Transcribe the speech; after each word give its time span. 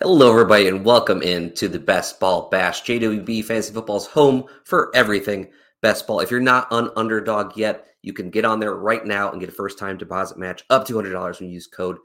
Hello, 0.00 0.30
everybody, 0.30 0.68
and 0.68 0.84
welcome 0.84 1.22
in 1.22 1.54
to 1.54 1.68
the 1.68 1.78
Best 1.78 2.20
Ball 2.20 2.50
Bash, 2.50 2.82
JWB 2.82 3.42
Fantasy 3.42 3.72
Football's 3.72 4.06
home 4.06 4.44
for 4.64 4.94
everything 4.94 5.48
best 5.80 6.06
ball. 6.06 6.20
If 6.20 6.30
you're 6.30 6.38
not 6.38 6.70
on 6.70 6.90
Underdog 6.96 7.56
yet, 7.56 7.86
you 8.02 8.12
can 8.12 8.28
get 8.28 8.44
on 8.44 8.60
there 8.60 8.74
right 8.74 9.06
now 9.06 9.30
and 9.30 9.40
get 9.40 9.48
a 9.48 9.52
first 9.52 9.78
time 9.78 9.96
deposit 9.96 10.36
match 10.36 10.64
up 10.68 10.84
to 10.84 10.92
$200 10.92 11.40
when 11.40 11.48
you 11.48 11.54
use 11.54 11.66
code 11.66 11.96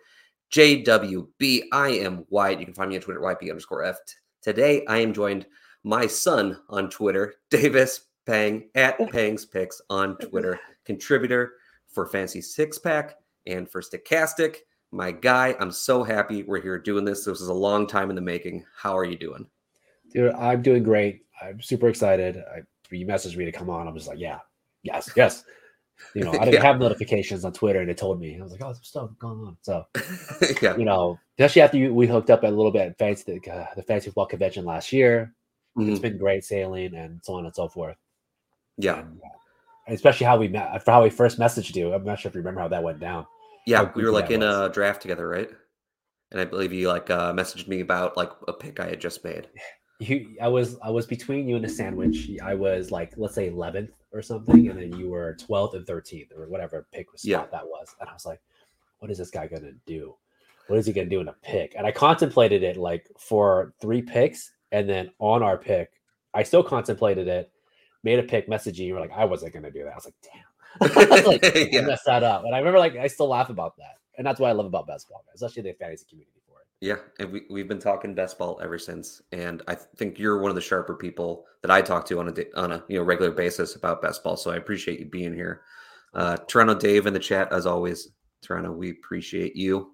JWB. 0.54 1.64
I 1.74 1.90
am 1.90 2.26
Wyatt. 2.30 2.62
You 2.62 2.66
can 2.66 2.74
find 2.74 2.90
me 2.90 2.96
on 2.96 3.02
Twitter 3.02 3.20
YP 3.20 3.50
underscore 3.50 3.84
F. 3.84 3.98
Today, 4.42 4.86
I 4.86 5.00
am 5.00 5.12
joined 5.12 5.46
my 5.84 6.08
son 6.08 6.62
on 6.70 6.90
Twitter, 6.90 7.34
Davis 7.50 8.06
Peng 8.26 8.70
at 8.74 9.00
Peng's 9.12 9.46
Picks 9.46 9.82
on 9.90 10.16
Twitter, 10.16 10.58
contributor 10.86 11.56
for 11.90 12.08
Fantasy 12.08 12.40
Six 12.40 12.80
Pack 12.80 13.16
and 13.48 13.70
for 13.70 13.82
Stokastic. 13.82 14.60
My 14.92 15.12
guy, 15.12 15.56
I'm 15.60 15.72
so 15.72 16.04
happy 16.04 16.44
we're 16.44 16.62
here 16.62 16.78
doing 16.78 17.06
this. 17.06 17.24
This 17.24 17.40
is 17.40 17.48
a 17.48 17.54
long 17.54 17.88
time 17.88 18.10
in 18.10 18.16
the 18.16 18.22
making. 18.22 18.66
How 18.76 18.98
are 18.98 19.06
you 19.06 19.18
doing? 19.18 19.48
Dude, 20.14 20.34
I'm 20.34 20.62
doing 20.62 20.84
great. 20.84 21.22
I'm 21.42 21.62
super 21.62 21.88
excited. 21.88 22.38
I, 22.38 22.62
you 22.94 23.08
messaged 23.08 23.38
me 23.38 23.46
to 23.46 23.54
come 23.54 23.70
on. 23.70 23.88
I 23.88 23.92
was 23.92 24.08
like, 24.08 24.20
yeah, 24.20 24.40
yes, 24.84 25.10
yes. 25.16 25.44
You 26.16 26.24
know, 26.24 26.32
I 26.32 26.46
didn't 26.46 26.56
yeah. 26.56 26.64
have 26.64 26.80
notifications 26.80 27.46
on 27.46 27.54
Twitter 27.54 27.80
and 27.80 27.88
it 27.88 27.96
told 27.96 28.20
me. 28.20 28.36
I 28.40 28.42
was 28.42 28.52
like, 28.52 28.64
oh, 28.64 28.74
there's 28.74 28.88
stuff 28.88 29.12
going 29.20 29.40
on. 29.46 29.56
So, 29.62 29.86
yeah. 30.60 30.76
you 30.76 30.84
know, 30.84 31.20
especially 31.38 31.62
after 31.62 31.78
you, 31.78 31.94
we 31.94 32.08
hooked 32.08 32.32
up 32.32 32.42
a 32.42 32.48
little 32.48 32.72
bit 32.72 32.88
at 32.88 32.98
fancy, 32.98 33.40
uh, 33.48 33.66
the 33.76 33.84
Fantasy 33.84 34.08
Football 34.08 34.26
Convention 34.26 34.66
last 34.66 34.92
year. 34.92 35.36
Mm-hmm. 35.78 35.92
It's 35.92 36.00
been 36.00 36.18
great 36.18 36.44
sailing 36.44 36.96
and 36.96 37.20
so 37.24 37.36
on 37.36 37.46
and 37.46 37.54
so 37.54 37.68
forth. 37.68 37.98
Yeah. 38.78 39.02
And, 39.02 39.22
uh, 39.24 39.94
especially 39.94 40.26
how 40.26 40.38
we 40.38 40.48
met, 40.48 40.84
for 40.84 40.90
how 40.90 41.04
we 41.04 41.12
first 41.12 41.38
messaged 41.38 41.76
you. 41.76 41.94
I'm 41.94 42.04
not 42.04 42.20
sure 42.20 42.30
if 42.30 42.34
you 42.34 42.42
remember 42.42 42.62
how 42.62 42.68
that 42.70 42.82
went 42.82 43.00
down. 43.00 43.28
Yeah, 43.66 43.92
we 43.96 44.04
were 44.04 44.12
like 44.12 44.32
in 44.32 44.42
was. 44.42 44.70
a 44.70 44.74
draft 44.74 45.02
together, 45.02 45.28
right? 45.28 45.50
And 46.32 46.40
I 46.40 46.46
believe 46.46 46.74
you 46.74 46.88
like 46.88 47.10
uh, 47.10 47.34
messaged 47.34 47.68
me 47.68 47.82
about 47.82 48.18
like 48.18 48.32
a 48.48 48.54
pick 48.54 48.80
I 48.80 48.88
had 48.88 49.02
just 49.02 49.24
made. 49.24 49.48
You, 50.00 50.36
I 50.42 50.48
was, 50.48 50.80
I 50.82 50.90
was 50.90 51.06
between 51.06 51.48
you 51.48 51.56
and 51.56 51.64
a 51.64 51.70
sandwich. 51.70 52.28
I 52.44 52.56
was 52.56 52.90
like, 52.90 53.14
let's 53.18 53.36
say 53.36 53.52
11th 53.52 53.92
or 54.12 54.24
something, 54.24 54.68
and 54.68 54.82
then 54.82 54.98
you 54.98 55.10
were 55.10 55.38
12th 55.40 55.76
and 55.76 55.86
13th 55.86 56.36
or 56.36 56.50
whatever 56.50 56.88
pick 56.92 57.12
was 57.12 57.24
yeah. 57.24 57.46
that 57.52 57.68
was. 57.68 57.96
And 58.00 58.10
I 58.10 58.14
was 58.14 58.26
like, 58.26 58.42
what 58.98 59.12
is 59.12 59.20
this 59.20 59.30
guy 59.30 59.46
gonna 59.46 59.74
do? 59.86 60.16
What 60.66 60.80
is 60.80 60.88
he 60.88 60.94
gonna 60.94 61.06
do 61.06 61.22
in 61.22 61.28
a 61.28 61.36
pick? 61.44 61.76
And 61.78 61.86
I 61.86 61.92
contemplated 61.92 62.64
it 62.64 62.78
like 62.78 63.12
for 63.20 63.76
three 63.80 64.02
picks, 64.02 64.52
and 64.72 64.90
then 64.90 65.12
on 65.20 65.44
our 65.44 65.60
pick, 65.60 65.92
I 66.34 66.42
still 66.42 66.64
contemplated 66.64 67.28
it, 67.28 67.52
made 68.04 68.18
a 68.18 68.24
pick, 68.24 68.50
messaging 68.50 68.88
you. 68.88 68.96
Were 68.96 69.02
like, 69.02 69.12
I 69.16 69.26
wasn't 69.26 69.54
gonna 69.54 69.70
do 69.70 69.84
that. 69.84 69.92
I 69.92 69.96
was 69.96 70.06
like, 70.06 70.16
damn 70.24 70.51
like, 70.82 71.42
yeah. 71.72 71.82
messed 71.82 72.06
that 72.06 72.24
up. 72.24 72.46
And 72.46 72.56
I 72.56 72.60
remember 72.60 72.80
like 72.80 72.96
I 72.96 73.08
still 73.08 73.28
laugh 73.28 73.50
about 73.50 73.78
that. 73.78 73.98
And 74.18 74.26
that's 74.26 74.40
what 74.40 74.50
I 74.50 74.54
love 74.54 74.66
about 74.66 74.88
best 74.88 75.10
ball, 75.10 75.24
especially 75.34 75.64
the 75.64 75.74
fantasy 75.74 76.06
community 76.10 76.42
for 76.48 76.60
it. 76.60 76.68
Yeah. 76.80 76.98
And 77.20 77.32
we, 77.32 77.44
we've 77.50 77.68
been 77.68 77.80
talking 77.80 78.14
best 78.14 78.38
ball 78.38 78.60
ever 78.62 78.78
since. 78.78 79.22
And 79.32 79.64
I 79.68 79.76
think 79.76 80.20
you're 80.20 80.40
one 80.40 80.50
of 80.50 80.56
the 80.56 80.62
sharper 80.62 80.96
people 80.96 81.46
that 81.62 81.72
I 81.72 81.82
talk 81.82 82.06
to 82.08 82.20
on 82.20 82.28
a 82.28 82.60
on 82.60 82.72
a 82.72 82.84
you 82.88 82.98
know 82.98 83.04
regular 83.04 83.32
basis 83.32 83.76
about 83.76 84.02
best 84.02 84.24
ball. 84.24 84.38
So 84.38 84.52
I 84.52 84.58
appreciate 84.58 85.00
you 85.00 85.06
being 85.06 85.34
here. 85.34 85.62
Uh 86.14 86.38
Toronto 86.48 86.76
Dave 86.76 87.08
in 87.08 87.14
the 87.14 87.20
chat, 87.20 87.52
as 87.52 87.66
always. 87.66 88.10
Toronto, 88.42 88.72
we 88.72 88.90
appreciate 88.90 89.56
you. 89.56 89.92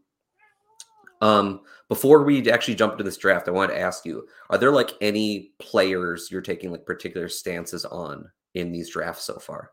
Um, 1.22 1.62
before 1.90 2.24
we 2.24 2.50
actually 2.50 2.76
jump 2.76 2.94
into 2.94 3.04
this 3.04 3.18
draft, 3.18 3.48
I 3.48 3.52
wanted 3.52 3.74
to 3.74 3.80
ask 3.80 4.06
you: 4.06 4.28
Are 4.50 4.58
there 4.58 4.72
like 4.72 4.92
any 5.02 5.52
players 5.60 6.30
you're 6.32 6.42
taking 6.42 6.72
like 6.72 6.86
particular 6.86 7.28
stances 7.30 7.86
on 7.86 8.30
in 8.54 8.72
these 8.72 8.90
drafts 8.90 9.24
so 9.24 9.40
far? 9.40 9.72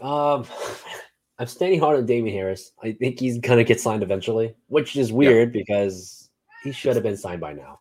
Um, 0.00 0.46
I'm 1.38 1.46
standing 1.46 1.80
hard 1.80 1.96
on 1.96 2.06
Damien 2.06 2.34
Harris. 2.34 2.72
I 2.82 2.92
think 2.92 3.18
he's 3.18 3.38
gonna 3.38 3.64
get 3.64 3.80
signed 3.80 4.02
eventually, 4.02 4.54
which 4.68 4.96
is 4.96 5.12
weird 5.12 5.54
yep. 5.54 5.64
because 5.64 6.30
he 6.62 6.72
should 6.72 6.94
have 6.94 7.02
been 7.02 7.16
signed 7.16 7.40
by 7.40 7.52
now. 7.52 7.80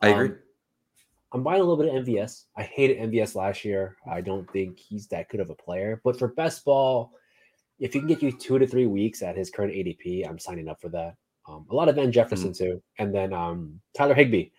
I 0.00 0.08
agree. 0.08 0.28
Um, 0.28 0.38
I'm 1.32 1.42
buying 1.42 1.60
a 1.60 1.64
little 1.64 1.82
bit 1.82 1.92
of 1.92 2.04
MVS. 2.04 2.44
I 2.56 2.62
hated 2.62 3.10
MVS 3.10 3.34
last 3.34 3.64
year. 3.64 3.96
I 4.08 4.20
don't 4.20 4.48
think 4.52 4.78
he's 4.78 5.08
that 5.08 5.28
good 5.28 5.40
of 5.40 5.50
a 5.50 5.54
player. 5.54 6.00
But 6.04 6.16
for 6.16 6.28
best 6.28 6.64
ball, 6.64 7.10
if 7.80 7.92
he 7.92 7.98
can 7.98 8.06
get 8.06 8.22
you 8.22 8.30
two 8.30 8.58
to 8.58 8.66
three 8.68 8.86
weeks 8.86 9.20
at 9.20 9.36
his 9.36 9.50
current 9.50 9.72
ADP, 9.72 10.28
I'm 10.28 10.38
signing 10.38 10.68
up 10.68 10.80
for 10.80 10.88
that. 10.90 11.16
Um, 11.48 11.66
a 11.70 11.74
lot 11.74 11.88
of 11.88 11.96
Van 11.96 12.12
Jefferson 12.12 12.52
mm-hmm. 12.52 12.64
too, 12.64 12.82
and 12.98 13.12
then 13.12 13.32
um, 13.32 13.80
Tyler 13.94 14.14
Higbee. 14.14 14.50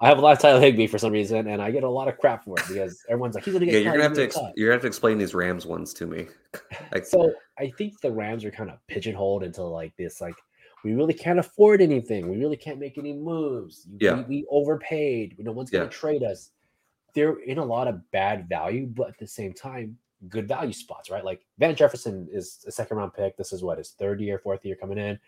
I 0.00 0.06
have 0.06 0.18
a 0.18 0.20
lot 0.20 0.32
of 0.32 0.38
Tyler 0.38 0.60
Higbee 0.60 0.86
for 0.86 0.98
some 0.98 1.12
reason, 1.12 1.48
and 1.48 1.60
I 1.60 1.72
get 1.72 1.82
a 1.82 1.88
lot 1.88 2.06
of 2.06 2.18
crap 2.18 2.44
for 2.44 2.56
it 2.58 2.64
because 2.68 3.02
everyone's 3.08 3.34
like, 3.34 3.44
"He's 3.44 3.54
gonna 3.54 3.66
get." 3.66 3.74
Yeah, 3.74 3.80
you're 3.80 3.92
gonna 3.92 4.04
have 4.04 4.14
to 4.14 4.22
ex- 4.22 4.38
you're 4.54 4.68
gonna 4.68 4.76
have 4.76 4.82
to 4.82 4.86
explain 4.86 5.18
these 5.18 5.34
Rams 5.34 5.66
ones 5.66 5.92
to 5.94 6.06
me. 6.06 6.26
like, 6.92 7.04
so 7.04 7.32
I 7.58 7.72
think 7.76 8.00
the 8.00 8.12
Rams 8.12 8.44
are 8.44 8.50
kind 8.50 8.70
of 8.70 8.78
pigeonholed 8.86 9.42
into 9.42 9.62
like 9.62 9.96
this, 9.96 10.20
like 10.20 10.36
we 10.84 10.94
really 10.94 11.14
can't 11.14 11.40
afford 11.40 11.80
anything. 11.80 12.28
We 12.28 12.38
really 12.38 12.56
can't 12.56 12.78
make 12.78 12.96
any 12.96 13.12
moves. 13.12 13.88
Yeah, 13.98 14.14
we, 14.14 14.22
we 14.22 14.46
overpaid. 14.50 15.36
No 15.38 15.52
one's 15.52 15.70
gonna 15.70 15.84
yeah. 15.84 15.90
trade 15.90 16.22
us. 16.22 16.50
They're 17.14 17.40
in 17.40 17.58
a 17.58 17.64
lot 17.64 17.88
of 17.88 18.08
bad 18.12 18.48
value, 18.48 18.86
but 18.86 19.08
at 19.08 19.18
the 19.18 19.26
same 19.26 19.52
time, 19.52 19.98
good 20.28 20.48
value 20.48 20.72
spots, 20.72 21.10
right? 21.10 21.24
Like 21.24 21.44
Van 21.58 21.74
Jefferson 21.74 22.28
is 22.32 22.64
a 22.66 22.72
second 22.72 22.96
round 22.96 23.14
pick. 23.14 23.36
This 23.36 23.52
is 23.52 23.62
what 23.62 23.78
his 23.78 23.90
third 23.90 24.20
year, 24.20 24.38
fourth 24.38 24.64
year 24.64 24.76
coming 24.76 24.98
in. 24.98 25.18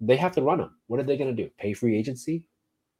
They 0.00 0.16
have 0.16 0.32
to 0.32 0.42
run 0.42 0.60
him. 0.60 0.70
What 0.86 1.00
are 1.00 1.04
they 1.04 1.16
going 1.16 1.34
to 1.34 1.42
do? 1.42 1.50
Pay 1.58 1.72
free 1.72 1.96
agency? 1.96 2.44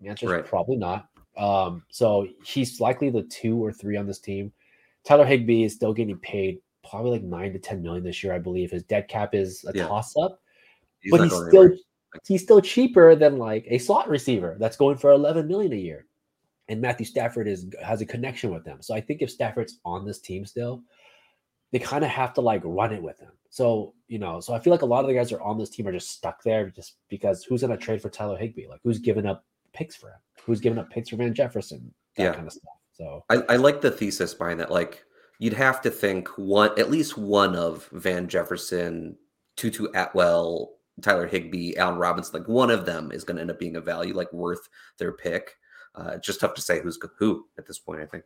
The 0.01 0.09
answer 0.09 0.27
is 0.27 0.33
right. 0.33 0.45
probably 0.45 0.77
not. 0.77 1.09
Um, 1.37 1.85
so 1.91 2.27
he's 2.45 2.81
likely 2.81 3.11
the 3.11 3.23
two 3.23 3.63
or 3.63 3.73
three 3.73 3.97
on 3.97 4.07
this 4.07 4.19
team. 4.19 4.53
Tyler 5.05 5.25
Higbee 5.25 5.65
is 5.65 5.75
still 5.75 5.93
getting 5.93 6.19
paid 6.19 6.59
probably 6.89 7.13
like 7.13 7.23
nine 7.23 7.53
to 7.53 7.59
ten 7.59 7.83
million 7.83 8.05
this 8.05 8.23
year, 8.23 8.33
I 8.33 8.39
believe. 8.39 8.71
His 8.71 8.83
dead 8.83 9.09
cap 9.09 9.35
is 9.35 9.65
a 9.67 9.73
yeah. 9.75 9.87
toss 9.87 10.17
up, 10.17 10.41
but 11.11 11.21
he's 11.23 11.33
still 11.33 11.63
anywhere. 11.63 11.79
he's 12.27 12.43
still 12.43 12.61
cheaper 12.61 13.15
than 13.15 13.39
like 13.39 13.65
a 13.69 13.79
slot 13.79 14.09
receiver 14.09 14.57
that's 14.59 14.77
going 14.77 14.97
for 14.97 15.13
eleven 15.13 15.47
million 15.47 15.73
a 15.73 15.77
year. 15.77 16.07
And 16.69 16.81
Matthew 16.81 17.07
Stafford 17.07 17.49
is 17.49 17.67
has 17.83 18.01
a 18.01 18.07
connection 18.07 18.53
with 18.53 18.65
them. 18.65 18.83
So 18.83 18.95
I 18.95 19.01
think 19.01 19.23
if 19.23 19.31
Stafford's 19.31 19.79
on 19.85 20.05
this 20.05 20.21
team 20.21 20.45
still, 20.45 20.83
they 21.73 21.79
kind 21.79 22.05
of 22.05 22.11
have 22.11 22.35
to 22.35 22.41
like 22.41 22.63
run 22.65 22.93
it 22.93 23.03
with 23.03 23.19
him. 23.19 23.33
So, 23.51 23.95
you 24.09 24.19
know, 24.19 24.41
so 24.41 24.53
I 24.53 24.59
feel 24.59 24.73
like 24.73 24.83
a 24.83 24.87
lot 24.87 25.01
of 25.01 25.09
the 25.09 25.15
guys 25.15 25.31
that 25.31 25.37
are 25.37 25.43
on 25.43 25.59
this 25.59 25.71
team 25.71 25.87
are 25.87 25.93
just 25.93 26.11
stuck 26.11 26.43
there 26.43 26.69
just 26.71 26.97
because 27.09 27.45
who's 27.45 27.63
going 27.63 27.77
to 27.77 27.83
trade 27.83 28.03
for 28.03 28.11
Tyler 28.11 28.37
Higbee? 28.37 28.67
Like, 28.69 28.81
who's 28.85 28.99
giving 28.99 29.25
up 29.25 29.45
picks 29.73 29.97
for 29.97 30.09
him, 30.09 30.19
who's 30.45 30.61
giving 30.61 30.79
up 30.79 30.91
picks 30.91 31.09
for 31.09 31.17
Van 31.17 31.35
Jefferson, 31.35 31.93
that 32.17 32.23
yeah. 32.23 32.35
kind 32.35 32.47
of 32.47 32.53
stuff. 32.53 32.73
So 32.93 33.25
I, 33.31 33.37
I 33.49 33.57
like 33.57 33.81
the 33.81 33.91
thesis 33.91 34.35
behind 34.35 34.61
that. 34.61 34.71
Like 34.71 35.05
you'd 35.39 35.53
have 35.53 35.81
to 35.83 35.91
think 35.91 36.29
one 36.37 36.79
at 36.79 36.91
least 36.91 37.17
one 37.17 37.55
of 37.55 37.89
Van 37.93 38.29
Jefferson, 38.29 39.17
Tutu 39.57 39.87
Atwell, 39.95 40.73
Tyler 41.01 41.27
Higbee, 41.27 41.77
Allen 41.77 41.99
Robinson, 41.99 42.41
like 42.41 42.49
one 42.49 42.71
of 42.71 42.85
them 42.85 43.13
is 43.13 43.25
going 43.25 43.37
to 43.37 43.43
end 43.43 43.51
up 43.51 43.59
being 43.59 43.77
a 43.77 43.81
value, 43.81 44.15
like 44.15 44.33
worth 44.33 44.69
their 44.99 45.13
pick. 45.13 45.57
Uh, 45.95 46.13
it's 46.15 46.27
just 46.27 46.41
tough 46.41 46.55
to 46.55 46.63
say 46.63 46.81
who's 46.81 46.99
who 47.19 47.47
at 47.57 47.67
this 47.67 47.79
point. 47.79 48.01
I 48.01 48.07
think, 48.07 48.25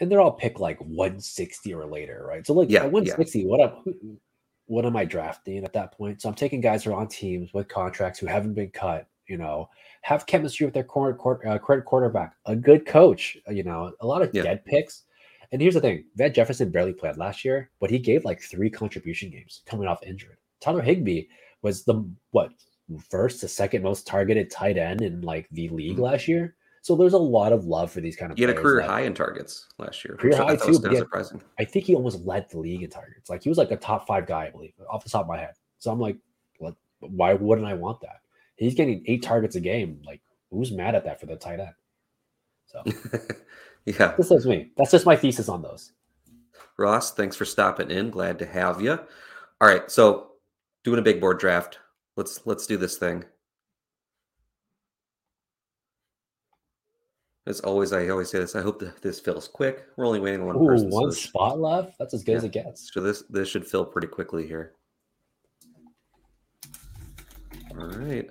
and 0.00 0.10
they're 0.10 0.20
all 0.20 0.32
pick 0.32 0.58
like 0.58 0.80
160 0.80 1.74
or 1.74 1.86
later, 1.86 2.24
right? 2.26 2.46
So 2.46 2.54
like 2.54 2.70
yeah, 2.70 2.82
160, 2.82 3.40
yeah. 3.40 3.46
what 3.46 3.60
up? 3.60 3.84
What 4.66 4.84
am 4.84 4.96
I 4.96 5.06
drafting 5.06 5.64
at 5.64 5.72
that 5.72 5.92
point? 5.92 6.20
So 6.20 6.28
I'm 6.28 6.34
taking 6.34 6.60
guys 6.60 6.84
who 6.84 6.90
are 6.90 7.00
on 7.00 7.08
teams 7.08 7.54
with 7.54 7.68
contracts 7.68 8.18
who 8.18 8.26
haven't 8.26 8.52
been 8.52 8.70
cut 8.70 9.08
you 9.28 9.36
know, 9.36 9.68
have 10.02 10.26
chemistry 10.26 10.66
with 10.66 10.74
their 10.74 10.84
corner, 10.84 11.16
uh, 11.46 11.58
current 11.58 11.84
quarterback, 11.84 12.34
a 12.46 12.56
good 12.56 12.86
coach, 12.86 13.36
uh, 13.48 13.52
you 13.52 13.62
know, 13.62 13.92
a 14.00 14.06
lot 14.06 14.22
of 14.22 14.30
yeah. 14.32 14.42
dead 14.42 14.64
picks. 14.64 15.04
And 15.52 15.62
here's 15.62 15.74
the 15.74 15.80
thing 15.80 16.04
Van 16.16 16.32
Jefferson 16.32 16.70
barely 16.70 16.92
played 16.92 17.16
last 17.16 17.44
year, 17.44 17.70
but 17.80 17.90
he 17.90 17.98
gave 17.98 18.24
like 18.24 18.40
three 18.40 18.70
contribution 18.70 19.30
games 19.30 19.62
coming 19.66 19.86
off 19.86 20.02
injured. 20.02 20.36
Tyler 20.60 20.82
Higbee 20.82 21.24
was 21.62 21.84
the 21.84 22.04
what 22.32 22.50
first 23.10 23.40
to 23.40 23.48
second 23.48 23.82
most 23.82 24.06
targeted 24.06 24.50
tight 24.50 24.78
end 24.78 25.02
in 25.02 25.20
like 25.22 25.48
the 25.52 25.68
league 25.68 25.94
mm-hmm. 25.94 26.02
last 26.02 26.28
year. 26.28 26.54
So 26.82 26.96
there's 26.96 27.12
a 27.12 27.18
lot 27.18 27.52
of 27.52 27.66
love 27.66 27.90
for 27.90 28.00
these 28.00 28.16
kind 28.16 28.32
of. 28.32 28.38
He 28.38 28.44
had 28.44 28.56
a 28.56 28.60
career 28.60 28.80
high 28.80 29.02
in 29.02 29.12
targets 29.12 29.66
last 29.78 30.04
year. 30.04 30.16
Career 30.16 30.36
high 30.36 30.56
too. 30.56 30.80
Had, 30.82 30.96
surprising. 30.96 31.42
I 31.58 31.64
think 31.64 31.84
he 31.84 31.94
almost 31.94 32.24
led 32.24 32.48
the 32.48 32.58
league 32.58 32.82
in 32.82 32.90
targets. 32.90 33.28
Like 33.28 33.42
he 33.42 33.48
was 33.48 33.58
like 33.58 33.70
a 33.70 33.76
top 33.76 34.06
five 34.06 34.26
guy, 34.26 34.46
I 34.46 34.50
believe, 34.50 34.72
off 34.88 35.04
the 35.04 35.10
top 35.10 35.22
of 35.22 35.28
my 35.28 35.38
head. 35.38 35.54
So 35.78 35.90
I'm 35.90 36.00
like, 36.00 36.16
what? 36.58 36.74
Why 37.00 37.34
wouldn't 37.34 37.66
I 37.66 37.74
want 37.74 38.00
that? 38.00 38.20
He's 38.58 38.74
getting 38.74 39.02
eight 39.06 39.22
targets 39.22 39.56
a 39.56 39.60
game. 39.60 40.00
Like, 40.04 40.20
who's 40.50 40.72
mad 40.72 40.94
at 40.94 41.04
that 41.04 41.20
for 41.20 41.26
the 41.26 41.36
tight 41.36 41.60
end? 41.60 41.74
So, 42.66 42.82
yeah, 43.86 44.14
this 44.16 44.30
is 44.30 44.46
me. 44.46 44.70
That's 44.76 44.90
just 44.90 45.06
my 45.06 45.16
thesis 45.16 45.48
on 45.48 45.62
those. 45.62 45.92
Ross, 46.76 47.12
thanks 47.14 47.34
for 47.34 47.44
stopping 47.44 47.90
in. 47.90 48.10
Glad 48.10 48.38
to 48.40 48.46
have 48.46 48.80
you. 48.80 48.92
All 49.60 49.68
right, 49.68 49.90
so 49.90 50.32
doing 50.84 50.98
a 50.98 51.02
big 51.02 51.20
board 51.20 51.38
draft. 51.38 51.78
Let's 52.16 52.46
let's 52.46 52.66
do 52.66 52.76
this 52.76 52.96
thing. 52.96 53.24
As 57.46 57.60
always, 57.60 57.94
I 57.94 58.08
always 58.08 58.28
say 58.28 58.38
this. 58.38 58.54
I 58.54 58.60
hope 58.60 58.78
that 58.80 59.00
this 59.00 59.18
fills 59.18 59.48
quick. 59.48 59.86
We're 59.96 60.06
only 60.06 60.20
waiting 60.20 60.42
on 60.42 60.46
one 60.48 60.56
Ooh, 60.56 60.66
person. 60.66 60.90
One 60.90 61.10
so 61.10 61.18
spot 61.18 61.58
left. 61.58 61.98
That's 61.98 62.12
as 62.12 62.22
good 62.22 62.32
yeah. 62.32 62.38
as 62.38 62.44
it 62.44 62.52
gets. 62.52 62.92
So 62.92 63.00
this 63.00 63.22
this 63.30 63.48
should 63.48 63.66
fill 63.66 63.86
pretty 63.86 64.08
quickly 64.08 64.46
here. 64.46 64.74
All 67.70 67.86
right. 67.86 68.28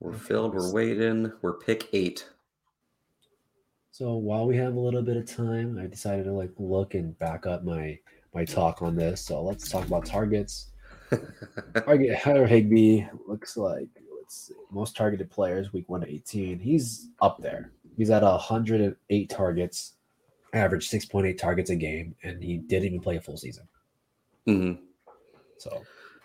We're 0.00 0.12
filled. 0.12 0.54
We're 0.54 0.72
waiting. 0.72 1.32
We're 1.42 1.58
pick 1.58 1.88
eight. 1.92 2.28
So 3.90 4.14
while 4.14 4.46
we 4.46 4.56
have 4.58 4.74
a 4.74 4.80
little 4.80 5.02
bit 5.02 5.16
of 5.16 5.26
time, 5.26 5.78
I 5.82 5.86
decided 5.86 6.24
to 6.24 6.32
like 6.32 6.52
look 6.58 6.94
and 6.94 7.18
back 7.18 7.46
up 7.46 7.64
my 7.64 7.98
my 8.34 8.44
talk 8.44 8.82
on 8.82 8.94
this. 8.94 9.24
So 9.24 9.42
let's 9.42 9.70
talk 9.70 9.86
about 9.86 10.04
targets. 10.04 10.72
Target 11.74 12.20
Tyler 12.20 12.46
Higbee 12.46 13.06
looks 13.26 13.56
like 13.56 13.88
most 14.70 14.96
targeted 14.96 15.30
players 15.30 15.72
week 15.72 15.88
one 15.88 16.00
to 16.00 16.08
18. 16.08 16.58
He's 16.58 17.08
up 17.22 17.38
there. 17.40 17.72
He's 17.96 18.10
at 18.10 18.22
108 18.22 19.30
targets, 19.30 19.94
average 20.52 20.90
6.8 20.90 21.38
targets 21.38 21.70
a 21.70 21.76
game, 21.76 22.14
and 22.22 22.42
he 22.42 22.58
didn't 22.58 22.86
even 22.86 23.00
play 23.00 23.16
a 23.16 23.20
full 23.20 23.36
season. 23.36 23.66
Mm-hmm. 24.46 24.82
So 25.58 25.82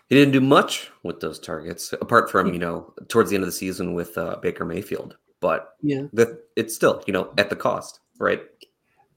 he 0.08 0.16
didn't 0.16 0.32
do 0.32 0.40
much 0.40 0.90
with 1.02 1.20
those 1.20 1.38
targets, 1.38 1.92
apart 1.94 2.30
from 2.30 2.52
you 2.52 2.58
know 2.58 2.92
towards 3.08 3.30
the 3.30 3.36
end 3.36 3.44
of 3.44 3.48
the 3.48 3.52
season 3.52 3.94
with 3.94 4.16
uh, 4.18 4.36
Baker 4.42 4.64
Mayfield. 4.64 5.16
But 5.40 5.74
yeah, 5.82 6.02
that 6.12 6.44
it's 6.56 6.74
still 6.74 7.02
you 7.06 7.12
know 7.12 7.32
at 7.38 7.50
the 7.50 7.56
cost, 7.56 8.00
right? 8.18 8.42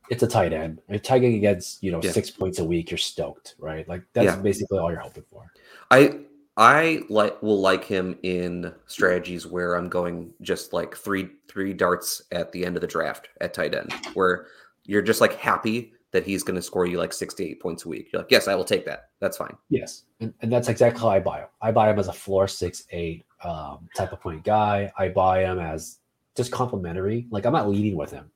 It's 0.10 0.24
a 0.24 0.28
tight 0.28 0.54
end. 0.54 0.82
If 0.88 1.02
tight 1.02 1.24
end 1.24 1.42
gets 1.42 1.80
you 1.82 1.92
know 1.92 2.00
yeah. 2.02 2.12
six 2.12 2.30
points 2.30 2.60
a 2.60 2.64
week, 2.64 2.92
you're 2.92 2.98
stoked, 2.98 3.56
right? 3.60 3.88
Like 3.88 4.04
that's 4.14 4.26
yeah. 4.26 4.36
basically 4.38 4.80
all 4.80 4.92
you're 4.92 5.00
hoping 5.00 5.24
for. 5.30 5.52
I 5.92 6.20
I 6.58 7.04
like 7.10 7.42
will 7.44 7.60
like 7.60 7.84
him 7.84 8.18
in 8.24 8.74
strategies 8.88 9.46
where 9.46 9.74
I'm 9.74 9.90
going 9.90 10.34
just 10.42 10.72
like 10.72 10.96
three 10.96 11.30
three 11.48 11.74
darts 11.74 12.22
at 12.32 12.52
the 12.52 12.66
end 12.66 12.78
of 12.78 12.82
the 12.82 12.88
draft 12.88 13.28
at 13.42 13.54
tight 13.54 13.76
end, 13.76 13.94
where 14.14 14.48
you're 14.86 15.02
just 15.02 15.22
like 15.22 15.34
happy 15.34 15.92
that 16.16 16.24
he's 16.24 16.44
going 16.44 16.56
to 16.56 16.62
score 16.62 16.86
you 16.86 16.98
like 16.98 17.12
68 17.12 17.60
points 17.60 17.84
a 17.84 17.90
week. 17.90 18.08
You're 18.12 18.22
like, 18.22 18.32
yes, 18.32 18.48
I 18.48 18.56
will 18.56 18.64
take 18.64 18.86
that. 18.86 19.10
That's 19.20 19.36
fine. 19.36 19.54
Yes. 19.70 20.04
And, 20.22 20.34
and 20.42 20.50
that's 20.50 20.70
exactly 20.70 21.02
how 21.02 21.10
I 21.10 21.20
buy 21.20 21.40
him. 21.40 21.48
I 21.62 21.74
buy 21.74 21.92
him 21.92 22.00
as 22.00 22.08
a 22.08 22.14
floor 22.14 22.48
six, 22.48 22.86
eight 22.92 23.26
um, 23.44 23.90
type 23.98 24.14
of 24.14 24.22
point 24.22 24.46
guy. 24.46 24.94
I 24.98 25.10
buy 25.10 25.44
him 25.44 25.60
as 25.60 26.00
just 26.38 26.54
complimentary. 26.54 27.28
Like 27.32 27.46
I'm 27.46 27.52
not 27.52 27.68
leading 27.68 27.98
with 27.98 28.12
him. 28.12 28.32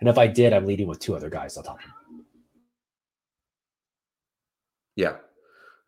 And 0.00 0.08
if 0.08 0.18
I 0.18 0.26
did, 0.26 0.52
I'm 0.52 0.66
leading 0.66 0.88
with 0.88 0.98
two 0.98 1.14
other 1.14 1.30
guys 1.30 1.56
on 1.56 1.62
top 1.62 1.76
of 1.76 1.84
him. 1.84 2.24
Yeah. 4.96 5.10
All 5.10 5.18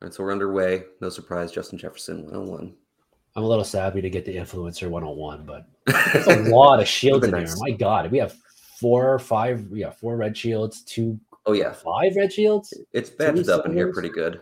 right. 0.03 0.15
So 0.15 0.23
we're 0.23 0.31
underway. 0.31 0.85
No 1.01 1.09
surprise. 1.09 1.51
Justin 1.51 1.79
Jefferson 1.81 2.23
101. 2.27 2.73
I'm 3.35 3.43
a 3.43 3.49
little 3.49 3.65
sad 3.65 3.93
we 3.93 4.03
didn't 4.03 4.13
get 4.13 4.25
the 4.25 4.37
influencer 4.37 4.89
101, 4.89 5.45
but 5.45 5.67
there's 6.13 6.29
a 6.29 6.49
lot 6.49 6.79
of 6.79 6.87
shields 6.87 7.25
in 7.25 7.33
nice. 7.33 7.59
there. 7.59 7.71
My 7.73 7.77
God, 7.77 8.13
we 8.13 8.19
have 8.19 8.37
four 8.85 9.15
or 9.15 9.19
five, 9.19 9.67
yeah, 9.73 9.91
four 9.91 10.17
red 10.17 10.37
shields, 10.37 10.83
two 10.83 11.19
Oh 11.47 11.53
yeah, 11.53 11.73
five 11.73 12.17
red 12.17 12.33
shields. 12.33 12.73
It's 12.93 13.11
badged 13.11 13.49
up 13.49 13.67
in 13.67 13.73
here 13.73 13.93
pretty 13.93 14.09
good. 14.09 14.41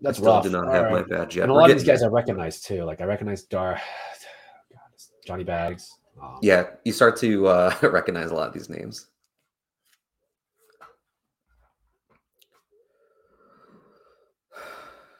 That's 0.00 0.18
I 0.18 0.20
still 0.20 0.32
rough. 0.34 0.44
do 0.44 0.50
not 0.50 0.66
All 0.66 0.72
have 0.72 0.84
right. 0.84 1.08
my 1.08 1.16
badge 1.16 1.36
yet. 1.36 1.42
And 1.42 1.52
a 1.52 1.54
lot 1.54 1.70
of 1.70 1.76
these 1.76 1.86
guys 1.86 2.02
I 2.02 2.06
recognize 2.06 2.60
too. 2.60 2.84
Like 2.84 3.00
I 3.00 3.04
recognize 3.04 3.42
Dar, 3.42 3.74
God, 4.72 4.80
Johnny 5.26 5.44
Bags. 5.44 5.90
Um, 6.20 6.38
yeah, 6.42 6.66
you 6.84 6.92
start 6.92 7.16
to 7.18 7.46
uh, 7.48 7.74
recognize 7.82 8.30
a 8.30 8.34
lot 8.34 8.48
of 8.48 8.54
these 8.54 8.68
names. 8.70 9.06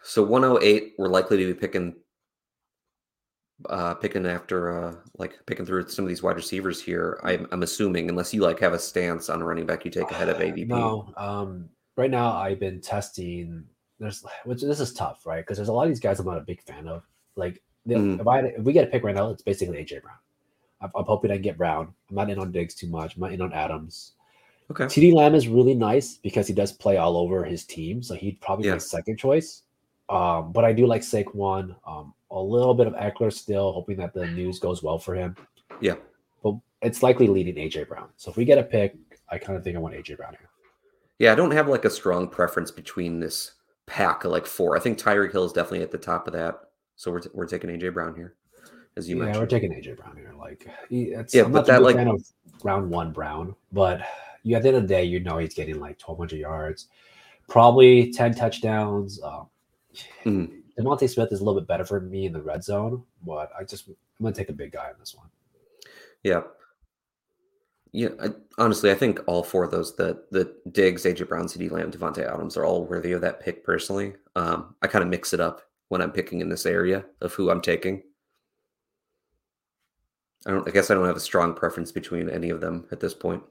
So 0.02 0.24
108, 0.24 0.94
we're 0.98 1.06
likely 1.06 1.36
to 1.36 1.46
be 1.46 1.54
picking 1.54 1.94
uh, 3.68 3.94
picking 3.94 4.26
after 4.26 4.86
uh, 4.86 4.94
like 5.18 5.38
picking 5.46 5.66
through 5.66 5.88
some 5.88 6.04
of 6.04 6.08
these 6.08 6.22
wide 6.22 6.36
receivers 6.36 6.82
here. 6.82 7.20
I'm, 7.22 7.46
I'm 7.52 7.62
assuming 7.62 8.08
unless 8.08 8.32
you 8.32 8.42
like 8.42 8.58
have 8.60 8.72
a 8.72 8.78
stance 8.78 9.28
on 9.28 9.42
a 9.42 9.44
running 9.44 9.66
back, 9.66 9.84
you 9.84 9.90
take 9.90 10.10
ahead 10.10 10.28
of 10.28 10.36
ADP. 10.38 10.68
No, 10.68 11.12
um, 11.16 11.68
right 11.96 12.10
now 12.10 12.32
I've 12.32 12.60
been 12.60 12.80
testing. 12.80 13.64
There's 13.98 14.24
which 14.44 14.62
this 14.62 14.80
is 14.80 14.92
tough, 14.94 15.26
right? 15.26 15.40
Because 15.40 15.58
there's 15.58 15.68
a 15.68 15.72
lot 15.72 15.82
of 15.82 15.90
these 15.90 16.00
guys 16.00 16.18
I'm 16.20 16.26
not 16.26 16.38
a 16.38 16.42
big 16.42 16.62
fan 16.62 16.88
of. 16.88 17.02
Like 17.36 17.62
mm. 17.86 18.20
if 18.20 18.26
I 18.26 18.40
if 18.40 18.62
we 18.62 18.72
get 18.72 18.88
a 18.88 18.90
pick 18.90 19.04
right 19.04 19.14
now, 19.14 19.30
it's 19.30 19.42
basically 19.42 19.78
AJ 19.78 20.02
Brown. 20.02 20.16
I'm, 20.80 20.90
I'm, 20.96 21.04
hoping 21.04 21.30
I 21.30 21.36
get 21.36 21.58
Brown. 21.58 21.92
I'm 22.08 22.16
not 22.16 22.30
in 22.30 22.38
on 22.38 22.52
Diggs 22.52 22.74
too 22.74 22.88
much. 22.88 23.16
I'm 23.16 23.20
not 23.20 23.32
in 23.32 23.42
on 23.42 23.52
Adams. 23.52 24.12
Okay. 24.70 24.84
CeeDee 24.84 25.12
Lamb 25.12 25.34
is 25.34 25.48
really 25.48 25.74
nice 25.74 26.16
because 26.16 26.46
he 26.46 26.54
does 26.54 26.72
play 26.72 26.96
all 26.96 27.16
over 27.16 27.44
his 27.44 27.64
team, 27.64 28.02
so 28.02 28.14
he'd 28.14 28.40
probably 28.40 28.68
yeah. 28.68 28.74
be 28.74 28.80
second 28.80 29.18
choice. 29.18 29.62
Um, 30.08 30.52
but 30.52 30.64
I 30.64 30.72
do 30.72 30.86
like 30.86 31.02
Saquon. 31.02 31.74
Um, 31.86 32.14
a 32.30 32.40
little 32.40 32.74
bit 32.74 32.86
of 32.86 32.94
Ekeler 32.94 33.32
still, 33.32 33.72
hoping 33.72 33.96
that 33.98 34.14
the 34.14 34.26
news 34.26 34.58
goes 34.58 34.82
well 34.82 34.98
for 34.98 35.14
him. 35.14 35.36
Yeah. 35.80 35.94
But 36.42 36.54
it's 36.82 37.02
likely 37.02 37.26
leading 37.26 37.56
AJ 37.56 37.88
Brown. 37.88 38.08
So 38.16 38.30
if 38.30 38.36
we 38.36 38.44
get 38.44 38.58
a 38.58 38.62
pick, 38.62 38.94
I 39.28 39.38
kind 39.38 39.56
of 39.56 39.64
think 39.64 39.76
I 39.76 39.80
want 39.80 39.94
AJ 39.94 40.16
Brown 40.16 40.34
here. 40.38 40.48
Yeah, 41.18 41.32
I 41.32 41.34
don't 41.34 41.50
have 41.50 41.68
like 41.68 41.84
a 41.84 41.90
strong 41.90 42.28
preference 42.28 42.70
between 42.70 43.20
this 43.20 43.52
pack 43.86 44.24
of 44.24 44.32
like 44.32 44.46
four. 44.46 44.76
I 44.76 44.80
think 44.80 44.98
Tyreek 44.98 45.32
Hill 45.32 45.44
is 45.44 45.52
definitely 45.52 45.82
at 45.82 45.90
the 45.90 45.98
top 45.98 46.26
of 46.26 46.32
that. 46.32 46.60
So 46.96 47.10
we're, 47.10 47.20
t- 47.20 47.30
we're 47.32 47.46
taking 47.46 47.70
AJ 47.70 47.94
Brown 47.94 48.14
here, 48.14 48.34
as 48.96 49.08
you 49.08 49.16
yeah, 49.16 49.24
mentioned. 49.24 49.42
we're 49.42 49.46
taking 49.46 49.72
AJ 49.72 49.96
Brown 49.96 50.16
here. 50.16 50.32
Like, 50.38 50.66
he, 50.88 51.10
yeah, 51.32 51.42
I'm 51.42 51.52
but 51.52 51.66
that 51.66 51.82
like 51.82 51.96
fan 51.96 52.08
of 52.08 52.22
round 52.62 52.90
one 52.90 53.12
Brown, 53.12 53.54
but 53.72 54.02
you 54.42 54.56
at 54.56 54.62
the 54.62 54.68
end 54.68 54.76
of 54.76 54.82
the 54.84 54.88
day, 54.88 55.04
you 55.04 55.20
know 55.20 55.38
he's 55.38 55.54
getting 55.54 55.80
like 55.80 56.00
1,200 56.00 56.38
yards, 56.38 56.88
probably 57.48 58.12
10 58.12 58.34
touchdowns. 58.34 59.20
Um, 59.22 59.46
mm-hmm. 60.24 60.59
DeVonta 60.80 61.08
Smith 61.08 61.32
is 61.32 61.40
a 61.40 61.44
little 61.44 61.60
bit 61.60 61.68
better 61.68 61.84
for 61.84 62.00
me 62.00 62.26
in 62.26 62.32
the 62.32 62.40
red 62.40 62.64
zone, 62.64 63.02
but 63.24 63.50
I 63.58 63.64
just 63.64 63.88
I'm 63.88 63.94
gonna 64.22 64.34
take 64.34 64.48
a 64.48 64.54
big 64.54 64.72
guy 64.72 64.88
on 64.88 64.94
this 64.98 65.14
one. 65.14 65.26
Yeah. 66.22 66.42
Yeah, 67.92 68.10
I, 68.22 68.28
honestly, 68.56 68.92
I 68.92 68.94
think 68.94 69.18
all 69.26 69.42
four 69.42 69.64
of 69.64 69.72
those 69.72 69.96
the 69.96 70.22
the 70.30 70.54
Diggs, 70.70 71.04
AJ 71.04 71.28
Brown, 71.28 71.46
CeeDee 71.46 71.72
Lamb, 71.72 71.90
Davante 71.90 72.24
Adams 72.24 72.56
are 72.56 72.64
all 72.64 72.84
worthy 72.84 73.12
of 73.12 73.20
that 73.22 73.40
pick. 73.40 73.64
Personally, 73.64 74.14
um, 74.36 74.76
I 74.80 74.86
kind 74.86 75.02
of 75.02 75.10
mix 75.10 75.32
it 75.32 75.40
up 75.40 75.62
when 75.88 76.00
I'm 76.00 76.12
picking 76.12 76.40
in 76.40 76.48
this 76.48 76.66
area 76.66 77.04
of 77.20 77.34
who 77.34 77.50
I'm 77.50 77.60
taking. 77.60 78.04
I 80.46 80.52
don't. 80.52 80.68
I 80.68 80.70
guess 80.70 80.88
I 80.88 80.94
don't 80.94 81.06
have 81.06 81.16
a 81.16 81.20
strong 81.20 81.52
preference 81.52 81.90
between 81.90 82.30
any 82.30 82.50
of 82.50 82.60
them 82.60 82.86
at 82.92 83.00
this 83.00 83.12
point 83.12 83.42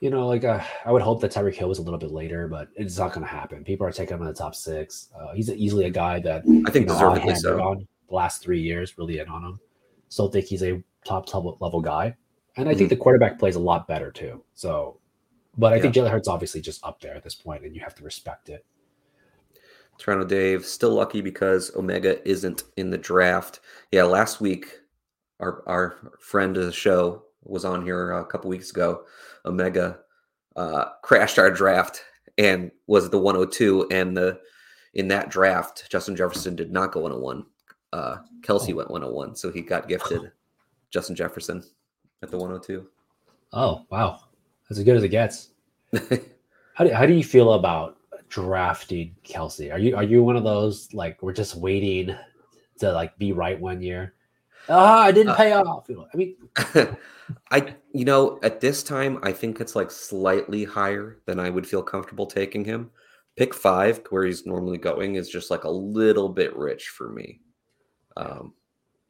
you 0.00 0.10
know, 0.10 0.26
like 0.26 0.44
uh, 0.44 0.62
I 0.84 0.92
would 0.92 1.02
hope 1.02 1.20
that 1.20 1.32
Tyreek 1.32 1.54
Hill 1.54 1.68
was 1.68 1.78
a 1.78 1.82
little 1.82 1.98
bit 1.98 2.10
later, 2.10 2.48
but 2.48 2.68
it's 2.76 2.98
not 2.98 3.12
going 3.12 3.26
to 3.26 3.32
happen. 3.32 3.64
People 3.64 3.86
are 3.86 3.92
taking 3.92 4.16
him 4.16 4.22
in 4.22 4.28
the 4.28 4.34
top 4.34 4.54
six. 4.54 5.08
Uh, 5.18 5.32
he's 5.34 5.50
easily 5.50 5.86
a 5.86 5.90
guy 5.90 6.20
that 6.20 6.42
I 6.66 6.70
think 6.70 6.74
you 6.74 6.80
know, 6.86 6.94
deservedly 6.94 7.34
so. 7.34 7.60
On 7.62 7.86
the 8.08 8.14
last 8.14 8.42
three 8.42 8.60
years, 8.60 8.96
really 8.98 9.18
in 9.18 9.28
on 9.28 9.44
him. 9.44 9.60
Still 10.08 10.28
think 10.28 10.46
he's 10.46 10.62
a 10.62 10.82
top 11.04 11.32
level 11.60 11.80
guy, 11.80 12.16
and 12.56 12.68
I 12.68 12.72
mm-hmm. 12.72 12.78
think 12.78 12.90
the 12.90 12.96
quarterback 12.96 13.38
plays 13.38 13.56
a 13.56 13.60
lot 13.60 13.88
better 13.88 14.10
too. 14.10 14.42
So, 14.54 14.98
but 15.56 15.72
I 15.72 15.76
yeah. 15.76 15.82
think 15.82 15.94
Jalen 15.94 16.10
Hurts 16.10 16.28
obviously 16.28 16.60
just 16.60 16.84
up 16.84 17.00
there 17.00 17.14
at 17.14 17.24
this 17.24 17.34
point, 17.34 17.64
and 17.64 17.74
you 17.74 17.80
have 17.80 17.94
to 17.96 18.04
respect 18.04 18.48
it. 18.48 18.64
Toronto 19.98 20.24
Dave 20.24 20.64
still 20.64 20.90
lucky 20.90 21.20
because 21.20 21.74
Omega 21.76 22.26
isn't 22.28 22.64
in 22.76 22.90
the 22.90 22.98
draft. 22.98 23.60
Yeah, 23.92 24.04
last 24.04 24.40
week 24.40 24.80
our 25.40 25.62
our 25.66 25.96
friend 26.20 26.56
of 26.56 26.66
the 26.66 26.72
show 26.72 27.22
was 27.44 27.64
on 27.64 27.84
here 27.84 28.12
a 28.12 28.24
couple 28.24 28.50
weeks 28.50 28.70
ago 28.70 29.04
Omega 29.46 29.98
uh, 30.56 30.86
crashed 31.02 31.38
our 31.38 31.50
draft 31.50 32.04
and 32.38 32.70
was 32.86 33.10
the 33.10 33.18
102. 33.18 33.88
And 33.90 34.16
the 34.16 34.40
in 34.94 35.08
that 35.08 35.28
draft, 35.28 35.90
Justin 35.90 36.16
Jefferson 36.16 36.54
did 36.54 36.72
not 36.72 36.92
go 36.92 37.00
101. 37.00 37.44
Uh, 37.92 38.16
Kelce 38.42 38.72
oh. 38.72 38.76
went 38.76 38.90
101, 38.90 39.36
so 39.36 39.50
he 39.50 39.60
got 39.60 39.88
gifted 39.88 40.32
Justin 40.90 41.16
Jefferson 41.16 41.62
at 42.22 42.30
the 42.30 42.38
102. 42.38 42.86
Oh 43.52 43.84
wow, 43.90 44.20
that's 44.68 44.78
as 44.78 44.84
good 44.84 44.96
as 44.96 45.04
it 45.04 45.08
gets. 45.08 45.50
how 46.74 46.84
do 46.84 46.92
how 46.92 47.06
do 47.06 47.12
you 47.12 47.22
feel 47.22 47.54
about 47.54 47.98
drafting 48.28 49.14
Kelce? 49.24 49.72
Are 49.72 49.78
you 49.78 49.94
are 49.96 50.02
you 50.02 50.24
one 50.24 50.36
of 50.36 50.44
those 50.44 50.92
like 50.92 51.22
we're 51.22 51.32
just 51.32 51.54
waiting 51.54 52.16
to 52.80 52.92
like 52.92 53.16
be 53.16 53.32
right 53.32 53.60
one 53.60 53.80
year? 53.80 54.14
Ah, 54.68 55.02
I 55.02 55.12
didn't 55.12 55.32
uh, 55.32 55.36
pay 55.36 55.52
off. 55.52 55.88
I 55.90 56.16
mean, 56.16 56.36
I 57.50 57.74
you 57.92 58.04
know 58.04 58.38
at 58.42 58.60
this 58.60 58.82
time 58.82 59.18
I 59.22 59.32
think 59.32 59.60
it's 59.60 59.76
like 59.76 59.90
slightly 59.90 60.64
higher 60.64 61.18
than 61.26 61.38
I 61.38 61.50
would 61.50 61.66
feel 61.66 61.82
comfortable 61.82 62.26
taking 62.26 62.64
him. 62.64 62.90
Pick 63.36 63.52
five, 63.52 64.00
where 64.10 64.24
he's 64.24 64.46
normally 64.46 64.78
going, 64.78 65.16
is 65.16 65.28
just 65.28 65.50
like 65.50 65.64
a 65.64 65.70
little 65.70 66.28
bit 66.28 66.56
rich 66.56 66.88
for 66.88 67.10
me. 67.10 67.40
Um, 68.16 68.54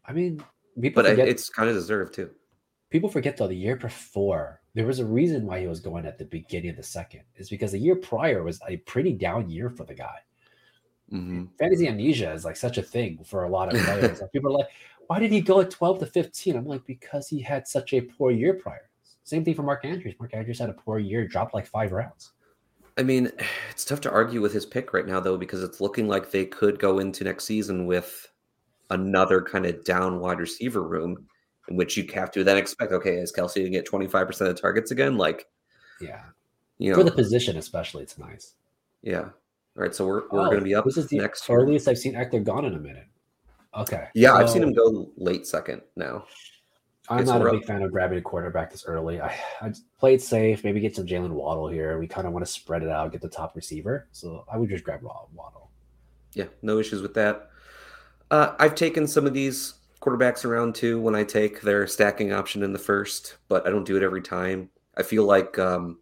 I 0.07 0.13
mean, 0.13 0.43
but 0.77 1.07
forget, 1.07 1.29
it's 1.29 1.51
kind 1.51 1.69
of 1.69 1.75
deserved 1.75 2.15
too. 2.15 2.31
People 2.91 3.11
forget 3.11 3.37
though 3.37 3.49
the 3.49 3.55
year 3.55 3.77
before 3.77 4.63
there 4.75 4.87
was 4.87 4.99
a 4.99 5.05
reason 5.05 5.47
why 5.47 5.61
he 5.61 5.67
was 5.67 5.81
going 5.81 6.07
at 6.07 6.19
the 6.19 6.25
beginning 6.25 6.71
of 6.71 6.77
the 6.77 6.83
second. 6.83 7.23
Is 7.37 7.51
because 7.51 7.73
the 7.73 7.79
year 7.79 7.97
prior 7.97 8.43
was 8.43 8.61
a 8.69 8.79
pretty 8.79 9.13
down 9.13 9.51
year 9.51 9.71
for 9.71 9.85
the 9.85 9.95
guy. 9.95 10.19
Mm-hmm. 11.13 11.45
Fantasy 11.59 11.87
amnesia 11.87 12.33
is 12.33 12.45
like 12.45 12.57
such 12.57 12.79
a 12.79 12.83
thing 12.83 13.23
for 13.25 13.45
a 13.45 13.49
lot 13.49 13.73
of 13.73 13.81
players. 13.83 14.23
people 14.33 14.51
are 14.51 14.59
like, 14.59 14.69
why 15.07 15.19
did 15.19 15.33
he 15.33 15.41
go 15.41 15.61
at 15.61 15.71
12 15.71 16.01
to 16.01 16.07
15? 16.07 16.57
I'm 16.57 16.67
like, 16.67 16.85
because 16.87 17.29
he 17.29 17.41
had 17.41 17.67
such 17.67 17.93
a 17.93 18.01
poor 18.01 18.31
year 18.31 18.55
prior. 18.55 18.89
Same 19.25 19.45
thing 19.45 19.55
for 19.55 19.63
Mark 19.63 19.85
Andrews. 19.85 20.15
Mark 20.19 20.35
Andrews 20.35 20.59
had 20.59 20.71
a 20.71 20.75
poor 20.75 20.99
year, 20.99 21.27
dropped 21.27 21.55
like 21.55 21.67
five 21.67 21.93
rounds. 21.93 22.33
I 22.97 23.03
mean, 23.03 23.31
it's 23.71 23.85
tough 23.85 24.01
to 24.03 24.11
argue 24.11 24.41
with 24.41 24.53
his 24.53 24.67
pick 24.67 24.93
right 24.93 25.07
now, 25.07 25.21
though, 25.21 25.37
because 25.37 25.63
it's 25.63 25.81
looking 25.81 26.09
like 26.09 26.31
they 26.31 26.47
could 26.47 26.79
go 26.79 26.99
into 26.99 27.25
next 27.25 27.45
season 27.45 27.87
with 27.87 28.31
another 28.91 29.43
kind 29.43 29.67
of 29.67 29.83
down 29.85 30.21
wide 30.21 30.39
receiver 30.39 30.83
room 30.83 31.27
in 31.69 31.77
which 31.77 31.97
you 31.97 32.07
have 32.15 32.31
to 32.33 32.45
then 32.45 32.59
expect, 32.59 32.93
okay, 32.93 33.17
is 33.17 33.33
Kelce 33.33 33.55
to 33.55 33.71
get 33.71 33.89
25% 33.89 34.49
of 34.49 34.61
targets 34.61 34.91
again? 34.91 35.17
Like, 35.17 35.47
yeah. 36.01 36.21
You 36.79 36.91
know, 36.91 36.97
for 36.97 37.05
the 37.05 37.13
position, 37.13 37.57
especially, 37.57 38.03
it's 38.03 38.19
nice. 38.19 38.55
Yeah. 39.03 39.21
All 39.23 39.33
right. 39.77 39.95
So 39.95 40.07
we're, 40.07 40.23
we're 40.31 40.41
oh, 40.41 40.47
going 40.47 40.59
to 40.59 40.65
be 40.65 40.75
up 40.75 40.85
this 40.85 40.97
is 40.97 41.09
the 41.09 41.19
next 41.19 41.49
earliest 41.49 41.87
year. 41.87 41.93
I've 41.93 41.99
seen 41.99 42.15
Ekeler 42.15 42.45
gone 42.45 42.65
in 42.65 42.75
a 42.75 42.79
minute. 42.79 43.07
Okay. 43.77 44.09
Yeah, 44.15 44.31
so, 44.31 44.37
I've 44.37 44.51
seen 44.51 44.63
him 44.63 44.73
go 44.73 45.11
late 45.17 45.47
second 45.47 45.83
now. 45.97 46.25
I'm 47.09 47.19
it's 47.19 47.29
not 47.29 47.47
a 47.47 47.51
big 47.51 47.65
fan 47.65 47.83
of 47.83 47.93
grabbing 47.93 48.19
a 48.19 48.23
quarterback 48.23 48.71
this 48.71 48.87
early. 48.87 49.21
I, 49.21 49.37
I 49.61 49.73
played 49.99 50.23
safe, 50.23 50.65
maybe 50.65 50.81
get 50.81 50.97
some 50.97 51.07
Jaylen 51.07 51.31
Waddle 51.31 51.69
here. 51.69 51.99
We 51.99 52.07
kind 52.07 52.27
of 52.27 52.33
want 52.33 52.47
to 52.47 52.51
spread 52.51 52.83
it 52.83 52.89
out, 52.89 53.13
get 53.13 53.21
the 53.21 53.29
top 53.29 53.55
receiver. 53.55 54.09
So 54.13 54.47
I 54.51 54.57
would 54.57 54.71
just 54.71 54.85
grab 54.85 55.03
Waddle. 55.03 55.71
Yeah, 56.33 56.47
no 56.63 56.79
issues 56.79 57.03
with 57.03 57.15
that. 57.15 57.51
Uh, 58.31 58.55
I've 58.59 58.75
taken 58.75 59.07
some 59.07 59.27
of 59.27 59.35
these 59.35 59.75
quarterbacks 60.01 60.45
around 60.45 60.75
too 60.75 61.01
when 61.01 61.15
I 61.15 61.25
take 61.25 61.61
their 61.61 61.87
stacking 61.87 62.33
option 62.33 62.63
in 62.63 62.73
the 62.73 62.79
first, 62.79 63.37
but 63.49 63.67
I 63.67 63.71
don't 63.71 63.85
do 63.85 63.97
it 63.97 64.03
every 64.03 64.23
time. 64.23 64.71
I 64.97 65.03
feel 65.03 65.25
like, 65.25 65.59
um, 65.59 65.99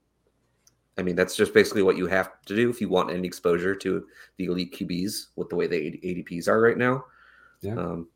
I 0.97 1.02
mean, 1.02 1.17
that's 1.17 1.35
just 1.35 1.52
basically 1.52 1.83
what 1.83 1.97
you 1.97 2.07
have 2.07 2.31
to 2.47 2.55
do 2.55 2.71
if 2.71 2.81
you 2.81 2.88
want 2.88 3.11
any 3.11 3.26
exposure 3.26 3.75
to 3.75 4.07
the 4.37 4.45
elite 4.45 4.75
QBs 4.75 5.29
with 5.37 5.49
the 5.49 5.57
way 5.57 5.67
the 5.67 6.00
ADPs 6.05 6.49
are 6.49 6.61
right 6.61 6.79
now. 6.79 7.05
Yeah. 7.62 7.75
Um, 7.76 8.09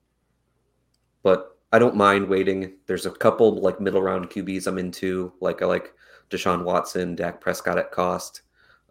but 1.23 1.59
I 1.73 1.79
don't 1.79 1.97
mind 1.97 2.29
waiting. 2.29 2.75
There's 2.87 3.07
a 3.07 3.11
couple 3.11 3.61
like 3.61 3.81
middle 3.81 4.03
round 4.03 4.31
QBs 4.31 4.67
I'm 4.67 4.79
into. 4.79 5.33
Like 5.41 5.63
I 5.63 5.67
like 5.67 5.93
Deshaun 6.31 6.65
Watson, 6.65 7.15
Dak 7.15 7.41
Prescott 7.41 7.79
at 7.79 7.91
cost. 7.91 8.43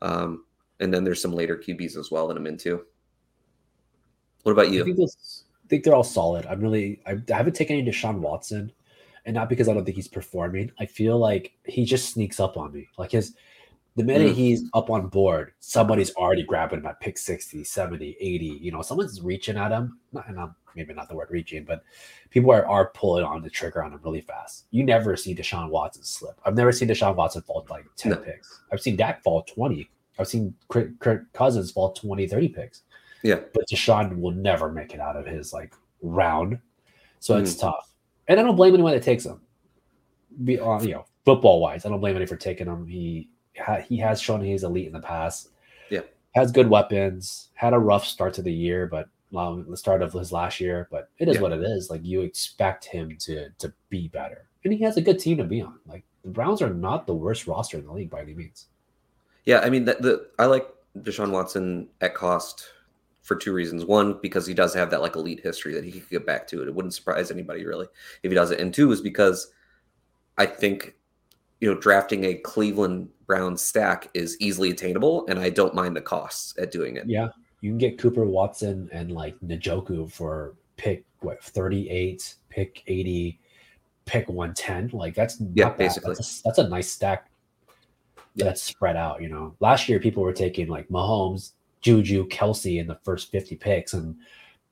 Um, 0.02 0.46
and 0.80 0.94
then 0.94 1.04
there's 1.04 1.22
some 1.22 1.32
later 1.34 1.58
QBs 1.58 1.98
as 1.98 2.12
well 2.12 2.28
that 2.28 2.38
I'm 2.38 2.48
into. 2.48 2.86
What 4.44 4.52
about 4.52 4.72
you? 4.72 4.82
I 4.82 4.86
think, 4.86 5.00
I 5.00 5.68
think 5.68 5.84
they're 5.84 5.96
all 5.96 6.04
solid. 6.04 6.46
I'm 6.46 6.60
really 6.60 7.02
I, 7.06 7.12
I 7.12 7.38
haven't 7.38 7.56
taken 7.56 7.78
any 7.78 7.90
Deshaun 7.90 8.20
Watson, 8.20 8.72
and 9.26 9.34
not 9.34 9.50
because 9.50 9.68
I 9.68 9.74
don't 9.74 9.86
think 9.86 9.96
he's 9.96 10.08
performing. 10.08 10.72
I 10.80 10.86
feel 10.86 11.18
like 11.18 11.54
he 11.66 11.86
just 11.86 12.14
sneaks 12.14 12.40
up 12.40 12.58
on 12.58 12.72
me. 12.72 12.88
Like 12.98 13.12
his 13.12 13.34
the 13.96 14.04
minute 14.04 14.34
mm. 14.34 14.36
he's 14.36 14.70
up 14.74 14.90
on 14.90 15.08
board, 15.08 15.54
somebody's 15.60 16.14
already 16.16 16.44
grabbing 16.44 16.80
him 16.80 16.86
at 16.86 17.00
pick 17.00 17.18
60, 17.18 17.64
70, 17.64 18.18
80. 18.20 18.46
You 18.46 18.72
know, 18.72 18.82
someone's 18.82 19.22
reaching 19.22 19.58
at 19.58 19.72
him. 19.72 20.00
Not, 20.12 20.28
and 20.28 20.40
I'm, 20.40 20.54
maybe 20.76 20.94
not 20.94 21.08
the 21.08 21.16
word 21.16 21.30
reaching, 21.32 21.64
but 21.64 21.84
people 22.30 22.52
are, 22.52 22.68
are 22.68 22.88
pulling 22.90 23.24
on 23.24 23.42
the 23.42 23.50
trigger 23.50 23.84
on 23.84 23.94
him 23.94 24.00
really 24.04 24.20
fast. 24.20 24.66
You 24.72 24.84
never 24.84 25.16
see 25.16 25.34
Deshaun 25.34 25.70
Watson 25.70 26.04
slip. 26.04 26.40
I've 26.46 26.56
never 26.56 26.74
seen 26.74 26.90
Deshaun 26.90 27.16
Watson 27.16 27.42
fall 27.44 27.66
like 27.70 27.86
10 27.96 28.12
no. 28.12 28.18
picks. 28.18 28.62
I've 28.72 28.82
seen 28.82 28.98
Dak 28.98 29.24
fall 29.24 29.44
20. 29.44 29.90
I've 30.20 30.28
seen 30.28 30.54
Kirk 30.68 31.32
Cousins 31.32 31.72
fall 31.72 31.94
20, 31.94 32.28
30 32.28 32.50
picks. 32.50 32.82
Yeah. 33.24 33.40
But 33.54 33.68
Deshaun 33.72 34.20
will 34.20 34.32
never 34.32 34.72
make 34.72 34.94
it 34.94 35.00
out 35.00 35.16
of 35.16 35.26
his 35.26 35.54
like 35.54 35.74
round. 36.02 36.60
So 37.20 37.36
mm. 37.36 37.42
it's 37.42 37.56
tough. 37.56 37.92
And 38.28 38.40
I 38.40 38.44
don't 38.44 38.56
blame 38.56 38.74
anyone 38.74 38.94
that 38.94 39.04
takes 39.04 39.26
him. 39.26 39.40
Be 40.44 40.60
uh, 40.60 40.82
you 40.82 40.92
know, 40.92 41.06
football 41.24 41.62
wise, 41.62 41.86
I 41.86 41.90
don't 41.90 42.02
blame 42.02 42.16
anyone 42.16 42.28
for 42.28 42.36
taking 42.36 42.68
him. 42.68 42.86
He 42.86 43.30
he 43.88 43.98
has 43.98 44.22
shown 44.22 44.42
he's 44.42 44.64
elite 44.64 44.88
in 44.88 44.94
the 44.94 45.00
past. 45.00 45.50
Yeah. 45.90 46.02
Has 46.34 46.52
good 46.52 46.70
weapons. 46.70 47.50
Had 47.54 47.74
a 47.74 47.80
rough 47.80 48.06
start 48.06 48.34
to 48.36 48.42
the 48.42 48.54
year, 48.54 48.88
but 48.88 49.10
um, 49.36 49.66
the 49.70 49.78
start 49.78 50.02
of 50.02 50.14
his 50.14 50.32
last 50.32 50.60
year, 50.60 50.88
but 50.92 51.10
it 51.20 51.28
is 51.28 51.36
yeah. 51.36 51.42
what 51.42 51.52
it 51.52 51.62
is. 51.62 51.90
Like 51.90 52.04
you 52.04 52.22
expect 52.22 52.86
him 52.86 53.16
to 53.20 53.50
to 53.58 53.74
be 53.90 54.08
better, 54.08 54.46
and 54.64 54.74
he 54.74 54.84
has 54.84 54.98
a 54.98 55.02
good 55.02 55.20
team 55.20 55.38
to 55.38 55.44
be 55.44 55.62
on. 55.62 55.80
Like 55.88 56.04
the 56.24 56.30
Browns 56.30 56.62
are 56.62 56.74
not 56.74 57.08
the 57.08 57.14
worst 57.14 57.48
roster 57.48 57.78
in 57.78 57.86
the 57.86 57.94
league 57.94 58.10
by 58.10 58.22
any 58.22 58.34
means. 58.34 58.68
Yeah, 59.46 59.60
I 59.60 59.70
mean 59.70 59.86
the, 59.86 59.96
the 60.00 60.28
I 60.40 60.46
like 60.46 60.68
Deshaun 61.00 61.32
Watson 61.32 61.88
at 62.02 62.16
cost 62.16 62.68
for 63.22 63.36
two 63.36 63.54
reasons. 63.54 63.86
One, 63.86 64.20
because 64.22 64.46
he 64.46 64.54
does 64.54 64.74
have 64.74 64.90
that 64.92 65.02
like 65.02 65.16
elite 65.16 65.42
history 65.42 65.74
that 65.74 65.84
he 65.84 65.92
could 65.92 66.10
get 66.10 66.26
back 66.26 66.48
to. 66.48 66.64
It 66.64 66.74
wouldn't 66.74 66.94
surprise 66.94 67.32
anybody 67.32 67.66
really 67.66 67.88
if 68.24 68.32
he 68.32 68.36
does 68.36 68.52
it. 68.52 68.60
And 68.60 68.74
two 68.74 68.92
is 68.92 69.02
because 69.02 69.52
I 70.38 70.46
think 70.46 70.96
you 71.60 71.74
know 71.74 71.80
drafting 71.80 72.24
a 72.26 72.36
Cleveland 72.36 73.10
Browns 73.28 73.62
stack 73.62 74.10
is 74.14 74.38
easily 74.40 74.72
attainable, 74.72 75.26
and 75.28 75.40
I 75.40 75.50
don't 75.50 75.74
mind 75.74 75.96
the 75.96 76.02
costs 76.02 76.54
at 76.58 76.72
doing 76.72 76.98
it. 76.98 77.06
Yeah, 77.08 77.30
you 77.62 77.72
can 77.72 77.78
get 77.78 77.98
Cooper 77.98 78.26
Watson 78.26 78.90
and 78.92 79.12
like 79.12 79.36
Njoku 79.40 80.12
for 80.12 80.54
pick 80.78 81.04
what 81.20 81.44
38, 81.44 82.36
pick 82.50 82.84
80, 82.88 83.40
pick 84.06 84.30
110. 84.30 84.98
Like 84.98 85.16
that's 85.16 85.42
yeah, 85.54 85.70
basically 85.70 86.16
that's 86.16 86.40
a, 86.40 86.44
that's 86.44 86.58
a 86.60 86.68
nice 86.68 86.90
stack 86.90 87.28
that's 88.36 88.62
spread 88.62 88.96
out. 88.96 89.22
You 89.22 89.30
know, 89.30 89.56
last 89.60 89.90
year 89.90 90.00
people 90.00 90.24
were 90.24 90.34
taking 90.34 90.68
like 90.68 90.88
Mahomes, 90.90 91.52
Juju, 91.82 92.28
Kelce 92.28 92.80
in 92.80 92.88
the 92.88 93.00
first 93.04 93.32
50 93.32 93.56
picks, 93.56 93.94
and 93.94 94.16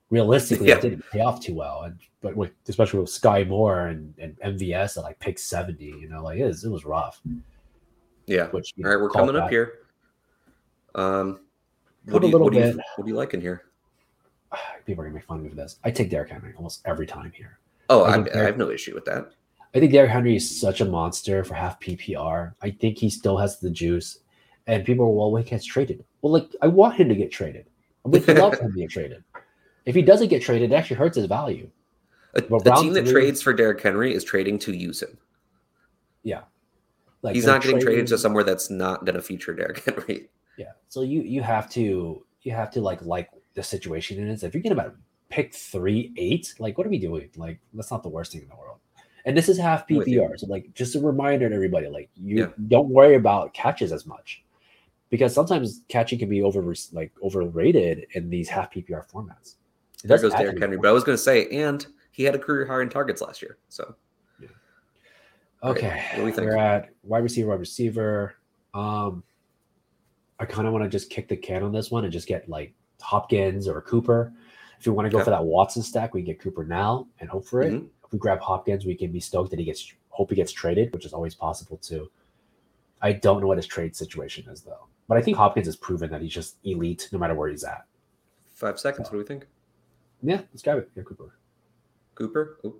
realistically, 0.09 0.67
yeah. 0.67 0.75
it 0.75 0.81
didn't 0.81 1.05
pay 1.11 1.21
off 1.21 1.41
too 1.41 1.55
well. 1.55 1.83
And 1.83 1.97
but 2.21 2.35
with 2.35 2.51
especially 2.67 2.99
with 2.99 3.09
Skyy 3.09 3.47
Moore 3.47 3.87
and, 3.87 4.13
and 4.17 4.37
MVS 4.39 4.97
at 4.97 5.03
like 5.03 5.19
pick 5.19 5.39
70, 5.39 5.83
you 5.83 6.09
know, 6.09 6.23
like 6.23 6.39
it 6.39 6.45
was, 6.45 6.63
it 6.63 6.69
was 6.69 6.85
rough. 6.85 7.21
Yeah. 8.25 8.47
Which, 8.47 8.73
All 8.83 8.89
right, 8.89 8.99
we're 8.99 9.09
coming 9.09 9.35
up 9.35 9.49
here. 9.49 9.79
Um, 10.95 11.39
what 12.05 12.21
do, 12.21 12.27
you, 12.27 12.37
what, 12.37 12.53
do 12.53 12.59
you, 12.59 12.79
what 12.95 13.05
do 13.05 13.11
you 13.11 13.15
like 13.15 13.33
in 13.33 13.41
here? 13.41 13.65
People 14.85 15.03
are 15.03 15.07
gonna 15.07 15.15
make 15.15 15.25
fun 15.25 15.37
of 15.37 15.43
me 15.43 15.49
for 15.49 15.55
this. 15.55 15.79
I 15.83 15.91
take 15.91 16.09
Derrick 16.09 16.29
Henry 16.29 16.53
almost 16.55 16.81
every 16.85 17.07
time 17.07 17.31
here. 17.35 17.59
Oh, 17.89 18.03
I, 18.03 18.17
I, 18.17 18.41
I 18.41 18.43
have 18.43 18.57
no 18.57 18.69
issue 18.69 18.93
with 18.93 19.05
that. 19.05 19.31
I 19.75 19.79
think 19.79 19.91
Derrick 19.91 20.11
Henry 20.11 20.35
is 20.35 20.59
such 20.59 20.81
a 20.81 20.85
monster 20.85 21.43
for 21.43 21.55
half 21.55 21.79
PPR. 21.79 22.53
I 22.61 22.69
think 22.69 22.97
he 22.97 23.09
still 23.09 23.37
has 23.37 23.59
the 23.59 23.71
juice. 23.71 24.19
And 24.67 24.85
people 24.85 25.05
are, 25.05 25.09
well, 25.09 25.31
when 25.31 25.43
he 25.43 25.49
gets 25.49 25.65
traded. 25.65 26.05
Well, 26.21 26.31
like, 26.31 26.55
I 26.61 26.67
want 26.67 26.95
him 26.95 27.09
to 27.09 27.15
get 27.15 27.31
traded. 27.31 27.65
I 28.05 28.09
would 28.09 28.27
love 28.37 28.59
him 28.59 28.71
to 28.71 28.79
get 28.79 28.91
traded. 28.91 29.23
If 29.85 29.95
he 29.95 30.01
doesn't 30.01 30.29
get 30.29 30.41
traded, 30.41 30.71
it 30.71 30.75
actually 30.75 30.97
hurts 30.97 31.17
his 31.17 31.25
value. 31.25 31.69
A, 32.35 32.39
a 32.39 32.81
team 32.81 32.93
that 32.93 33.03
three, 33.03 33.11
trades 33.11 33.41
for 33.41 33.51
Derrick 33.53 33.81
Henry 33.81 34.13
is 34.13 34.23
trading 34.23 34.57
to 34.59 34.73
use 34.73 35.01
him. 35.01 35.17
Yeah. 36.23 36.41
Like 37.23 37.35
He's 37.35 37.45
not 37.45 37.61
getting 37.61 37.77
trading, 37.77 37.85
traded 37.85 38.07
to 38.07 38.17
somewhere 38.17 38.43
that's 38.43 38.69
not 38.69 39.05
going 39.05 39.15
to 39.15 39.21
feature 39.21 39.53
Derrick 39.53 39.83
Henry. 39.83 40.29
Yeah. 40.55 40.73
So 40.87 41.01
you 41.01 41.23
you 41.23 41.41
have 41.41 41.67
to 41.71 42.23
you 42.43 42.51
have 42.51 42.69
to 42.73 42.79
like 42.79 43.01
like 43.01 43.31
the 43.55 43.63
situation 43.63 44.21
it 44.21 44.31
is. 44.31 44.43
If 44.43 44.53
you're 44.53 44.61
going 44.61 44.75
to 44.75 44.93
pick 45.29 45.51
three 45.51 46.13
eight, 46.15 46.53
like 46.59 46.77
what 46.77 46.85
are 46.85 46.91
we 46.91 46.99
doing? 46.99 47.31
Like 47.35 47.59
that's 47.73 47.89
not 47.89 48.03
the 48.03 48.09
worst 48.09 48.33
thing 48.33 48.43
in 48.43 48.49
the 48.49 48.55
world. 48.55 48.77
And 49.25 49.35
this 49.35 49.49
is 49.49 49.57
half 49.57 49.87
PPR. 49.87 50.37
So 50.37 50.45
like 50.45 50.71
just 50.75 50.93
a 50.93 50.99
reminder 50.99 51.49
to 51.49 51.55
everybody, 51.55 51.87
like 51.87 52.11
you 52.15 52.41
yeah. 52.41 52.47
don't 52.67 52.87
worry 52.89 53.15
about 53.15 53.55
catches 53.55 53.91
as 53.91 54.05
much. 54.05 54.43
Because 55.09 55.33
sometimes 55.33 55.81
catching 55.87 56.19
can 56.19 56.29
be 56.29 56.43
over 56.43 56.75
like 56.91 57.11
overrated 57.23 58.05
in 58.11 58.29
these 58.29 58.47
half 58.47 58.71
PPR 58.71 59.09
formats. 59.09 59.55
It 60.03 60.09
there 60.09 60.19
goes 60.19 60.33
Derrick 60.33 60.59
Henry. 60.59 60.77
But 60.77 60.89
I 60.89 60.91
was 60.91 61.03
gonna 61.03 61.17
say, 61.17 61.47
and 61.47 61.83
he 62.11 62.25
had 62.25 62.35
a 62.35 62.39
career 62.39 62.67
high 62.67 62.83
in 62.83 62.89
targets 62.89 63.21
last 63.21 63.41
year. 63.41 63.57
So. 63.69 63.95
Okay. 65.63 65.87
Right. 65.89 66.09
What 66.11 66.17
do 66.17 66.23
we 66.25 66.31
think? 66.31 66.47
We're 66.49 66.57
at 66.57 66.89
wide 67.03 67.23
receiver, 67.23 67.49
wide 67.49 67.59
receiver. 67.59 68.35
Um 68.73 69.23
I 70.39 70.45
kind 70.45 70.67
of 70.67 70.73
want 70.73 70.83
to 70.83 70.89
just 70.89 71.09
kick 71.09 71.27
the 71.27 71.37
can 71.37 71.63
on 71.63 71.71
this 71.71 71.91
one 71.91 72.03
and 72.03 72.11
just 72.11 72.27
get 72.27 72.49
like 72.49 72.73
Hopkins 73.01 73.67
or 73.67 73.81
Cooper. 73.81 74.33
If 74.79 74.85
you 74.85 74.91
want 74.93 75.05
to 75.05 75.09
go 75.09 75.23
for 75.23 75.29
that 75.29 75.43
Watson 75.45 75.81
stack, 75.81 76.13
we 76.13 76.21
get 76.21 76.39
Cooper 76.41 76.65
now 76.65 77.07
and 77.19 77.29
hope 77.29 77.45
for 77.45 77.61
it. 77.61 77.73
Mm-hmm 77.73 77.87
we 78.13 78.19
grab 78.19 78.39
Hopkins, 78.39 78.85
we 78.85 78.95
can 78.95 79.11
be 79.11 79.19
stoked 79.19 79.49
that 79.49 79.59
he 79.59 79.65
gets 79.65 79.91
hope 80.09 80.29
he 80.29 80.35
gets 80.35 80.51
traded, 80.51 80.93
which 80.93 81.05
is 81.05 81.11
always 81.11 81.33
possible 81.35 81.77
too. 81.77 82.09
I 83.01 83.11
don't 83.11 83.41
know 83.41 83.47
what 83.47 83.57
his 83.57 83.65
trade 83.65 83.95
situation 83.95 84.47
is 84.49 84.61
though, 84.61 84.87
but 85.09 85.17
I 85.17 85.21
think 85.21 85.35
Hopkins 85.35 85.65
has 85.65 85.75
proven 85.75 86.11
that 86.11 86.21
he's 86.21 86.31
just 86.31 86.57
elite 86.63 87.09
no 87.11 87.19
matter 87.19 87.33
where 87.33 87.49
he's 87.49 87.63
at. 87.63 87.85
Five 88.51 88.79
seconds. 88.79 89.07
So, 89.07 89.11
what 89.11 89.17
do 89.17 89.23
we 89.23 89.27
think? 89.27 89.47
Yeah, 90.21 90.41
let's 90.53 90.61
grab 90.61 90.77
it. 90.77 90.89
Yeah, 90.95 91.03
Cooper. 91.03 91.35
Cooper. 92.15 92.59
Oh, 92.63 92.75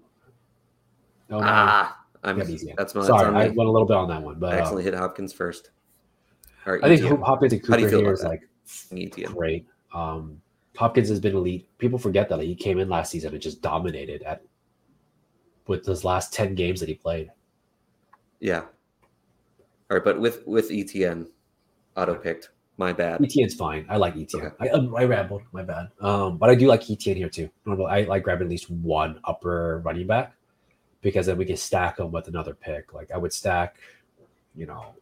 no. 1.29 1.39
Ah, 1.41 2.02
I'm 2.23 2.41
easy. 2.41 2.73
That's 2.77 2.95
my. 2.95 3.05
Sorry, 3.05 3.27
I 3.35 3.47
went 3.49 3.69
a 3.69 3.71
little 3.71 3.85
bit 3.85 3.97
on 3.97 4.07
that 4.09 4.21
one, 4.21 4.39
but 4.39 4.53
I 4.53 4.57
actually 4.57 4.83
uh, 4.83 4.85
hit 4.85 4.93
Hopkins 4.93 5.33
first. 5.33 5.71
I 6.65 6.79
think 6.79 7.21
Hopkins 7.21 7.53
and 7.53 7.63
Cooper 7.63 7.87
here 7.87 8.13
is 8.13 8.23
like 8.23 8.47
ETN. 8.65 9.25
great. 9.25 9.67
Um, 9.93 10.41
Hopkins 10.77 11.09
has 11.09 11.19
been 11.19 11.35
elite. 11.35 11.67
People 11.77 11.99
forget 11.99 12.29
that 12.29 12.39
he 12.39 12.55
came 12.55 12.79
in 12.79 12.89
last 12.89 13.11
season 13.11 13.33
and 13.33 13.41
just 13.41 13.61
dominated 13.61 14.23
at 14.23 14.43
with 15.67 15.83
those 15.83 16.03
last 16.03 16.33
10 16.33 16.55
games 16.55 16.79
that 16.79 16.89
he 16.89 16.95
played. 16.95 17.31
Yeah. 18.39 18.61
All 19.91 19.97
right, 19.97 20.03
but 20.03 20.19
with 20.19 20.45
with 20.47 20.69
ETN 20.71 21.27
auto 21.95 22.15
picked, 22.15 22.49
my 22.77 22.91
bad. 22.91 23.19
ETN's 23.19 23.53
fine. 23.53 23.85
I 23.89 23.97
like 23.97 24.15
ETN. 24.15 24.35
Okay. 24.35 24.55
I, 24.59 24.69
um, 24.69 24.95
I 24.95 25.03
rambled, 25.03 25.43
my 25.51 25.61
bad. 25.61 25.89
Um, 26.01 26.37
but 26.37 26.49
I 26.49 26.55
do 26.55 26.67
like 26.67 26.81
ETN 26.81 27.17
here 27.17 27.29
too. 27.29 27.49
I 27.67 28.01
like 28.03 28.23
grabbing 28.23 28.47
at 28.47 28.49
least 28.49 28.69
one 28.69 29.19
upper 29.25 29.81
running 29.85 30.07
back 30.07 30.33
because 31.03 31.27
then 31.27 31.37
we 31.37 31.45
can 31.45 31.57
stack 31.57 31.97
them 31.97 32.11
with 32.11 32.27
another 32.27 32.55
pick. 32.55 32.93
Like 32.93 33.11
I 33.11 33.17
would 33.17 33.31
stack, 33.31 33.75
you 34.55 34.65
know, 34.65 34.95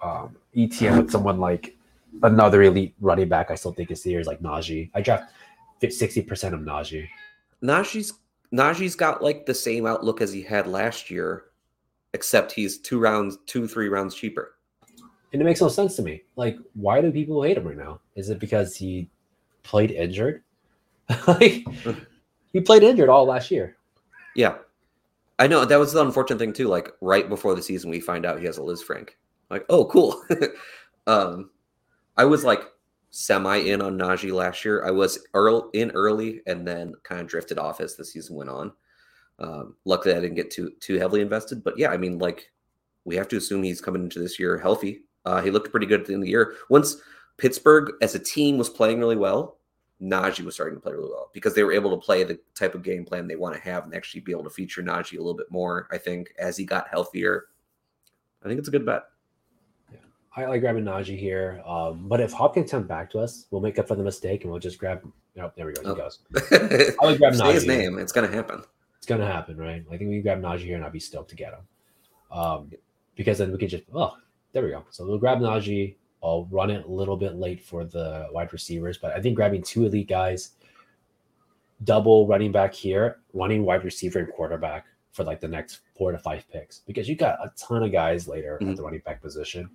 um, 0.00 0.36
ETN 0.54 0.98
with 0.98 1.10
someone 1.10 1.40
like 1.40 1.76
another 2.22 2.62
elite 2.62 2.94
running 3.00 3.28
back. 3.28 3.50
I 3.50 3.56
still 3.56 3.72
think 3.72 3.90
is 3.90 4.04
here 4.04 4.20
is 4.20 4.28
like 4.28 4.40
Najee. 4.40 4.90
I 4.94 5.00
draft 5.00 5.32
sixty 5.88 6.22
percent 6.22 6.54
of 6.54 6.60
Najee. 6.60 7.08
Najee's 7.64 8.12
Najee's 8.52 8.94
got 8.94 9.24
like 9.24 9.46
the 9.46 9.54
same 9.54 9.86
outlook 9.86 10.20
as 10.20 10.32
he 10.32 10.42
had 10.42 10.68
last 10.68 11.10
year, 11.10 11.46
except 12.12 12.52
he's 12.52 12.78
two 12.78 13.00
rounds, 13.00 13.38
two, 13.46 13.66
three 13.66 13.88
rounds 13.88 14.14
cheaper. 14.14 14.52
And 15.32 15.42
it 15.42 15.44
makes 15.44 15.60
no 15.60 15.68
sense 15.68 15.96
to 15.96 16.02
me. 16.02 16.22
Like, 16.36 16.56
why 16.74 17.00
do 17.00 17.10
people 17.10 17.42
hate 17.42 17.56
him 17.58 17.66
right 17.66 17.76
now? 17.76 18.00
Is 18.14 18.30
it 18.30 18.38
because 18.38 18.76
he 18.76 19.10
played 19.64 19.90
injured? 19.90 20.42
like, 21.26 21.64
he 22.52 22.60
played 22.60 22.82
injured 22.82 23.08
all 23.08 23.26
last 23.26 23.50
year. 23.50 23.76
Yeah. 24.34 24.58
I 25.38 25.46
know 25.46 25.64
that 25.64 25.78
was 25.78 25.92
the 25.92 26.02
unfortunate 26.02 26.38
thing 26.38 26.52
too. 26.52 26.68
Like 26.68 26.92
right 27.00 27.28
before 27.28 27.54
the 27.54 27.62
season, 27.62 27.90
we 27.90 28.00
find 28.00 28.24
out 28.24 28.38
he 28.38 28.46
has 28.46 28.58
a 28.58 28.62
Liz 28.62 28.82
Lisfranc. 28.82 29.10
Like, 29.50 29.64
oh, 29.68 29.84
cool. 29.86 30.22
um, 31.06 31.50
I 32.16 32.24
was 32.24 32.44
like, 32.44 32.62
semi 33.10 33.56
in 33.56 33.80
on 33.80 33.98
Najee 33.98 34.32
last 34.32 34.64
year. 34.64 34.84
I 34.84 34.90
was 34.90 35.18
early, 35.34 35.62
in 35.72 35.90
early 35.92 36.42
and 36.46 36.66
then 36.66 36.94
kind 37.02 37.20
of 37.20 37.26
drifted 37.26 37.58
off 37.58 37.80
as 37.80 37.96
the 37.96 38.04
season 38.04 38.36
went 38.36 38.50
on. 38.50 38.72
Um, 39.38 39.76
luckily, 39.84 40.14
I 40.14 40.20
didn't 40.20 40.36
get 40.36 40.50
too 40.50 40.72
too 40.80 40.98
heavily 40.98 41.20
invested. 41.20 41.62
But 41.62 41.78
yeah, 41.78 41.90
I 41.90 41.96
mean, 41.96 42.18
like 42.18 42.50
we 43.04 43.16
have 43.16 43.28
to 43.28 43.36
assume 43.36 43.62
he's 43.62 43.80
coming 43.80 44.02
into 44.02 44.18
this 44.18 44.38
year 44.38 44.58
healthy. 44.58 45.02
Uh, 45.24 45.42
he 45.42 45.50
looked 45.50 45.70
pretty 45.70 45.86
good 45.86 46.00
at 46.00 46.06
the 46.06 46.14
end 46.14 46.22
of 46.22 46.26
the 46.26 46.30
year. 46.30 46.54
Once 46.70 46.96
Pittsburgh 47.36 47.92
as 48.00 48.14
a 48.14 48.18
team 48.18 48.58
was 48.58 48.70
playing 48.70 48.98
really 48.98 49.16
well, 49.16 49.58
Najee 50.02 50.44
was 50.44 50.54
starting 50.54 50.76
to 50.76 50.80
play 50.80 50.92
really 50.92 51.08
well 51.08 51.30
because 51.32 51.54
they 51.54 51.64
were 51.64 51.72
able 51.72 51.90
to 51.90 51.96
play 51.96 52.22
the 52.22 52.38
type 52.54 52.74
of 52.74 52.82
game 52.82 53.04
plan 53.04 53.26
they 53.26 53.36
want 53.36 53.54
to 53.54 53.60
have 53.62 53.84
and 53.84 53.94
actually 53.94 54.20
be 54.20 54.32
able 54.32 54.44
to 54.44 54.50
feature 54.50 54.82
Najee 54.82 55.14
a 55.14 55.20
little 55.20 55.34
bit 55.34 55.50
more. 55.50 55.88
I 55.90 55.98
think 55.98 56.34
as 56.38 56.56
he 56.56 56.64
got 56.64 56.88
healthier, 56.88 57.46
I 58.44 58.48
think 58.48 58.58
it's 58.58 58.68
a 58.68 58.70
good 58.72 58.84
bet. 58.84 59.04
Yeah, 59.90 59.98
I 60.36 60.44
like 60.46 60.60
grabbing 60.60 60.84
Najee 60.84 61.18
here. 61.18 61.62
Um, 61.66 62.08
but 62.08 62.20
if 62.20 62.32
Hopkins 62.32 62.70
comes 62.70 62.86
back 62.86 63.10
to 63.12 63.18
us, 63.20 63.46
we'll 63.50 63.62
make 63.62 63.78
up 63.78 63.88
for 63.88 63.94
the 63.94 64.02
mistake 64.02 64.42
and 64.42 64.50
we'll 64.50 64.60
just 64.60 64.78
grab. 64.78 65.00
Oh, 65.40 65.50
there 65.56 65.66
we 65.66 65.72
go. 65.72 65.82
He 65.82 65.88
oh. 65.88 65.94
goes. 65.94 66.18
I 66.52 67.06
would 67.06 67.18
grab 67.18 67.34
Say 67.34 67.44
Najee. 67.44 67.52
his 67.54 67.66
name. 67.66 67.98
It's 67.98 68.12
gonna 68.12 68.30
happen. 68.30 68.62
It's 68.98 69.06
gonna 69.06 69.26
happen, 69.26 69.56
right? 69.56 69.82
I 69.90 69.96
think 69.96 70.10
we 70.10 70.16
can 70.16 70.22
grab 70.22 70.42
Najee 70.42 70.64
here, 70.64 70.76
and 70.76 70.84
I'd 70.84 70.92
be 70.92 71.00
stoked 71.00 71.30
to 71.30 71.36
get 71.36 71.54
him. 71.54 72.38
Um, 72.38 72.70
because 73.14 73.38
then 73.38 73.50
we 73.50 73.56
could 73.58 73.70
just 73.70 73.84
oh, 73.94 74.14
there 74.52 74.62
we 74.62 74.70
go. 74.70 74.84
So 74.90 75.06
we'll 75.06 75.18
grab 75.18 75.38
Najee. 75.38 75.94
I'll 76.26 76.44
run 76.50 76.70
it 76.70 76.84
a 76.84 76.90
little 76.90 77.16
bit 77.16 77.36
late 77.36 77.62
for 77.62 77.84
the 77.84 78.28
wide 78.32 78.52
receivers, 78.52 78.98
but 78.98 79.12
I 79.12 79.20
think 79.20 79.36
grabbing 79.36 79.62
two 79.62 79.86
elite 79.86 80.08
guys, 80.08 80.52
double 81.84 82.26
running 82.26 82.52
back 82.52 82.74
here, 82.74 83.18
running 83.32 83.64
wide 83.64 83.84
receiver 83.84 84.18
and 84.18 84.32
quarterback 84.32 84.86
for 85.12 85.24
like 85.24 85.40
the 85.40 85.48
next 85.48 85.80
four 85.96 86.12
to 86.12 86.18
five 86.18 86.48
picks 86.50 86.80
because 86.80 87.08
you 87.08 87.16
got 87.16 87.38
a 87.42 87.50
ton 87.56 87.82
of 87.82 87.90
guys 87.90 88.28
later 88.28 88.58
mm-hmm. 88.60 88.70
at 88.70 88.76
the 88.76 88.82
running 88.82 89.00
back 89.00 89.22
position. 89.22 89.70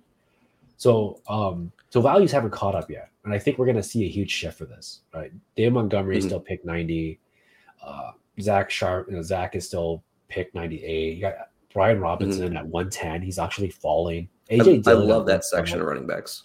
So 0.76 1.20
um 1.28 1.72
so 1.90 2.00
values 2.00 2.30
haven't 2.30 2.52
caught 2.52 2.74
up 2.74 2.88
yet. 2.88 3.10
And 3.24 3.34
I 3.34 3.38
think 3.38 3.58
we're 3.58 3.66
gonna 3.66 3.82
see 3.82 4.04
a 4.04 4.08
huge 4.08 4.30
shift 4.30 4.56
for 4.56 4.66
this. 4.66 5.00
Right. 5.12 5.32
Dave 5.56 5.72
Montgomery 5.72 6.18
mm-hmm. 6.18 6.26
still 6.26 6.40
pick 6.40 6.64
90. 6.64 7.18
Uh 7.84 8.12
Zach 8.40 8.70
Sharp, 8.70 9.08
you 9.10 9.16
know, 9.16 9.22
Zach 9.22 9.56
is 9.56 9.66
still 9.66 10.02
pick 10.28 10.54
98. 10.54 11.16
You 11.16 11.20
got 11.20 11.34
Brian 11.72 12.00
Robinson 12.00 12.48
mm-hmm. 12.48 12.56
at 12.56 12.66
110. 12.66 13.22
He's 13.22 13.38
actually 13.38 13.70
falling. 13.70 14.28
AJ 14.52 14.86
I, 14.86 14.90
I 14.90 14.94
love 14.94 15.26
that 15.26 15.44
section 15.44 15.80
of 15.80 15.86
running 15.86 16.06
backs. 16.06 16.44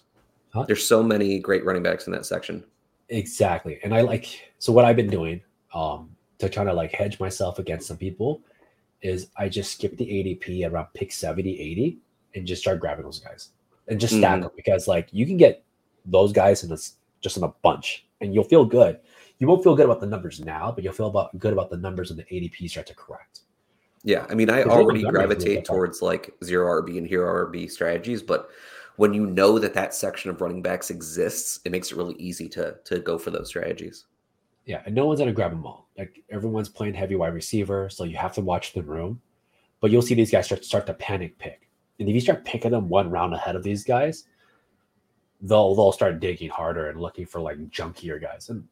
Huh? 0.52 0.64
There's 0.66 0.86
so 0.86 1.02
many 1.02 1.38
great 1.38 1.64
running 1.64 1.82
backs 1.82 2.06
in 2.06 2.12
that 2.14 2.26
section. 2.26 2.64
Exactly. 3.10 3.78
And 3.84 3.94
I 3.94 4.00
like 4.00 4.52
so 4.58 4.72
what 4.72 4.84
I've 4.84 4.96
been 4.96 5.10
doing 5.10 5.40
um 5.74 6.10
to 6.38 6.48
try 6.48 6.64
to 6.64 6.72
like 6.72 6.92
hedge 6.92 7.20
myself 7.20 7.58
against 7.58 7.86
some 7.88 7.96
people 7.96 8.40
is 9.02 9.28
I 9.36 9.48
just 9.48 9.72
skip 9.72 9.96
the 9.96 10.06
ADP 10.06 10.70
around 10.70 10.88
pick 10.94 11.12
70, 11.12 11.60
80 11.60 11.98
and 12.34 12.46
just 12.46 12.62
start 12.62 12.80
grabbing 12.80 13.04
those 13.04 13.20
guys 13.20 13.50
and 13.88 14.00
just 14.00 14.16
stack 14.16 14.38
mm. 14.38 14.42
them 14.42 14.50
because 14.56 14.88
like 14.88 15.08
you 15.12 15.26
can 15.26 15.36
get 15.36 15.62
those 16.04 16.32
guys 16.32 16.62
in 16.62 16.70
this 16.70 16.94
just 17.20 17.36
in 17.36 17.42
a 17.42 17.48
bunch 17.62 18.06
and 18.20 18.34
you'll 18.34 18.44
feel 18.44 18.64
good. 18.64 18.98
You 19.38 19.46
won't 19.46 19.62
feel 19.62 19.76
good 19.76 19.84
about 19.84 20.00
the 20.00 20.06
numbers 20.06 20.40
now, 20.40 20.72
but 20.72 20.82
you'll 20.82 20.92
feel 20.92 21.06
about 21.06 21.38
good 21.38 21.52
about 21.52 21.70
the 21.70 21.76
numbers 21.76 22.10
when 22.10 22.16
the 22.16 22.24
ADP 22.24 22.68
start 22.70 22.86
to 22.88 22.94
correct. 22.94 23.40
Yeah, 24.04 24.26
I 24.28 24.34
mean, 24.34 24.48
I 24.50 24.62
already 24.62 25.02
gravitate 25.02 25.64
towards 25.64 26.02
like 26.02 26.34
zero 26.44 26.82
RB 26.82 26.98
and 26.98 27.06
hero 27.06 27.46
RB 27.46 27.70
strategies, 27.70 28.22
but 28.22 28.50
when 28.96 29.14
you 29.14 29.26
know 29.26 29.58
that 29.58 29.74
that 29.74 29.94
section 29.94 30.30
of 30.30 30.40
running 30.40 30.62
backs 30.62 30.90
exists, 30.90 31.60
it 31.64 31.72
makes 31.72 31.90
it 31.90 31.96
really 31.96 32.14
easy 32.14 32.48
to 32.50 32.76
to 32.84 33.00
go 33.00 33.18
for 33.18 33.30
those 33.30 33.48
strategies. 33.48 34.06
Yeah, 34.66 34.82
and 34.86 34.94
no 34.94 35.06
one's 35.06 35.20
gonna 35.20 35.32
grab 35.32 35.50
them 35.50 35.66
all. 35.66 35.88
Like 35.96 36.22
everyone's 36.30 36.68
playing 36.68 36.94
heavy 36.94 37.16
wide 37.16 37.34
receiver, 37.34 37.88
so 37.88 38.04
you 38.04 38.16
have 38.16 38.34
to 38.34 38.40
watch 38.40 38.72
the 38.72 38.82
room. 38.82 39.20
But 39.80 39.90
you'll 39.90 40.02
see 40.02 40.14
these 40.14 40.30
guys 40.30 40.46
start 40.46 40.64
start 40.64 40.86
to 40.86 40.94
panic 40.94 41.38
pick, 41.38 41.68
and 41.98 42.08
if 42.08 42.14
you 42.14 42.20
start 42.20 42.44
picking 42.44 42.70
them 42.70 42.88
one 42.88 43.10
round 43.10 43.34
ahead 43.34 43.56
of 43.56 43.62
these 43.62 43.82
guys, 43.82 44.24
they'll 45.40 45.74
they'll 45.74 45.92
start 45.92 46.20
digging 46.20 46.50
harder 46.50 46.88
and 46.88 47.00
looking 47.00 47.26
for 47.26 47.40
like 47.40 47.58
junkier 47.70 48.20
guys. 48.20 48.48
And 48.48 48.66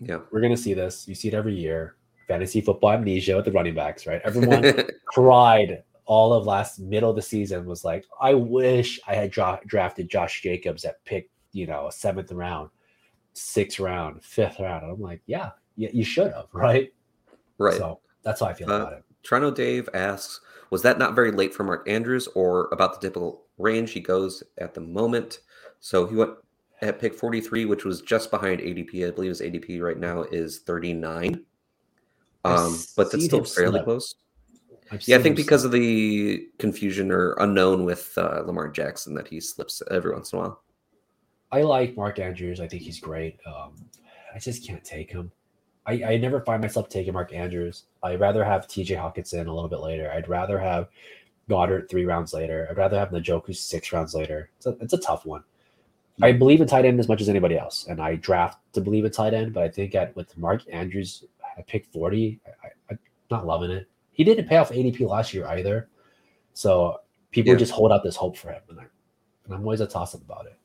yeah, 0.00 0.20
we're 0.30 0.40
gonna 0.40 0.56
see 0.56 0.74
this. 0.74 1.06
You 1.08 1.14
see 1.14 1.28
it 1.28 1.34
every 1.34 1.54
year 1.54 1.96
fantasy 2.26 2.60
football 2.60 2.92
amnesia 2.92 3.36
with 3.36 3.44
the 3.44 3.52
running 3.52 3.74
backs, 3.74 4.06
right? 4.06 4.20
Everyone 4.24 4.88
cried 5.06 5.82
all 6.06 6.32
of 6.32 6.46
last 6.46 6.78
middle 6.78 7.10
of 7.10 7.16
the 7.16 7.22
season 7.22 7.66
was 7.66 7.84
like, 7.84 8.04
I 8.20 8.34
wish 8.34 9.00
I 9.06 9.14
had 9.14 9.30
dra- 9.30 9.60
drafted 9.66 10.08
Josh 10.08 10.40
Jacobs 10.40 10.84
at 10.84 11.04
pick, 11.04 11.28
you 11.52 11.66
know, 11.66 11.90
seventh 11.90 12.30
round, 12.32 12.70
sixth 13.34 13.80
round, 13.80 14.24
fifth 14.24 14.60
round. 14.60 14.84
And 14.84 14.92
I'm 14.92 15.00
like, 15.00 15.20
yeah, 15.26 15.50
yeah, 15.76 15.90
you 15.92 16.04
should 16.04 16.32
have, 16.32 16.46
right? 16.52 16.92
Right. 17.58 17.76
So 17.76 18.00
that's 18.22 18.40
how 18.40 18.46
I 18.46 18.54
feel 18.54 18.70
uh, 18.70 18.76
about 18.76 18.92
it. 18.94 19.04
Toronto 19.22 19.50
Dave 19.50 19.88
asks, 19.94 20.40
was 20.70 20.82
that 20.82 20.98
not 20.98 21.14
very 21.14 21.32
late 21.32 21.54
for 21.54 21.64
Mark 21.64 21.88
Andrews 21.88 22.28
or 22.34 22.68
about 22.72 22.94
the 22.94 23.06
typical 23.06 23.44
range 23.58 23.92
he 23.92 24.00
goes 24.00 24.42
at 24.58 24.74
the 24.74 24.80
moment? 24.80 25.40
So 25.80 26.06
he 26.06 26.14
went 26.14 26.32
at 26.82 27.00
pick 27.00 27.14
43, 27.14 27.64
which 27.64 27.84
was 27.84 28.02
just 28.02 28.30
behind 28.30 28.60
ADP. 28.60 29.06
I 29.06 29.10
believe 29.10 29.30
his 29.30 29.40
ADP 29.40 29.80
right 29.80 29.98
now 29.98 30.22
is 30.22 30.60
39. 30.60 31.44
Um, 32.46 32.78
but 32.96 33.10
that's 33.10 33.24
still 33.24 33.44
fairly 33.44 33.74
slip. 33.74 33.84
close. 33.84 34.14
yeah, 35.06 35.16
I 35.16 35.22
think 35.22 35.36
because 35.36 35.62
slip. 35.62 35.74
of 35.74 35.80
the 35.80 36.46
confusion 36.58 37.10
or 37.10 37.32
unknown 37.34 37.84
with 37.84 38.12
uh, 38.16 38.42
Lamar 38.44 38.68
Jackson 38.68 39.14
that 39.14 39.28
he 39.28 39.40
slips 39.40 39.82
every 39.90 40.12
once 40.12 40.32
in 40.32 40.38
a 40.38 40.42
while. 40.42 40.62
I 41.52 41.62
like 41.62 41.96
Mark 41.96 42.18
Andrews. 42.18 42.60
I 42.60 42.68
think 42.68 42.82
he's 42.82 43.00
great. 43.00 43.38
Um, 43.46 43.74
I 44.34 44.38
just 44.38 44.66
can't 44.66 44.84
take 44.84 45.10
him. 45.10 45.30
I, 45.86 46.02
I 46.04 46.16
never 46.16 46.40
find 46.40 46.60
myself 46.60 46.88
taking 46.88 47.12
Mark 47.12 47.32
Andrews. 47.32 47.84
I'd 48.02 48.20
rather 48.20 48.44
have 48.44 48.66
TJ 48.66 48.96
Hockenson 48.96 49.46
a 49.46 49.52
little 49.52 49.68
bit 49.68 49.80
later. 49.80 50.10
I'd 50.10 50.28
rather 50.28 50.58
have 50.58 50.88
Goedert 51.48 51.88
three 51.88 52.04
rounds 52.04 52.32
later. 52.32 52.66
I'd 52.68 52.76
rather 52.76 52.98
have 52.98 53.10
Njoku 53.10 53.54
six 53.54 53.92
rounds 53.92 54.14
later. 54.14 54.50
It's 54.56 54.66
a, 54.66 54.76
it's 54.80 54.92
a 54.92 54.98
tough 54.98 55.24
one. 55.24 55.44
I 56.22 56.32
believe 56.32 56.60
in 56.60 56.66
tight 56.66 56.86
end 56.86 56.98
as 56.98 57.08
much 57.08 57.20
as 57.20 57.28
anybody 57.28 57.58
else, 57.58 57.86
and 57.88 58.00
I 58.00 58.16
draft 58.16 58.58
to 58.72 58.80
believe 58.80 59.04
in 59.04 59.12
tight 59.12 59.34
end. 59.34 59.52
But 59.52 59.64
I 59.64 59.68
think 59.68 59.94
at 59.94 60.16
with 60.16 60.36
Mark 60.38 60.62
Andrews 60.72 61.24
I 61.56 61.62
picked 61.62 61.92
40. 61.92 62.40
I, 62.62 62.92
am 62.92 62.98
not 63.30 63.46
loving 63.46 63.70
it. 63.70 63.88
He 64.12 64.24
didn't 64.24 64.48
pay 64.48 64.56
off 64.56 64.70
ADP 64.70 65.00
last 65.08 65.34
year 65.34 65.46
either. 65.48 65.88
So 66.54 67.00
people 67.30 67.52
yeah. 67.52 67.58
just 67.58 67.72
hold 67.72 67.92
out 67.92 68.02
this 68.02 68.16
hope 68.16 68.36
for 68.36 68.50
him. 68.50 68.62
And, 68.70 68.80
I, 68.80 68.84
and 69.44 69.54
I'm 69.54 69.60
always 69.60 69.80
a 69.80 69.86
toss 69.86 70.14
up 70.14 70.22
about 70.22 70.46
it. 70.46 70.58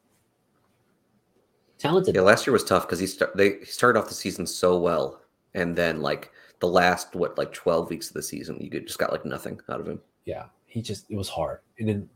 Talented. 1.77 2.15
Yeah, 2.15 2.21
last 2.21 2.45
year 2.45 2.53
was 2.53 2.63
tough 2.63 2.83
because 2.83 2.99
he, 2.99 3.07
start, 3.07 3.35
they, 3.35 3.59
he 3.59 3.65
started 3.65 3.99
off 3.99 4.07
the 4.07 4.13
season 4.13 4.45
so 4.45 4.77
well. 4.77 5.21
And 5.53 5.75
then, 5.75 6.01
like, 6.01 6.31
the 6.59 6.67
last, 6.67 7.15
what, 7.15 7.37
like 7.37 7.51
12 7.51 7.89
weeks 7.89 8.07
of 8.07 8.13
the 8.13 8.23
season, 8.23 8.57
you 8.61 8.69
just 8.79 8.99
got 8.99 9.11
like 9.11 9.25
nothing 9.25 9.59
out 9.69 9.81
of 9.81 9.87
him. 9.87 9.99
Yeah. 10.25 10.45
He 10.67 10.81
just, 10.81 11.09
it 11.09 11.17
was 11.17 11.27
hard. 11.27 11.59
And 11.79 11.89
then 11.89 12.09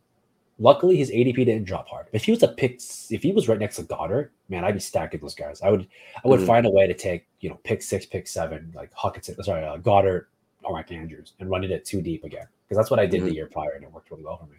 Luckily, 0.58 0.96
his 0.96 1.12
ADP 1.12 1.36
didn't 1.36 1.65
drop 1.65 1.88
hard. 1.89 2.08
If 2.13 2.24
he 2.24 2.32
was 2.32 2.41
a 2.41 2.48
pick, 2.48 2.80
if 3.10 3.22
he 3.22 3.34
was 3.34 3.50
right 3.50 3.60
next 3.60 3.76
to 3.76 3.84
Goedert, 3.84 4.30
man, 4.48 4.63
I'd 4.63 4.74
be 4.74 4.80
stacking 4.80 5.20
those 5.20 5.36
guys. 5.36 5.62
I 5.62 5.70
would, 5.70 5.88
I 6.24 6.28
would 6.28 6.39
mm-hmm. 6.39 6.48
find 6.48 6.65
a 6.65 6.70
way 6.70 6.88
to 6.88 6.94
take, 6.94 7.28
you 7.41 7.50
know, 7.50 7.60
pick 7.63 7.82
six, 7.82 8.06
pick 8.06 8.26
seven, 8.28 8.72
like 8.74 8.94
Hockenson, 8.94 9.44
sorry, 9.44 9.65
uh, 9.65 9.78
or 9.86 10.30
Mark 10.63 10.91
Andrews, 10.91 11.34
and 11.39 11.50
running 11.50 11.72
it 11.72 11.84
too 11.84 12.02
deep 12.02 12.24
again 12.24 12.48
because 12.63 12.78
that's 12.78 12.89
what 12.89 13.00
I 13.00 13.06
did 13.06 13.20
mm-hmm. 13.20 13.30
the 13.30 13.36
year 13.36 13.48
prior, 13.48 13.72
and 13.72 13.84
it 13.84 13.91
worked 13.91 14.10
really 14.12 14.24
well 14.24 14.38
for 14.38 14.46
me. 14.46 14.58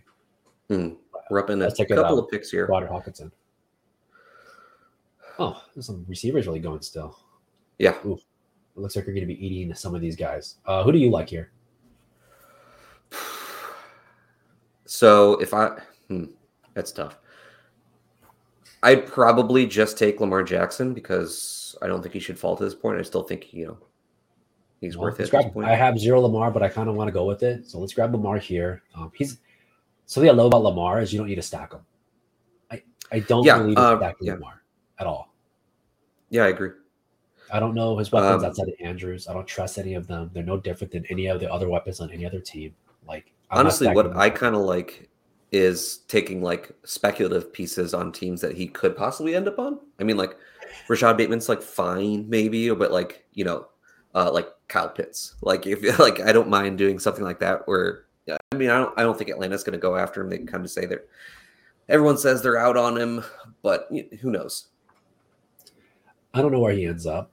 Mm. 0.71 0.97
We're 1.31 1.41
up 1.41 1.51
in 1.51 1.63
a 1.63 1.71
couple 1.71 2.19
of 2.19 2.31
picks 2.31 2.51
here. 2.51 2.69
Goedert, 2.69 2.91
Hockenson. 2.91 3.31
Oh, 5.39 5.63
there's 5.75 5.87
some 5.87 6.05
receivers 6.09 6.47
really 6.47 6.61
going 6.61 6.83
still. 6.83 7.19
Yeah. 7.79 7.95
Ooh, 8.07 8.15
it 8.77 8.81
looks 8.81 8.97
like 8.97 9.07
we're 9.07 9.13
going 9.13 9.27
to 9.27 9.35
be 9.35 9.47
eating 9.47 9.75
some 9.75 9.95
of 9.95 10.01
these 10.01 10.17
guys. 10.17 10.57
Uh, 10.67 10.83
who 10.83 10.93
do 10.93 10.99
you 10.99 11.11
like 11.11 11.29
here? 11.29 11.53
So 14.87 15.33
if 15.35 15.53
I, 15.53 15.79
hmm, 16.09 16.27
that's 16.75 16.93
tough. 16.93 17.19
I'd 18.83 19.07
probably 19.07 19.67
just 19.67 19.99
take 19.99 20.21
Lamar 20.21 20.43
Jackson 20.43 20.95
because 20.95 21.77
I 21.83 21.89
don't 21.89 22.03
think 22.03 22.15
he 22.15 22.21
should 22.21 22.39
fall 22.39 22.57
to 22.57 22.65
this 22.65 22.75
point. 22.75 22.99
I 22.99 23.03
still 23.03 23.23
think 23.23 23.53
you 23.53 23.67
know 23.67 23.79
he's 24.81 24.97
well, 24.97 25.09
worth 25.09 25.21
it. 25.21 25.31
Grab, 25.31 25.57
I 25.59 25.75
have 25.75 25.99
zero 25.99 26.21
Lamar, 26.21 26.51
but 26.51 26.63
I 26.63 26.69
kind 26.69 26.89
of 26.89 26.95
want 26.95 27.09
to 27.09 27.13
go 27.13 27.25
with 27.25 27.43
it. 27.43 27.67
So 27.67 27.79
let's 27.79 27.93
grab 27.93 28.13
Lamar 28.13 28.39
here. 28.39 28.83
Um, 28.95 29.11
he's 29.15 29.39
something 30.05 30.31
I 30.31 30.33
love 30.33 30.47
about 30.47 30.63
Lamar 30.63 31.01
is 31.01 31.13
you 31.13 31.19
don't 31.19 31.27
need 31.27 31.37
to 31.37 31.43
stack 31.43 31.73
him. 31.73 31.81
I 32.71 32.83
I 33.11 33.21
don't 33.21 33.45
yeah, 33.45 33.59
believe 33.59 33.77
uh, 33.77 33.97
stacking 33.97 34.27
yeah. 34.29 34.35
Lamar 34.35 34.63
at 35.01 35.07
all. 35.07 35.35
Yeah, 36.31 36.45
I 36.45 36.49
agree. 36.49 36.71
I 37.53 37.61
don't 37.61 37.75
know 37.75 37.97
his 37.97 38.13
weapons 38.13 38.43
um, 38.43 38.51
outside 38.51 38.69
of 38.69 38.75
Andrews. 38.81 39.29
I 39.29 39.33
don't 39.33 39.47
trust 39.47 39.79
any 39.79 39.95
of 39.95 40.07
them. 40.07 40.31
They're 40.33 40.43
no 40.43 40.59
different 40.59 40.93
than 40.93 41.07
any 41.07 41.27
of 41.27 41.41
the 41.41 41.51
other 41.51 41.69
weapons 41.69 42.01
on 42.01 42.11
any 42.11 42.27
other 42.27 42.41
team. 42.41 42.75
Like 43.07 43.33
honestly, 43.51 43.89
what 43.89 44.17
I 44.17 44.31
kind 44.31 44.55
of 44.55 44.63
like 44.63 45.09
is 45.53 45.99
taking 46.09 46.43
like 46.43 46.71
speculative 46.85 47.53
pieces 47.53 47.95
on 47.95 48.13
teams 48.13 48.41
that 48.41 48.57
he 48.57 48.67
could 48.67 48.97
possibly 48.97 49.35
end 49.35 49.49
up 49.49 49.59
on. 49.59 49.79
I 50.01 50.05
mean, 50.05 50.17
like 50.17 50.37
Rashod 50.89 51.17
Bateman's 51.17 51.49
like 51.49 51.63
fine, 51.63 52.29
maybe, 52.29 52.71
but 52.71 52.93
like 52.93 53.25
you 53.35 53.45
know, 53.45 53.67
uh, 54.15 54.31
like 54.33 54.49
Kyle 54.69 54.89
Pitts. 54.89 55.35
Like 55.43 55.67
if 55.67 55.83
you 55.83 55.93
like 55.99 56.21
I 56.21 56.33
don't 56.33 56.49
mind 56.49 56.79
doing 56.79 56.99
something 56.99 57.25
like 57.25 57.41
that. 57.41 57.67
Where 57.67 58.05
I 58.29 58.57
mean, 58.57 58.71
I 58.71 58.79
don't 58.79 58.99
I 58.99 59.03
don't 59.03 59.17
think 59.17 59.31
Atlanta's 59.31 59.65
going 59.65 59.79
to 59.79 59.79
go 59.79 59.97
after 59.97 60.21
him. 60.21 60.31
They 60.31 60.39
kind 60.39 60.65
of 60.65 60.71
say 60.71 60.87
they're 60.87 61.05
everyone 61.89 62.19
says 62.19 62.43
they're 62.43 62.59
out 62.59 62.77
on 62.77 62.97
him, 62.97 63.25
but 63.63 63.89
who 64.21 64.31
knows? 64.31 64.69
I 66.35 66.43
don't 66.43 66.53
know 66.53 66.61
where 66.61 66.73
he 66.73 66.87
ends 66.87 67.07
up, 67.07 67.31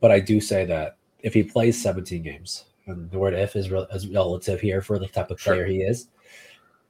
but 0.00 0.10
I 0.10 0.20
do 0.20 0.40
say 0.40 0.64
that 0.66 0.98
if 1.20 1.32
he 1.32 1.42
plays 1.42 1.80
17 1.80 2.22
games, 2.22 2.64
the 2.86 3.18
word 3.18 3.34
if 3.34 3.56
is, 3.56 3.70
re- 3.70 3.86
is 3.92 4.08
relative 4.08 4.60
here 4.60 4.80
for 4.80 4.98
the 4.98 5.06
type 5.06 5.30
of 5.30 5.38
player 5.38 5.64
sure. 5.64 5.66
he 5.66 5.82
is 5.82 6.08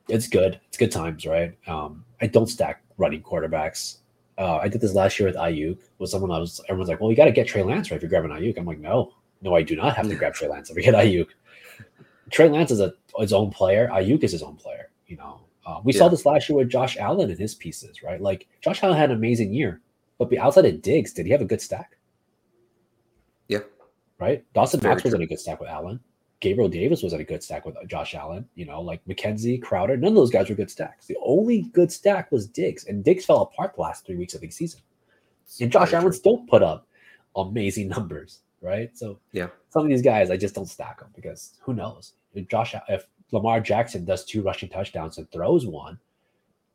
it's 0.08 0.28
good. 0.28 0.60
It's 0.68 0.76
good 0.76 0.92
times, 0.92 1.26
right? 1.26 1.56
Um, 1.66 2.04
I 2.20 2.26
don't 2.26 2.48
stack 2.48 2.82
running 2.98 3.22
quarterbacks. 3.22 3.98
Uh, 4.38 4.56
I 4.56 4.68
did 4.68 4.80
this 4.80 4.94
last 4.94 5.18
year 5.18 5.28
with 5.28 5.36
Aiyuk. 5.36 5.78
Was 5.98 6.10
someone 6.10 6.30
I 6.30 6.38
was 6.38 6.60
everyone's 6.68 6.88
like, 6.88 7.00
well, 7.00 7.10
you 7.10 7.16
got 7.16 7.26
to 7.26 7.32
get 7.32 7.46
Trey 7.46 7.62
Lance 7.62 7.90
right 7.90 7.96
if 7.96 8.02
you're 8.02 8.08
grabbing 8.08 8.30
Aiyuk. 8.30 8.58
I'm 8.58 8.64
like, 8.64 8.78
no, 8.78 9.12
no, 9.42 9.54
I 9.54 9.62
do 9.62 9.76
not 9.76 9.96
have 9.96 10.08
to 10.08 10.14
grab 10.14 10.34
Trey 10.34 10.48
Lance 10.48 10.70
if 10.70 10.78
I 10.78 10.80
get 10.80 10.94
Aiyuk. 10.94 11.28
Trey 12.30 12.48
Lance 12.48 12.70
is 12.70 12.80
a 12.80 12.94
his 13.18 13.32
own 13.32 13.50
player. 13.50 13.88
Aiyuk 13.92 14.22
is 14.24 14.32
his 14.32 14.42
own 14.42 14.56
player. 14.56 14.90
You 15.06 15.18
know, 15.18 15.40
uh, 15.66 15.80
we 15.84 15.92
yeah. 15.92 15.98
saw 16.00 16.08
this 16.08 16.26
last 16.26 16.48
year 16.48 16.58
with 16.58 16.70
Josh 16.70 16.96
Allen 16.96 17.30
and 17.30 17.38
his 17.38 17.54
pieces, 17.54 18.02
right? 18.02 18.20
Like 18.20 18.48
Josh 18.60 18.82
Allen 18.82 18.96
had 18.96 19.10
an 19.10 19.16
amazing 19.16 19.52
year, 19.52 19.80
But 20.18 20.34
outside 20.38 20.64
of 20.64 20.82
Diggs, 20.82 21.12
did 21.12 21.26
he 21.26 21.32
have 21.32 21.42
a 21.42 21.46
good 21.46 21.60
stack? 21.60 21.96
Right? 24.22 24.44
Dawson 24.54 24.78
Very 24.78 24.94
Knox 24.94 25.02
was 25.02 25.14
in 25.14 25.22
a 25.22 25.26
good 25.26 25.40
stack 25.40 25.58
with 25.58 25.68
Allen. 25.68 25.98
Gabriel 26.38 26.68
Davis 26.68 27.02
was 27.02 27.12
in 27.12 27.20
a 27.20 27.24
good 27.24 27.42
stack 27.42 27.66
with 27.66 27.74
Josh 27.88 28.14
Allen. 28.14 28.48
You 28.54 28.66
know, 28.66 28.80
like 28.80 29.04
McKenzie, 29.06 29.60
Crowder, 29.60 29.96
none 29.96 30.10
of 30.12 30.14
those 30.14 30.30
guys 30.30 30.48
were 30.48 30.54
good 30.54 30.70
stacks. 30.70 31.06
The 31.06 31.16
only 31.24 31.62
good 31.72 31.90
stack 31.90 32.30
was 32.30 32.46
Diggs, 32.46 32.84
and 32.86 33.02
Diggs 33.02 33.24
fell 33.24 33.42
apart 33.42 33.74
the 33.74 33.80
last 33.80 34.06
three 34.06 34.14
weeks 34.14 34.34
of 34.34 34.40
the 34.40 34.48
season. 34.50 34.80
And 35.60 35.72
Josh 35.72 35.92
Allen 35.92 36.12
still 36.12 36.38
put 36.48 36.62
up 36.62 36.86
amazing 37.34 37.88
numbers, 37.96 38.42
right? 38.60 38.96
So 38.96 39.18
Yeah. 39.32 39.48
some 39.70 39.82
of 39.82 39.88
these 39.88 40.02
guys 40.02 40.30
I 40.30 40.36
just 40.36 40.54
don't 40.54 40.66
stack 40.66 41.00
them 41.00 41.08
because 41.16 41.54
who 41.60 41.74
knows? 41.74 42.12
If 42.32 42.46
Josh, 42.46 42.76
if 42.88 43.08
Lamar 43.32 43.60
Jackson 43.60 44.04
does 44.04 44.24
two 44.24 44.42
rushing 44.42 44.68
touchdowns 44.68 45.18
and 45.18 45.28
throws 45.32 45.66
one, 45.66 45.98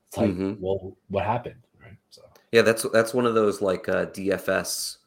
it's 0.10 0.18
like, 0.18 0.32
Mhm. 0.32 0.60
well, 0.60 0.98
what 1.08 1.24
happened, 1.24 1.62
right? 1.82 1.96
So 2.10 2.24
Yeah, 2.52 2.64
that's 2.64 2.84
that's 2.92 3.14
one 3.14 3.26
of 3.26 3.36
those 3.36 3.62
like 3.62 3.88
uh, 3.88 4.08
DFS 4.08 4.98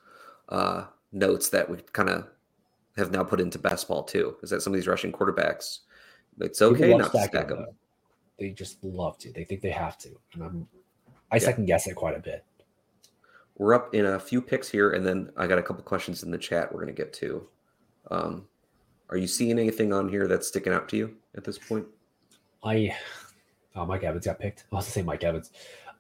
uh, 0.49 0.87
notes 1.13 1.49
that 1.51 1.69
we 1.69 1.79
kind 1.93 2.09
of 2.09 2.29
have 2.97 3.11
now 3.11 3.23
put 3.25 3.41
into 3.41 3.59
best 3.59 3.89
ball 3.89 4.03
too. 4.03 4.37
Is 4.43 4.51
that 4.51 4.63
some 4.63 4.73
of 4.73 4.77
these 4.77 4.87
rushing 4.87 5.13
quarterbacks? 5.13 5.81
It's 6.41 6.63
okay 6.63 6.95
not 6.97 7.13
to 7.13 7.23
stack 7.23 7.49
them. 7.49 7.67
They 8.39 8.51
just 8.51 8.83
love 8.83 9.19
to. 9.19 9.33
They 9.33 9.45
think 9.45 9.61
they 9.61 9.71
have 9.71 9.99
to, 9.99 10.11
and 10.35 10.43
I'm, 10.43 10.69
I 11.31 11.37
Yeah. 11.37 11.43
second 11.43 11.67
guess 11.67 11.87
it 11.87 11.95
quite 11.95 12.17
a 12.17 12.21
bit. 12.21 12.45
We're 13.57 13.75
up 13.75 13.95
in 13.95 14.07
a 14.07 14.19
few 14.19 14.41
picks 14.41 14.69
here, 14.71 14.93
and 14.93 15.05
then 15.05 15.31
I 15.37 15.47
got 15.47 15.59
a 15.59 15.63
couple 15.63 15.83
questions 15.83 16.23
in 16.23 16.31
the 16.31 16.39
chat 16.39 16.73
we're 16.73 16.81
going 16.83 16.95
to 16.95 17.03
get 17.03 17.13
to. 17.15 17.47
Um, 18.11 18.47
are 19.11 19.19
you 19.19 19.27
seeing 19.27 19.59
anything 19.59 19.93
on 19.93 20.09
here 20.09 20.27
that's 20.27 20.49
sticking 20.49 20.73
out 20.73 20.89
to 20.91 20.97
you 20.97 21.17
at 21.37 21.45
this 21.45 21.59
point? 21.59 21.85
I, 22.65 22.97
oh, 23.77 23.85
Mike 23.85 24.03
Evans 24.05 24.25
got 24.25 24.39
picked. 24.39 24.65
I 24.73 24.77
was 24.77 24.87
to 24.87 24.93
say 24.93 25.03
Mike 25.03 25.25
Evans. 25.25 25.51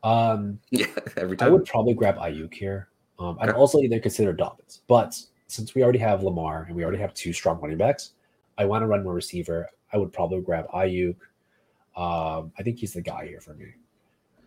Um, 0.02 0.58
Yeah, 0.70 0.86
every 1.18 1.36
time. 1.36 1.48
I 1.48 1.52
would 1.52 1.66
probably 1.66 1.92
grab 1.92 2.16
Aiyuk 2.16 2.54
here. 2.54 2.88
Um, 3.20 3.36
I'd 3.40 3.50
Okay. 3.50 3.58
also 3.58 3.78
either 3.80 4.00
consider 4.00 4.32
Dobbins, 4.32 4.80
but 4.88 5.20
since 5.46 5.74
we 5.74 5.82
already 5.82 5.98
have 5.98 6.22
Lamar 6.22 6.64
and 6.64 6.74
we 6.74 6.82
already 6.82 6.98
have 6.98 7.12
two 7.14 7.32
strong 7.32 7.60
running 7.60 7.76
backs, 7.76 8.12
I 8.56 8.64
want 8.64 8.82
to 8.82 8.86
run 8.86 9.04
more 9.04 9.12
receiver. 9.14 9.68
I 9.92 9.98
would 9.98 10.12
probably 10.12 10.40
grab 10.40 10.66
Aiyuk. 10.68 11.16
Um, 11.96 12.52
I 12.58 12.62
think 12.62 12.78
he's 12.78 12.94
the 12.94 13.02
guy 13.02 13.26
here 13.26 13.40
for 13.40 13.54
me. 13.54 13.66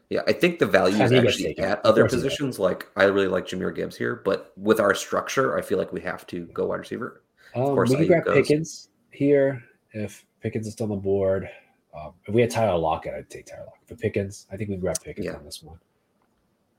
Yeah, 0.09 0.21
I 0.27 0.33
think 0.33 0.59
the 0.59 0.65
value 0.65 1.01
is 1.01 1.11
actually 1.11 1.57
at 1.59 1.85
other 1.85 2.01
course 2.03 2.11
he 2.13 2.17
does. 2.17 2.23
positions. 2.23 2.59
Like 2.59 2.87
I 2.95 3.03
really 3.05 3.27
like 3.27 3.45
Jahmyr 3.47 3.75
Gibbs 3.75 3.95
here, 3.97 4.15
but 4.23 4.53
with 4.57 4.79
our 4.79 4.93
structure, 4.95 5.57
I 5.57 5.61
feel 5.61 5.77
like 5.77 5.91
we 5.93 6.01
have 6.01 6.25
to 6.27 6.45
go 6.47 6.67
wide 6.67 6.79
receiver. 6.79 7.21
Um, 7.55 7.65
course, 7.75 7.89
we 7.91 7.95
can 7.97 8.05
Aiyuk 8.05 8.07
grab 8.07 8.25
goes. 8.25 8.35
Pickens 8.35 8.89
here 9.11 9.63
if 9.91 10.25
Pickens 10.41 10.67
is 10.67 10.73
still 10.73 10.85
on 10.85 10.89
the 10.91 10.95
board. 10.95 11.49
Um, 11.95 12.13
if 12.25 12.33
we 12.33 12.41
had 12.41 12.49
Tyler 12.49 12.77
Lockett, 12.77 13.13
I'd 13.13 13.29
take 13.29 13.45
Tyler 13.45 13.65
Lockett. 13.65 13.87
For 13.87 13.95
Pickens, 13.95 14.47
I 14.51 14.57
think 14.57 14.69
we 14.69 14.77
grab 14.77 14.99
Pickens 15.03 15.25
Yeah. 15.25 15.35
on 15.35 15.43
this 15.45 15.61
one. 15.61 15.77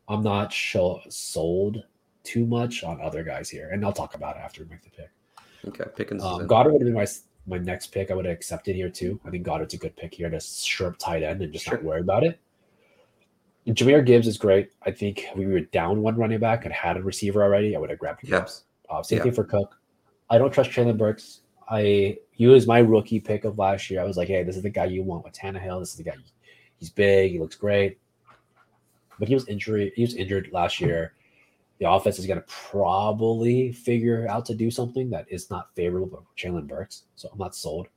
I'm 0.08 0.22
not 0.22 0.52
sure 0.52 1.00
sold 1.08 1.82
too 2.22 2.46
much 2.46 2.82
on 2.84 3.00
other 3.00 3.22
guys 3.22 3.48
here, 3.48 3.70
and 3.72 3.84
I'll 3.84 3.92
talk 3.92 4.14
about 4.14 4.36
it 4.36 4.40
after 4.40 4.62
we 4.62 4.70
make 4.70 4.82
the 4.82 4.90
pick. 4.90 5.10
Okay, 5.68 5.84
Pickens. 5.96 6.22
Um. 6.22 6.46
Goedert 6.46 6.72
would 6.72 6.82
have 6.82 6.86
been 6.86 6.94
my 6.94 7.06
my 7.46 7.58
next 7.58 7.88
pick. 7.88 8.10
I 8.10 8.14
would 8.14 8.24
have 8.24 8.34
accepted 8.34 8.74
here 8.76 8.88
too. 8.88 9.20
I 9.24 9.30
think 9.30 9.46
Goedert's 9.46 9.74
a 9.74 9.78
good 9.78 9.96
pick 9.96 10.14
here 10.14 10.30
to 10.30 10.40
up 10.86 10.98
tight 10.98 11.22
end 11.22 11.42
and 11.42 11.52
just 11.52 11.64
Sure. 11.66 11.74
not 11.74 11.84
worry 11.84 12.00
about 12.00 12.24
it. 12.24 12.38
And 13.66 13.74
Jahmyr 13.76 14.04
Gibbs 14.04 14.26
is 14.26 14.36
great. 14.38 14.70
I 14.82 14.90
think 14.90 15.26
we 15.36 15.46
were 15.46 15.60
down 15.60 16.02
one 16.02 16.16
running 16.16 16.38
back 16.38 16.64
and 16.64 16.72
had 16.74 16.96
a 16.98 17.02
receiver 17.02 17.42
already. 17.42 17.74
I 17.74 17.78
would 17.78 17.90
have 17.90 17.98
grabbed. 17.98 18.22
Gibbs. 18.22 18.64
Uh, 18.90 19.02
same 19.02 19.18
Yeah. 19.18 19.22
thing 19.24 19.32
for 19.32 19.44
Cook. 19.44 19.78
I 20.30 20.36
don't 20.38 20.52
trust 20.52 20.70
Treylon 20.70 20.98
Burks. 20.98 21.40
I 21.68 22.18
he 22.32 22.46
was 22.46 22.66
my 22.66 22.78
rookie 22.80 23.20
pick 23.20 23.44
of 23.44 23.58
last 23.58 23.90
year. 23.90 24.00
I 24.00 24.04
was 24.04 24.16
like, 24.16 24.28
hey, 24.28 24.42
this 24.42 24.56
is 24.56 24.62
the 24.62 24.70
guy 24.70 24.86
you 24.86 25.02
want 25.02 25.24
with 25.24 25.32
Tannehill. 25.34 25.80
This 25.80 25.90
is 25.90 25.96
the 25.96 26.02
guy. 26.02 26.14
He's 26.78 26.90
big. 26.90 27.32
He 27.32 27.38
looks 27.38 27.56
great. 27.56 27.98
But 29.18 29.28
he 29.28 29.34
was 29.34 29.46
injury. 29.48 29.92
He 29.94 30.02
was 30.02 30.14
injured 30.14 30.50
last 30.52 30.80
year. 30.80 31.14
The 31.78 31.90
offense 31.90 32.18
is 32.18 32.26
going 32.26 32.40
to 32.40 32.46
probably 32.46 33.72
figure 33.72 34.26
out 34.28 34.44
to 34.46 34.54
do 34.54 34.70
something 34.70 35.10
that 35.10 35.26
is 35.28 35.50
not 35.50 35.74
favorable 35.74 36.24
for 36.24 36.40
Jalen 36.40 36.68
Burks. 36.68 37.04
So 37.16 37.28
I'm 37.32 37.38
not 37.38 37.54
sold. 37.54 37.88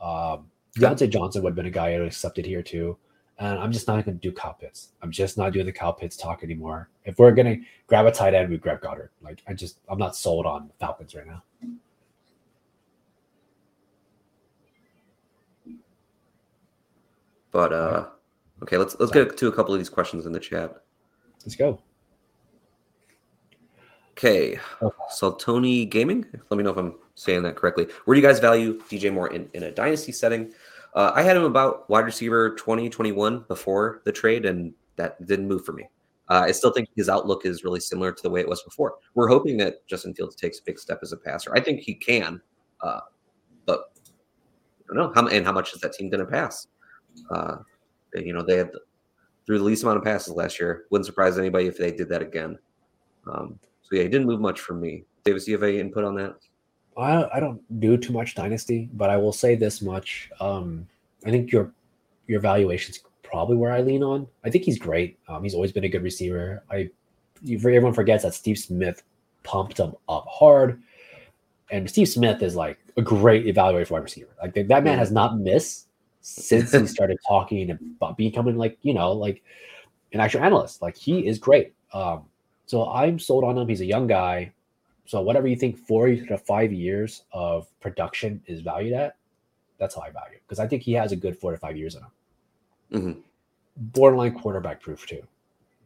Um, 0.00 0.46
Diontae 0.76 1.10
Johnson 1.10 1.42
would 1.42 1.50
have 1.50 1.56
been 1.56 1.66
a 1.66 1.70
guy 1.70 1.88
I 1.88 1.92
would 1.92 2.00
have 2.00 2.06
accepted 2.08 2.46
here 2.46 2.62
too. 2.62 2.96
And 3.38 3.58
I'm 3.58 3.70
just 3.70 3.86
not 3.86 4.04
going 4.04 4.18
to 4.18 4.20
do 4.20 4.32
Kyle 4.32 4.54
Pitts. 4.54 4.92
I'm 5.02 5.10
just 5.10 5.36
not 5.36 5.52
doing 5.52 5.66
the 5.66 5.72
Kyle 5.72 5.92
Pitts 5.92 6.16
talk 6.16 6.42
anymore. 6.42 6.88
If 7.04 7.18
we're 7.18 7.32
going 7.32 7.58
to 7.58 7.66
grab 7.86 8.06
a 8.06 8.10
tight 8.10 8.32
end, 8.32 8.48
we 8.48 8.56
grab 8.56 8.80
Goedert. 8.80 9.10
Like 9.20 9.42
I 9.46 9.52
just, 9.52 9.78
I'm 9.88 9.98
not 9.98 10.16
sold 10.16 10.46
on 10.46 10.70
Falcons 10.80 11.14
right 11.14 11.26
now. 11.26 11.42
But 17.52 17.72
uh, 17.72 18.06
okay, 18.62 18.76
let's 18.76 18.96
let's 18.98 19.12
get 19.12 19.36
to 19.36 19.48
a 19.48 19.52
couple 19.52 19.72
of 19.74 19.80
these 19.80 19.88
questions 19.88 20.26
in 20.26 20.32
the 20.32 20.40
chat. 20.40 20.82
Let's 21.44 21.56
go. 21.56 21.82
Okay, 24.12 24.58
Okay. 24.80 24.96
so 25.10 25.32
Tony 25.32 25.84
Gaming. 25.84 26.24
Let 26.50 26.56
me 26.56 26.64
know 26.64 26.70
if 26.70 26.78
I'm 26.78 26.94
saying 27.16 27.42
that 27.42 27.54
correctly. 27.56 27.86
Where 28.04 28.14
do 28.14 28.20
you 28.20 28.26
guys 28.26 28.40
value 28.40 28.80
DJ 28.88 29.12
Moore 29.12 29.30
in, 29.32 29.48
in 29.52 29.64
a 29.64 29.70
dynasty 29.70 30.10
setting? 30.10 30.52
Uh, 30.94 31.12
I 31.14 31.22
had 31.22 31.36
him 31.36 31.42
about 31.44 31.88
wide 31.90 32.06
receiver 32.06 32.54
20, 32.56 32.88
21 32.88 33.44
before 33.46 34.00
the 34.04 34.12
trade, 34.12 34.46
and 34.46 34.72
that 34.96 35.24
didn't 35.26 35.46
move 35.46 35.66
for 35.66 35.72
me. 35.72 35.84
Uh, 36.30 36.44
I 36.46 36.52
still 36.52 36.72
think 36.72 36.88
his 36.96 37.10
outlook 37.10 37.44
is 37.44 37.62
really 37.62 37.78
similar 37.78 38.10
to 38.10 38.22
the 38.22 38.30
way 38.30 38.40
it 38.40 38.48
was 38.48 38.62
before. 38.62 38.94
We're 39.14 39.28
hoping 39.28 39.58
that 39.58 39.86
Justin 39.86 40.14
Fields 40.14 40.34
takes 40.34 40.58
a 40.60 40.62
big 40.64 40.78
step 40.78 41.00
as 41.02 41.12
a 41.12 41.16
passer. 41.18 41.54
I 41.54 41.60
think 41.60 41.80
he 41.80 41.94
can, 41.94 42.40
uh, 42.80 43.00
but 43.66 43.92
I 44.90 44.94
don't 44.94 44.96
know 44.96 45.12
how 45.14 45.28
and 45.28 45.44
how 45.44 45.52
much 45.52 45.74
is 45.74 45.80
that 45.82 45.92
team 45.92 46.08
going 46.08 46.24
to 46.24 46.30
pass? 46.30 46.66
You 48.24 48.32
know, 48.32 48.42
they 48.42 48.56
had 48.56 48.70
threw 49.46 49.58
the 49.58 49.64
least 49.64 49.82
amount 49.82 49.98
of 49.98 50.04
passes 50.04 50.34
last 50.34 50.58
year. 50.58 50.84
Wouldn't 50.90 51.06
surprise 51.06 51.38
anybody 51.38 51.66
if 51.66 51.78
they 51.78 51.92
did 51.92 52.08
that 52.08 52.22
again. 52.22 52.58
Um, 53.26 53.58
so 53.82 53.96
yeah, 53.96 54.02
he 54.02 54.08
didn't 54.08 54.26
move 54.26 54.40
much 54.40 54.60
for 54.60 54.74
me. 54.74 55.04
Davis, 55.24 55.44
do 55.44 55.52
you 55.52 55.56
have 55.56 55.62
any 55.62 55.78
input 55.78 56.04
on 56.04 56.14
that? 56.16 56.36
I, 56.96 57.28
I 57.34 57.40
don't 57.40 57.60
do 57.80 57.96
too 57.96 58.12
much 58.12 58.34
dynasty, 58.34 58.88
but 58.94 59.10
I 59.10 59.16
will 59.16 59.32
say 59.32 59.54
this 59.54 59.82
much. 59.82 60.30
Um, 60.40 60.86
I 61.24 61.30
think 61.30 61.52
your 61.52 61.72
your 62.26 62.40
valuation's 62.40 63.00
probably 63.22 63.56
where 63.56 63.72
I 63.72 63.80
lean 63.80 64.02
on. 64.02 64.26
I 64.44 64.50
think 64.50 64.64
he's 64.64 64.78
great. 64.78 65.18
Um, 65.28 65.42
he's 65.42 65.54
always 65.54 65.72
been 65.72 65.84
a 65.84 65.88
good 65.88 66.02
receiver. 66.02 66.62
I 66.70 66.90
you- 67.42 67.58
everyone 67.58 67.92
forgets 67.92 68.22
that 68.24 68.34
Steve 68.34 68.58
Smith 68.58 69.02
pumped 69.42 69.78
him 69.78 69.94
up 70.08 70.26
hard, 70.28 70.82
and 71.70 71.88
Steve 71.88 72.08
Smith 72.08 72.42
is 72.42 72.56
like 72.56 72.78
a 72.96 73.02
great 73.02 73.46
evaluator 73.46 73.86
for 73.86 73.94
wide 73.94 74.04
receiver. 74.04 74.30
Like 74.42 74.54
that 74.54 74.84
man 74.84 74.98
has 74.98 75.12
not 75.12 75.38
missed 75.38 75.88
since 76.26 76.72
he 76.72 76.86
started 76.88 77.18
talking 77.26 77.70
about 77.70 78.16
becoming 78.16 78.56
like 78.56 78.76
you 78.82 78.92
know 78.92 79.12
like 79.12 79.42
an 80.12 80.20
actual 80.20 80.42
analyst. 80.42 80.82
Like 80.82 80.96
he 80.96 81.26
is 81.26 81.38
great. 81.38 81.72
Um, 81.92 82.24
so 82.66 82.90
I'm 82.90 83.18
sold 83.18 83.44
on 83.44 83.56
him. 83.56 83.68
He's 83.68 83.80
a 83.80 83.86
young 83.86 84.06
guy. 84.06 84.52
So 85.04 85.20
whatever 85.20 85.46
you 85.46 85.54
think 85.54 85.78
four 85.78 86.08
to 86.08 86.38
five 86.38 86.72
years 86.72 87.22
of 87.32 87.68
production 87.80 88.42
is 88.46 88.60
valued 88.60 88.92
at, 88.92 89.16
that's 89.78 89.94
how 89.94 90.00
I 90.02 90.10
value. 90.10 90.38
Because 90.44 90.58
I 90.58 90.66
think 90.66 90.82
he 90.82 90.92
has 90.94 91.12
a 91.12 91.16
good 91.16 91.38
four 91.38 91.52
to 91.52 91.58
five 91.58 91.76
years 91.76 91.94
in 91.94 92.02
him. 92.02 92.10
Mm-hmm. 92.92 93.20
Borderline 93.76 94.34
quarterback 94.34 94.80
proof 94.80 95.06
too. 95.06 95.22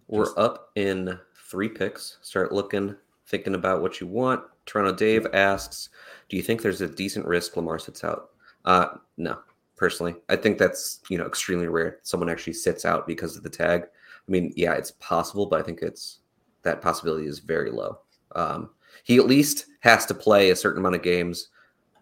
We're 0.08 0.24
Just- 0.24 0.38
up 0.38 0.70
in 0.74 1.18
three 1.50 1.68
picks. 1.68 2.16
Start 2.22 2.50
looking, 2.50 2.96
thinking 3.26 3.54
about 3.54 3.82
what 3.82 4.00
you 4.00 4.06
want. 4.06 4.42
Toronto 4.64 4.94
Dave 4.94 5.26
asks, 5.34 5.90
"Do 6.28 6.36
you 6.36 6.42
think 6.42 6.62
there's 6.62 6.80
a 6.80 6.88
decent 6.88 7.26
risk 7.26 7.56
Lamar 7.56 7.78
sits 7.78 8.04
out?" 8.04 8.30
Uh, 8.64 8.88
no, 9.16 9.38
personally, 9.80 10.14
I 10.28 10.36
think 10.36 10.58
that's 10.58 11.00
you 11.08 11.18
know 11.18 11.26
extremely 11.26 11.66
rare. 11.66 11.98
Someone 12.02 12.28
actually 12.28 12.52
sits 12.52 12.84
out 12.84 13.06
because 13.06 13.36
of 13.36 13.42
the 13.42 13.50
tag. 13.50 13.84
I 13.84 14.30
mean, 14.30 14.52
yeah, 14.54 14.74
it's 14.74 14.92
possible, 14.92 15.46
but 15.46 15.58
I 15.58 15.64
think 15.64 15.80
it's 15.80 16.20
that 16.62 16.82
possibility 16.82 17.26
is 17.26 17.38
very 17.38 17.70
low. 17.70 17.98
Um, 18.36 18.70
he 19.02 19.16
at 19.16 19.26
least 19.26 19.66
has 19.80 20.04
to 20.06 20.14
play 20.14 20.50
a 20.50 20.56
certain 20.56 20.80
amount 20.80 20.96
of 20.96 21.02
games. 21.02 21.48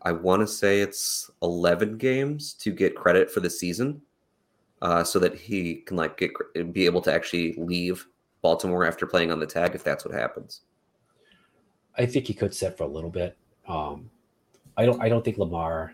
I 0.03 0.11
want 0.13 0.43
to 0.43 0.47
say 0.47 0.81
it's 0.81 1.31
11 1.43 1.97
games 1.97 2.53
to 2.55 2.73
get 2.73 2.97
credit 2.97 3.31
for 3.31 3.41
the 3.41 3.49
season, 3.49 4.03
uh, 4.83 5.05
so 5.05 5.21
that 5.21 5.37
he 5.37 5.77
can 5.77 5.97
like 5.97 6.19
get 6.19 6.33
be 6.73 6.85
able 6.85 7.01
to 7.03 7.13
actually 7.13 7.55
leave 7.59 8.07
Baltimore 8.43 8.85
after 8.85 9.07
playing 9.07 9.31
on 9.31 9.39
the 9.39 9.47
tag 9.47 9.77
if 9.77 9.85
that's 9.85 10.05
what 10.05 10.13
happens. 10.13 10.63
I 11.97 12.07
think 12.07 12.27
he 12.27 12.35
could 12.35 12.55
sit 12.55 12.77
for 12.77 12.85
a 12.85 12.89
little 12.89 13.11
bit. 13.11 13.37
Um, 13.69 14.11
I 14.77 14.85
don't. 14.85 15.01
I 15.01 15.09
don't 15.09 15.25
think 15.25 15.39
Lamar. 15.39 15.93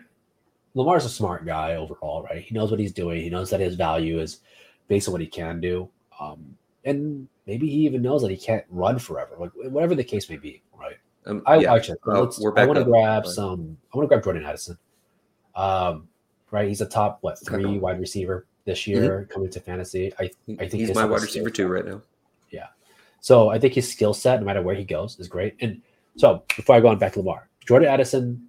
Lamar's 0.75 1.05
a 1.05 1.09
smart 1.09 1.45
guy 1.45 1.75
overall, 1.75 2.23
right? 2.23 2.43
He 2.43 2.53
knows 2.53 2.69
what 2.69 2.79
he's 2.79 2.91
doing. 2.91 3.21
He 3.21 3.29
knows 3.29 3.49
that 3.49 3.61
his 3.61 3.75
value 3.75 4.19
is 4.19 4.41
based 4.87 5.07
on 5.07 5.13
what 5.13 5.21
he 5.21 5.27
can 5.27 5.59
do, 5.59 5.89
um, 6.19 6.55
and 6.83 7.27
maybe 7.47 7.67
he 7.67 7.85
even 7.85 8.01
knows 8.01 8.21
that 8.21 8.29
he 8.29 8.37
can't 8.37 8.65
run 8.69 8.99
forever. 8.99 9.35
Like 9.39 9.51
whatever 9.55 9.95
the 9.95 10.03
case 10.03 10.29
may 10.29 10.37
be, 10.37 10.61
right? 10.77 10.97
Um, 11.25 11.41
I 11.45 11.57
yeah, 11.57 11.73
actually, 11.73 11.97
uh, 12.07 12.27
we're 12.39 12.57
I 12.57 12.65
want 12.65 12.77
to 12.77 12.85
grab 12.85 13.23
Fine. 13.23 13.33
some. 13.33 13.77
I 13.93 13.97
want 13.97 14.05
to 14.05 14.09
grab 14.09 14.23
Jordan 14.23 14.45
Addison. 14.45 14.77
Um, 15.55 16.09
right, 16.51 16.67
he's 16.67 16.81
a 16.81 16.85
top 16.85 17.19
what 17.21 17.43
three 17.43 17.79
wide 17.79 17.99
receiver 17.99 18.45
this 18.65 18.85
year 18.85 19.27
coming 19.31 19.49
to 19.51 19.59
fantasy. 19.59 20.13
I 20.19 20.29
I 20.59 20.67
think 20.67 20.73
he's 20.73 20.93
my 20.93 21.05
wide 21.05 21.21
receiver 21.21 21.49
too 21.49 21.67
right 21.67 21.85
now. 21.85 22.01
Yeah, 22.51 22.67
so 23.21 23.49
I 23.49 23.59
think 23.59 23.73
his 23.73 23.89
skill 23.89 24.13
set, 24.13 24.41
no 24.41 24.45
matter 24.45 24.61
where 24.61 24.75
he 24.75 24.83
goes, 24.83 25.17
is 25.19 25.29
great. 25.29 25.55
And 25.61 25.81
so 26.17 26.43
before 26.55 26.75
I 26.75 26.81
go 26.81 26.89
on 26.89 26.99
back 26.99 27.13
to 27.13 27.19
Lamar, 27.19 27.49
Jordan 27.65 27.89
Addison, 27.89 28.47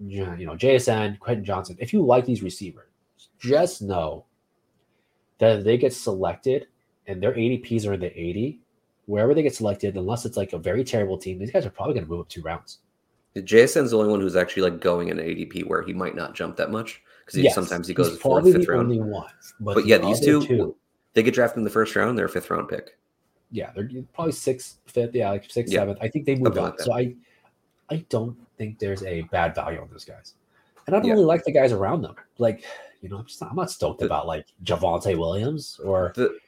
you 0.00 0.46
know, 0.46 0.54
JSN, 0.54 1.18
Quentin 1.18 1.44
Johnston. 1.44 1.76
If 1.80 1.92
you 1.92 2.02
like 2.02 2.24
these 2.24 2.42
receivers, 2.42 2.90
just 3.38 3.82
know 3.82 4.24
that 5.38 5.58
if 5.58 5.64
they 5.64 5.76
get 5.76 5.92
selected 5.92 6.66
and 7.06 7.22
their 7.22 7.32
ADPs 7.32 7.86
are 7.86 7.94
in 7.94 8.00
the 8.00 8.20
80, 8.20 8.60
wherever 9.06 9.34
they 9.34 9.42
get 9.42 9.54
selected, 9.54 9.96
unless 9.96 10.24
it's 10.24 10.36
like 10.36 10.52
a 10.52 10.58
very 10.58 10.84
terrible 10.84 11.18
team, 11.18 11.38
these 11.38 11.50
guys 11.50 11.66
are 11.66 11.70
probably 11.70 11.94
going 11.94 12.04
to 12.04 12.10
move 12.10 12.20
up 12.20 12.28
two 12.28 12.42
rounds. 12.42 12.78
JSN's 13.36 13.90
the 13.90 13.98
only 13.98 14.10
one 14.10 14.20
who's 14.20 14.36
actually 14.36 14.62
like 14.62 14.80
going 14.80 15.08
in 15.08 15.18
ADP 15.18 15.66
where 15.66 15.82
he 15.82 15.92
might 15.92 16.14
not 16.14 16.34
jump 16.34 16.56
that 16.56 16.70
much 16.70 17.02
because 17.24 17.38
yes, 17.38 17.54
sometimes 17.54 17.86
he 17.86 17.94
goes 17.94 18.18
fourth, 18.18 18.44
fifth 18.44 18.66
round. 18.66 18.82
Only 18.82 19.00
one, 19.00 19.30
but, 19.60 19.74
but 19.74 19.86
yeah, 19.86 19.98
these 19.98 20.20
two, 20.20 20.44
two, 20.44 20.76
they 21.12 21.22
get 21.22 21.34
drafted 21.34 21.58
in 21.58 21.64
the 21.64 21.70
first 21.70 21.94
round. 21.94 22.18
They're 22.18 22.26
a 22.26 22.28
fifth 22.28 22.50
round 22.50 22.68
pick. 22.68 22.98
Yeah, 23.50 23.70
they're 23.74 23.88
probably 24.12 24.32
sixth, 24.32 24.78
fifth, 24.86 25.14
yeah, 25.14 25.30
like 25.30 25.50
sixth, 25.50 25.72
yeah. 25.72 25.80
seventh. 25.80 25.98
I 26.00 26.08
think 26.08 26.26
they 26.26 26.34
move 26.34 26.54
Something 26.54 26.64
on. 26.64 26.70
Like 26.70 26.80
so 26.80 26.92
I, 26.94 27.14
I 27.90 28.04
don't 28.08 28.36
think 28.56 28.78
there's 28.78 29.02
a 29.04 29.22
bad 29.22 29.54
value 29.54 29.80
on 29.80 29.88
those 29.90 30.04
guys, 30.04 30.34
and 30.86 30.94
I 30.94 30.98
don't 30.98 31.08
yeah. 31.08 31.14
really 31.14 31.24
like 31.24 31.44
the 31.44 31.52
guys 31.52 31.72
around 31.72 32.02
them. 32.02 32.14
Like, 32.38 32.64
you 33.00 33.08
know, 33.08 33.18
I'm, 33.18 33.26
just 33.26 33.40
not, 33.40 33.50
I'm 33.50 33.56
not 33.56 33.70
stoked 33.70 34.00
the, 34.00 34.06
about 34.06 34.26
like 34.26 34.46
Javonte 34.64 35.16
Williams 35.16 35.80
or 35.82 36.12
the 36.14 36.38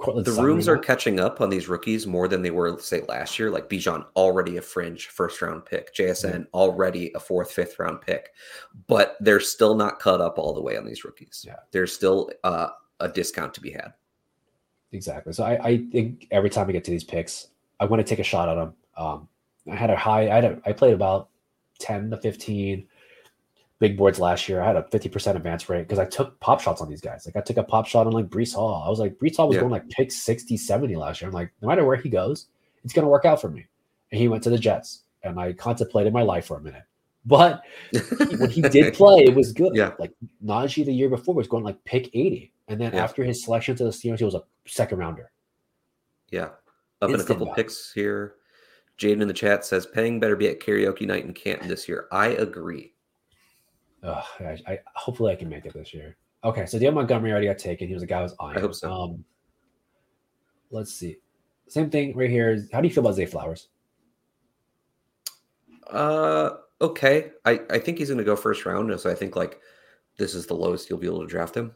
Courtland 0.00 0.26
the 0.26 0.42
rooms 0.42 0.66
are 0.66 0.78
catching 0.78 1.20
up 1.20 1.40
on 1.40 1.50
these 1.50 1.68
rookies 1.68 2.06
more 2.06 2.26
than 2.26 2.40
they 2.42 2.50
were, 2.50 2.78
say, 2.78 3.02
last 3.02 3.38
year. 3.38 3.50
Like 3.50 3.68
Bijan 3.68 4.04
already 4.16 4.56
a 4.56 4.62
fringe 4.62 5.08
first 5.08 5.40
round 5.42 5.64
pick, 5.66 5.94
JSN 5.94 6.46
already 6.54 7.12
a 7.14 7.20
fourth, 7.20 7.52
fifth 7.52 7.78
round 7.78 8.00
pick, 8.00 8.30
but 8.86 9.16
they're 9.20 9.40
still 9.40 9.74
not 9.74 10.00
caught 10.00 10.20
up 10.20 10.38
all 10.38 10.54
the 10.54 10.62
way 10.62 10.76
on 10.76 10.86
these 10.86 11.04
rookies. 11.04 11.44
Yeah, 11.46 11.56
there's 11.70 11.92
still 11.92 12.30
uh, 12.44 12.68
a 13.00 13.08
discount 13.08 13.52
to 13.54 13.60
be 13.60 13.70
had. 13.70 13.92
Exactly. 14.92 15.32
So 15.32 15.44
I, 15.44 15.62
I 15.62 15.76
think 15.92 16.26
every 16.30 16.50
time 16.50 16.68
I 16.68 16.72
get 16.72 16.84
to 16.84 16.90
these 16.90 17.04
picks, 17.04 17.48
I 17.78 17.84
want 17.84 18.04
to 18.04 18.08
take 18.08 18.18
a 18.18 18.24
shot 18.24 18.48
at 18.48 18.54
them. 18.54 18.74
Um, 18.96 19.28
I 19.70 19.76
had 19.76 19.90
a 19.90 19.96
high. 19.96 20.30
I 20.30 20.34
had 20.34 20.44
a, 20.44 20.62
I 20.66 20.72
played 20.72 20.94
about 20.94 21.28
ten 21.78 22.10
to 22.10 22.16
fifteen 22.16 22.86
big 23.80 23.96
boards 23.96 24.20
last 24.20 24.48
year. 24.48 24.60
I 24.60 24.66
had 24.66 24.76
a 24.76 24.82
50% 24.82 25.36
advance 25.36 25.68
rate 25.68 25.88
because 25.88 25.98
I 25.98 26.04
took 26.04 26.38
pop 26.38 26.60
shots 26.60 26.80
on 26.82 26.88
these 26.88 27.00
guys. 27.00 27.26
Like 27.26 27.34
I 27.34 27.40
took 27.40 27.56
a 27.56 27.64
pop 27.64 27.86
shot 27.86 28.06
on 28.06 28.12
like 28.12 28.28
Breece 28.28 28.54
Hall. 28.54 28.84
I 28.86 28.90
was 28.90 29.00
like, 29.00 29.16
Breece 29.16 29.38
Hall 29.38 29.48
was 29.48 29.54
yeah. 29.54 29.62
going 29.62 29.72
like 29.72 29.88
pick 29.88 30.12
60, 30.12 30.56
70 30.56 30.96
last 30.96 31.20
year. 31.20 31.28
I'm 31.28 31.34
like, 31.34 31.50
no 31.62 31.68
matter 31.68 31.84
where 31.84 31.96
he 31.96 32.10
goes, 32.10 32.46
it's 32.84 32.92
going 32.92 33.04
to 33.04 33.08
work 33.08 33.24
out 33.24 33.40
for 33.40 33.48
me. 33.48 33.66
And 34.12 34.20
he 34.20 34.28
went 34.28 34.44
to 34.44 34.50
the 34.50 34.58
Jets. 34.58 35.04
And 35.22 35.40
I 35.40 35.54
contemplated 35.54 36.12
my 36.12 36.22
life 36.22 36.46
for 36.46 36.58
a 36.58 36.60
minute. 36.60 36.82
But 37.24 37.62
when 38.38 38.50
he 38.50 38.62
did 38.62 38.94
play, 38.94 39.24
it 39.24 39.34
was 39.34 39.52
good. 39.52 39.74
Yeah. 39.74 39.92
Like 39.98 40.12
Najee 40.44 40.84
the 40.84 40.92
year 40.92 41.08
before 41.08 41.34
was 41.34 41.48
going 41.48 41.64
like 41.64 41.82
pick 41.84 42.10
80. 42.14 42.52
And 42.68 42.80
then 42.80 42.92
yeah. 42.92 43.02
after 43.02 43.24
his 43.24 43.42
selection 43.42 43.76
to 43.76 43.84
the 43.84 43.90
Steelers, 43.90 44.18
he 44.18 44.24
was 44.24 44.34
a 44.34 44.42
second 44.66 44.98
rounder. 44.98 45.30
Yeah. 46.30 46.50
Up 47.02 47.10
Instant 47.10 47.20
in 47.20 47.20
a 47.20 47.24
couple 47.24 47.54
picks 47.54 47.92
here. 47.92 48.34
Jaden 49.00 49.22
in 49.22 49.28
the 49.28 49.34
chat 49.34 49.64
says 49.64 49.86
Peng 49.86 50.20
better 50.20 50.36
be 50.36 50.48
at 50.48 50.60
karaoke 50.60 51.06
night 51.06 51.24
in 51.24 51.32
Canton 51.32 51.68
this 51.68 51.88
year. 51.88 52.06
I 52.12 52.28
agree. 52.28 52.92
Oh, 54.02 54.22
I, 54.40 54.58
I, 54.66 54.78
hopefully 54.94 55.32
I 55.32 55.36
can 55.36 55.48
make 55.48 55.64
it 55.64 55.72
this 55.72 55.94
year. 55.94 56.16
Okay, 56.44 56.66
so 56.66 56.78
Dale 56.78 56.92
Montgomery 56.92 57.32
already 57.32 57.46
got 57.46 57.58
taken. 57.58 57.88
He 57.88 57.94
was 57.94 58.02
a 58.02 58.06
guy 58.06 58.18
who 58.18 58.24
was 58.24 58.34
on. 58.38 58.56
I 58.56 58.60
hope 58.60 58.74
so. 58.74 58.92
Um, 58.92 59.24
let's 60.70 60.92
see. 60.92 61.16
Same 61.68 61.90
thing 61.90 62.16
right 62.16 62.30
here. 62.30 62.66
How 62.72 62.80
do 62.80 62.88
you 62.88 62.94
feel 62.94 63.04
about 63.04 63.14
Zay 63.16 63.26
Flowers? 63.26 63.68
Uh, 65.88 66.50
okay. 66.80 67.30
I 67.44 67.60
I 67.70 67.78
think 67.78 67.98
he's 67.98 68.08
going 68.08 68.18
to 68.18 68.24
go 68.24 68.36
first 68.36 68.64
round. 68.64 68.98
So 69.00 69.10
I 69.10 69.14
think 69.14 69.36
like 69.36 69.60
this 70.16 70.34
is 70.34 70.46
the 70.46 70.54
lowest 70.54 70.88
you'll 70.88 70.98
be 70.98 71.06
able 71.06 71.20
to 71.20 71.26
draft 71.26 71.56
him. 71.56 71.72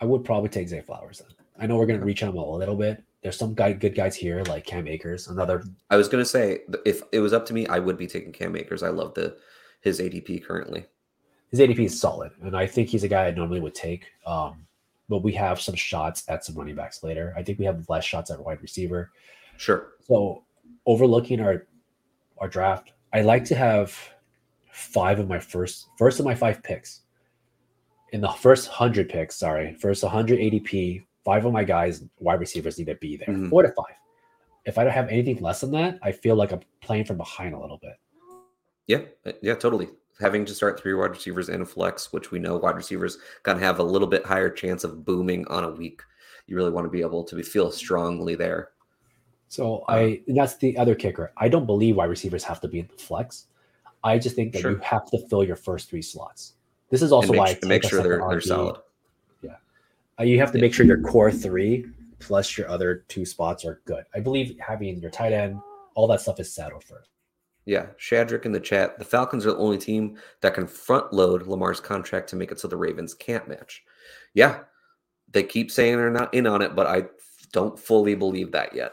I 0.00 0.04
would 0.04 0.24
probably 0.24 0.48
take 0.48 0.68
Zay 0.68 0.80
Flowers 0.80 1.20
then. 1.20 1.34
I 1.58 1.66
know 1.66 1.76
we're 1.76 1.86
going 1.86 2.00
to 2.00 2.06
reach 2.06 2.22
him 2.22 2.36
a 2.36 2.56
little 2.56 2.76
bit. 2.76 3.02
There's 3.22 3.36
some 3.36 3.54
guy, 3.54 3.72
good 3.72 3.94
guys 3.94 4.14
here 4.14 4.42
like 4.44 4.64
Cam 4.64 4.86
Akers. 4.86 5.28
Another. 5.28 5.64
I 5.90 5.96
was 5.96 6.08
going 6.08 6.22
to 6.22 6.28
say 6.28 6.60
if 6.86 7.02
it 7.12 7.20
was 7.20 7.32
up 7.32 7.44
to 7.46 7.54
me, 7.54 7.66
I 7.66 7.78
would 7.78 7.98
be 7.98 8.06
taking 8.06 8.32
Cam 8.32 8.56
Akers. 8.56 8.82
I 8.82 8.88
love 8.88 9.14
the 9.14 9.36
his 9.80 10.00
ADP 10.00 10.44
currently 10.44 10.86
his 11.50 11.60
ADP 11.60 11.86
is 11.86 11.98
solid, 11.98 12.32
and 12.42 12.56
I 12.56 12.66
think 12.66 12.88
he's 12.88 13.04
a 13.04 13.08
guy 13.08 13.26
I 13.26 13.30
normally 13.30 13.60
would 13.60 13.74
take. 13.74 14.06
Um, 14.26 14.66
but 15.08 15.22
we 15.22 15.32
have 15.32 15.60
some 15.60 15.74
shots 15.74 16.24
at 16.28 16.44
some 16.44 16.54
running 16.54 16.74
backs 16.74 17.02
later. 17.02 17.32
I 17.36 17.42
think 17.42 17.58
we 17.58 17.64
have 17.64 17.88
less 17.88 18.04
shots 18.04 18.30
at 18.30 18.38
wide 18.38 18.60
receiver. 18.60 19.10
Sure. 19.56 19.92
So 20.00 20.44
overlooking 20.86 21.40
our 21.40 21.66
our 22.38 22.48
draft, 22.48 22.92
I 23.12 23.22
like 23.22 23.44
to 23.46 23.54
have 23.54 23.98
five 24.70 25.18
of 25.18 25.28
my 25.28 25.40
first 25.40 25.88
first 25.96 26.20
of 26.20 26.26
my 26.26 26.34
five 26.34 26.62
picks. 26.62 27.00
In 28.12 28.20
the 28.20 28.28
first 28.28 28.68
hundred 28.68 29.08
picks, 29.08 29.36
sorry, 29.36 29.74
first 29.74 30.02
100 30.02 30.38
ADP, 30.38 31.04
five 31.28 31.44
of 31.44 31.52
my 31.52 31.62
guys, 31.62 32.02
wide 32.20 32.40
receivers 32.40 32.78
need 32.78 32.86
to 32.86 32.94
be 32.94 33.18
there. 33.18 33.28
Mm-hmm. 33.28 33.50
Four 33.50 33.62
to 33.62 33.68
five. 33.68 33.96
If 34.64 34.78
I 34.78 34.84
don't 34.84 34.94
have 34.94 35.10
anything 35.10 35.42
less 35.42 35.60
than 35.60 35.72
that, 35.72 35.98
I 36.02 36.10
feel 36.10 36.36
like 36.36 36.52
I'm 36.52 36.60
playing 36.80 37.04
from 37.04 37.18
behind 37.18 37.52
a 37.52 37.58
little 37.58 37.76
bit. 37.76 37.96
Yeah, 38.86 39.02
yeah, 39.42 39.54
totally 39.54 39.88
having 40.20 40.46
to 40.46 40.54
start 40.54 40.80
three 40.80 40.94
wide 40.94 41.10
receivers 41.10 41.50
and 41.50 41.62
a 41.62 41.66
flex, 41.66 42.14
which 42.14 42.30
we 42.30 42.38
know 42.38 42.56
wide 42.56 42.76
receivers 42.76 43.18
kind 43.42 43.56
of 43.56 43.62
have 43.62 43.78
a 43.78 43.82
little 43.82 44.08
bit 44.08 44.24
higher 44.24 44.48
chance 44.48 44.84
of 44.84 45.04
booming 45.04 45.46
on 45.48 45.64
a 45.64 45.70
week. 45.70 46.00
You 46.46 46.56
really 46.56 46.70
want 46.70 46.86
to 46.86 46.90
be 46.90 47.02
able 47.02 47.24
to 47.24 47.42
feel 47.42 47.70
strongly 47.70 48.34
there. 48.34 48.70
So 49.48 49.84
I 49.86 50.22
that's 50.28 50.56
the 50.56 50.78
other 50.78 50.94
kicker. 50.94 51.32
I 51.36 51.50
don't 51.50 51.66
believe 51.66 51.96
wide 51.96 52.06
receivers 52.06 52.42
have 52.44 52.60
to 52.62 52.68
be 52.68 52.80
in 52.80 52.88
the 52.88 53.02
flex. 53.02 53.48
I 54.02 54.18
just 54.18 54.34
think 54.34 54.54
that 54.54 54.62
sure. 54.62 54.70
you 54.70 54.78
have 54.78 55.04
to 55.10 55.18
fill 55.28 55.44
your 55.44 55.56
first 55.56 55.90
three 55.90 56.02
slots. 56.02 56.54
This 56.88 57.02
is 57.02 57.12
also 57.12 57.32
make, 57.32 57.38
why 57.38 57.58
I 57.62 57.66
make 57.66 57.84
sure 57.84 58.02
they're, 58.02 58.24
they're 58.26 58.40
solid. 58.40 58.80
Uh, 60.18 60.24
you 60.24 60.38
have 60.38 60.52
to 60.52 60.58
make 60.58 60.74
sure 60.74 60.84
your 60.84 61.00
core 61.00 61.30
three 61.30 61.86
plus 62.18 62.58
your 62.58 62.68
other 62.68 63.04
two 63.08 63.24
spots 63.24 63.64
are 63.64 63.80
good. 63.84 64.04
I 64.14 64.20
believe 64.20 64.56
having 64.58 65.00
your 65.00 65.10
tight 65.10 65.32
end, 65.32 65.60
all 65.94 66.08
that 66.08 66.20
stuff 66.20 66.40
is 66.40 66.52
settled 66.52 66.84
first. 66.84 67.10
Yeah, 67.64 67.86
Shadrick 67.98 68.46
in 68.46 68.52
the 68.52 68.60
chat. 68.60 68.98
The 68.98 69.04
Falcons 69.04 69.44
are 69.44 69.50
the 69.50 69.58
only 69.58 69.78
team 69.78 70.16
that 70.40 70.54
can 70.54 70.66
front 70.66 71.12
load 71.12 71.46
Lamar's 71.46 71.80
contract 71.80 72.28
to 72.30 72.36
make 72.36 72.50
it 72.50 72.58
so 72.58 72.66
the 72.66 72.76
Ravens 72.76 73.14
can't 73.14 73.46
match. 73.46 73.84
Yeah, 74.32 74.60
they 75.30 75.42
keep 75.42 75.70
saying 75.70 75.96
they're 75.96 76.10
not 76.10 76.32
in 76.32 76.46
on 76.46 76.62
it, 76.62 76.74
but 76.74 76.86
I 76.86 77.04
don't 77.52 77.78
fully 77.78 78.14
believe 78.14 78.52
that 78.52 78.74
yet. 78.74 78.92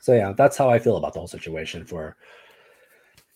So 0.00 0.12
yeah, 0.12 0.34
that's 0.36 0.58
how 0.58 0.68
I 0.68 0.78
feel 0.78 0.98
about 0.98 1.14
the 1.14 1.18
whole 1.18 1.28
situation 1.28 1.86
for 1.86 2.16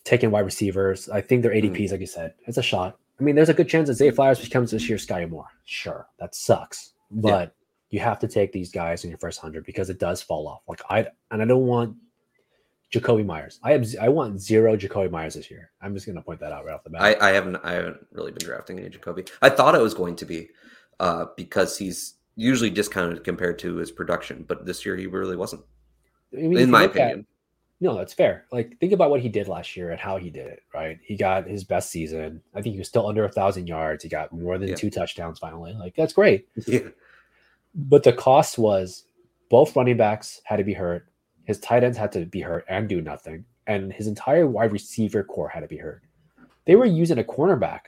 taking 0.03 0.29
wide 0.29 0.45
receivers. 0.45 1.09
I 1.09 1.19
think 1.19 1.41
their 1.41 1.51
ADPs, 1.51 1.71
mm-hmm. 1.71 1.91
like 1.93 2.01
you 2.01 2.05
said, 2.05 2.35
it's 2.45 2.59
a 2.59 2.63
shot. 2.63 2.99
I 3.19 3.23
mean, 3.23 3.35
there's 3.35 3.49
a 3.49 3.53
good 3.53 3.67
chance 3.67 3.89
that 3.89 3.95
Zay 3.95 4.11
Flowers 4.11 4.39
becomes 4.39 4.71
this 4.71 4.87
year's 4.87 5.05
Skyy 5.05 5.29
Moore. 5.29 5.47
Sure, 5.65 6.07
that 6.19 6.33
sucks, 6.33 6.93
but 7.11 7.53
you 7.89 7.99
have 7.99 8.19
to 8.19 8.27
take 8.27 8.51
these 8.51 8.71
guys 8.71 9.03
in 9.03 9.09
your 9.09 9.19
first 9.19 9.39
hundred 9.39 9.65
because 9.65 9.89
it 9.89 9.99
does 9.99 10.21
fall 10.21 10.47
off. 10.47 10.61
Like 10.67 10.81
I 10.89 11.07
and 11.31 11.41
I 11.41 11.45
don't 11.45 11.65
want 11.65 11.95
Jakobi 12.93 13.25
Meyers. 13.25 13.59
I 13.63 13.71
have 13.73 13.85
I 13.99 14.09
want 14.09 14.39
zero 14.39 14.77
Jakobi 14.77 15.11
Meyers 15.11 15.33
this 15.35 15.51
year. 15.51 15.71
I'm 15.81 15.93
just 15.93 16.05
gonna 16.05 16.21
point 16.21 16.39
that 16.39 16.51
out 16.51 16.65
right 16.65 16.73
off 16.73 16.83
the 16.83 16.91
bat. 16.91 17.01
I, 17.01 17.29
I 17.29 17.31
haven't 17.31 17.57
I 17.57 17.73
haven't 17.73 17.97
really 18.11 18.31
been 18.31 18.45
drafting 18.45 18.79
any 18.79 18.89
Jakobi. 18.89 19.29
I 19.41 19.49
thought 19.49 19.75
I 19.75 19.79
was 19.79 19.93
going 19.93 20.15
to 20.17 20.25
be 20.25 20.49
uh, 20.99 21.25
because 21.35 21.77
he's 21.77 22.15
usually 22.35 22.69
discounted 22.69 23.23
compared 23.23 23.59
to 23.59 23.75
his 23.75 23.91
production, 23.91 24.45
but 24.47 24.65
this 24.65 24.85
year 24.85 24.95
he 24.95 25.07
really 25.07 25.35
wasn't. 25.35 25.63
I 26.33 26.37
mean, 26.37 26.57
in 26.57 26.71
my 26.71 26.83
opinion. 26.83 27.25
No, 27.81 27.95
that's 27.95 28.13
fair. 28.13 28.45
Like 28.51 28.77
think 28.79 28.91
about 28.91 29.09
what 29.09 29.21
he 29.21 29.29
did 29.29 29.47
last 29.47 29.77
year 29.77 29.91
and 29.91 29.99
how 29.99 30.17
he 30.17 30.29
did 30.29 30.47
it. 30.47 30.63
Right, 30.73 30.99
he 31.03 31.15
got 31.15 31.47
his 31.47 31.63
best 31.63 31.91
season. 31.91 32.41
I 32.53 32.61
think 32.61 32.73
he 32.73 32.79
was 32.79 32.89
still 32.89 33.07
under 33.07 33.23
a 33.23 33.31
thousand 33.31 33.67
yards. 33.67 34.03
He 34.03 34.09
got 34.09 34.33
more 34.33 34.57
than 34.57 34.69
yeah. 34.69 34.75
two 34.75 34.89
touchdowns 34.89 35.39
finally. 35.39 35.73
Like 35.73 35.95
that's 35.95 36.13
great. 36.13 36.47
Yeah. 36.67 36.89
But 37.75 38.01
the 38.03 38.13
cost 38.13 38.57
was 38.57 39.05
both 39.49 39.75
running 39.75 39.95
backs 39.95 40.41
had 40.43 40.57
to 40.57 40.63
be 40.63 40.73
hurt, 40.73 41.07
his 41.45 41.59
tight 41.59 41.83
ends 41.83 41.97
had 41.97 42.11
to 42.11 42.25
be 42.25 42.41
hurt 42.41 42.65
and 42.69 42.87
do 42.87 43.01
nothing, 43.01 43.45
and 43.65 43.91
his 43.91 44.07
entire 44.07 44.45
wide 44.45 44.71
receiver 44.71 45.23
core 45.23 45.49
had 45.49 45.61
to 45.61 45.67
be 45.67 45.77
hurt. 45.77 46.03
They 46.65 46.75
were 46.75 46.85
using 46.85 47.17
a 47.17 47.23
cornerback 47.23 47.81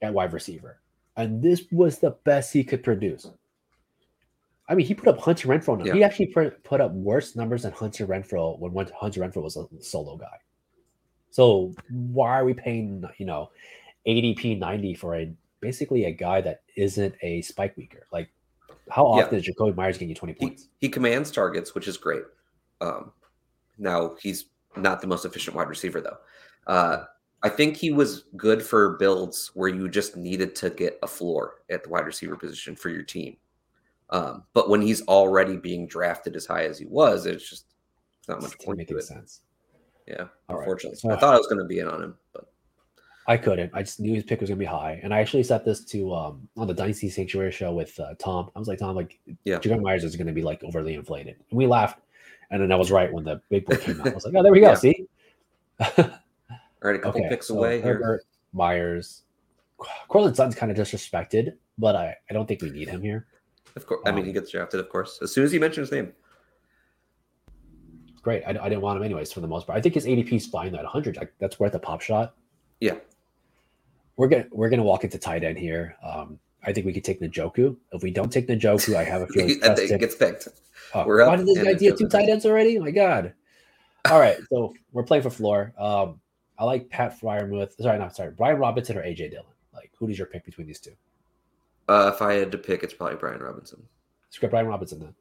at 0.00 0.14
wide 0.14 0.32
receiver, 0.32 0.80
and 1.16 1.42
this 1.42 1.64
was 1.70 1.98
the 1.98 2.12
best 2.24 2.52
he 2.52 2.64
could 2.64 2.82
produce. 2.82 3.28
I 4.70 4.76
mean, 4.76 4.86
he 4.86 4.94
put 4.94 5.08
up 5.08 5.18
Hunter 5.18 5.48
Renfrow. 5.48 5.84
Yeah. 5.84 5.94
He 5.94 6.04
actually 6.04 6.28
put 6.28 6.80
up 6.80 6.92
worse 6.92 7.34
numbers 7.34 7.64
than 7.64 7.72
Hunter 7.72 8.06
Renfrow 8.06 8.56
when 8.58 8.86
Hunter 8.98 9.20
Renfrow 9.20 9.42
was 9.42 9.56
a 9.56 9.66
solo 9.80 10.16
guy. 10.16 10.38
So 11.32 11.74
why 11.90 12.38
are 12.38 12.44
we 12.44 12.54
paying, 12.54 13.04
you 13.18 13.26
know, 13.26 13.50
ADP 14.06 14.60
90 14.60 14.94
for 14.94 15.16
a 15.16 15.32
basically 15.60 16.04
a 16.04 16.12
guy 16.12 16.40
that 16.42 16.62
isn't 16.76 17.16
a 17.22 17.42
spike 17.42 17.76
weaker? 17.76 18.06
Like 18.12 18.30
how 18.88 19.06
often 19.06 19.34
yeah. 19.34 19.40
is 19.40 19.48
Jakobi 19.48 19.74
Meyers 19.74 19.96
getting 19.96 20.10
you 20.10 20.14
20 20.14 20.34
points? 20.34 20.68
He, 20.78 20.86
he 20.86 20.88
commands 20.88 21.32
targets, 21.32 21.74
which 21.74 21.88
is 21.88 21.96
great. 21.96 22.22
Um, 22.80 23.10
now 23.76 24.14
he's 24.20 24.46
not 24.76 25.00
the 25.00 25.08
most 25.08 25.24
efficient 25.24 25.56
wide 25.56 25.68
receiver, 25.68 26.00
though. 26.00 26.18
Uh, 26.72 27.04
I 27.42 27.48
think 27.48 27.76
he 27.76 27.90
was 27.90 28.24
good 28.36 28.62
for 28.62 28.96
builds 28.98 29.50
where 29.54 29.68
you 29.68 29.88
just 29.88 30.16
needed 30.16 30.54
to 30.56 30.70
get 30.70 30.98
a 31.02 31.08
floor 31.08 31.62
at 31.70 31.82
the 31.82 31.88
wide 31.88 32.06
receiver 32.06 32.36
position 32.36 32.76
for 32.76 32.90
your 32.90 33.02
team. 33.02 33.36
Um, 34.10 34.44
but 34.54 34.68
when 34.68 34.82
he's 34.82 35.02
already 35.02 35.56
being 35.56 35.86
drafted 35.86 36.36
as 36.36 36.46
high 36.46 36.64
as 36.64 36.78
he 36.78 36.86
was, 36.86 37.26
it's 37.26 37.48
just 37.48 37.66
it's 38.18 38.28
not 38.28 38.42
much 38.42 38.58
point 38.58 38.86
to 38.86 38.96
it. 38.96 39.02
Sense. 39.02 39.40
Yeah, 40.06 40.26
All 40.48 40.58
unfortunately, 40.58 40.90
right. 40.90 40.98
so, 40.98 41.10
I 41.10 41.16
thought 41.16 41.34
I 41.34 41.38
was 41.38 41.46
going 41.46 41.60
to 41.60 41.64
be 41.64 41.78
in 41.78 41.86
on 41.86 42.02
him, 42.02 42.14
but 42.32 42.50
I 43.30 43.36
couldn't. 43.36 43.70
I 43.72 43.82
just 43.82 44.00
knew 44.00 44.14
his 44.14 44.24
pick 44.24 44.40
was 44.40 44.50
gonna 44.50 44.58
be 44.58 44.64
high, 44.64 44.98
and 45.04 45.14
I 45.14 45.20
actually 45.20 45.44
set 45.44 45.64
this 45.64 45.84
to 45.84 46.12
um 46.12 46.48
on 46.56 46.66
the 46.66 46.74
Dynasty 46.74 47.08
Sanctuary 47.08 47.52
show 47.52 47.72
with 47.72 47.98
uh, 48.00 48.14
Tom. 48.18 48.50
I 48.56 48.58
was 48.58 48.66
like, 48.66 48.80
Tom, 48.80 48.96
like, 48.96 49.20
yeah, 49.44 49.60
Jacob 49.60 49.82
Meyers 49.82 50.02
is 50.02 50.16
gonna 50.16 50.32
be 50.32 50.42
like 50.42 50.64
overly 50.64 50.94
inflated, 50.94 51.36
and 51.50 51.56
we 51.56 51.68
laughed, 51.68 52.00
and 52.50 52.60
then 52.60 52.72
I 52.72 52.76
was 52.76 52.90
right 52.98 53.12
when 53.12 53.22
the 53.22 53.40
big 53.48 53.66
boy 53.66 53.76
came 53.76 54.00
out. 54.00 54.08
I 54.08 54.14
was 54.14 54.24
like, 54.24 54.34
oh, 54.36 54.42
there 54.42 54.50
we 54.50 54.60
go. 54.60 54.70
Yeah. 54.70 54.74
See. 54.74 55.06
All 55.80 56.10
right, 56.82 56.96
a 56.96 56.98
couple 56.98 57.20
okay, 57.20 57.28
picks 57.28 57.48
so 57.48 57.58
away 57.58 57.80
Herbert, 57.80 58.02
here. 58.02 58.22
Meyers, 58.52 59.22
Courtland 60.08 60.34
Sutton's 60.34 60.56
kind 60.56 60.72
of 60.72 60.78
disrespected, 60.78 61.52
but 61.78 61.94
I 61.94 62.16
I 62.28 62.34
don't 62.34 62.48
think 62.48 62.62
we 62.62 62.70
need 62.70 62.88
him 62.88 63.02
here. 63.02 63.26
Of 63.76 63.86
course. 63.86 64.02
I 64.06 64.10
mean, 64.10 64.24
he 64.24 64.30
um, 64.30 64.34
gets 64.34 64.50
drafted, 64.50 64.80
of 64.80 64.88
course, 64.88 65.18
as 65.22 65.32
soon 65.32 65.44
as 65.44 65.52
you 65.52 65.60
mention 65.60 65.82
his 65.82 65.92
name. 65.92 66.12
Great. 68.22 68.42
I, 68.44 68.50
I 68.50 68.68
didn't 68.68 68.82
want 68.82 68.98
him 68.98 69.02
anyways 69.02 69.32
for 69.32 69.40
the 69.40 69.48
most 69.48 69.66
part. 69.66 69.78
I 69.78 69.82
think 69.82 69.94
his 69.94 70.06
ADP 70.06 70.32
is 70.32 70.46
fine 70.46 70.74
at 70.74 70.82
100. 70.82 71.16
Like, 71.16 71.32
that's 71.38 71.58
worth 71.58 71.74
a 71.74 71.78
pop 71.78 72.00
shot. 72.00 72.34
Yeah. 72.80 72.96
We're 74.16 74.28
gonna 74.28 74.46
we're 74.50 74.68
gonna 74.68 74.82
walk 74.82 75.04
into 75.04 75.18
tight 75.18 75.44
end 75.44 75.58
here. 75.58 75.96
Um, 76.02 76.38
I 76.62 76.74
think 76.74 76.84
we 76.84 76.92
could 76.92 77.04
take 77.04 77.20
Njoku. 77.20 77.76
If 77.92 78.02
we 78.02 78.10
don't 78.10 78.30
take 78.30 78.48
Njoku, 78.48 78.94
I 78.94 79.04
have 79.04 79.22
a 79.22 79.26
feeling 79.28 79.58
I 79.62 79.74
think 79.74 79.90
it 79.90 79.98
gets 79.98 80.14
picked. 80.14 80.48
Oh, 80.94 81.06
we're 81.06 81.26
why 81.26 81.36
did 81.36 81.46
this 81.46 81.62
guy 81.62 81.72
do 81.72 81.96
two 81.96 82.08
tight 82.08 82.28
ends 82.28 82.44
already? 82.44 82.78
My 82.78 82.90
god. 82.90 83.32
All 84.10 84.20
right, 84.20 84.38
so 84.50 84.74
we're 84.92 85.04
playing 85.04 85.22
for 85.22 85.30
floor. 85.30 85.72
Um, 85.78 86.20
I 86.58 86.64
like 86.64 86.88
Pat 86.90 87.18
Freiermuth. 87.18 87.80
Sorry, 87.80 87.98
not 87.98 88.14
sorry, 88.14 88.32
Brian 88.32 88.58
Robinson 88.58 88.98
or 88.98 89.02
AJ 89.02 89.30
Dillon. 89.30 89.46
Like, 89.72 89.90
who 89.98 90.06
does 90.06 90.18
your 90.18 90.26
pick 90.26 90.44
between 90.44 90.66
these 90.66 90.80
two? 90.80 90.92
Uh, 91.90 92.12
if 92.14 92.22
I 92.22 92.34
had 92.34 92.52
to 92.52 92.58
pick, 92.58 92.84
it's 92.84 92.94
probably 92.94 93.16
Brian 93.16 93.40
Robinson. 93.40 93.82
Let's 94.26 94.38
Brian 94.48 94.68
Robinson 94.68 95.00
then. 95.00 95.14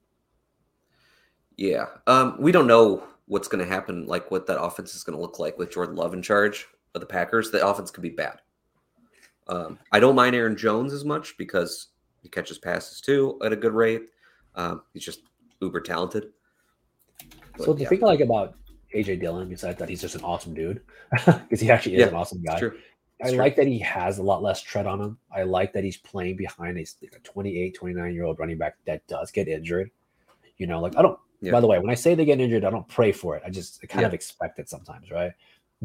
Yeah. 1.57 1.87
Um, 2.05 2.35
we 2.39 2.51
don't 2.51 2.67
know 2.67 3.03
what's 3.25 3.47
going 3.47 3.65
to 3.65 3.69
happen, 3.69 4.05
like 4.05 4.29
what 4.29 4.45
that 4.45 4.61
offense 4.61 4.93
is 4.93 5.03
going 5.03 5.17
to 5.17 5.21
look 5.21 5.39
like 5.39 5.57
with 5.57 5.71
Jordan 5.71 5.95
Love 5.95 6.13
in 6.13 6.21
charge 6.21 6.67
of 6.93 7.01
the 7.01 7.07
Packers. 7.07 7.49
The 7.49 7.65
offense 7.65 7.89
could 7.89 8.03
be 8.03 8.11
bad. 8.11 8.41
Um, 9.47 9.79
I 9.91 9.99
don't 9.99 10.13
mind 10.13 10.35
Aaron 10.35 10.55
Jones 10.55 10.93
as 10.93 11.03
much 11.03 11.35
because 11.39 11.87
he 12.21 12.29
catches 12.29 12.59
passes 12.59 13.01
too 13.01 13.39
at 13.43 13.51
a 13.51 13.55
good 13.55 13.73
rate. 13.73 14.03
Um, 14.53 14.83
he's 14.93 15.03
just 15.03 15.21
uber 15.61 15.81
talented. 15.81 16.27
But, 17.57 17.65
so 17.65 17.73
the 17.73 17.81
yeah. 17.81 17.89
thing 17.89 18.03
I 18.03 18.07
like 18.07 18.19
about 18.19 18.53
AJ 18.93 19.21
Dillon, 19.21 19.49
besides 19.49 19.79
that 19.79 19.89
he's 19.89 20.01
just 20.01 20.13
an 20.13 20.21
awesome 20.21 20.53
dude, 20.53 20.81
because 21.25 21.59
he 21.59 21.71
actually 21.71 21.95
is 21.95 22.01
yeah, 22.01 22.07
an 22.09 22.13
awesome 22.13 22.43
guy. 22.43 22.59
I 23.23 23.29
like 23.31 23.55
that 23.57 23.67
he 23.67 23.79
has 23.79 24.17
a 24.17 24.23
lot 24.23 24.41
less 24.41 24.61
tread 24.61 24.85
on 24.85 25.01
him. 25.01 25.17
I 25.35 25.43
like 25.43 25.73
that 25.73 25.83
he's 25.83 25.97
playing 25.97 26.37
behind 26.37 26.77
a, 26.77 26.81
a 26.81 27.19
28, 27.23 27.75
29 27.75 28.13
year 28.13 28.23
old 28.23 28.39
running 28.39 28.57
back 28.57 28.77
that 28.85 29.05
does 29.07 29.31
get 29.31 29.47
injured. 29.47 29.91
You 30.57 30.67
know, 30.67 30.79
like 30.79 30.97
I 30.97 31.01
don't, 31.01 31.19
yeah. 31.41 31.51
by 31.51 31.59
the 31.59 31.67
way, 31.67 31.79
when 31.79 31.89
I 31.89 31.95
say 31.95 32.15
they 32.15 32.25
get 32.25 32.39
injured, 32.39 32.63
I 32.63 32.69
don't 32.69 32.87
pray 32.87 33.11
for 33.11 33.35
it. 33.35 33.43
I 33.45 33.49
just 33.49 33.79
I 33.83 33.87
kind 33.87 34.01
yeah. 34.01 34.07
of 34.07 34.13
expect 34.13 34.59
it 34.59 34.69
sometimes, 34.69 35.11
right? 35.11 35.33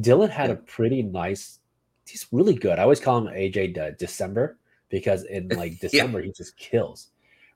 Dillon 0.00 0.30
had 0.30 0.48
yeah. 0.48 0.54
a 0.54 0.58
pretty 0.58 1.02
nice, 1.02 1.60
he's 2.06 2.26
really 2.32 2.54
good. 2.54 2.78
I 2.78 2.82
always 2.82 3.00
call 3.00 3.18
him 3.18 3.32
AJ 3.32 3.74
De- 3.74 3.92
December 3.92 4.56
because 4.88 5.24
in 5.24 5.48
like 5.56 5.80
December, 5.80 6.22
he 6.22 6.32
just 6.32 6.56
kills, 6.56 7.08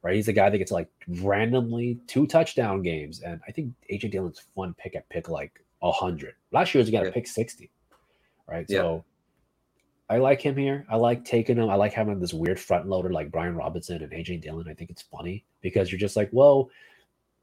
right? 0.03 0.14
He's 0.14 0.27
the 0.27 0.33
guy 0.33 0.51
that 0.51 0.59
gets 0.59 0.73
like 0.73 0.88
randomly 1.07 2.01
two 2.07 2.27
touchdown 2.27 2.83
games. 2.83 3.21
And 3.21 3.41
I 3.47 3.53
think 3.53 3.73
AJ 3.93 4.11
Dillon's 4.11 4.43
fun 4.55 4.75
pick 4.77 4.97
at 4.97 5.09
pick 5.09 5.29
like 5.29 5.64
100. 5.81 6.35
Last 6.51 6.75
year, 6.75 6.83
he 6.83 6.91
got 6.91 7.07
a 7.07 7.12
pick 7.12 7.27
60, 7.27 7.71
right? 8.49 8.69
So, 8.69 9.05
I 10.11 10.16
like 10.18 10.40
him 10.40 10.57
here. 10.57 10.87
I 10.88 10.97
like 10.97 11.25
taking 11.25 11.59
him. 11.59 11.68
I 11.68 11.75
like 11.75 11.92
having 11.92 12.18
this 12.18 12.33
weird 12.33 12.59
front 12.59 12.88
loader 12.88 13.11
like 13.11 13.31
Brian 13.31 13.55
Robinson 13.55 14.03
and 14.03 14.12
AJ 14.12 14.42
Dillon. 14.42 14.68
I 14.68 14.75
think 14.75 14.90
it's 14.90 15.03
funny 15.03 15.44
because 15.61 15.92
you're 15.92 15.99
just 15.99 16.16
like, 16.16 16.31
whoa, 16.31 16.71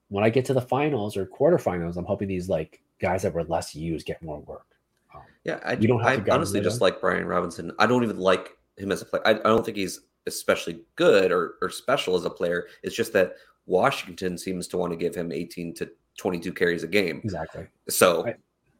when 0.08 0.24
I 0.24 0.30
get 0.30 0.44
to 0.46 0.54
the 0.54 0.60
finals 0.60 1.16
or 1.16 1.26
quarterfinals, 1.26 1.96
I'm 1.96 2.04
hoping 2.04 2.28
these 2.28 2.48
like 2.48 2.82
guys 3.00 3.22
that 3.22 3.34
were 3.34 3.44
less 3.44 3.74
used 3.74 4.06
get 4.06 4.22
more 4.22 4.40
work. 4.40 4.66
Um, 5.14 5.22
yeah, 5.44 5.60
I, 5.64 5.74
you 5.74 5.86
don't 5.86 6.02
I 6.02 6.20
honestly 6.30 6.60
just 6.60 6.80
like 6.80 7.00
Brian 7.00 7.26
Robinson. 7.26 7.70
I 7.78 7.86
don't 7.86 8.02
even 8.02 8.18
like 8.18 8.50
him 8.76 8.90
as 8.90 9.02
a 9.02 9.04
player. 9.04 9.22
I, 9.24 9.30
I 9.30 9.34
don't 9.34 9.64
think 9.64 9.76
he's 9.76 10.00
especially 10.26 10.80
good 10.96 11.30
or, 11.30 11.54
or 11.62 11.70
special 11.70 12.16
as 12.16 12.24
a 12.24 12.30
player. 12.30 12.66
It's 12.82 12.96
just 12.96 13.12
that 13.12 13.34
Washington 13.66 14.36
seems 14.36 14.66
to 14.68 14.76
want 14.76 14.92
to 14.92 14.96
give 14.96 15.14
him 15.14 15.30
18 15.30 15.74
to 15.74 15.90
22 16.18 16.52
carries 16.52 16.82
a 16.82 16.88
game. 16.88 17.20
Exactly. 17.22 17.66
So 17.88 18.26
I, 18.26 18.34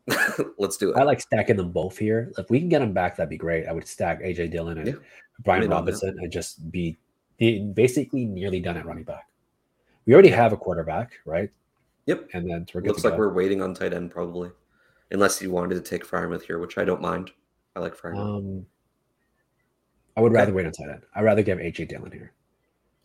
Let's 0.59 0.77
do 0.77 0.91
it. 0.91 0.97
I 0.97 1.03
like 1.03 1.21
stacking 1.21 1.57
them 1.57 1.73
both 1.73 1.99
here. 1.99 2.33
If 2.39 2.51
we 2.51 2.61
can 2.61 2.69
get 2.69 2.79
them 2.79 2.93
back, 2.93 3.17
that'd 3.17 3.31
be 3.31 3.37
great. 3.37 3.67
I 3.67 3.73
would 3.73 3.87
stack 3.87 4.23
AJ 4.23 4.53
Dillon 4.53 4.79
and 4.79 4.87
yeah. 4.87 4.95
Brian 5.45 5.69
Robinson 5.69 6.17
and 6.21 6.31
just 6.31 6.71
be 6.71 6.97
basically 7.39 8.25
nearly 8.25 8.61
done 8.61 8.77
at 8.77 8.87
running 8.87 9.05
back. 9.05 9.29
We 10.07 10.13
already 10.13 10.29
have 10.29 10.53
a 10.53 10.57
quarterback, 10.57 11.15
right? 11.25 11.51
Yep. 12.07 12.31
And 12.33 12.49
then 12.49 12.67
we're 12.73 12.83
looks 12.83 13.05
like 13.05 13.15
go. 13.15 13.19
we're 13.19 13.33
waiting 13.33 13.61
on 13.61 13.75
tight 13.75 13.93
end 13.93 14.13
probably, 14.13 14.51
unless 15.11 15.43
you 15.43 15.51
wanted 15.51 15.75
to 15.75 15.81
take 15.81 16.07
Freiermuth 16.07 16.43
here, 16.43 16.59
which 16.59 16.79
I 16.79 16.85
don't 16.85 17.01
mind. 17.01 17.33
I 17.75 17.81
like 17.81 17.97
Freiermuth. 17.97 18.39
Um, 18.39 18.67
I 20.17 20.21
would 20.21 20.33
rather 20.33 20.53
wait 20.53 20.67
on 20.67 20.73
tight 20.73 20.89
end. 20.89 21.03
I'd 21.15 21.25
rather 21.25 21.43
give 21.43 21.59
AJ 21.59 21.89
Dillon 21.89 22.13
here. 22.13 22.33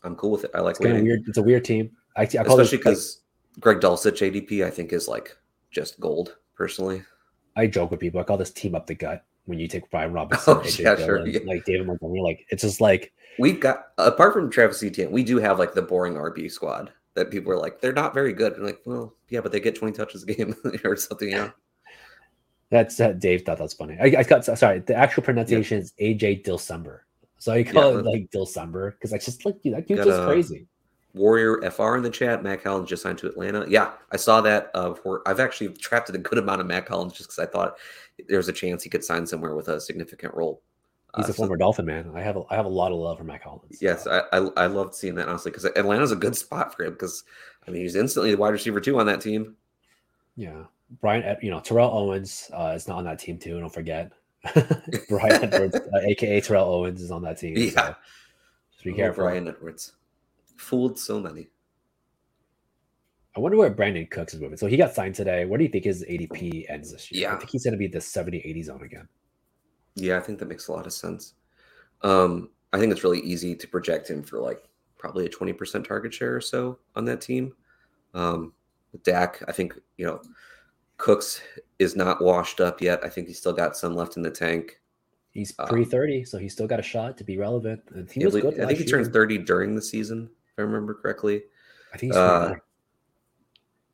I'm 0.04 0.16
cool 0.16 0.32
with 0.32 0.44
it. 0.44 0.52
I 0.54 0.60
like 0.62 0.76
it's 0.76 0.86
waiting. 0.86 1.04
Weird. 1.04 1.22
It's 1.28 1.38
a 1.38 1.44
weird 1.44 1.66
team. 1.66 1.92
I, 2.16 2.22
I 2.22 2.24
especially 2.24 2.78
because 2.78 3.22
like, 3.56 3.62
Greg 3.62 3.80
Dulcich 3.80 4.20
ADP 4.22 4.66
I 4.66 4.70
think 4.70 4.94
is 4.94 5.08
like 5.08 5.36
just 5.72 6.00
gold 6.00 6.38
personally. 6.62 7.02
I 7.56 7.66
joke 7.66 7.90
with 7.90 8.00
people. 8.00 8.22
I 8.22 8.24
call 8.24 8.38
this 8.38 8.52
team 8.52 8.76
up 8.76 8.86
the 8.86 8.94
gut 8.94 9.26
when 9.46 9.58
you 9.58 9.68
take 9.68 9.90
Brian 9.90 10.14
Robinson, 10.14 10.54
oh, 10.58 10.60
AJ 10.60 10.80
yeah, 10.80 10.96
sure, 10.96 11.26
yeah. 11.26 11.40
like 11.44 11.66
David 11.66 11.88
Montgomery. 11.88 12.22
Like 12.22 12.46
it's 12.50 12.62
just 12.62 12.80
like 12.80 13.12
we've 13.40 13.60
got 13.60 13.88
apart 13.98 14.34
from 14.34 14.52
Travis 14.52 14.84
Etienne, 14.84 15.10
we 15.10 15.24
do 15.24 15.38
have 15.38 15.58
like 15.58 15.74
the 15.74 15.82
boring 15.82 16.14
RB 16.14 16.52
squad 16.52 16.92
that 17.16 17.32
people 17.32 17.52
are 17.52 17.58
like 17.58 17.82
they're 17.82 17.94
not 17.94 18.14
very 18.14 18.32
good. 18.32 18.54
And 18.54 18.64
like, 18.64 18.80
well, 18.86 19.16
yeah, 19.30 19.42
but 19.42 19.52
they 19.52 19.60
get 19.60 19.76
twenty 19.76 19.98
touches 19.98 20.22
a 20.22 20.28
game 20.28 20.56
or 20.84 20.96
something. 20.96 21.30
You 21.30 21.36
know. 21.36 21.52
That's 22.70 23.00
uh, 23.00 23.14
Dave 23.14 23.42
thought 23.42 23.58
that's 23.58 23.74
funny. 23.74 23.98
I, 24.00 24.20
I 24.20 24.24
got 24.24 24.46
sorry. 24.46 24.80
The 24.80 24.96
actual 24.96 25.24
pronunciation 25.24 25.80
yeah. 25.80 25.84
is 25.84 25.94
AJ 26.00 26.46
Dilsumber. 26.46 27.00
So 27.40 27.54
I 27.54 27.64
call 27.64 27.94
yeah, 27.94 28.00
it 28.00 28.06
like 28.06 28.30
Dilsumber 28.30 28.92
because 28.92 29.14
I 29.14 29.18
just 29.18 29.48
like 29.48 29.56
you. 29.64 29.72
that 29.72 29.88
dude's 29.88 30.06
just 30.06 30.22
crazy. 30.28 30.68
Warrior 31.14 31.70
FR 31.70 31.98
in 31.98 32.04
the 32.04 32.10
chat. 32.10 32.44
Mack 32.44 32.64
Hollins 32.64 32.90
just 32.90 33.04
signed 33.04 33.18
to 33.20 33.28
Atlanta. 33.28 33.66
Yeah, 33.68 33.92
I 34.12 34.18
saw 34.18 34.42
that. 34.42 34.72
Uh, 34.74 34.94
for, 34.94 35.22
I've 35.26 35.40
actually 35.40 35.70
trapped 35.70 36.10
a 36.10 36.18
good 36.18 36.38
amount 36.38 36.62
of 36.62 36.68
Mack 36.68 36.88
Hollins 36.88 37.14
just 37.14 37.30
because 37.30 37.40
I 37.40 37.52
thought 37.52 37.78
there 38.28 38.38
was 38.38 38.48
a 38.48 38.54
chance 38.54 38.84
he 38.84 38.90
could 38.90 39.04
sign 39.04 39.26
somewhere 39.28 39.56
with 39.56 39.68
a 39.68 39.80
significant 39.82 40.34
role. 40.34 40.62
He's 41.18 41.28
uh, 41.28 41.32
a 41.32 41.34
former 41.34 41.56
so, 41.56 41.60
Dolphin 41.60 41.86
man. 41.86 42.12
I 42.16 42.22
have 42.22 42.38
a, 42.38 42.44
I 42.50 42.56
have 42.56 42.66
a 42.66 42.70
lot 42.70 42.92
of 42.94 42.98
love 42.98 43.18
for 43.18 43.26
Mack 43.26 43.44
Hollins. 43.44 43.82
Yes, 43.82 44.08
I, 44.08 44.22
I, 44.32 44.48
I 44.56 44.66
loved 44.68 44.96
seeing 44.96 45.16
that 45.16 45.28
honestly 45.28 45.52
because 45.52 45.66
Atlanta's 45.66 46.14
a 46.14 46.16
good 46.16 46.36
spot 46.36 46.74
for 46.74 46.86
him 46.86 46.94
because 46.94 47.24
I 47.68 47.72
mean 47.72 47.82
he's 47.82 47.96
instantly 47.96 48.32
the 48.32 48.38
wide 48.38 48.54
receiver 48.54 48.80
two 48.80 48.98
on 49.00 49.06
that 49.08 49.20
team. 49.20 49.56
Yeah, 50.38 50.64
Brian, 51.02 51.38
you 51.42 51.52
know 51.52 51.60
Terrell 51.60 51.92
Owens 51.92 52.50
uh, 52.54 52.74
is 52.76 52.88
not 52.88 53.00
on 53.00 53.04
that 53.04 53.20
team 53.20 53.38
too. 53.38 53.60
Don't 53.60 53.74
forget, 53.74 54.14
Bryan 55.10 55.44
Edwards, 55.54 55.76
uh, 55.76 56.00
aka 56.02 56.40
Terrell 56.40 56.70
Owens, 56.70 57.02
is 57.02 57.12
on 57.12 57.24
that 57.24 57.38
team. 57.38 57.58
Yeah, 57.58 57.72
so 57.72 57.96
just 58.72 58.84
be 58.86 58.94
careful. 58.94 59.26
Bryan 59.26 59.50
Edwards 59.50 59.92
fooled 60.62 60.98
so 60.98 61.20
many. 61.20 61.50
I 63.36 63.40
wonder 63.40 63.58
where 63.58 63.72
Brandin 63.72 64.10
Cooks 64.10 64.34
is 64.34 64.42
moving. 64.42 64.58
So 64.58 64.68
he 64.68 64.78
got 64.78 64.94
signed 64.94 65.16
today. 65.16 65.46
What 65.46 65.58
do 65.58 65.64
you 65.64 65.70
think 65.70 65.86
his 65.86 66.04
ADP 66.04 66.66
ends 66.70 66.92
this 66.92 67.12
year? 67.12 67.24
Yeah. 67.24 67.36
I 67.36 67.38
think 67.38 67.50
he's 67.50 67.64
going 67.64 67.74
to 67.74 67.78
be 67.78 67.88
the 67.88 68.02
70 68.02 68.40
80 68.40 68.64
zone 68.64 68.84
again. 68.84 69.08
Yeah, 69.96 70.18
I 70.18 70.22
think 70.22 70.40
that 70.40 70.48
makes 70.48 70.68
a 70.68 70.72
lot 70.72 70.86
of 70.86 70.94
sense. 70.94 71.34
Um, 72.02 72.50
I 72.74 72.80
think 72.80 72.92
it's 72.92 73.04
really 73.04 73.20
easy 73.20 73.56
to 73.56 73.68
project 73.68 74.10
him 74.10 74.24
for 74.24 74.40
like 74.40 74.64
probably 74.98 75.26
a 75.26 75.30
20% 75.30 75.86
target 75.86 76.14
share 76.14 76.36
or 76.36 76.42
so 76.42 76.80
on 76.96 77.06
that 77.06 77.22
team. 77.22 77.54
Um, 78.14 78.54
with 78.92 79.04
Dak, 79.04 79.42
I 79.48 79.52
think, 79.52 79.80
you 79.98 80.06
know, 80.06 80.22
Cooks 80.98 81.42
is 81.80 81.96
not 81.96 82.22
washed 82.22 82.60
up 82.60 82.82
yet. 82.82 83.04
I 83.04 83.10
think 83.10 83.28
he's 83.28 83.38
still 83.38 83.54
got 83.54 83.78
some 83.78 83.96
left 83.96 84.18
in 84.18 84.24
the 84.24 84.32
tank. 84.32 84.80
He's 85.32 85.54
pre 85.54 85.86
30, 85.86 86.20
um, 86.20 86.26
so 86.26 86.38
he's 86.38 86.52
still 86.52 86.68
got 86.68 86.80
a 86.80 86.84
shot 86.84 87.18
to 87.18 87.24
be 87.24 87.38
relevant. 87.38 87.82
And 87.96 88.12
he 88.12 88.26
was 88.26 88.36
good. 88.36 88.60
I 88.60 88.66
think 88.66 88.80
he 88.80 88.86
year. 88.86 88.98
turned 88.98 89.14
30 89.14 89.40
during 89.40 89.76
the 89.76 89.82
season. 89.82 90.30
I 90.62 90.66
remember 90.66 90.94
correctly. 90.94 91.44
I 91.94 91.98
think 91.98 92.16
uh, 92.16 92.56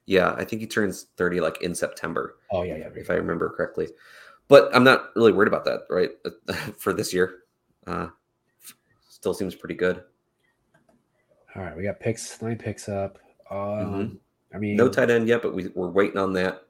yeah, 0.05 0.33
I 0.37 0.43
think 0.43 0.61
he 0.61 0.67
turns 0.67 1.07
30 1.17 1.41
like 1.41 1.61
in 1.61 1.73
September. 1.73 2.37
Oh 2.51 2.63
yeah, 2.63 2.77
yeah. 2.77 2.89
If 2.95 3.09
I 3.09 3.15
remember 3.15 3.49
correctly. 3.49 3.89
But 4.47 4.73
I'm 4.73 4.83
not 4.83 5.15
really 5.15 5.33
worried 5.33 5.49
about 5.49 5.65
that, 5.65 5.81
right? 5.89 6.11
For 6.77 6.93
this 6.93 7.13
year. 7.13 7.39
Uh 7.85 8.07
still 9.09 9.33
seems 9.33 9.55
pretty 9.55 9.75
good. 9.75 10.03
All 11.55 11.63
right, 11.63 11.75
we 11.75 11.83
got 11.83 11.99
picks, 11.99 12.41
nine 12.41 12.57
picks 12.57 12.87
up. 12.87 13.19
Um 13.51 13.57
mm-hmm. 13.57 14.15
I 14.55 14.57
mean 14.59 14.77
no 14.77 14.89
tight 14.89 15.09
end 15.09 15.27
yet, 15.27 15.41
but 15.41 15.53
we, 15.53 15.67
we're 15.75 15.89
waiting 15.89 16.17
on 16.17 16.33
that. 16.33 16.63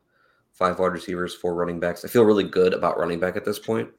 Five 0.53 0.79
wide 0.79 0.93
receivers, 0.93 1.35
four 1.35 1.53
running 1.53 1.79
backs. 1.79 2.03
I 2.03 2.07
feel 2.07 2.23
really 2.23 2.43
good 2.43 2.73
about 2.73 2.97
running 2.97 3.19
back 3.19 3.35
at 3.35 3.45
this 3.45 3.59
point. 3.59 3.89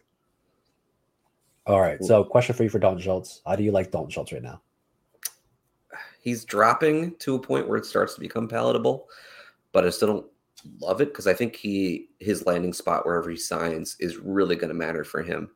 All 1.66 1.80
right. 1.80 2.02
So 2.02 2.24
question 2.24 2.56
for 2.56 2.64
you 2.64 2.70
for 2.70 2.80
Dalton 2.80 3.00
Schultz. 3.00 3.42
How 3.46 3.54
do 3.54 3.62
you 3.62 3.70
like 3.70 3.92
Dalton 3.92 4.10
Schultz 4.10 4.32
right 4.32 4.42
now? 4.42 4.60
He's 6.28 6.44
dropping 6.44 7.16
to 7.16 7.34
a 7.34 7.40
point 7.40 7.66
where 7.66 7.78
it 7.78 7.86
starts 7.86 8.14
to 8.14 8.20
become 8.20 8.48
palatable, 8.48 9.08
but 9.72 9.86
I 9.86 9.90
still 9.90 10.08
don't 10.08 10.26
love 10.80 11.00
it 11.00 11.06
because 11.06 11.26
I 11.26 11.32
think 11.32 11.56
he 11.56 12.08
his 12.18 12.44
landing 12.44 12.74
spot 12.74 13.06
wherever 13.06 13.30
he 13.30 13.36
signs 13.36 13.96
is 13.98 14.18
really 14.18 14.56
going 14.56 14.68
to 14.68 14.74
matter 14.74 15.04
for 15.04 15.22
him. 15.22 15.50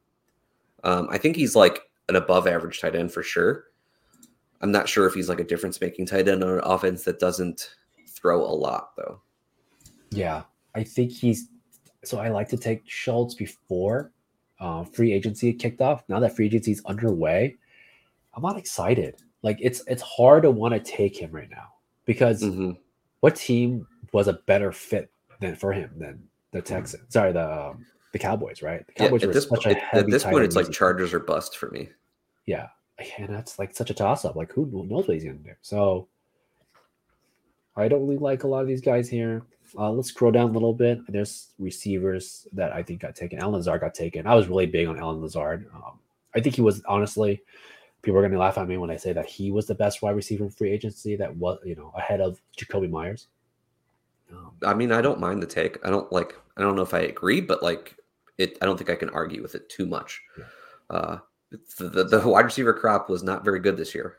Um, 0.83 1.09
I 1.11 1.19
think 1.19 1.37
he's 1.37 1.55
like 1.55 1.83
an 2.09 2.17
above 2.17 2.47
average 2.47 2.81
tight 2.81 2.97
end 2.97 3.13
for 3.13 3.23
sure. 3.23 3.65
I'm 4.63 4.73
not 4.73 4.89
sure 4.89 5.07
if 5.07 5.13
he's 5.13 5.29
like 5.29 5.41
a 5.41 5.45
difference 5.45 5.81
making 5.81 6.07
tight 6.07 6.29
end 6.29 6.43
on 6.43 6.51
an 6.51 6.61
offense 6.65 7.05
that 7.05 7.21
doesn't 7.21 7.75
throw 8.09 8.43
a 8.43 8.55
lot 8.55 8.97
though. 8.97 9.21
Yeah, 10.11 10.45
I 10.75 10.85
think 10.85 11.13
he's 11.13 11.49
so 12.03 12.19
I 12.19 12.31
like 12.31 12.49
to 12.49 12.57
take 12.57 12.83
Schultz 12.87 13.35
before 13.35 14.11
uh, 14.59 14.85
free 14.85 15.13
agency 15.13 15.53
kicked 15.53 15.83
off. 15.83 16.03
Now 16.09 16.19
that 16.21 16.35
free 16.35 16.47
agency 16.47 16.73
is 16.73 16.83
underway, 16.87 17.57
I'm 18.35 18.43
not 18.43 18.57
excited. 18.57 19.17
Like 19.43 19.59
it's 19.61 19.83
it's 19.87 20.03
hard 20.03 20.45
to 20.45 20.51
want 20.51 20.75
to 20.75 20.81
take 20.81 21.21
him 21.21 21.31
right 21.33 21.51
now 21.51 21.73
because 22.05 22.43
mm-hmm. 22.43 22.73
what 23.21 23.37
team 23.37 23.87
was 24.13 24.29
a 24.29 24.35
better 24.35 24.73
fit 24.73 25.11
than 25.41 25.57
for 25.57 25.73
him 25.73 25.91
than 25.97 26.23
the 26.53 26.59
mm-hmm. 26.59 26.75
Texans? 26.75 27.13
Sorry, 27.13 27.33
the 27.33 27.69
um, 27.71 27.85
the 28.13 28.19
Cowboys, 28.19 28.63
right? 28.63 28.87
The 28.87 28.93
Cowboys 28.93 29.23
yeah, 29.23 29.29
at 29.29 29.35
this, 29.35 29.47
point, 29.47 29.67
at 29.67 30.07
this 30.07 30.25
point, 30.25 30.45
it's 30.45 30.57
like 30.57 30.71
Chargers 30.71 31.13
or 31.13 31.21
bust 31.21 31.57
for 31.57 31.71
me. 31.71 31.89
Yeah, 32.47 32.69
and 33.19 33.29
that's 33.29 33.59
like 33.59 33.75
such 33.75 33.91
a 33.91 33.95
toss 33.95 34.25
up. 34.25 34.37
Like 34.37 34.53
who 34.53 34.67
knows 34.89 35.09
what 35.09 35.15
he's 35.15 35.25
gonna 35.25 35.37
do? 35.39 35.53
So 35.61 36.07
I 37.77 37.89
don't 37.89 38.03
really 38.03 38.19
like 38.19 38.45
a 38.45 38.49
lot 38.49 38.61
of 38.61 38.69
these 38.69 38.83
guys 38.83 39.09
here. 39.09 39.43
Uh, 39.77 39.91
let's 39.91 40.09
scroll 40.09 40.31
down 40.31 40.51
a 40.51 40.53
little 40.53 40.75
bit. 40.75 41.01
There's 41.09 41.49
receivers 41.59 42.47
that 42.53 42.73
I 42.73 42.83
think 42.83 43.01
got 43.01 43.17
taken. 43.17 43.39
Allen 43.39 43.55
Lazard 43.55 43.81
got 43.81 43.95
taken. 43.95 44.27
I 44.27 44.35
was 44.35 44.47
really 44.47 44.67
big 44.67 44.87
on 44.87 44.99
Allen 44.99 45.21
Lazard. 45.21 45.67
Um, 45.75 45.99
I 46.35 46.41
think 46.41 46.55
he 46.55 46.63
was 46.63 46.83
honestly. 46.85 47.43
People 48.03 48.19
are 48.19 48.23
going 48.23 48.33
to 48.33 48.39
laugh 48.39 48.59
at 48.59 48.67
me 48.67 48.77
when 48.79 48.91
I 48.91 48.97
say 48.97 49.13
that 49.13 49.27
he 49.27 49.53
was 49.53 49.67
the 49.67 49.77
best 49.77 50.03
wide 50.03 50.17
receiver 50.17 50.45
in 50.45 50.51
free 50.51 50.71
agency. 50.71 51.15
That 51.15 51.37
was, 51.37 51.59
you 51.65 51.77
know, 51.77 51.93
ahead 51.97 52.21
of 52.21 52.41
Jakobi 52.57 52.91
Meyers. 52.91 53.29
Um, 54.33 54.53
I 54.65 54.75
mean, 54.75 54.91
I 54.91 55.01
don't 55.01 55.21
mind 55.21 55.43
the 55.43 55.47
take. 55.47 55.79
I 55.87 55.91
don't 55.91 56.11
like. 56.13 56.35
I 56.57 56.63
don't 56.63 56.75
know 56.75 56.83
if 56.83 56.95
I 56.95 57.01
agree, 57.01 57.41
but 57.41 57.63
like 57.63 57.97
it. 58.39 58.59
I 58.61 58.67
don't 58.67 58.77
think 58.77 58.91
I 58.91 58.97
can 58.97 59.11
argue 59.11 59.41
with 59.41 59.55
it 59.55 59.69
too 59.69 59.87
much. 59.87 60.21
Yeah. 60.37 60.45
Uh, 60.91 61.19
the, 61.79 61.89
the, 61.89 62.05
the 62.05 62.29
wide 62.29 62.45
receiver 62.45 62.73
crop 62.73 63.09
was 63.09 63.23
not 63.23 63.45
very 63.45 63.61
good 63.61 63.77
this 63.77 63.95
year. 63.95 64.17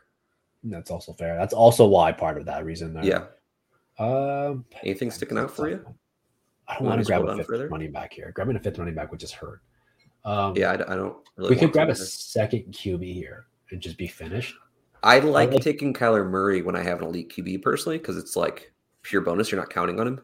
That's 0.62 0.90
also 0.90 1.12
fair. 1.12 1.36
That's 1.36 1.52
also 1.52 1.86
why 1.86 2.12
part 2.12 2.38
of 2.38 2.46
that 2.46 2.64
reason. 2.64 2.94
There. 2.94 3.04
Yeah. 3.04 3.24
Um, 3.98 4.64
Anything 4.82 5.10
sticking 5.10 5.36
out 5.36 5.50
for 5.50 5.68
you? 5.68 5.84
I 6.66 6.78
don't 6.78 6.86
want 6.86 7.00
to 7.00 7.04
grab 7.04 7.26
a 7.28 7.36
fifth 7.36 7.46
further? 7.46 7.68
running 7.68 7.92
back 7.92 8.14
here. 8.14 8.32
Grabbing 8.34 8.56
a 8.56 8.60
fifth 8.60 8.78
running 8.78 8.94
back 8.94 9.10
would 9.10 9.20
just 9.20 9.34
hurt. 9.34 9.60
Um, 10.24 10.56
yeah, 10.56 10.70
I, 10.70 10.74
I 10.74 10.96
don't. 10.96 11.16
Really 11.36 11.50
we 11.50 11.56
could 11.56 11.72
grab 11.72 11.90
a 11.90 11.94
second 11.94 12.72
QB 12.72 13.12
here 13.12 13.46
and 13.74 13.82
just 13.82 13.98
be 13.98 14.06
finished. 14.06 14.54
I 15.02 15.18
like, 15.18 15.50
I 15.50 15.52
like 15.52 15.62
taking 15.62 15.92
Kyler 15.92 16.26
Murray 16.26 16.62
when 16.62 16.76
I 16.76 16.82
have 16.82 17.02
an 17.02 17.08
elite 17.08 17.30
QB 17.36 17.60
personally 17.60 17.98
because 17.98 18.16
it's 18.16 18.36
like 18.36 18.72
pure 19.02 19.20
bonus. 19.20 19.50
You're 19.50 19.60
not 19.60 19.68
counting 19.68 20.00
on 20.00 20.06
him. 20.06 20.20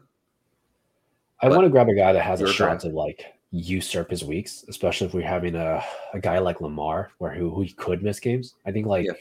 I 1.41 1.49
but 1.49 1.57
want 1.57 1.65
to 1.65 1.69
grab 1.69 1.89
a 1.89 1.93
guy 1.93 2.13
that 2.13 2.23
has 2.23 2.41
a 2.41 2.51
shot 2.51 2.79
to 2.79 2.89
like 2.89 3.25
usurp 3.51 4.09
his 4.09 4.23
weeks, 4.23 4.65
especially 4.69 5.07
if 5.07 5.13
we're 5.13 5.27
having 5.27 5.55
a, 5.55 5.83
a 6.13 6.19
guy 6.19 6.39
like 6.39 6.61
Lamar 6.61 7.11
where 7.19 7.33
who, 7.33 7.53
who 7.53 7.67
could 7.75 8.01
miss 8.01 8.19
games. 8.19 8.55
I 8.65 8.71
think 8.71 8.87
like 8.87 9.05
yeah. 9.05 9.13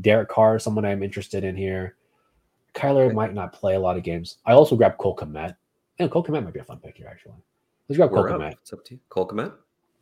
Derek 0.00 0.28
Carr 0.28 0.56
is 0.56 0.62
someone 0.62 0.84
I'm 0.84 1.02
interested 1.02 1.42
in 1.42 1.56
here. 1.56 1.96
Kyler 2.74 3.12
might 3.12 3.34
not 3.34 3.52
play 3.52 3.74
a 3.74 3.80
lot 3.80 3.96
of 3.96 4.04
games. 4.04 4.36
I 4.46 4.52
also 4.52 4.76
grab 4.76 4.98
Cole 4.98 5.16
Kmet. 5.16 5.56
And 5.98 6.10
Cole 6.10 6.22
Kmet 6.22 6.44
might 6.44 6.54
be 6.54 6.60
a 6.60 6.64
fun 6.64 6.78
pick 6.78 6.96
here, 6.96 7.08
actually. 7.10 7.34
Let's 7.88 7.96
grab 7.96 8.10
Cole 8.10 8.24
Kmet. 8.24 8.52
It's 8.52 8.72
up 8.72 8.84
to 8.84 8.94
you. 8.94 9.00
Cole 9.08 9.26
Kmet? 9.26 9.52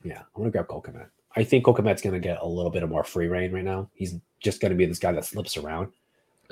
Yeah, 0.04 0.18
I'm 0.18 0.26
going 0.34 0.48
to 0.48 0.50
grab 0.50 0.66
Cole 0.68 0.82
Kmet. 0.82 1.06
I 1.36 1.44
think 1.44 1.64
Cole 1.64 1.74
going 1.74 1.94
to 1.96 2.18
get 2.18 2.40
a 2.40 2.46
little 2.46 2.70
bit 2.70 2.82
of 2.82 2.88
more 2.88 3.04
free 3.04 3.28
reign 3.28 3.52
right 3.52 3.64
now. 3.64 3.90
He's 3.94 4.14
just 4.40 4.60
going 4.60 4.70
to 4.70 4.76
be 4.76 4.86
this 4.86 4.98
guy 4.98 5.12
that 5.12 5.24
slips 5.24 5.56
around. 5.56 5.92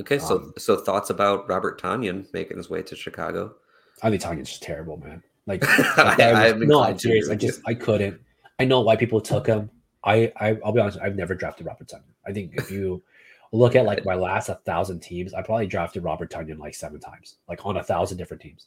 Okay, 0.01 0.19
so 0.19 0.37
um, 0.37 0.55
so 0.59 0.77
thoughts 0.77 1.11
about 1.11 1.49
Robert 1.49 1.81
Tonyan 1.81 2.27
making 2.33 2.57
his 2.57 2.69
way 2.69 2.83
to 2.83 2.97
Chicago? 2.97 3.55
I 4.03 4.11
think 4.11 4.23
Tonyan's 4.23 4.51
just 4.51 4.63
terrible, 4.63 4.97
man. 4.99 5.23
Like, 5.47 5.63
like 5.97 6.21
I, 6.21 6.49
I, 6.49 6.53
was, 6.53 6.69
no, 6.69 6.83
I'm 6.83 6.99
serious. 6.99 7.31
I 7.31 7.37
just 7.37 7.61
I 7.67 7.75
couldn't. 7.75 8.21
I 8.59 8.65
know 8.65 8.81
why 8.81 8.97
people 8.97 9.21
took 9.21 9.47
him. 9.47 9.71
I, 10.03 10.33
I 10.37 10.59
I'll 10.65 10.73
be 10.73 10.81
honest. 10.81 10.99
I've 11.03 11.17
never 11.17 11.35
drafted 11.35 11.67
Robert 11.67 11.89
Tonyan. 11.89 12.03
I 12.27 12.33
think 12.33 12.53
if 12.55 12.71
you 12.71 13.03
look 13.53 13.77
at 13.77 13.85
like 13.85 14.05
my 14.05 14.15
last 14.15 14.49
a 14.49 14.57
thousand 14.67 15.01
teams, 15.01 15.33
I 15.33 15.43
probably 15.43 15.67
drafted 15.67 16.03
Robert 16.03 16.31
Tonyan 16.31 16.59
like 16.59 16.75
seven 16.75 17.01
times, 17.01 17.37
like 17.49 17.65
on 17.65 17.77
a 17.77 17.83
thousand 17.83 18.19
different 18.19 18.43
teams. 18.43 18.67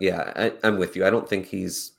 Yeah, 0.00 0.32
I, 0.34 0.46
I, 0.46 0.68
am 0.68 0.78
with 0.78 0.96
you. 0.96 1.06
I 1.06 1.10
don't 1.10 1.28
think 1.28 1.46
he's 1.46 1.92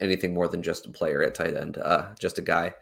anything 0.00 0.34
more 0.34 0.48
than 0.48 0.62
just 0.62 0.86
a 0.86 0.90
player 0.90 1.22
at 1.22 1.34
tight 1.34 1.56
end, 1.56 1.78
uh, 1.78 2.08
just 2.18 2.38
a 2.38 2.42
guy 2.42 2.74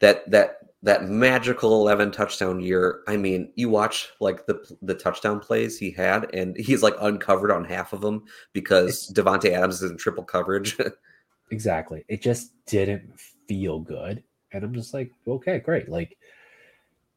that 0.00 0.28
that 0.30 0.56
that 0.82 1.04
magical 1.04 1.74
11 1.82 2.10
touchdown 2.10 2.60
year. 2.60 3.00
I 3.06 3.16
mean, 3.16 3.52
you 3.54 3.68
watch 3.68 4.08
like 4.20 4.46
the 4.46 4.76
the 4.82 4.94
touchdown 4.94 5.40
plays 5.40 5.78
he 5.78 5.90
had, 5.90 6.34
and 6.34 6.56
he's 6.56 6.82
like 6.82 6.94
uncovered 7.00 7.50
on 7.50 7.64
half 7.64 7.92
of 7.92 8.00
them 8.00 8.24
because 8.52 9.12
Davante 9.14 9.50
Adams 9.50 9.82
is 9.82 9.90
in 9.90 9.96
triple 9.96 10.24
coverage. 10.24 10.76
exactly. 11.50 12.04
It 12.08 12.22
just 12.22 12.52
didn't 12.66 13.18
feel 13.48 13.80
good, 13.80 14.22
and 14.52 14.64
I'm 14.64 14.74
just 14.74 14.94
like, 14.94 15.12
okay, 15.26 15.58
great. 15.58 15.88
Like 15.88 16.16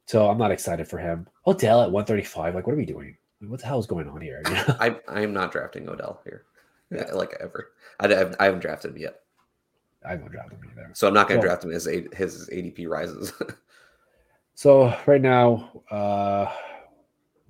so 0.06 0.30
I'm 0.30 0.38
not 0.38 0.52
excited 0.52 0.88
for 0.88 0.98
him. 0.98 1.28
Odell 1.48 1.82
at 1.82 1.92
135. 1.92 2.56
Like, 2.56 2.68
what 2.68 2.74
are 2.74 2.78
we 2.78 2.86
doing? 2.86 3.18
What 3.42 3.60
the 3.60 3.66
hell 3.66 3.80
is 3.80 3.86
going 3.86 4.08
on 4.08 4.22
here? 4.22 4.42
I'm 4.80 4.98
I 5.08 5.22
am 5.22 5.34
not 5.34 5.52
drafting 5.52 5.88
Odell 5.90 6.22
here, 6.24 6.46
yeah. 6.92 7.12
like 7.14 7.36
ever. 7.40 7.72
I, 8.00 8.08
I 8.40 8.46
haven't 8.46 8.62
drafted 8.62 8.92
him 8.92 8.98
yet. 8.98 9.20
I 10.06 10.12
haven't 10.12 10.32
drafted 10.32 10.60
him 10.60 10.70
either. 10.72 10.90
So 10.94 11.08
I'm 11.08 11.14
not 11.14 11.28
going 11.28 11.40
to 11.40 11.46
draft 11.46 11.64
him 11.64 11.72
as 11.72 11.86
his 11.86 12.50
ADP 12.50 12.88
rises. 12.88 13.34
so 14.56 14.96
right 15.06 15.22
now, 15.22 15.84
uh, 15.92 16.52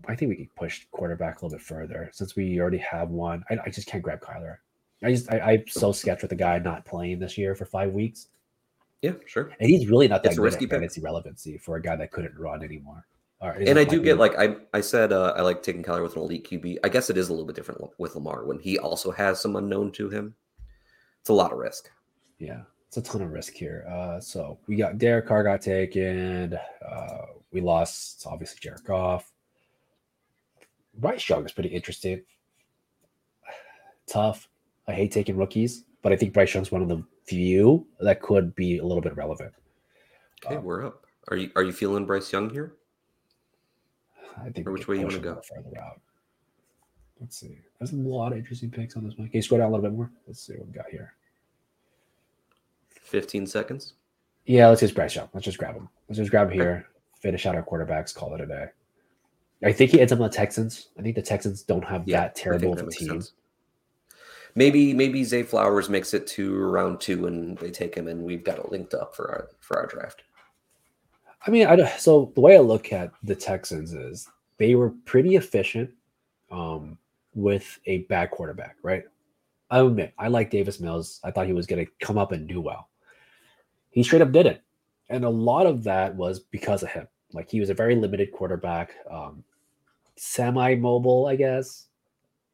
I 0.07 0.15
think 0.15 0.29
we 0.29 0.35
can 0.35 0.49
push 0.55 0.85
quarterback 0.91 1.41
a 1.41 1.45
little 1.45 1.57
bit 1.57 1.65
further 1.65 2.09
since 2.13 2.35
we 2.35 2.59
already 2.59 2.77
have 2.79 3.09
one. 3.09 3.43
I, 3.49 3.57
I 3.65 3.69
just 3.69 3.87
can't 3.87 4.03
grab 4.03 4.21
Kyler. 4.21 4.57
I 5.03 5.11
just 5.11 5.31
I, 5.31 5.39
I'm 5.39 5.67
so 5.67 5.91
sketched 5.91 6.21
with 6.21 6.29
the 6.29 6.35
guy 6.35 6.59
not 6.59 6.85
playing 6.85 7.19
this 7.19 7.37
year 7.37 7.55
for 7.55 7.65
five 7.65 7.91
weeks. 7.91 8.27
Yeah, 9.01 9.13
sure. 9.25 9.51
And 9.59 9.69
he's 9.69 9.89
really 9.89 10.07
not 10.07 10.23
that 10.23 10.29
it's 10.29 10.39
good 10.39 10.53
at 10.53 10.69
fantasy 10.69 11.01
relevancy 11.01 11.57
for 11.57 11.75
a 11.75 11.81
guy 11.81 11.95
that 11.97 12.11
couldn't 12.11 12.37
run 12.37 12.63
anymore. 12.63 13.05
and 13.41 13.77
I 13.77 13.83
do 13.83 14.01
get 14.01 14.17
like 14.17 14.37
I 14.37 14.55
I 14.73 14.79
said 14.79 15.11
uh, 15.11 15.33
I 15.35 15.41
like 15.41 15.61
taking 15.61 15.83
Kyler 15.83 16.03
with 16.03 16.15
an 16.15 16.21
elite 16.21 16.49
QB. 16.49 16.77
I 16.83 16.89
guess 16.89 17.09
it 17.09 17.17
is 17.17 17.27
a 17.27 17.33
little 17.33 17.45
bit 17.45 17.55
different 17.55 17.81
with 17.97 18.15
Lamar 18.15 18.45
when 18.45 18.59
he 18.59 18.79
also 18.79 19.11
has 19.11 19.41
some 19.41 19.57
unknown 19.57 19.91
to 19.93 20.09
him. 20.09 20.35
It's 21.19 21.29
a 21.29 21.33
lot 21.33 21.51
of 21.51 21.57
risk. 21.57 21.89
Yeah, 22.43 22.63
it's 22.87 22.97
a 22.97 23.01
ton 23.01 23.21
of 23.21 23.31
risk 23.31 23.53
here. 23.53 23.85
Uh, 23.89 24.19
so 24.19 24.59
we 24.67 24.75
got 24.75 24.97
Derek 24.97 25.27
Carr 25.27 25.43
got 25.43 25.61
taken. 25.61 26.59
Uh, 26.85 27.21
we 27.53 27.61
lost 27.61 28.25
obviously 28.29 28.57
Jared 28.61 28.83
Goff. 28.83 29.31
Bryce 30.95 31.27
Young 31.29 31.45
is 31.45 31.53
pretty 31.53 31.69
interesting. 31.69 32.21
Tough. 34.07 34.49
I 34.89 34.93
hate 34.93 35.13
taking 35.13 35.37
rookies, 35.37 35.85
but 36.01 36.11
I 36.11 36.17
think 36.17 36.33
Bryce 36.33 36.53
Young's 36.53 36.69
one 36.69 36.81
of 36.81 36.89
the 36.89 37.01
few 37.23 37.87
that 38.01 38.21
could 38.21 38.53
be 38.55 38.79
a 38.79 38.83
little 38.83 39.01
bit 39.01 39.15
relevant. 39.15 39.53
Okay, 40.45 40.57
um, 40.57 40.65
we're 40.65 40.85
up. 40.85 41.05
Are 41.29 41.37
you 41.37 41.49
are 41.55 41.63
you 41.63 41.71
feeling 41.71 42.05
Bryce 42.05 42.33
Young 42.33 42.49
here? 42.49 42.73
I 44.37 44.49
think. 44.49 44.67
Or 44.67 44.73
which 44.73 44.89
way 44.89 44.97
you 44.97 45.03
want 45.03 45.13
to 45.13 45.21
go? 45.21 45.41
Further 45.55 45.77
out. 45.79 46.01
Let's 47.21 47.37
see. 47.37 47.59
There's 47.79 47.93
a 47.93 47.95
lot 47.95 48.33
of 48.33 48.37
interesting 48.37 48.69
picks 48.69 48.97
on 48.97 49.05
this 49.05 49.17
one. 49.17 49.29
Can 49.29 49.37
you 49.37 49.41
scroll 49.41 49.59
down 49.59 49.69
a 49.69 49.71
little 49.71 49.89
bit 49.89 49.95
more? 49.95 50.11
Let's 50.27 50.45
see 50.45 50.55
what 50.55 50.67
we 50.67 50.73
got 50.73 50.89
here. 50.91 51.13
15 53.03 53.47
seconds. 53.47 53.93
Yeah, 54.45 54.67
let's 54.67 54.81
just 54.81 54.95
Bryce 54.95 55.15
Young. 55.15 55.29
Let's 55.33 55.45
just 55.45 55.57
grab 55.57 55.75
him. 55.75 55.87
Let's 56.09 56.17
just 56.17 56.31
grab 56.31 56.51
him 56.51 56.53
here. 56.53 56.87
Finish 57.19 57.45
out 57.45 57.55
our 57.55 57.63
quarterbacks. 57.63 58.13
Call 58.13 58.33
it 58.35 58.41
a 58.41 58.45
day. 58.45 58.67
I 59.63 59.71
think 59.71 59.91
he 59.91 60.01
ends 60.01 60.11
up 60.11 60.19
on 60.19 60.29
the 60.29 60.35
Texans. 60.35 60.89
I 60.99 61.01
think 61.01 61.15
the 61.15 61.21
Texans 61.21 61.63
don't 61.63 61.85
have 61.85 62.03
yeah, 62.05 62.21
that 62.21 62.35
terrible 62.35 62.73
of 62.73 62.87
a 62.87 62.91
team. 62.91 63.07
Sense 63.07 63.33
maybe 64.55 64.93
maybe 64.93 65.23
Zay 65.23 65.43
Flowers 65.43 65.89
makes 65.89 66.13
it 66.13 66.27
to 66.27 66.55
round 66.55 66.99
two 66.99 67.27
and 67.27 67.57
they 67.57 67.71
take 67.71 67.95
him 67.95 68.07
and 68.07 68.23
we've 68.23 68.43
got 68.43 68.59
it 68.59 68.71
linked 68.71 68.93
up 68.93 69.15
for 69.15 69.29
our 69.29 69.49
for 69.59 69.79
our 69.79 69.87
draft. 69.87 70.23
I 71.45 71.51
mean, 71.51 71.67
I 71.67 71.85
so 71.97 72.31
the 72.35 72.41
way 72.41 72.55
I 72.55 72.59
look 72.59 72.93
at 72.93 73.11
the 73.23 73.35
Texans 73.35 73.93
is 73.93 74.29
they 74.57 74.75
were 74.75 74.91
pretty 75.05 75.35
efficient 75.35 75.91
um, 76.51 76.97
with 77.33 77.79
a 77.85 77.99
bad 78.03 78.31
quarterback, 78.31 78.77
right? 78.81 79.03
I 79.69 79.79
admit 79.79 80.13
I 80.17 80.27
like 80.27 80.51
Davis 80.51 80.79
Mills. 80.79 81.19
I 81.23 81.31
thought 81.31 81.47
he 81.47 81.53
was 81.53 81.67
going 81.67 81.85
to 81.85 81.91
come 81.99 82.17
up 82.17 82.31
and 82.31 82.47
do 82.47 82.61
well. 82.61 82.89
He 83.93 84.03
straight 84.03 84.21
up 84.21 84.31
didn't, 84.31 84.59
and 85.09 85.23
a 85.23 85.29
lot 85.29 85.65
of 85.65 85.83
that 85.85 86.15
was 86.15 86.39
because 86.39 86.83
of 86.83 86.89
him. 86.89 87.07
Like 87.31 87.49
he 87.49 87.59
was 87.59 87.69
a 87.69 87.73
very 87.73 87.95
limited 87.95 88.31
quarterback, 88.31 88.93
um, 89.09 89.43
semi-mobile, 90.15 91.27
I 91.27 91.35
guess 91.35 91.87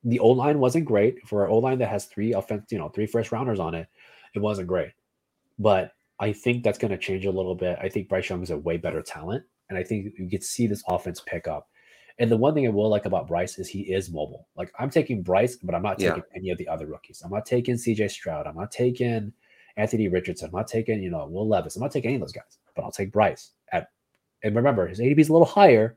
the 0.03 0.19
O 0.19 0.29
line 0.29 0.59
wasn't 0.59 0.85
great 0.85 1.27
for 1.27 1.45
an 1.45 1.51
O 1.51 1.57
line 1.57 1.77
that 1.79 1.89
has 1.89 2.05
three 2.05 2.33
offense, 2.33 2.71
you 2.71 2.77
know, 2.77 2.89
three 2.89 3.05
first 3.05 3.31
rounders 3.31 3.59
on 3.59 3.75
it. 3.75 3.87
It 4.33 4.39
wasn't 4.39 4.67
great, 4.67 4.91
but 5.57 5.93
I 6.19 6.31
think 6.31 6.63
that's 6.63 6.77
going 6.77 6.91
to 6.91 6.97
change 6.97 7.25
a 7.25 7.31
little 7.31 7.55
bit. 7.55 7.77
I 7.81 7.89
think 7.89 8.09
Bryce 8.09 8.29
Young 8.29 8.43
is 8.43 8.49
a 8.49 8.57
way 8.57 8.77
better 8.77 9.01
talent, 9.01 9.43
and 9.69 9.77
I 9.77 9.83
think 9.83 10.13
you 10.17 10.29
to 10.29 10.45
see 10.45 10.67
this 10.67 10.83
offense 10.87 11.21
pick 11.25 11.47
up. 11.47 11.69
And 12.19 12.29
the 12.29 12.37
one 12.37 12.53
thing 12.53 12.67
I 12.67 12.69
will 12.69 12.89
like 12.89 13.05
about 13.05 13.27
Bryce 13.27 13.57
is 13.57 13.69
he 13.69 13.81
is 13.81 14.11
mobile. 14.11 14.47
Like 14.55 14.71
I'm 14.77 14.89
taking 14.89 15.23
Bryce, 15.23 15.55
but 15.55 15.73
I'm 15.73 15.81
not 15.81 15.97
taking 15.97 16.17
yeah. 16.17 16.37
any 16.37 16.49
of 16.49 16.57
the 16.57 16.67
other 16.67 16.85
rookies. 16.85 17.21
I'm 17.23 17.31
not 17.31 17.45
taking 17.45 17.75
CJ 17.75 18.11
Stroud. 18.11 18.45
I'm 18.45 18.57
not 18.57 18.71
taking 18.71 19.31
Anthony 19.79 20.07
Richardson. 20.07 20.49
I'm 20.49 20.55
not 20.55 20.67
taking, 20.67 21.01
you 21.01 21.09
know, 21.09 21.25
Will 21.25 21.47
Levis. 21.47 21.75
I'm 21.75 21.81
not 21.81 21.91
taking 21.91 22.09
any 22.09 22.15
of 22.15 22.21
those 22.21 22.33
guys, 22.33 22.57
but 22.75 22.83
I'll 22.83 22.91
take 22.91 23.11
Bryce 23.11 23.51
at 23.71 23.89
and 24.43 24.55
remember 24.55 24.87
his 24.87 24.99
ADP 24.99 25.19
is 25.19 25.29
a 25.29 25.33
little 25.33 25.47
higher, 25.47 25.95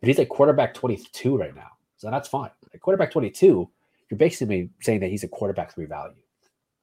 but 0.00 0.08
he's 0.08 0.18
at 0.18 0.28
quarterback 0.28 0.74
22 0.74 1.36
right 1.36 1.54
now. 1.54 1.70
So 1.96 2.10
that's 2.10 2.28
fine. 2.28 2.50
At 2.72 2.80
quarterback 2.80 3.10
22, 3.10 3.68
you're 4.10 4.18
basically 4.18 4.70
saying 4.80 5.00
that 5.00 5.10
he's 5.10 5.24
a 5.24 5.28
quarterback 5.28 5.74
three 5.74 5.86
value. 5.86 6.14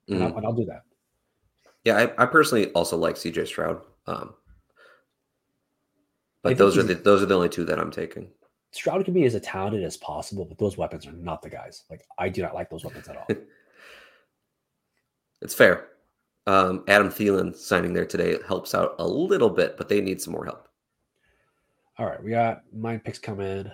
And, 0.08 0.18
mm-hmm. 0.18 0.28
I'll, 0.28 0.38
and 0.38 0.46
I'll, 0.46 0.54
do 0.54 0.66
that. 0.66 0.84
Yeah, 1.84 1.98
I, 1.98 2.24
I, 2.24 2.26
personally 2.26 2.72
also 2.72 2.98
like 2.98 3.16
CJ 3.16 3.48
Stroud. 3.48 3.82
Um, 4.08 4.34
but 6.44 6.58
those 6.58 6.78
are 6.78 6.84
the 6.84 6.94
those 6.94 7.24
are 7.24 7.26
the 7.26 7.36
only 7.36 7.50
two 7.50 7.66
that 7.66 7.80
I'm 7.80 7.92
taking. 7.92 8.30
Stroud 8.72 9.04
can 9.06 9.14
be 9.14 9.24
as 9.24 9.40
talented 9.42 9.84
as 9.84 9.98
possible, 9.98 10.46
but 10.46 10.60
those 10.60 10.78
weapons 10.78 11.08
are 11.08 11.12
not 11.12 11.42
the 11.42 11.50
guys. 11.50 11.86
Like 11.90 12.06
I 12.20 12.30
do 12.30 12.44
not 12.44 12.54
like 12.54 12.70
those 12.70 12.84
weapons 12.84 13.08
at 13.08 13.18
all. 13.18 13.26
it's 15.42 15.56
fair. 15.56 15.88
Um, 16.48 16.84
Adam 16.88 17.10
Thielen 17.10 17.56
signing 17.56 17.94
there 17.94 18.06
today 18.06 18.38
helps 18.48 18.76
out 18.76 18.96
a 19.00 19.08
little 19.08 19.50
bit, 19.50 19.78
but 19.78 19.90
they 19.90 20.02
need 20.02 20.22
some 20.22 20.34
more 20.34 20.46
help. 20.46 20.68
All 21.98 22.06
right, 22.06 22.22
we 22.22 22.32
got 22.32 22.64
nine 22.72 23.00
picks 23.00 23.20
coming. 23.20 23.72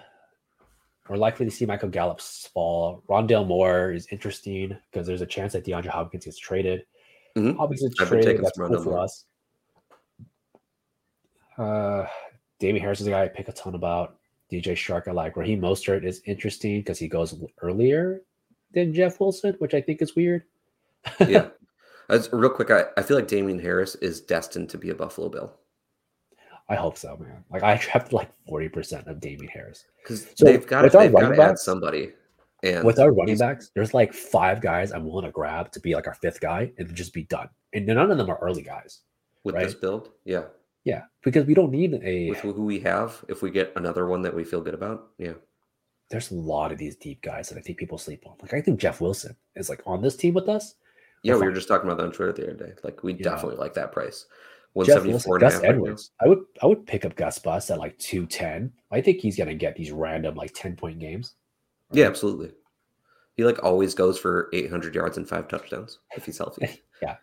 We're 1.10 1.18
likely 1.18 1.46
to 1.46 1.52
see 1.52 1.66
Michael 1.66 1.90
Gallup's 1.90 2.50
fall. 2.54 3.04
Rondale 3.10 3.46
Moore 3.46 3.92
is 3.92 4.08
interesting 4.12 4.78
because 4.92 5.08
there's 5.08 5.22
a 5.22 5.26
chance 5.26 5.54
that 5.54 5.66
DeAndre 5.66 5.88
Hopkins 5.88 6.26
gets 6.26 6.38
traded. 6.38 6.86
Mm-hmm. 7.36 7.58
Hopkins 7.58 7.82
gets 7.82 7.96
traded. 7.96 8.44
That's 8.44 8.58
cool 8.58 8.84
for 8.84 8.98
us. 8.98 9.26
Uh, 11.58 12.06
Damien 12.60 12.82
Harris 12.82 13.02
is 13.02 13.08
a 13.08 13.10
guy 13.10 13.24
I 13.24 13.28
pick 13.28 13.50
a 13.50 13.52
ton 13.52 13.76
about. 13.76 14.18
DJ 14.52 14.74
Chark, 14.74 15.08
I 15.08 15.12
like. 15.12 15.36
Raheem 15.36 15.62
Mostert 15.62 16.06
is 16.06 16.22
interesting 16.26 16.80
because 16.80 17.00
he 17.00 17.08
goes 17.08 17.36
earlier 17.62 18.22
than 18.74 18.94
Jeff 18.94 19.20
Wilson, 19.20 19.56
which 19.60 19.74
I 19.74 19.82
think 19.82 20.02
is 20.02 20.16
weird. 20.16 20.44
yeah. 21.28 21.50
As, 22.12 22.30
real 22.32 22.50
quick, 22.50 22.70
I, 22.70 22.86
I 22.98 23.02
feel 23.02 23.18
like 23.18 23.28
Damien 23.28 23.58
Harris 23.58 23.96
is 23.96 24.22
destined 24.22 24.70
to 24.70 24.78
be 24.78 24.90
a 24.90 24.96
Buffalo 24.96 25.30
Bill. 25.30 25.52
I 26.70 26.76
hope 26.76 26.98
so, 26.98 27.18
man. 27.18 27.44
Like 27.50 27.64
I 27.64 27.78
drafted 27.78 28.14
like 28.14 28.30
forty 28.48 28.70
percent 28.70 29.08
of 29.08 29.20
Damien 29.20 29.48
Harris 29.48 29.86
because 30.04 30.28
so 30.36 30.46
they've 30.46 30.66
got 30.66 30.84
to 30.84 30.90
they've 30.90 31.12
got 31.12 31.30
to 31.30 31.42
add 31.42 31.58
somebody. 31.58 32.12
And 32.64 32.86
with 32.86 33.00
our 33.00 33.12
running 33.12 33.38
backs, 33.38 33.72
there's 33.74 33.94
like 33.94 34.14
five 34.14 34.62
guys 34.62 34.92
I'm 34.92 35.06
willing 35.06 35.26
to 35.26 35.32
grab 35.32 35.72
to 35.72 35.80
be 35.80 35.96
like 35.96 36.08
our 36.08 36.14
fifth 36.14 36.40
guy 36.40 36.72
and 36.78 36.94
just 36.94 37.14
be 37.14 37.24
done. 37.24 37.50
And 37.74 37.88
none 37.88 38.12
of 38.12 38.18
them 38.18 38.30
are 38.30 38.38
early 38.42 38.62
guys. 38.62 39.02
With 39.44 39.56
right? 39.56 39.66
this 39.66 39.74
build, 39.74 40.12
yeah, 40.24 40.44
yeah, 40.84 41.04
because 41.24 41.46
we 41.46 41.56
don't 41.56 41.72
need 41.72 42.00
a 42.04 42.30
with 42.30 42.40
who 42.40 42.64
we 42.64 42.80
have. 42.82 43.24
If 43.28 43.42
we 43.42 43.50
get 43.50 43.74
another 43.76 44.08
one 44.08 44.22
that 44.22 44.36
we 44.36 44.44
feel 44.44 44.62
good 44.62 44.76
about, 44.76 45.10
yeah. 45.18 45.34
There's 46.10 46.32
a 46.32 46.36
lot 46.36 46.74
of 46.74 46.78
these 46.78 46.98
deep 46.98 47.22
guys 47.22 47.48
that 47.50 47.58
I 47.58 47.62
think 47.62 47.78
people 47.78 47.98
sleep 47.98 48.28
on. 48.28 48.36
Like 48.42 48.54
I 48.54 48.62
think 48.62 48.80
Jeff 48.80 49.00
Wilson 49.00 49.36
is 49.56 49.70
like 49.70 49.82
on 49.86 50.02
this 50.02 50.18
team 50.18 50.34
with 50.34 50.50
us. 50.50 50.76
Yeah, 51.24 51.36
we 51.36 51.42
were 51.42 51.52
just 51.52 51.68
talking 51.68 51.88
about 51.88 51.98
that 51.98 52.06
on 52.06 52.12
Twitter 52.12 52.34
the 52.34 52.44
other 52.44 52.66
day. 52.68 52.74
Like 52.84 53.04
we 53.04 53.14
yeah. 53.14 53.24
definitely 53.24 53.58
like 53.58 53.74
that 53.76 53.92
price. 53.92 54.26
174 54.74 55.40
Gus 55.40 55.64
Edwards. 55.64 56.12
I 56.24 56.28
would 56.28 56.40
I 56.62 56.66
would 56.66 56.86
pick 56.86 57.06
up 57.06 57.16
Gus 57.16 57.38
Bus 57.40 57.70
at 57.70 57.78
like 57.78 57.98
210. 58.00 58.72
I 58.92 59.02
think 59.02 59.20
he's 59.20 59.38
gonna 59.38 59.54
get 59.54 59.76
these 59.76 59.92
random 59.92 60.36
like 60.36 60.54
10 60.54 60.76
point 60.76 61.00
games. 61.00 61.36
Yeah, 61.92 62.08
absolutely. 62.08 62.52
He 63.36 63.44
like 63.44 63.64
always 63.64 63.94
goes 63.94 64.18
for 64.18 64.50
800 64.54 64.96
yards 64.96 65.18
and 65.18 65.28
five 65.28 65.48
touchdowns 65.48 66.00
if 66.16 66.26
he's 66.26 66.38
healthy. 66.38 66.82
yeah, 67.02 67.18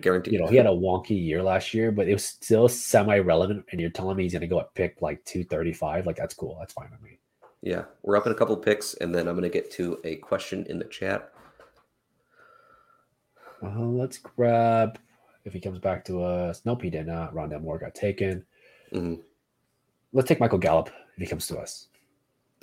guaranteed. 0.00 0.34
You 0.34 0.40
know, 0.40 0.46
he 0.46 0.56
had 0.56 0.66
a 0.66 0.70
wonky 0.70 1.10
year 1.10 1.42
last 1.42 1.74
year, 1.74 1.90
but 1.90 2.08
it 2.08 2.12
was 2.12 2.24
still 2.24 2.68
semi 2.68 3.18
relevant. 3.18 3.64
And 3.72 3.80
you're 3.80 3.90
telling 3.90 4.16
me 4.16 4.22
he's 4.22 4.32
gonna 4.32 4.46
go 4.46 4.60
at 4.60 4.74
pick 4.74 5.02
like 5.02 5.24
235. 5.24 6.06
Like 6.06 6.16
that's 6.16 6.34
cool. 6.34 6.56
That's 6.60 6.72
fine 6.72 6.90
with 6.90 7.02
me. 7.02 7.18
Yeah, 7.62 7.84
we're 8.02 8.16
up 8.16 8.26
in 8.26 8.32
a 8.32 8.34
couple 8.36 8.56
picks, 8.56 8.94
and 8.94 9.14
then 9.14 9.28
I'm 9.28 9.34
gonna 9.34 9.48
get 9.48 9.70
to 9.72 9.98
a 10.04 10.16
question 10.16 10.66
in 10.68 10.78
the 10.78 10.84
chat. 10.84 11.32
Well, 13.62 13.92
let's 13.92 14.18
grab 14.18 14.98
if 15.44 15.52
he 15.52 15.60
comes 15.60 15.78
back 15.78 16.04
to 16.06 16.22
us. 16.22 16.62
Nope, 16.64 16.82
he 16.82 16.90
did 16.90 17.06
not. 17.06 17.34
Rondale 17.34 17.62
Moore 17.62 17.78
got 17.78 17.94
taken. 17.94 18.44
Mm-hmm. 18.92 19.20
Let's 20.12 20.28
take 20.28 20.40
Michael 20.40 20.58
Gallup 20.58 20.88
if 20.88 21.22
he 21.22 21.26
comes 21.26 21.46
to 21.46 21.58
us. 21.58 21.88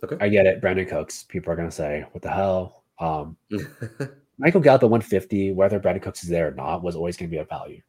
Okay. 0.04 0.18
I 0.22 0.30
get 0.30 0.45
it. 0.45 0.62
Brandin 0.62 0.89
Cooks. 0.89 1.24
People 1.24 1.52
are 1.52 1.56
going 1.56 1.70
to 1.70 1.76
say, 1.76 2.06
what 2.12 2.22
the 2.22 2.30
hell? 2.30 2.84
Um, 3.00 3.38
Michael 4.38 4.62
Gallup 4.62 4.84
at 4.84 4.89
150, 4.89 5.54
whether 5.54 5.80
Brandin 5.80 6.02
Cooks 6.02 6.24
is 6.24 6.30
there 6.30 6.50
or 6.50 6.52
not, 6.52 6.84
was 6.84 6.95
always 6.95 7.18
going 7.18 7.30
to 7.30 7.36
be 7.36 7.39
a 7.39 7.45
value. 7.45 7.82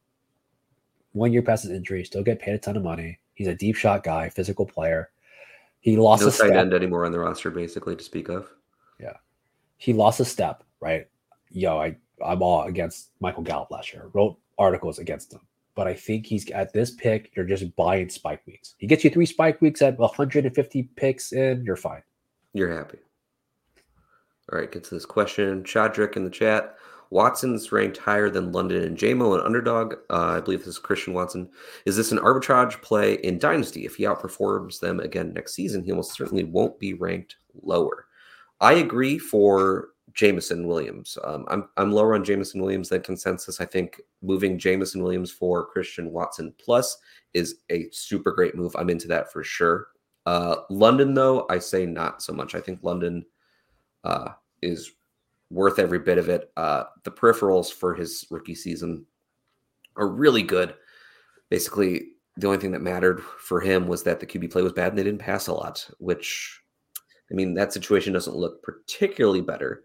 One 1.13 1.33
year 1.33 1.43
past 1.43 1.65
his 1.65 1.73
injury, 1.73 2.05
still 2.05 2.23
get 2.23 2.39
paid 2.39 2.55
a 2.55 2.59
ton 2.59 2.77
of 2.77 2.83
money. 2.85 3.19
He's 3.35 3.49
a 3.49 3.55
deep 3.55 3.75
shot 3.77 4.05
guy, 4.05 4.29
physical 4.29 4.67
player. 4.67 5.11
He 5.81 5.97
lost 5.97 6.23
no 6.23 6.29
a 6.29 6.33
step. 6.33 6.53
end 6.53 6.75
anymore 6.75 7.07
on 7.07 7.13
the 7.13 7.19
roster, 7.19 7.51
basically, 7.51 7.97
to 7.97 8.05
speak 8.05 8.29
of. 8.29 8.49
Yeah. 9.01 9.15
He 9.79 9.93
lost 9.93 10.21
a 10.21 10.25
step, 10.25 10.63
right? 10.81 11.09
Yo, 11.51 11.79
I, 11.79 11.97
I'm 12.25 12.43
all 12.43 12.65
against 12.65 13.11
Michael 13.21 13.43
Gallup 13.43 13.71
last 13.71 13.93
year. 13.93 14.11
Wrote 14.13 14.39
articles 14.59 14.99
against 14.99 15.33
him. 15.33 15.41
But 15.75 15.87
I 15.87 15.95
think 15.95 16.27
he's 16.27 16.51
at 16.51 16.73
this 16.73 16.91
pick, 16.91 17.31
you're 17.35 17.47
just 17.47 17.75
buying 17.77 18.09
spike 18.09 18.47
weeks. 18.47 18.75
He 18.79 18.87
gets 18.87 19.05
you 19.05 19.11
three 19.11 19.27
spike 19.27 19.61
weeks 19.61 19.81
at 19.83 19.99
150 19.99 20.83
picks 20.97 21.33
and 21.33 21.65
you're 21.65 21.77
fine. 21.77 22.03
You're 22.53 22.77
happy. 22.77 22.99
All 24.53 24.59
right, 24.59 24.71
get 24.71 24.85
to 24.85 24.95
this 24.95 25.07
question. 25.07 25.63
Chadrick 25.63 26.17
in 26.17 26.25
the 26.25 26.31
chat. 26.31 26.77
Watson's 27.11 27.73
ranked 27.73 27.99
higher 27.99 28.31
than 28.31 28.53
London 28.53 28.83
and 28.83 28.97
JMO 28.97 29.35
and 29.35 29.43
underdog. 29.43 29.95
Uh, 30.11 30.37
I 30.37 30.41
believe 30.41 30.61
this 30.61 30.69
is 30.69 30.79
Christian 30.79 31.13
Watson. 31.13 31.49
Is 31.85 31.97
this 31.97 32.13
an 32.13 32.19
arbitrage 32.19 32.81
play 32.83 33.15
in 33.15 33.39
Dynasty? 33.39 33.85
If 33.85 33.97
he 33.97 34.05
outperforms 34.05 34.79
them 34.79 35.01
again 35.01 35.33
next 35.33 35.55
season, 35.55 35.83
he 35.83 35.91
almost 35.91 36.13
certainly 36.13 36.45
won't 36.45 36.79
be 36.79 36.95
ranked 36.95 37.37
lower. 37.63 38.07
I 38.61 38.75
agree 38.75 39.19
for 39.19 39.89
Jameson 40.15 40.67
Williams. 40.67 41.17
Um, 41.25 41.45
I'm 41.49 41.69
I'm 41.77 41.93
lower 41.93 42.15
on 42.15 42.25
Jameson 42.25 42.61
Williams 42.61 42.89
than 42.89 43.03
consensus. 43.03 43.61
I 43.61 43.65
think 43.65 44.01
moving 44.23 44.59
Jameson 44.59 45.03
Williams 45.03 45.31
for 45.31 45.67
Christian 45.67 46.11
Watson 46.11 46.55
plus 46.63 46.99
is 47.35 47.57
a 47.71 47.89
super 47.93 48.33
great 48.33 48.55
move. 48.55 48.75
I'm 48.77 48.91
into 48.91 49.09
that 49.09 49.33
for 49.33 49.43
sure. 49.45 49.89
Uh, 50.27 50.57
London 50.69 51.15
though, 51.15 51.47
I 51.51 51.59
say 51.59 51.87
not 51.87 52.23
so 52.23 52.33
much. 52.33 52.55
I 52.55 52.61
think 52.61 52.81
London 52.83 53.25
uh, 54.05 54.31
is 54.63 54.93
worth 55.51 55.79
every 55.79 55.99
bit 55.99 56.19
of 56.19 56.29
it. 56.29 56.51
Uh, 56.57 56.85
the 57.05 57.11
peripherals 57.11 57.73
for 57.73 57.95
his 57.95 58.27
rookie 58.31 58.55
season 58.55 59.07
are 59.97 60.09
really 60.09 60.43
good. 60.43 60.75
Basically, 61.51 62.13
the 62.37 62.47
only 62.47 62.59
thing 62.59 62.71
that 62.73 62.83
mattered 62.83 63.21
for 63.21 63.61
him 63.61 63.87
was 63.87 64.03
that 64.05 64.21
the 64.21 64.27
QB 64.27 64.53
play 64.53 64.63
was 64.63 64.73
bad 64.73 64.89
and 64.89 64.99
they 64.99 65.03
didn't 65.03 65.21
pass 65.21 65.49
a 65.49 65.53
lot, 65.53 65.89
which 65.99 66.61
I 67.31 67.35
mean, 67.35 67.55
that 67.55 67.73
situation 67.73 68.13
doesn't 68.13 68.37
look 68.37 68.63
particularly 68.63 69.41
better. 69.41 69.85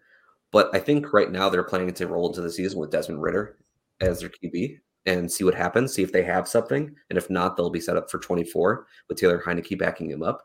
But 0.56 0.74
I 0.74 0.78
think 0.78 1.12
right 1.12 1.30
now 1.30 1.50
they're 1.50 1.62
planning 1.62 1.92
to 1.92 2.06
roll 2.06 2.28
into 2.28 2.40
the 2.40 2.50
season 2.50 2.78
with 2.78 2.90
Desmond 2.90 3.20
Ridder 3.20 3.58
as 4.00 4.20
their 4.20 4.30
QB 4.30 4.78
and 5.04 5.30
see 5.30 5.44
what 5.44 5.54
happens, 5.54 5.92
see 5.92 6.02
if 6.02 6.12
they 6.12 6.22
have 6.22 6.48
something. 6.48 6.96
And 7.10 7.18
if 7.18 7.28
not, 7.28 7.58
they'll 7.58 7.68
be 7.68 7.78
set 7.78 7.98
up 7.98 8.10
for 8.10 8.18
24 8.18 8.86
with 9.06 9.18
Taylor 9.18 9.42
Heinicke 9.44 9.78
backing 9.78 10.10
him 10.10 10.22
up. 10.22 10.42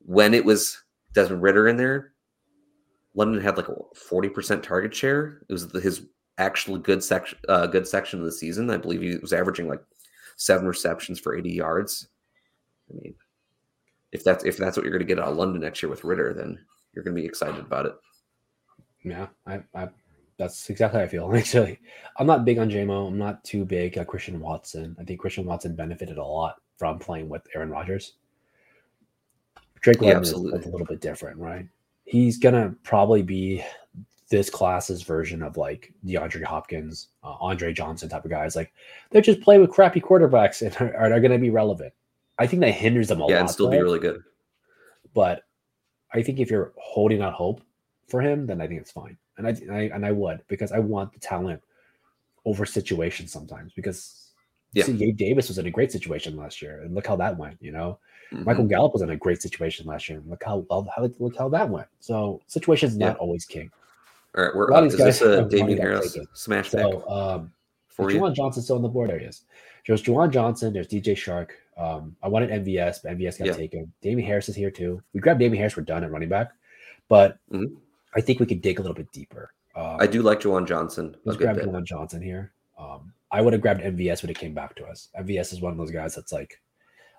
When 0.00 0.34
it 0.34 0.44
was 0.44 0.84
Desmond 1.14 1.40
Ridder 1.40 1.66
in 1.66 1.78
there, 1.78 2.12
London 3.14 3.40
had 3.40 3.56
like 3.56 3.68
a 3.68 3.76
40% 3.96 4.62
target 4.62 4.94
share. 4.94 5.40
It 5.48 5.52
was 5.54 5.72
his 5.82 6.02
actually 6.36 6.80
good 6.80 7.02
section, 7.02 7.38
uh, 7.48 7.68
good 7.68 7.88
section 7.88 8.18
of 8.18 8.26
the 8.26 8.32
season. 8.32 8.68
I 8.68 8.76
believe 8.76 9.00
he 9.00 9.16
was 9.16 9.32
averaging 9.32 9.66
like 9.66 9.80
seven 10.36 10.66
receptions 10.66 11.18
for 11.18 11.34
80 11.34 11.50
yards. 11.50 12.06
I 12.90 13.00
mean, 13.00 13.14
if 14.12 14.24
that's 14.24 14.44
if 14.44 14.58
that's 14.58 14.76
what 14.76 14.84
you're 14.84 14.92
going 14.92 15.08
to 15.08 15.14
get 15.14 15.18
out 15.18 15.30
of 15.30 15.38
London 15.38 15.62
next 15.62 15.82
year 15.82 15.88
with 15.88 16.04
Ridder, 16.04 16.34
then 16.34 16.58
you're 16.92 17.02
going 17.02 17.16
to 17.16 17.22
be 17.22 17.26
excited 17.26 17.60
about 17.60 17.86
it. 17.86 17.94
Yeah, 19.02 19.28
I, 19.46 19.60
I 19.74 19.88
that's 20.36 20.70
exactly 20.70 20.98
how 20.98 21.04
I 21.04 21.08
feel. 21.08 21.32
Actually, 21.36 21.78
I'm 22.18 22.26
not 22.26 22.44
big 22.44 22.58
on 22.58 22.70
JMO. 22.70 23.08
I'm 23.08 23.18
not 23.18 23.44
too 23.44 23.64
big 23.64 23.98
on 23.98 24.06
Christian 24.06 24.40
Watson. 24.40 24.96
I 24.98 25.04
think 25.04 25.20
Christian 25.20 25.44
Watson 25.44 25.74
benefited 25.74 26.18
a 26.18 26.24
lot 26.24 26.56
from 26.76 26.98
playing 26.98 27.28
with 27.28 27.46
Aaron 27.54 27.70
Rodgers. 27.70 28.14
Drake 29.80 29.98
yeah, 30.00 30.20
is 30.20 30.32
a 30.32 30.36
little 30.36 30.84
bit 30.84 31.00
different, 31.00 31.38
right? 31.38 31.66
He's 32.04 32.38
gonna 32.38 32.74
probably 32.82 33.22
be 33.22 33.64
this 34.30 34.48
class's 34.48 35.02
version 35.02 35.42
of 35.42 35.56
like 35.56 35.92
DeAndre 36.06 36.44
Hopkins, 36.44 37.08
uh, 37.22 37.34
Andre 37.40 37.72
Johnson 37.72 38.08
type 38.08 38.24
of 38.24 38.30
guys. 38.30 38.56
Like 38.56 38.72
they 39.10 39.20
just 39.20 39.40
play 39.40 39.58
with 39.58 39.70
crappy 39.70 40.00
quarterbacks 40.00 40.62
and 40.62 40.94
are, 40.94 41.12
are 41.12 41.20
going 41.20 41.32
to 41.32 41.38
be 41.38 41.50
relevant. 41.50 41.92
I 42.38 42.46
think 42.46 42.60
that 42.62 42.70
hinders 42.70 43.08
them 43.08 43.20
a 43.20 43.28
yeah, 43.28 43.34
lot. 43.34 43.40
and 43.40 43.50
still 43.50 43.66
though. 43.66 43.72
be 43.72 43.82
really 43.82 43.98
good. 43.98 44.22
But 45.12 45.42
I 46.14 46.22
think 46.22 46.38
if 46.38 46.50
you're 46.50 46.72
holding 46.78 47.20
out 47.20 47.34
hope 47.34 47.60
for 48.10 48.20
him, 48.20 48.46
then 48.46 48.60
I 48.60 48.66
think 48.66 48.80
it's 48.80 48.90
fine. 48.90 49.16
And 49.38 49.46
I, 49.46 49.50
I 49.72 49.80
and 49.94 50.04
I 50.04 50.12
would 50.12 50.42
because 50.48 50.72
I 50.72 50.78
want 50.78 51.12
the 51.12 51.20
talent 51.20 51.62
over 52.44 52.64
situations 52.66 53.32
sometimes 53.32 53.72
because 53.72 54.30
yeah. 54.72 54.84
see, 54.84 54.94
Gabe 54.94 55.16
Davis 55.16 55.48
was 55.48 55.58
in 55.58 55.66
a 55.66 55.70
great 55.70 55.92
situation 55.92 56.36
last 56.36 56.62
year, 56.62 56.82
and 56.82 56.94
look 56.94 57.06
how 57.06 57.16
that 57.16 57.36
went. 57.36 57.56
You 57.60 57.72
know, 57.72 57.98
mm-hmm. 58.32 58.44
Michael 58.44 58.66
Gallup 58.66 58.92
was 58.92 59.02
in 59.02 59.10
a 59.10 59.16
great 59.16 59.42
situation 59.42 59.86
last 59.86 60.08
year, 60.08 60.18
and 60.18 60.28
look 60.28 60.42
how 60.44 60.64
well 60.68 60.88
how 60.94 61.08
look 61.18 61.36
how 61.36 61.48
that 61.48 61.68
went. 61.68 61.88
So 62.00 62.40
situations 62.46 62.96
yeah. 62.96 63.08
not 63.08 63.16
always 63.18 63.44
king. 63.44 63.70
All 64.36 64.44
right, 64.44 64.54
we're 64.54 64.68
a 64.68 64.72
lot 64.72 64.84
of 64.84 64.90
these 64.90 64.98
guys 64.98 65.18
this 65.18 65.38
a 65.38 65.48
Damien 65.48 65.78
Harris 65.78 66.16
smash 66.34 66.70
so. 66.70 67.08
Um, 67.08 67.52
for 67.88 68.08
Juwan 68.08 68.34
Johnson 68.34 68.62
still 68.62 68.76
on 68.76 68.82
the 68.82 68.88
board. 68.88 69.10
There 69.10 69.18
he. 69.18 69.28
There's 69.86 70.02
Juwan 70.02 70.30
Johnson. 70.30 70.72
There's 70.72 70.86
DJ 70.86 71.14
Chark. 71.14 71.48
Um, 71.76 72.14
I 72.22 72.28
wanted 72.28 72.50
MVS, 72.50 72.98
but 73.02 73.18
MVS 73.18 73.38
got 73.38 73.46
yeah. 73.48 73.52
taken. 73.54 73.92
Damien 74.02 74.26
Harris 74.26 74.48
is 74.48 74.54
here 74.54 74.70
too. 74.70 75.02
We 75.12 75.20
grabbed 75.20 75.40
Damien 75.40 75.58
Harris. 75.58 75.76
We're 75.76 75.82
done 75.82 76.04
at 76.04 76.12
running 76.12 76.28
back, 76.28 76.52
but 77.08 77.38
mm-hmm. 77.50 77.74
I 78.14 78.20
think 78.20 78.40
we 78.40 78.46
could 78.46 78.60
dig 78.60 78.78
a 78.78 78.82
little 78.82 78.94
bit 78.94 79.10
deeper. 79.12 79.52
Um, 79.76 79.96
I 80.00 80.06
do 80.06 80.22
like 80.22 80.40
Juwan 80.40 80.66
Johnson. 80.66 81.16
Let's 81.24 81.38
grab 81.38 81.56
Juwan 81.56 81.84
Johnson 81.84 82.22
here. 82.22 82.52
Um, 82.78 83.12
I 83.30 83.40
would 83.40 83.52
have 83.52 83.62
grabbed 83.62 83.82
MVS 83.82 84.22
when 84.22 84.30
it 84.30 84.38
came 84.38 84.54
back 84.54 84.74
to 84.76 84.84
us. 84.84 85.08
MVS 85.18 85.52
is 85.52 85.60
one 85.60 85.72
of 85.72 85.78
those 85.78 85.92
guys 85.92 86.14
that's 86.14 86.32
like, 86.32 86.60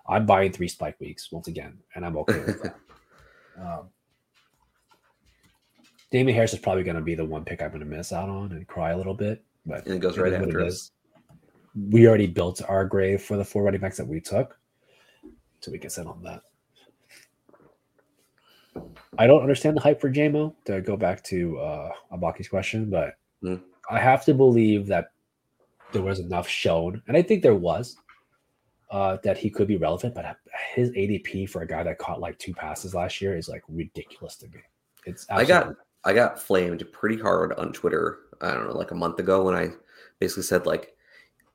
I'm 0.06 0.26
buying 0.26 0.52
three 0.52 0.68
spike 0.68 1.00
weeks 1.00 1.30
once 1.32 1.48
again, 1.48 1.78
and 1.94 2.04
I'm 2.04 2.16
okay 2.18 2.40
with 2.40 2.62
that. 2.62 2.76
Um, 3.60 3.90
Damien 6.10 6.34
Harris 6.34 6.54
is 6.54 6.58
probably 6.58 6.84
going 6.84 6.96
to 6.96 7.02
be 7.02 7.14
the 7.14 7.24
one 7.24 7.44
pick 7.44 7.60
I'm 7.60 7.68
going 7.68 7.80
to 7.80 7.86
miss 7.86 8.10
out 8.10 8.30
on 8.30 8.52
and 8.52 8.66
cry 8.66 8.92
a 8.92 8.96
little 8.96 9.12
bit. 9.12 9.44
But 9.66 9.84
and 9.84 9.96
it 9.96 9.98
goes 9.98 10.16
right 10.16 10.32
after 10.32 10.62
us. 10.62 10.90
We 11.74 12.08
already 12.08 12.26
built 12.26 12.62
our 12.66 12.86
grave 12.86 13.20
for 13.20 13.36
the 13.36 13.44
four 13.44 13.62
running 13.62 13.80
backs 13.82 13.98
that 13.98 14.06
we 14.06 14.20
took, 14.22 14.58
so 15.60 15.70
we 15.70 15.78
can 15.78 15.90
sit 15.90 16.06
on 16.06 16.22
that. 16.22 16.42
I 19.18 19.26
don't 19.26 19.42
understand 19.42 19.76
the 19.76 19.80
hype 19.80 20.00
for 20.00 20.10
JMO 20.10 20.54
to 20.64 20.80
go 20.80 20.96
back 20.96 21.22
to 21.24 21.58
uh, 21.58 21.90
Abaki's 22.12 22.48
question, 22.48 22.88
but 22.88 23.14
mm. 23.42 23.60
I 23.90 23.98
have 23.98 24.24
to 24.24 24.34
believe 24.34 24.86
that 24.86 25.12
there 25.92 26.02
was 26.02 26.18
enough 26.18 26.48
shown, 26.48 27.02
and 27.06 27.16
I 27.16 27.22
think 27.22 27.42
there 27.42 27.54
was, 27.54 27.96
uh, 28.90 29.18
that 29.22 29.36
he 29.36 29.50
could 29.50 29.68
be 29.68 29.76
relevant. 29.76 30.14
But 30.14 30.36
his 30.74 30.90
ADP 30.90 31.50
for 31.50 31.62
a 31.62 31.66
guy 31.66 31.82
that 31.82 31.98
caught 31.98 32.20
like 32.20 32.38
two 32.38 32.54
passes 32.54 32.94
last 32.94 33.20
year 33.20 33.36
is 33.36 33.48
like 33.48 33.62
ridiculous 33.68 34.36
to 34.36 34.48
me. 34.48 34.60
It's 35.04 35.26
I 35.28 35.44
got 35.44 35.74
I 36.04 36.14
got 36.14 36.40
flamed 36.40 36.84
pretty 36.92 37.20
hard 37.20 37.52
on 37.54 37.72
Twitter. 37.72 38.20
I 38.40 38.54
don't 38.54 38.66
know, 38.66 38.76
like 38.76 38.90
a 38.90 38.96
month 38.96 39.18
ago 39.18 39.44
when 39.44 39.54
I 39.54 39.70
basically 40.18 40.44
said 40.44 40.66
like, 40.66 40.94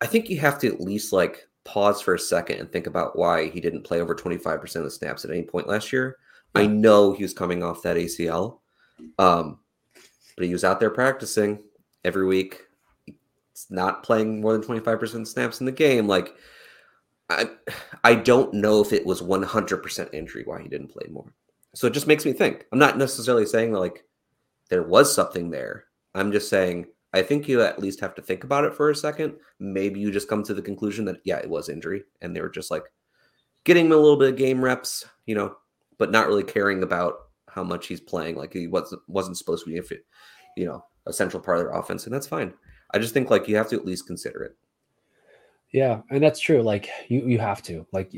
I 0.01 0.05
think 0.05 0.30
you 0.30 0.39
have 0.39 0.60
to 0.60 0.68
at 0.68 0.80
least 0.80 1.12
like 1.12 1.47
pause 1.64 2.01
for 2.01 2.14
a 2.14 2.20
second 2.20 2.60
and 2.60 2.72
think 2.72 2.88
about 2.88 3.18
why 3.18 3.49
he 3.49 3.60
didn't 3.60 3.84
play 3.84 3.99
over 3.99 4.16
25% 4.16 4.76
of 4.76 4.84
the 4.84 4.91
snaps 4.91 5.26
at 5.26 5.32
any 5.32 5.43
point 5.43 5.68
last 5.68 5.91
year. 5.91 6.18
I 6.56 6.68
know 6.68 7.14
he 7.14 7.24
was 7.24 7.34
coming 7.34 7.64
off 7.64 7.84
that 7.84 7.98
ACL, 7.98 8.60
um, 9.20 9.60
but 10.36 10.45
he 10.45 10.54
was 10.54 10.64
out 10.64 10.80
there 10.80 10.89
practicing 10.89 11.64
every 12.04 12.26
week. 12.26 12.64
He's 13.06 13.68
not 13.70 14.04
playing 14.04 14.41
more 14.41 14.54
than 14.54 14.64
25% 14.64 15.28
snaps 15.28 15.60
in 15.60 15.66
the 15.66 15.72
game. 15.72 16.08
Like, 16.08 16.36
I, 17.30 17.50
I 18.04 18.16
don't 18.16 18.54
know 18.54 18.82
if 18.82 18.93
it 18.93 19.06
was 19.06 19.22
100% 19.22 20.14
injury 20.14 20.43
why 20.45 20.62
he 20.62 20.70
didn't 20.70 20.91
play 20.91 21.08
more. 21.12 21.32
So 21.76 21.88
it 21.88 21.93
just 21.93 22.08
makes 22.08 22.26
me 22.26 22.34
think. 22.34 22.66
I'm 22.72 22.80
not 22.80 22.98
necessarily 22.98 23.45
saying 23.45 23.74
like 23.74 24.04
there 24.70 24.84
was 24.84 25.14
something 25.14 25.52
there. 25.52 25.86
I'm 26.16 26.32
just 26.32 26.50
saying 26.50 26.88
I 27.14 27.22
think 27.22 27.48
you 27.48 27.62
at 27.62 27.80
least 27.80 28.00
have 28.02 28.16
to 28.16 28.22
think 28.22 28.43
about 28.43 28.66
it 28.66 28.74
for 28.76 28.89
a 28.89 28.95
second. 28.95 29.36
Maybe 29.60 30.00
you 30.00 30.12
just 30.12 30.28
come 30.28 30.43
to 30.43 30.54
the 30.54 30.62
conclusion 30.62 31.06
that 31.06 31.18
yeah, 31.24 31.38
it 31.38 31.50
was 31.50 31.70
injury, 31.70 32.04
and 32.22 32.36
they 32.36 32.41
were 32.41 32.50
just 32.50 32.72
like 32.72 32.84
getting 33.64 33.88
him 33.88 33.91
a 33.91 33.98
little 33.98 34.18
bit 34.18 34.34
of 34.34 34.38
game 34.38 34.64
reps, 34.64 35.06
you 35.26 35.36
know, 35.36 35.56
but 35.98 36.12
not 36.12 36.28
really 36.28 36.43
caring 36.43 36.84
about 36.84 37.16
how 37.50 37.64
much 37.64 37.88
he's 37.88 38.02
playing. 38.02 38.36
Like 38.36 38.54
he 38.54 38.68
wasn't 38.68 39.02
wasn't 39.08 39.38
supposed 39.38 39.66
to 39.66 39.72
be, 39.72 39.78
if 39.78 39.91
it, 39.91 40.06
you 40.56 40.66
know, 40.66 40.84
a 41.06 41.14
central 41.14 41.41
part 41.41 41.58
of 41.58 41.64
their 41.64 41.74
offense, 41.74 42.06
and 42.06 42.14
that's 42.14 42.28
fine. 42.28 42.54
I 42.93 43.00
just 43.00 43.14
think 43.14 43.30
like 43.30 43.48
you 43.48 43.56
have 43.58 43.70
to 43.70 43.76
at 43.76 43.86
least 43.86 44.08
consider 44.08 44.43
it. 44.43 44.56
Yeah, 45.74 46.02
and 46.10 46.24
that's 46.24 46.39
true. 46.39 46.62
Like 46.62 46.89
you, 47.10 47.22
you 47.26 47.39
have 47.39 47.62
to. 47.64 47.86
Like, 47.91 48.14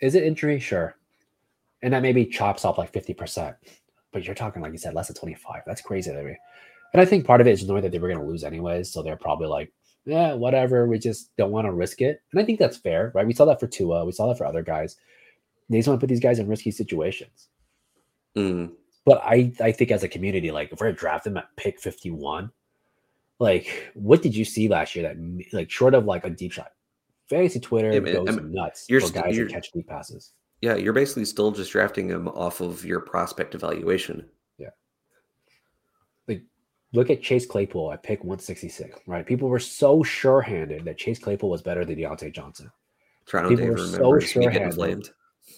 is 0.00 0.14
it 0.14 0.24
injury? 0.24 0.58
Sure 0.58 0.96
and 1.82 1.92
that 1.92 2.02
maybe 2.02 2.26
chops 2.26 2.64
off 2.64 2.78
like 2.78 2.92
50%. 2.92 3.54
But 4.12 4.24
you're 4.24 4.34
talking, 4.34 4.62
like 4.62 4.72
you 4.72 4.78
said, 4.78 4.94
less 4.94 5.08
than 5.08 5.16
25. 5.16 5.62
That's 5.66 5.80
crazy 5.80 6.10
to 6.10 6.22
me. 6.22 6.36
And 6.92 7.00
I 7.00 7.04
think 7.04 7.26
part 7.26 7.40
of 7.40 7.46
it 7.46 7.52
is 7.52 7.66
knowing 7.66 7.82
that 7.82 7.92
they 7.92 7.98
were 7.98 8.08
going 8.08 8.20
to 8.20 8.26
lose 8.26 8.44
anyways. 8.44 8.92
So 8.92 9.02
they're 9.02 9.16
probably 9.16 9.48
like, 9.48 9.72
yeah, 10.04 10.32
whatever. 10.32 10.86
We 10.86 10.98
just 10.98 11.36
don't 11.36 11.50
want 11.50 11.66
to 11.66 11.72
risk 11.72 12.00
it. 12.00 12.22
And 12.32 12.40
I 12.40 12.44
think 12.44 12.58
that's 12.58 12.76
fair, 12.76 13.12
right? 13.14 13.26
We 13.26 13.34
saw 13.34 13.44
that 13.44 13.60
for 13.60 13.66
Tua. 13.66 14.04
We 14.04 14.12
saw 14.12 14.28
that 14.28 14.38
for 14.38 14.46
other 14.46 14.62
guys. 14.62 14.96
They 15.68 15.78
just 15.78 15.88
want 15.88 16.00
to 16.00 16.04
put 16.04 16.10
these 16.10 16.20
guys 16.20 16.38
in 16.38 16.48
risky 16.48 16.70
situations. 16.70 17.48
Mm. 18.36 18.72
But 19.04 19.22
I, 19.24 19.52
I 19.60 19.72
think 19.72 19.90
as 19.90 20.02
a 20.02 20.08
community, 20.08 20.50
like 20.50 20.72
if 20.72 20.80
we're 20.80 20.88
to 20.88 20.92
draft 20.92 21.24
them 21.24 21.36
at 21.36 21.54
pick 21.56 21.80
51, 21.80 22.50
like 23.38 23.90
what 23.94 24.22
did 24.22 24.34
you 24.34 24.44
see 24.44 24.68
last 24.68 24.94
year 24.94 25.08
that 25.08 25.48
like 25.52 25.70
short 25.70 25.94
of 25.94 26.04
like 26.04 26.24
a 26.24 26.30
deep 26.30 26.52
shot? 26.52 26.72
Fantasy 27.28 27.60
Twitter 27.60 27.92
yeah, 27.92 28.00
goes 28.00 28.28
I 28.28 28.32
mean, 28.32 28.52
nuts 28.52 28.86
you're 28.88 29.00
for 29.00 29.12
guys 29.12 29.36
you're, 29.36 29.46
that 29.46 29.52
catch 29.52 29.72
deep 29.72 29.88
passes. 29.88 30.32
Yeah, 30.62 30.74
you're 30.76 30.92
basically 30.92 31.24
still 31.24 31.50
just 31.50 31.72
drafting 31.72 32.08
them 32.08 32.28
off 32.28 32.60
of 32.60 32.84
your 32.84 33.00
prospect 33.00 33.54
evaluation. 33.54 34.26
Yeah. 34.58 34.70
Like, 36.28 36.42
look 36.92 37.10
at 37.10 37.22
Chase 37.22 37.46
Claypool 37.46 37.92
at 37.92 38.02
pick 38.02 38.20
166, 38.20 39.00
right? 39.06 39.26
People 39.26 39.48
were 39.48 39.58
so 39.58 40.02
sure 40.02 40.40
handed 40.40 40.84
that 40.84 40.98
Chase 40.98 41.18
Claypool 41.18 41.50
was 41.50 41.62
better 41.62 41.84
than 41.84 41.96
Diontae 41.96 42.32
Johnson. 42.32 42.70
Toronto 43.26 43.50
People 43.50 43.66
Dave 43.66 43.74
were 43.74 43.86
so 43.86 44.18
sure 44.20 44.50
handed. 44.50 45.08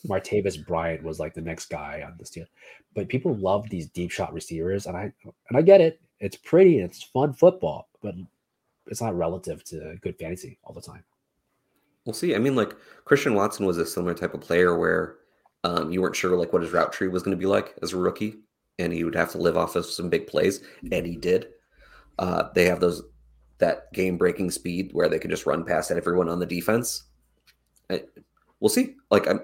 Martavis 0.06 0.64
Bryant 0.66 1.02
was 1.02 1.18
like 1.18 1.34
the 1.34 1.40
next 1.40 1.66
guy 1.66 2.02
on 2.06 2.14
this 2.18 2.30
deal. 2.30 2.46
But 2.94 3.08
people 3.08 3.34
love 3.36 3.68
these 3.68 3.88
deep 3.88 4.10
shot 4.10 4.32
receivers, 4.32 4.86
and 4.86 4.96
I 4.96 5.12
and 5.48 5.56
I 5.56 5.62
get 5.62 5.80
it. 5.80 6.00
It's 6.20 6.36
pretty, 6.36 6.78
and 6.80 6.90
it's 6.90 7.02
fun 7.02 7.32
football, 7.32 7.88
but 8.02 8.14
it's 8.86 9.00
not 9.00 9.16
relative 9.16 9.62
to 9.64 9.96
good 10.00 10.18
fantasy 10.18 10.58
all 10.64 10.74
the 10.74 10.80
time. 10.80 11.04
We'll 12.04 12.14
see. 12.14 12.34
I 12.34 12.38
mean, 12.38 12.56
like 12.56 12.74
Christian 13.04 13.34
Watson 13.34 13.66
was 13.66 13.78
a 13.78 13.86
similar 13.86 14.14
type 14.14 14.34
of 14.34 14.40
player 14.40 14.78
where 14.78 15.16
um, 15.64 15.90
you 15.90 16.00
weren't 16.00 16.16
sure 16.16 16.36
like 16.36 16.52
what 16.52 16.62
his 16.62 16.72
route 16.72 16.92
tree 16.92 17.08
was 17.08 17.22
going 17.22 17.36
to 17.36 17.40
be 17.40 17.46
like 17.46 17.74
as 17.82 17.92
a 17.92 17.96
rookie, 17.96 18.36
and 18.78 18.92
he 18.92 19.04
would 19.04 19.14
have 19.14 19.32
to 19.32 19.38
live 19.38 19.56
off 19.56 19.76
of 19.76 19.86
some 19.86 20.08
big 20.08 20.26
plays, 20.26 20.62
and 20.90 21.06
he 21.06 21.16
did. 21.16 21.48
Uh, 22.18 22.48
they 22.54 22.64
have 22.64 22.80
those 22.80 23.02
that 23.58 23.92
game 23.92 24.16
breaking 24.16 24.50
speed 24.50 24.90
where 24.92 25.08
they 25.08 25.18
can 25.18 25.30
just 25.30 25.46
run 25.46 25.64
past 25.64 25.90
everyone 25.90 26.28
on 26.28 26.38
the 26.38 26.46
defense. 26.46 27.04
I, 27.90 28.04
we'll 28.60 28.68
see. 28.68 28.96
Like 29.10 29.28
I'm, 29.28 29.40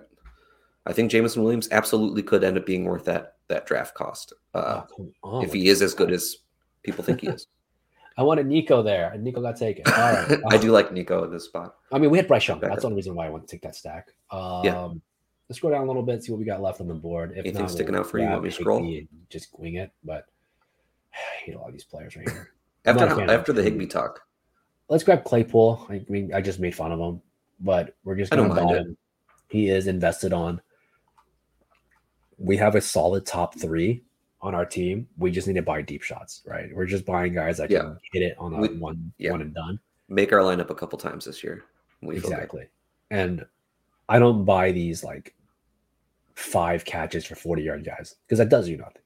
I 0.87 0.93
think 0.93 1.11
Jameson 1.11 1.43
Williams 1.43 1.69
absolutely 1.71 2.23
could 2.23 2.45
end 2.45 2.59
up 2.59 2.67
being 2.67 2.85
worth 2.85 3.05
that 3.07 3.37
that 3.49 3.67
draft 3.67 3.95
cost 3.95 4.33
uh, 4.55 4.83
oh, 5.23 5.43
if 5.43 5.53
he 5.53 5.69
is 5.69 5.83
as 5.83 5.95
good 5.95 6.13
as 6.13 6.37
people 6.83 7.05
think 7.05 7.21
he 7.21 7.27
is. 7.29 7.47
I 8.17 8.23
wanted 8.23 8.47
Nico 8.47 8.83
there, 8.83 9.11
and 9.13 9.25
Nico 9.25 9.41
got 9.41 9.57
taken. 9.57 9.85
All 9.87 9.93
right. 9.93 10.41
I 10.51 10.57
do 10.57 10.71
like 10.71 10.93
Nico 10.93 11.25
in 11.25 11.33
this 11.33 11.45
spot. 11.47 11.75
I 11.91 11.99
mean, 11.99 12.11
we 12.11 12.19
had 12.19 12.29
Bryce 12.29 12.47
Young. 12.47 12.61
That's 12.61 12.83
the 12.83 12.87
only 12.87 12.97
reason 12.97 13.15
why 13.17 13.27
I 13.27 13.31
want 13.31 13.47
to 13.49 13.51
take 13.51 13.63
that 13.63 13.75
stack. 13.75 14.09
Um, 14.31 14.65
yeah. 14.65 14.89
Let's 15.49 15.59
scroll 15.59 15.73
down 15.73 15.83
a 15.83 15.87
little 15.87 16.03
bit, 16.03 16.23
see 16.23 16.33
what 16.33 16.39
we 16.39 16.45
got 16.45 16.63
left 16.63 16.81
on 16.81 16.89
the 16.89 16.95
board. 16.95 17.33
If 17.33 17.39
Anything 17.39 17.63
not, 17.63 17.71
sticking 17.71 17.93
we'll 17.93 18.03
out 18.03 18.11
for 18.11 18.19
you? 18.19 18.27
Let 18.27 18.43
me 18.43 18.51
scroll? 18.51 18.99
Just 19.29 19.49
wing 19.59 19.75
it, 19.75 19.91
but 20.05 20.27
I 21.13 21.45
hate 21.45 21.55
a 21.55 21.59
lot 21.59 21.67
of 21.67 21.73
these 21.73 21.85
players 21.85 22.17
right 22.17 22.29
here. 22.29 22.53
after 22.87 23.31
after 23.31 23.53
the 23.53 23.63
Higbee 23.63 23.87
talk, 23.87 24.21
let's 24.89 25.03
grab 25.03 25.25
Claypool. 25.25 25.87
I 25.91 26.05
mean, 26.09 26.33
I 26.33 26.41
just 26.41 26.61
made 26.61 26.75
fun 26.75 26.93
of 26.93 27.01
him, 27.01 27.21
but 27.61 27.97
we're 28.05 28.17
just 28.17 28.31
going 28.31 28.49
to 28.49 28.55
buy 28.55 28.75
him. 28.75 28.97
He 29.49 29.69
is 29.69 29.87
invested 29.87 30.33
on. 30.33 30.61
We 32.39 32.57
have 32.57 32.75
a 32.75 32.81
solid 32.81 33.27
top 33.27 33.59
three 33.59 34.03
on 34.41 34.55
our 34.55 34.67
team. 34.67 35.09
We 35.19 35.31
just 35.31 35.47
need 35.49 35.55
to 35.55 35.63
buy 35.63 35.83
deep 35.83 36.03
shots, 36.03 36.43
right? 36.47 36.69
We're 36.75 36.87
just 36.87 37.07
buying 37.07 37.33
guys 37.33 37.59
that 37.59 37.71
can 37.71 37.99
hit 38.13 38.23
it 38.23 38.37
on 38.39 38.55
a 38.55 38.61
we, 38.61 38.69
one 38.69 39.13
yeah. 39.19 39.31
one 39.31 39.41
and 39.41 39.55
done. 39.55 39.81
Make 40.09 40.33
our 40.33 40.41
lineup 40.41 40.71
a 40.71 40.75
couple 40.75 40.99
times 40.99 41.25
this 41.25 41.43
year. 41.43 41.65
exactly. 42.03 42.67
And 43.11 43.47
I 44.09 44.19
don't 44.19 44.45
buy 44.45 44.73
these 44.73 45.03
like 45.03 45.35
five 46.35 46.85
catches 46.85 47.25
for 47.25 47.35
40 47.35 47.63
yard 47.63 47.85
guys 47.85 48.17
because 48.27 48.39
that 48.39 48.51
does 48.51 48.69
you 48.69 48.77
nothing. 48.77 49.03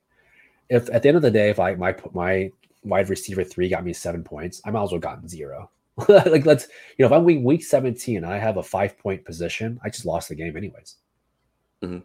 If 0.69 0.91
at 0.91 1.03
the 1.03 1.09
end 1.09 1.17
of 1.17 1.23
the 1.23 1.31
day, 1.31 1.51
if 1.51 1.61
I 1.61 1.75
my 1.77 1.95
my 2.13 2.51
wide 2.83 3.09
receiver 3.09 3.45
three 3.45 3.69
got 3.69 3.85
me 3.85 3.93
seven 3.93 4.25
points, 4.25 4.61
I 4.65 4.71
might 4.71 4.83
as 4.83 4.91
well 4.91 5.01
gotten 5.01 5.29
zero. 5.29 5.71
like 6.09 6.47
let's 6.47 6.69
you 6.97 7.03
know, 7.03 7.07
if 7.07 7.13
I'm 7.13 7.25
week 7.25 7.41
week 7.43 7.65
17 7.65 8.19
and 8.19 8.27
I 8.27 8.39
have 8.39 8.57
a 8.57 8.63
five 8.63 8.99
point 8.99 9.25
position, 9.25 9.81
I 9.85 9.89
just 9.91 10.05
lost 10.05 10.29
the 10.29 10.35
game 10.35 10.57
anyways. 10.57 10.97
Mm-hmm. 11.83 11.99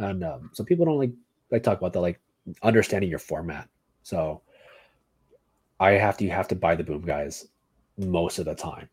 And 0.00 0.24
um, 0.24 0.50
so 0.54 0.64
people 0.64 0.86
don't 0.86 0.98
like 0.98 1.12
like 1.50 1.62
talk 1.62 1.78
about 1.78 1.92
the 1.92 2.00
like 2.00 2.18
understanding 2.62 3.10
your 3.10 3.18
format. 3.18 3.68
So 4.02 4.40
I 5.78 5.92
have 5.92 6.16
to 6.18 6.24
you 6.24 6.30
have 6.30 6.48
to 6.48 6.56
buy 6.56 6.74
the 6.74 6.82
boom 6.82 7.02
guys 7.02 7.46
most 7.98 8.38
of 8.38 8.46
the 8.46 8.54
time. 8.54 8.88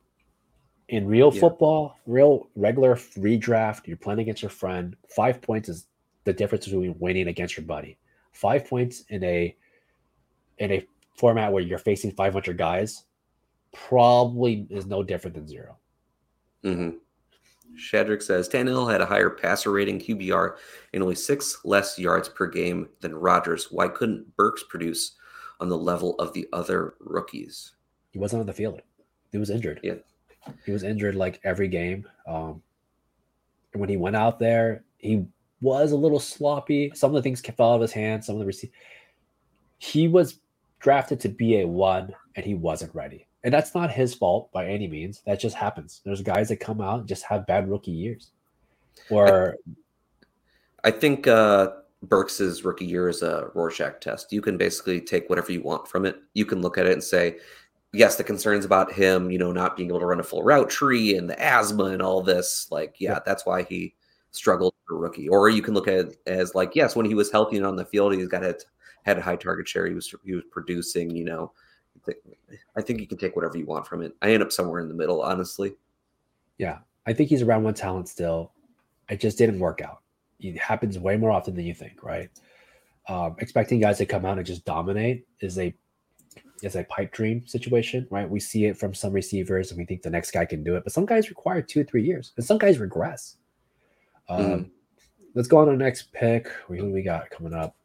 In 0.90 1.08
real 1.08 1.34
yeah. 1.34 1.40
football, 1.40 1.96
real 2.06 2.50
regular 2.56 2.96
redraft, 2.96 3.88
you're 3.88 3.98
playing 3.98 4.20
against 4.20 4.42
your 4.42 4.52
friend. 4.52 4.96
Five 5.10 5.42
points 5.42 5.70
is 5.70 5.88
the 6.26 6.34
difference 6.34 6.66
between 6.66 6.96
winning 7.00 7.28
against 7.28 7.56
your 7.56 7.66
buddy. 7.66 7.98
Five 8.34 8.68
points 8.68 9.04
in 9.10 9.24
a 9.24 9.56
in 10.58 10.72
a 10.72 10.86
format 11.16 11.52
where 11.52 11.64
you're 11.64 11.80
facing 11.80 12.12
500 12.12 12.58
guys 12.58 13.04
probably 13.74 14.68
is 14.70 14.86
no 14.86 15.04
different 15.04 15.36
than 15.36 15.48
0 15.48 15.78
mm-hmm. 16.64 16.98
Shadrick 17.76 18.24
says 18.24 18.50
Tannehill 18.50 18.92
had 18.92 19.02
a 19.02 19.06
higher 19.06 19.30
passer 19.30 19.72
rating 19.72 20.00
QBR 20.00 20.56
and 20.94 21.04
only 21.04 21.16
six 21.16 21.60
less 21.64 21.98
yards 22.00 22.30
per 22.30 22.48
game 22.48 22.90
than 23.02 23.16
Rodgers. 23.16 23.68
Why 23.72 23.88
couldn't 23.88 24.36
Burks 24.36 24.64
produce 24.68 25.16
on 25.60 25.70
the 25.70 25.78
level 25.78 26.16
of 26.16 26.34
the 26.34 26.48
other 26.54 26.96
rookies? 27.00 27.76
He 28.12 28.20
wasn't 28.20 28.42
on 28.42 28.48
the 28.48 28.54
field. 28.54 28.82
He 29.32 29.38
was 29.38 29.50
injured. 29.50 29.80
Yeah. 29.84 29.96
He 30.66 30.72
was 30.72 30.84
injured 30.84 31.16
like 31.16 31.40
every 31.44 31.68
game. 31.68 32.08
Um, 32.28 32.62
and 33.74 33.82
when 33.82 33.90
he 33.90 33.98
went 33.98 34.16
out 34.16 34.40
there, 34.40 34.84
he 34.98 35.26
was 35.62 35.92
a 35.92 35.98
little 35.98 36.20
sloppy. 36.20 36.92
Some 36.96 37.12
of 37.12 37.16
the 37.16 37.22
things 37.22 37.42
fell 37.42 37.74
out 37.74 37.76
of 37.76 37.82
his 37.82 37.92
hands. 37.92 38.26
Some 38.26 38.36
of 38.36 38.40
the 38.40 38.46
receive. 38.46 38.72
He 39.80 40.08
was 40.08 40.40
drafted 40.80 41.20
to 41.22 41.30
be 41.30 41.62
a 41.62 41.68
one, 41.68 42.14
and 42.36 42.46
he 42.46 42.56
wasn't 42.56 42.96
ready. 42.96 43.27
And 43.48 43.54
that's 43.54 43.74
not 43.74 43.90
his 43.90 44.14
fault 44.14 44.52
by 44.52 44.68
any 44.68 44.90
means. 44.90 45.22
That 45.26 45.40
just 45.40 45.56
happens. 45.56 46.02
There's 46.04 46.22
guys 46.22 46.50
that 46.50 46.58
come 46.58 46.82
out 46.82 47.00
and 47.00 47.08
just 47.08 47.24
have 47.24 47.48
bad 47.48 47.70
rookie 47.70 47.92
years. 47.92 48.32
Or 49.10 49.56
I, 50.84 50.90
I 50.90 50.92
think 50.92 51.28
uh 51.28 51.70
Burks's 52.04 52.66
rookie 52.66 52.86
year 52.86 53.08
is 53.08 53.22
a 53.22 53.48
Rorschach 53.54 54.02
test. 54.02 54.34
You 54.34 54.42
can 54.42 54.58
basically 54.58 55.00
take 55.00 55.30
whatever 55.30 55.54
you 55.54 55.62
want 55.62 55.88
from 55.88 56.06
it. 56.06 56.18
You 56.34 56.44
can 56.44 56.62
look 56.62 56.78
at 56.78 56.88
it 56.88 56.92
and 56.92 57.02
say, 57.02 57.38
yes, 57.94 58.18
the 58.18 58.24
concerns 58.26 58.66
about 58.66 58.92
him, 58.92 59.32
you 59.32 59.40
know, 59.40 59.54
not 59.54 59.78
being 59.78 59.92
able 59.92 60.02
to 60.02 60.06
run 60.08 60.20
a 60.20 60.24
full 60.24 60.44
route 60.44 60.70
tree 60.70 61.16
and 61.16 61.30
the 61.30 61.42
asthma 61.42 61.86
and 61.86 62.02
all 62.02 62.22
this, 62.22 62.68
like, 62.70 62.98
yeah, 63.00 63.20
that's 63.26 63.46
why 63.46 63.64
he 63.64 63.96
struggled 64.32 64.74
for 64.86 64.98
a 64.98 65.00
rookie. 65.00 65.30
Or 65.30 65.48
you 65.48 65.62
can 65.62 65.74
look 65.74 65.88
at 65.88 65.94
it 65.94 66.18
as 66.28 66.54
like, 66.54 66.76
yes, 66.76 66.98
when 66.98 67.06
he 67.06 67.16
was 67.16 67.32
healthy 67.32 67.56
and 67.56 67.66
on 67.66 67.78
the 67.78 67.86
field, 67.86 68.14
he's 68.14 68.28
got 68.28 68.44
it 68.44 68.66
had 69.04 69.18
a 69.18 69.22
high 69.22 69.38
target 69.38 69.70
share. 69.70 69.88
He 69.88 69.94
was 69.94 70.14
he 70.26 70.36
was 70.36 70.44
producing, 70.52 71.16
you 71.16 71.24
know, 71.24 71.54
I 72.76 72.82
think 72.82 73.00
you 73.00 73.08
can 73.08 73.18
take 73.18 73.36
whatever 73.36 73.58
you 73.58 73.66
want 73.66 73.88
from 73.88 74.02
it. 74.02 74.14
I 74.22 74.32
end 74.32 74.44
up 74.44 74.52
somewhere 74.52 74.82
in 74.82 74.88
the 74.88 74.94
middle, 74.94 75.22
honestly. 75.22 75.76
Yeah, 76.58 76.80
I 77.06 77.14
think 77.14 77.30
he's 77.30 77.42
around 77.42 77.64
one 77.64 77.74
talent 77.74 78.08
still. 78.08 78.52
It 79.10 79.20
just 79.20 79.38
didn't 79.38 79.60
work 79.60 79.82
out. 79.82 80.02
It 80.40 80.58
happens 80.58 81.00
way 81.00 81.18
more 81.18 81.32
often 81.32 81.56
than 81.56 81.66
you 81.66 81.74
think, 81.74 82.04
right? 82.04 82.30
Um, 83.08 83.36
expecting 83.40 83.80
guys 83.80 83.98
to 84.00 84.06
come 84.06 84.26
out 84.26 84.38
and 84.38 84.46
just 84.46 84.66
dominate 84.66 85.26
is 85.40 85.58
a 85.58 85.74
is 86.64 86.76
a 86.76 86.84
pipe 86.86 87.12
dream 87.12 87.46
situation, 87.46 88.08
right? 88.10 88.30
We 88.30 88.40
see 88.40 88.66
it 88.66 88.78
from 88.78 88.94
some 88.94 89.14
receivers, 89.14 89.72
and 89.72 89.78
we 89.78 89.86
think 89.86 90.02
the 90.02 90.10
next 90.10 90.32
guy 90.32 90.46
can 90.46 90.64
do 90.64 90.76
it, 90.76 90.84
but 90.84 90.94
some 90.94 91.06
guys 91.06 91.30
require 91.30 91.62
two, 91.62 91.82
or 91.82 91.84
three 91.84 92.04
years, 92.04 92.34
and 92.36 92.46
some 92.46 92.58
guys 92.58 92.80
regress. 92.80 93.38
Um, 94.30 94.42
mm. 94.42 94.70
Let's 95.36 95.48
go 95.48 95.58
on 95.58 95.68
to 95.68 95.72
the 95.72 95.78
next 95.78 96.12
pick. 96.14 96.48
Who 96.68 96.92
we 96.92 97.04
got 97.04 97.30
coming 97.30 97.54
up? 97.54 97.76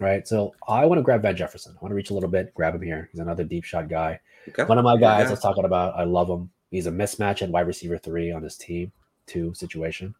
Right? 0.00 0.26
So 0.26 0.54
I 0.66 0.86
want 0.86 0.98
to 0.98 1.02
grab 1.02 1.22
Van 1.22 1.36
Jefferson. 1.36 1.74
I 1.76 1.80
want 1.82 1.92
to 1.92 1.94
reach 1.94 2.10
a 2.10 2.14
little 2.14 2.28
bit, 2.28 2.52
grab 2.54 2.74
him 2.74 2.82
here. 2.82 3.08
He's 3.12 3.20
another 3.20 3.44
deep 3.44 3.64
shot 3.64 3.88
guy. 3.88 4.18
Okay. 4.48 4.64
One 4.64 4.78
of 4.78 4.84
my 4.84 4.96
guys 4.96 5.24
yeah. 5.24 5.28
I 5.28 5.30
was 5.30 5.40
talking 5.40 5.64
about. 5.64 5.94
I 5.94 6.04
love 6.04 6.28
him. 6.28 6.50
He's 6.70 6.86
a 6.86 6.90
mismatch 6.90 7.42
at 7.42 7.50
wide 7.50 7.66
receiver 7.66 7.98
three 7.98 8.32
on 8.32 8.42
his 8.42 8.56
team 8.56 8.90
two 9.26 9.54
situation. 9.54 10.14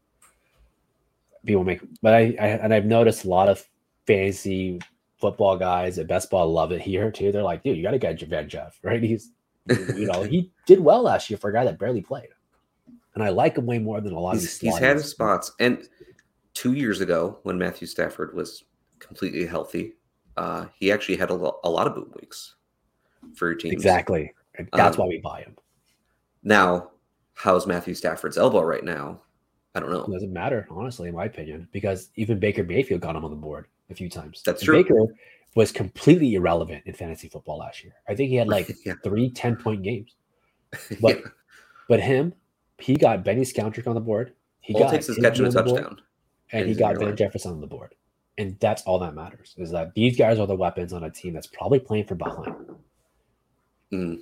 People 1.45 1.65
make, 1.65 1.81
but 2.03 2.15
I, 2.15 2.37
I 2.39 2.47
and 2.49 2.73
I've 2.73 2.85
noticed 2.85 3.25
a 3.25 3.29
lot 3.29 3.49
of 3.49 3.67
fantasy 4.07 4.79
football 5.19 5.57
guys 5.57 5.99
at 5.99 6.07
best 6.07 6.31
ball 6.31 6.53
love 6.53 6.73
it 6.73 6.81
here 6.81 7.11
too. 7.11 7.33
They're 7.33 7.43
like, 7.43 7.63
dude, 7.63 7.77
you 7.77 7.83
got 7.83 7.93
to 7.93 7.99
get 7.99 8.21
Van 8.21 8.49
Jeff, 8.49 8.79
right? 8.83 9.03
He's, 9.03 9.31
you 9.69 10.07
know, 10.07 10.23
he 10.23 10.51
did 10.67 10.81
well 10.81 11.03
last 11.03 11.31
year 11.31 11.39
for 11.39 11.51
a 11.51 11.53
guy 11.53 11.65
that 11.65 11.79
barely 11.79 12.03
played, 12.03 12.29
and 13.15 13.25
I 13.25 13.31
like 13.31 13.57
him 13.57 13.67
way 13.67 13.79
more 13.79 14.01
than 14.01 14.13
a 14.13 14.21
lot 14.21 14.35
he's, 14.35 14.45
of 14.45 14.61
these. 14.61 14.61
He's 14.61 14.79
had 14.79 14.97
his 14.97 15.11
spots, 15.11 15.53
and 15.59 15.89
two 16.53 16.75
years 16.75 17.01
ago 17.01 17.39
when 17.43 17.57
Matthew 17.57 17.87
Stafford 17.87 18.35
was 18.35 18.65
completely 19.01 19.47
healthy, 19.47 19.95
uh, 20.37 20.67
he 20.79 20.93
actually 20.93 21.17
had 21.17 21.31
a, 21.31 21.35
lo- 21.35 21.59
a 21.65 21.71
lot 21.71 21.87
of 21.87 21.95
boom 21.95 22.13
weeks 22.21 22.55
for 23.35 23.49
your 23.49 23.57
team. 23.57 23.73
Exactly, 23.73 24.33
that's 24.73 24.97
um, 24.97 25.05
why 25.05 25.09
we 25.09 25.19
buy 25.19 25.41
him. 25.41 25.57
Now, 26.43 26.91
how's 27.35 27.67
Matthew 27.67 27.95
Stafford's 27.95 28.39
elbow 28.39 28.63
right 28.63 28.85
now? 28.85 29.21
I 29.75 29.81
don't 29.81 29.91
know. 29.91 30.05
It 30.05 30.13
doesn't 30.13 30.33
matter, 30.33 30.67
honestly, 30.71 31.09
in 31.09 31.15
my 31.15 31.27
opinion, 31.27 31.69
because 31.73 32.11
even 32.17 32.39
Baker 32.39 32.65
Mayfield 32.65 33.01
got 33.01 33.15
him 33.15 33.25
on 33.25 33.31
the 33.31 33.37
board 33.37 33.67
a 33.91 33.95
few 33.95 34.09
times. 34.09 34.43
That's 34.45 34.63
and 34.63 34.67
true. 34.67 34.83
Baker 34.83 35.15
was 35.55 35.73
completely 35.73 36.35
irrelevant 36.35 36.83
in 36.87 36.95
fantasy 36.95 37.29
football 37.29 37.59
last 37.59 37.85
year. 37.85 37.95
I 38.09 38.15
think 38.15 38.31
he 38.31 38.37
had 38.37 38.49
like 38.49 38.71
yeah. 38.85 38.95
three 39.03 39.31
10 39.31 39.57
point 39.57 39.83
games. 39.83 40.15
But 41.01 41.19
yeah. 41.19 41.27
but 41.89 42.01
him, 42.01 42.33
he 42.79 42.95
got 42.95 43.25
Benny 43.25 43.43
Skowronek 43.43 43.89
on 43.89 43.95
the 43.95 44.01
board. 44.01 44.35
He 44.61 44.73
all 44.75 44.83
got 44.83 44.93
takes 44.93 45.09
is 45.09 45.19
catching 45.19 45.47
a 45.47 45.51
touchdown. 45.51 45.83
Board, 45.83 46.03
and 46.53 46.69
he 46.69 46.77
got 46.77 46.97
Van 46.97 47.17
Jefferson 47.17 47.51
on 47.51 47.61
the 47.61 47.67
board. 47.67 47.97
And 48.41 48.59
that's 48.59 48.81
all 48.85 48.99
that 49.01 49.15
matters 49.15 49.55
is 49.59 49.71
that 49.73 49.93
these 49.93 50.17
guys 50.17 50.39
are 50.39 50.47
the 50.47 50.57
weapons 50.57 50.95
on 50.95 51.05
a 51.05 51.11
team 51.11 51.35
that's 51.35 51.47
probably 51.47 51.79
playing 51.79 52.07
for 52.07 52.15
behind. 52.15 52.55
Mm. 53.93 54.21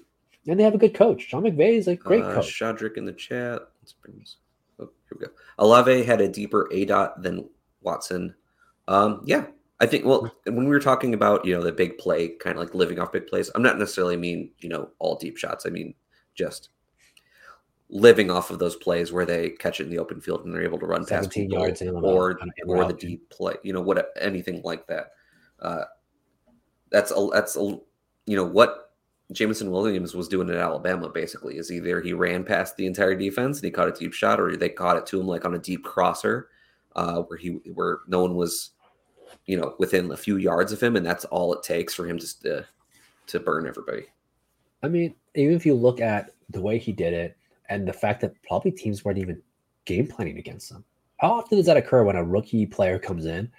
And 0.48 0.58
they 0.58 0.64
have 0.64 0.74
a 0.74 0.78
good 0.78 0.92
coach. 0.92 1.22
Sean 1.22 1.44
McVay 1.44 1.78
is 1.78 1.86
a 1.86 1.94
great 1.94 2.24
uh, 2.24 2.34
coach. 2.34 2.46
Shadrick 2.46 2.96
in 2.96 3.04
the 3.04 3.12
chat. 3.12 3.60
Let's 3.80 3.92
bring 3.92 4.18
this. 4.18 4.38
Oh, 4.80 4.90
here 5.08 5.18
we 5.20 5.26
go. 5.26 5.32
Alave 5.60 6.04
had 6.04 6.20
a 6.20 6.26
deeper 6.26 6.68
A 6.72 6.84
dot 6.84 7.22
than 7.22 7.48
Watson. 7.82 8.34
Um, 8.88 9.22
yeah, 9.24 9.46
I 9.78 9.86
think. 9.86 10.04
Well, 10.04 10.34
when 10.46 10.64
we 10.64 10.70
were 10.70 10.80
talking 10.80 11.14
about 11.14 11.44
you 11.44 11.54
know 11.54 11.62
the 11.62 11.70
big 11.70 11.96
play, 11.96 12.28
kind 12.28 12.56
of 12.56 12.64
like 12.64 12.74
living 12.74 12.98
off 12.98 13.12
big 13.12 13.28
plays, 13.28 13.52
I'm 13.54 13.62
not 13.62 13.78
necessarily 13.78 14.16
mean 14.16 14.50
you 14.58 14.68
know 14.68 14.90
all 14.98 15.14
deep 15.14 15.36
shots. 15.36 15.64
I 15.64 15.70
mean 15.70 15.94
just 16.34 16.70
living 17.90 18.30
off 18.30 18.50
of 18.50 18.58
those 18.58 18.76
plays 18.76 19.12
where 19.12 19.24
they 19.24 19.50
catch 19.50 19.80
it 19.80 19.84
in 19.84 19.90
the 19.90 19.98
open 19.98 20.20
field 20.20 20.44
and 20.44 20.52
they're 20.52 20.62
able 20.62 20.78
to 20.78 20.86
run 20.86 21.06
past 21.06 21.30
people 21.30 21.58
yards 21.58 21.82
or 21.82 22.38
or 22.66 22.84
the 22.84 22.92
deep 22.92 23.28
play, 23.30 23.54
you 23.62 23.72
know, 23.72 23.80
what 23.80 24.12
anything 24.20 24.60
like 24.64 24.86
that. 24.86 25.12
Uh, 25.60 25.84
that's 26.90 27.10
a 27.10 27.28
that's 27.32 27.56
a 27.56 27.78
you 28.26 28.36
know 28.36 28.44
what 28.44 28.92
Jameson 29.32 29.70
Williams 29.70 30.14
was 30.14 30.28
doing 30.28 30.48
at 30.50 30.56
Alabama 30.56 31.08
basically 31.08 31.56
is 31.56 31.70
either 31.70 32.00
he 32.00 32.12
ran 32.12 32.44
past 32.44 32.76
the 32.76 32.86
entire 32.86 33.14
defense 33.14 33.58
and 33.58 33.64
he 33.64 33.70
caught 33.70 33.88
a 33.88 33.92
deep 33.92 34.12
shot, 34.12 34.40
or 34.40 34.56
they 34.56 34.68
caught 34.68 34.96
it 34.96 35.06
to 35.06 35.20
him 35.20 35.26
like 35.26 35.44
on 35.44 35.54
a 35.54 35.58
deep 35.58 35.84
crosser, 35.84 36.48
uh, 36.96 37.22
where 37.22 37.38
he 37.38 37.60
where 37.74 38.00
no 38.06 38.20
one 38.20 38.36
was, 38.36 38.70
you 39.46 39.58
know, 39.58 39.74
within 39.78 40.10
a 40.10 40.16
few 40.16 40.36
yards 40.36 40.72
of 40.72 40.82
him, 40.82 40.96
and 40.96 41.06
that's 41.06 41.24
all 41.26 41.54
it 41.54 41.62
takes 41.62 41.94
for 41.94 42.06
him 42.06 42.18
just 42.18 42.42
to 42.42 42.66
to 43.28 43.40
burn 43.40 43.66
everybody. 43.66 44.06
I 44.82 44.88
mean, 44.88 45.14
even 45.34 45.54
if 45.54 45.64
you 45.64 45.74
look 45.74 46.00
at 46.00 46.30
the 46.50 46.60
way 46.60 46.78
he 46.78 46.92
did 46.92 47.12
it 47.12 47.37
and 47.68 47.86
the 47.86 47.92
fact 47.92 48.20
that 48.20 48.40
probably 48.42 48.70
teams 48.70 49.04
weren't 49.04 49.18
even 49.18 49.42
game 49.84 50.06
planning 50.06 50.38
against 50.38 50.70
them. 50.70 50.84
How 51.18 51.32
often 51.32 51.58
does 51.58 51.66
that 51.66 51.76
occur 51.76 52.04
when 52.04 52.16
a 52.16 52.24
rookie 52.24 52.66
player 52.66 52.98
comes 52.98 53.26
in 53.26 53.50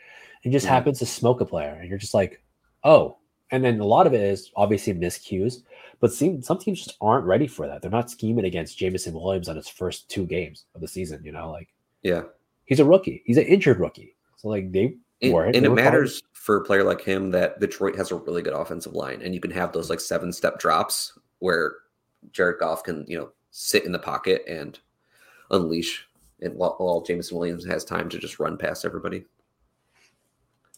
and 0.44 0.54
just 0.54 0.66
mm-hmm. 0.66 0.76
happens 0.76 1.00
to 1.00 1.06
smoke 1.06 1.42
a 1.42 1.46
player 1.46 1.78
and 1.80 1.90
you're 1.90 1.98
just 1.98 2.14
like, 2.14 2.42
oh, 2.84 3.18
and 3.52 3.64
then 3.64 3.80
a 3.80 3.86
lot 3.86 4.08
of 4.08 4.14
it 4.14 4.22
is 4.22 4.52
obviously 4.56 4.94
miscues, 4.94 5.64
but 6.00 6.14
some 6.14 6.42
teams 6.60 6.84
just 6.84 6.98
aren't 7.02 7.26
ready 7.26 7.48
for 7.48 7.68
that. 7.68 7.82
They're 7.82 7.92
not 7.92 8.12
scheming 8.12 8.46
against 8.46 8.78
Jameson 8.78 9.14
Williams 9.14 9.50
on 9.50 9.56
his 9.56 9.68
first 9.68 10.10
two 10.10 10.26
games 10.26 10.66
of 10.76 10.82
the 10.82 10.88
season. 10.88 11.22
You 11.26 11.32
know, 11.32 11.52
like 11.52 11.70
yeah, 12.04 12.22
he's 12.66 12.80
a 12.80 12.86
rookie. 12.86 13.24
He's 13.26 13.38
an 13.38 13.46
injured 13.46 13.80
rookie. 13.80 14.16
So 14.38 14.48
like 14.48 14.72
they 14.72 14.96
and 15.22 15.66
it 15.66 15.72
matters 15.72 16.22
for 16.34 16.58
a 16.58 16.64
player 16.64 16.84
like 16.84 17.02
him 17.02 17.32
that 17.32 17.60
Detroit 17.60 17.96
has 17.96 18.12
a 18.12 18.16
really 18.16 18.42
good 18.42 18.54
offensive 18.54 18.94
line, 18.94 19.22
and 19.22 19.34
you 19.34 19.42
can 19.42 19.52
have 19.52 19.74
those 19.74 19.90
like 19.90 20.00
seven 20.00 20.32
step 20.32 20.60
drops 20.60 21.18
where 21.40 21.74
Jared 22.32 22.60
Goff 22.60 22.84
can 22.84 23.04
you 23.08 23.18
know 23.18 23.32
sit 23.52 23.86
in 23.86 23.92
the 23.92 24.00
pocket 24.00 24.44
and 24.48 24.80
unleash, 25.52 26.08
and 26.42 26.56
while, 26.56 26.76
while 26.78 27.02
Jameson 27.02 27.38
Williams 27.38 27.66
has 27.66 27.84
time 27.84 28.10
to 28.10 28.20
just 28.20 28.40
run 28.40 28.58
past 28.58 28.86
everybody. 28.86 29.26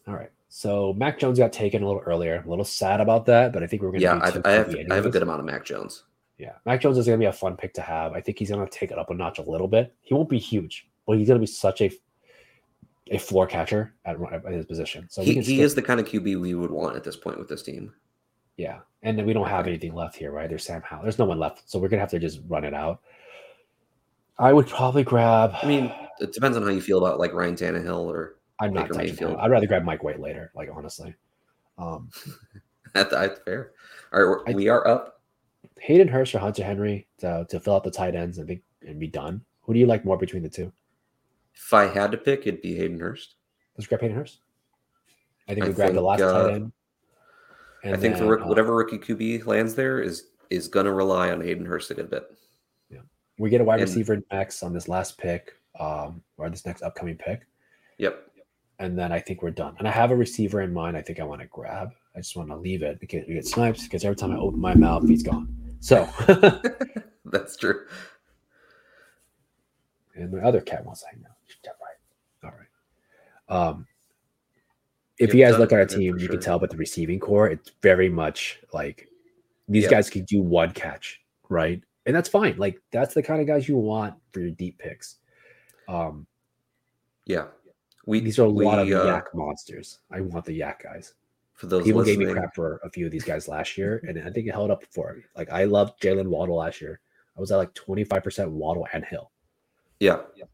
All 0.07 0.15
right. 0.15 0.31
So 0.49 0.93
Mac 0.93 1.19
Jones 1.19 1.39
got 1.39 1.53
taken 1.53 1.83
a 1.83 1.87
little 1.87 2.01
earlier. 2.05 2.35
I'm 2.35 2.47
a 2.47 2.49
little 2.49 2.65
sad 2.65 2.99
about 2.99 3.25
that, 3.27 3.53
but 3.53 3.63
I 3.63 3.67
think 3.67 3.81
we're 3.81 3.91
going 3.91 4.01
to. 4.01 4.05
Yeah, 4.05 4.15
I, 4.15 4.49
I 4.49 4.53
have. 4.53 4.75
I 4.89 4.95
have 4.95 5.05
a 5.05 5.09
good 5.09 5.23
amount 5.23 5.39
of 5.39 5.45
Mac 5.45 5.63
Jones. 5.63 6.03
Yeah, 6.37 6.53
Mac 6.65 6.81
Jones 6.81 6.97
is 6.97 7.05
going 7.05 7.19
to 7.19 7.23
be 7.23 7.27
a 7.27 7.33
fun 7.33 7.55
pick 7.55 7.73
to 7.75 7.81
have. 7.81 8.13
I 8.13 8.21
think 8.21 8.39
he's 8.39 8.49
going 8.49 8.65
to 8.65 8.77
take 8.77 8.91
it 8.91 8.97
up 8.97 9.09
a 9.11 9.13
notch 9.13 9.39
a 9.39 9.43
little 9.43 9.67
bit. 9.67 9.95
He 10.01 10.13
won't 10.13 10.27
be 10.27 10.39
huge, 10.39 10.89
but 11.05 11.17
he's 11.17 11.27
going 11.27 11.39
to 11.39 11.43
be 11.43 11.51
such 11.51 11.81
a 11.81 11.91
a 13.11 13.17
floor 13.17 13.45
catcher 13.45 13.93
at, 14.05 14.15
at 14.21 14.53
his 14.53 14.65
position. 14.65 15.05
So 15.09 15.21
he, 15.21 15.39
he 15.41 15.61
is 15.61 15.75
the 15.75 15.81
kind 15.81 15.99
of 15.99 16.07
QB 16.07 16.39
we 16.39 16.55
would 16.55 16.71
want 16.71 16.95
at 16.95 17.03
this 17.03 17.17
point 17.17 17.37
with 17.37 17.47
this 17.47 17.61
team. 17.61 17.93
Yeah, 18.57 18.79
and 19.03 19.17
then 19.17 19.25
we 19.25 19.33
don't 19.33 19.47
have 19.47 19.67
anything 19.67 19.93
left 19.93 20.15
here, 20.15 20.31
right? 20.31 20.49
There's 20.49 20.63
Sam 20.63 20.81
Howell. 20.81 21.03
There's 21.03 21.19
no 21.19 21.25
one 21.25 21.39
left, 21.39 21.69
so 21.69 21.79
we're 21.79 21.87
gonna 21.87 22.01
have 22.01 22.11
to 22.11 22.19
just 22.19 22.41
run 22.47 22.63
it 22.63 22.73
out. 22.73 23.01
I 24.37 24.53
would 24.53 24.67
probably 24.67 25.03
grab. 25.03 25.53
I 25.61 25.65
mean, 25.65 25.93
it 26.19 26.33
depends 26.33 26.57
on 26.57 26.63
how 26.63 26.69
you 26.69 26.81
feel 26.81 26.97
about 26.97 27.19
like 27.19 27.33
Ryan 27.33 27.55
Tannehill 27.55 28.05
or 28.05 28.37
I'm 28.59 28.73
not 28.73 28.91
touching 28.91 29.17
him. 29.17 29.35
I'd 29.39 29.51
rather 29.51 29.67
grab 29.67 29.83
Mike 29.83 30.03
White 30.03 30.19
later. 30.19 30.51
Like 30.55 30.69
honestly, 30.73 31.15
um, 31.77 32.09
that's 32.93 33.39
fair. 33.45 33.71
All 34.13 34.23
right, 34.23 34.43
I, 34.47 34.53
we 34.53 34.67
are 34.67 34.87
up. 34.87 35.21
Hayden 35.79 36.07
Hurst 36.07 36.35
or 36.35 36.39
Hunter 36.39 36.63
Henry 36.63 37.07
to, 37.19 37.45
to 37.49 37.59
fill 37.59 37.75
out 37.75 37.83
the 37.83 37.91
tight 37.91 38.15
ends 38.15 38.37
and 38.37 38.47
be 38.47 38.61
and 38.85 38.99
be 38.99 39.07
done. 39.07 39.41
Who 39.61 39.73
do 39.73 39.79
you 39.79 39.87
like 39.87 40.05
more 40.05 40.17
between 40.17 40.43
the 40.43 40.49
two? 40.49 40.71
If 41.55 41.73
I 41.73 41.87
had 41.87 42.11
to 42.11 42.17
pick, 42.17 42.41
it'd 42.41 42.61
be 42.61 42.75
Hayden 42.75 42.99
Hurst. 42.99 43.35
Let's 43.77 43.87
grab 43.87 44.01
Hayden 44.01 44.15
Hurst. 44.15 44.41
I 45.47 45.53
think 45.53 45.65
we 45.65 45.73
grab 45.73 45.93
the 45.93 46.01
last 46.01 46.21
uh, 46.21 46.31
tight 46.31 46.53
end. 46.53 46.71
I 47.83 47.97
think 47.97 48.15
then, 48.15 48.17
for 48.17 48.41
uh, 48.41 48.47
whatever 48.47 48.75
rookie 48.75 48.99
QB 48.99 49.45
lands 49.45 49.75
there 49.75 50.01
is 50.01 50.27
is 50.49 50.67
going 50.67 50.85
to 50.85 50.93
rely 50.93 51.31
on 51.31 51.41
Hayden 51.41 51.65
Hurst 51.65 51.91
a 51.91 51.93
good 51.93 52.09
bit. 52.09 52.23
Yeah, 52.89 52.99
we 53.37 53.49
get 53.49 53.61
a 53.61 53.63
wide 53.63 53.79
and, 53.79 53.89
receiver 53.89 54.21
next 54.31 54.63
on 54.63 54.73
this 54.73 54.87
last 54.87 55.17
pick, 55.17 55.53
um, 55.79 56.21
or 56.37 56.49
this 56.49 56.65
next 56.65 56.81
upcoming 56.81 57.17
pick. 57.17 57.47
Yep. 57.97 58.27
And 58.79 58.97
then 58.97 59.11
I 59.11 59.19
think 59.19 59.43
we're 59.43 59.51
done. 59.51 59.75
And 59.77 59.87
I 59.87 59.91
have 59.91 60.09
a 60.09 60.15
receiver 60.15 60.61
in 60.61 60.73
mind. 60.73 60.97
I 60.97 61.01
think 61.01 61.19
I 61.19 61.23
want 61.23 61.41
to 61.41 61.47
grab. 61.47 61.91
I 62.15 62.19
just 62.19 62.35
want 62.35 62.49
to 62.49 62.55
leave 62.55 62.81
it 62.81 62.99
because 62.99 63.23
we 63.27 63.35
get 63.35 63.45
snipes. 63.45 63.83
Because 63.83 64.03
every 64.03 64.15
time 64.15 64.31
I 64.31 64.37
open 64.37 64.59
my 64.59 64.73
mouth, 64.73 65.07
he's 65.07 65.21
gone. 65.21 65.55
So 65.79 66.09
that's 67.25 67.55
true. 67.55 67.85
And 70.15 70.31
my 70.31 70.39
other 70.39 70.61
cat 70.61 70.83
wants 70.83 71.01
to 71.01 71.07
hang 71.07 71.23
out. 71.29 71.35
Right. 72.43 72.51
All 72.51 73.59
right. 73.59 73.67
Um, 73.67 73.87
if 75.21 75.33
you 75.33 75.45
guys 75.45 75.57
look 75.57 75.71
at 75.71 75.79
our 75.79 75.85
team, 75.85 76.17
you 76.17 76.25
sure. 76.25 76.29
can 76.29 76.39
tell 76.39 76.59
by 76.59 76.67
the 76.67 76.77
receiving 76.77 77.19
core, 77.19 77.47
it's 77.47 77.71
very 77.81 78.09
much 78.09 78.59
like 78.73 79.07
these 79.67 79.83
yep. 79.83 79.91
guys 79.91 80.09
can 80.09 80.25
do 80.25 80.41
one 80.41 80.71
catch, 80.71 81.21
right? 81.49 81.81
And 82.05 82.15
that's 82.15 82.27
fine. 82.27 82.57
Like 82.57 82.81
that's 82.91 83.13
the 83.13 83.21
kind 83.21 83.39
of 83.39 83.47
guys 83.47 83.67
you 83.67 83.77
want 83.77 84.15
for 84.31 84.39
your 84.39 84.51
deep 84.51 84.79
picks. 84.79 85.17
Um, 85.87 86.25
yeah, 87.25 87.45
we 88.05 88.19
these 88.19 88.39
are 88.39 88.45
a 88.45 88.49
we, 88.49 88.65
lot 88.65 88.79
of 88.79 88.87
uh, 88.87 89.05
YAC 89.05 89.23
monsters. 89.33 89.99
I 90.11 90.21
want 90.21 90.45
the 90.45 90.59
YAC 90.59 90.83
guys. 90.83 91.13
For 91.53 91.67
those 91.67 91.83
people 91.83 91.99
listening. 91.99 92.19
gave 92.19 92.27
me 92.29 92.33
crap 92.33 92.55
for 92.55 92.81
a 92.83 92.89
few 92.89 93.05
of 93.05 93.11
these 93.11 93.23
guys 93.23 93.47
last 93.47 93.77
year, 93.77 94.03
and 94.07 94.17
I 94.17 94.31
think 94.31 94.47
it 94.47 94.51
held 94.51 94.71
up 94.71 94.83
for 94.91 95.13
me. 95.13 95.21
Like 95.37 95.51
I 95.51 95.65
loved 95.65 96.01
Jaylen 96.01 96.27
Waddle 96.27 96.57
last 96.57 96.81
year. 96.81 96.99
I 97.37 97.39
was 97.39 97.51
at 97.51 97.57
like 97.57 97.73
twenty 97.75 98.03
five 98.03 98.23
percent 98.23 98.49
Waddle 98.49 98.87
and 98.91 99.05
Hill. 99.05 99.31
Yeah. 99.99 100.21
yeah. 100.35 100.45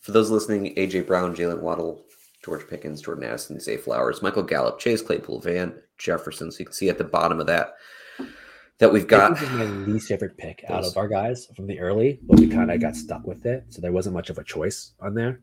For 0.00 0.12
those 0.12 0.30
listening, 0.30 0.74
AJ 0.76 1.06
Brown, 1.06 1.36
Jaylen 1.36 1.60
Waddle, 1.60 2.02
George 2.44 2.66
Pickens, 2.68 3.00
Jordan 3.00 3.24
Addison, 3.24 3.60
Zay 3.60 3.76
Flowers, 3.76 4.22
Michael 4.22 4.42
Gallup, 4.42 4.78
Chase 4.78 5.00
Claypool, 5.00 5.40
Van 5.40 5.74
Jefferson. 5.98 6.50
So 6.50 6.58
you 6.58 6.64
can 6.66 6.74
see 6.74 6.88
at 6.88 6.98
the 6.98 7.04
bottom 7.04 7.40
of 7.40 7.46
that 7.46 7.74
that 8.78 8.92
we've 8.92 9.06
got. 9.06 9.34
This 9.34 9.42
is 9.42 9.50
my 9.50 9.64
least 9.64 10.08
favorite 10.08 10.36
pick 10.36 10.64
out 10.68 10.84
of 10.84 10.96
our 10.96 11.06
guys 11.06 11.46
from 11.54 11.68
the 11.68 11.78
early, 11.78 12.18
but 12.22 12.40
we 12.40 12.48
kind 12.48 12.70
of 12.70 12.80
got 12.80 12.96
stuck 12.96 13.26
with 13.26 13.46
it. 13.46 13.64
So 13.68 13.80
there 13.80 13.92
wasn't 13.92 14.14
much 14.14 14.28
of 14.28 14.38
a 14.38 14.44
choice 14.44 14.92
on 14.98 15.14
there 15.14 15.40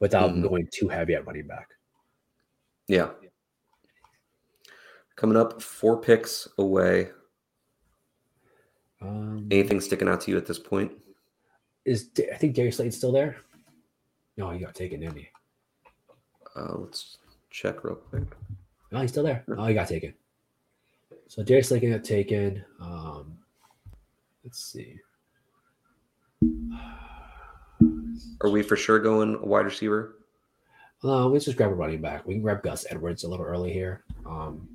without 0.00 0.30
mm-hmm. 0.30 0.42
going 0.42 0.68
too 0.72 0.88
heavy 0.88 1.14
at 1.14 1.26
running 1.26 1.46
back. 1.46 1.68
Yeah. 2.88 3.10
Coming 5.14 5.36
up, 5.36 5.62
four 5.62 6.00
picks 6.00 6.48
away. 6.58 7.10
Um, 9.00 9.46
Anything 9.50 9.80
sticking 9.80 10.08
out 10.08 10.20
to 10.22 10.32
you 10.32 10.36
at 10.36 10.46
this 10.46 10.58
point? 10.58 10.90
Is 11.84 12.10
I 12.32 12.36
think 12.36 12.54
Darius 12.54 12.76
Slayton's 12.76 12.96
still 12.96 13.12
there? 13.12 13.36
No, 14.36 14.50
he 14.50 14.58
got 14.58 14.74
taken, 14.74 15.00
didn't 15.00 15.18
he? 15.18 15.28
Uh, 16.56 16.76
let's 16.76 17.18
check 17.50 17.84
real 17.84 17.96
quick. 17.96 18.24
Oh, 18.92 19.00
he's 19.00 19.10
still 19.10 19.22
there. 19.22 19.44
Oh, 19.56 19.66
he 19.66 19.74
got 19.74 19.88
taken. 19.88 20.14
So 21.28 21.42
Darius 21.42 21.68
Slayton 21.68 21.92
got 21.92 22.04
taken. 22.04 22.62
Um, 22.80 23.38
let's 24.44 24.62
see. 24.62 24.98
Are 28.42 28.50
we 28.50 28.62
for 28.62 28.76
sure 28.76 28.98
going 28.98 29.40
wide 29.40 29.64
receiver? 29.64 30.16
Uh, 31.04 31.26
let's 31.26 31.44
just 31.44 31.56
grab 31.56 31.70
a 31.70 31.74
running 31.74 32.00
back. 32.00 32.26
We 32.26 32.34
can 32.34 32.42
grab 32.42 32.62
Gus 32.62 32.86
Edwards 32.90 33.24
a 33.24 33.28
little 33.28 33.46
early 33.46 33.72
here. 33.72 34.04
Um, 34.26 34.68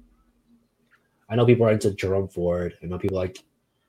I 1.29 1.35
know 1.35 1.45
people 1.45 1.65
are 1.65 1.71
into 1.71 1.91
Jerome 1.91 2.27
Ford. 2.27 2.73
I 2.81 2.85
know 2.87 2.97
people 2.97 3.17
like 3.17 3.43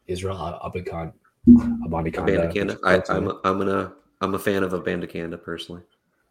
Israel 0.06 0.36
Abanikanda. 0.36 1.12
Abanikanda. 1.48 2.52
Abanikanda. 2.52 2.78
I, 2.84 3.02
I'm 3.12 3.28
a, 3.28 3.40
I'm 3.44 3.58
gonna 3.58 3.92
I'm 4.20 4.34
a 4.34 4.38
fan 4.38 4.62
of 4.62 4.72
Abanikanda 4.72 5.42
personally. 5.42 5.82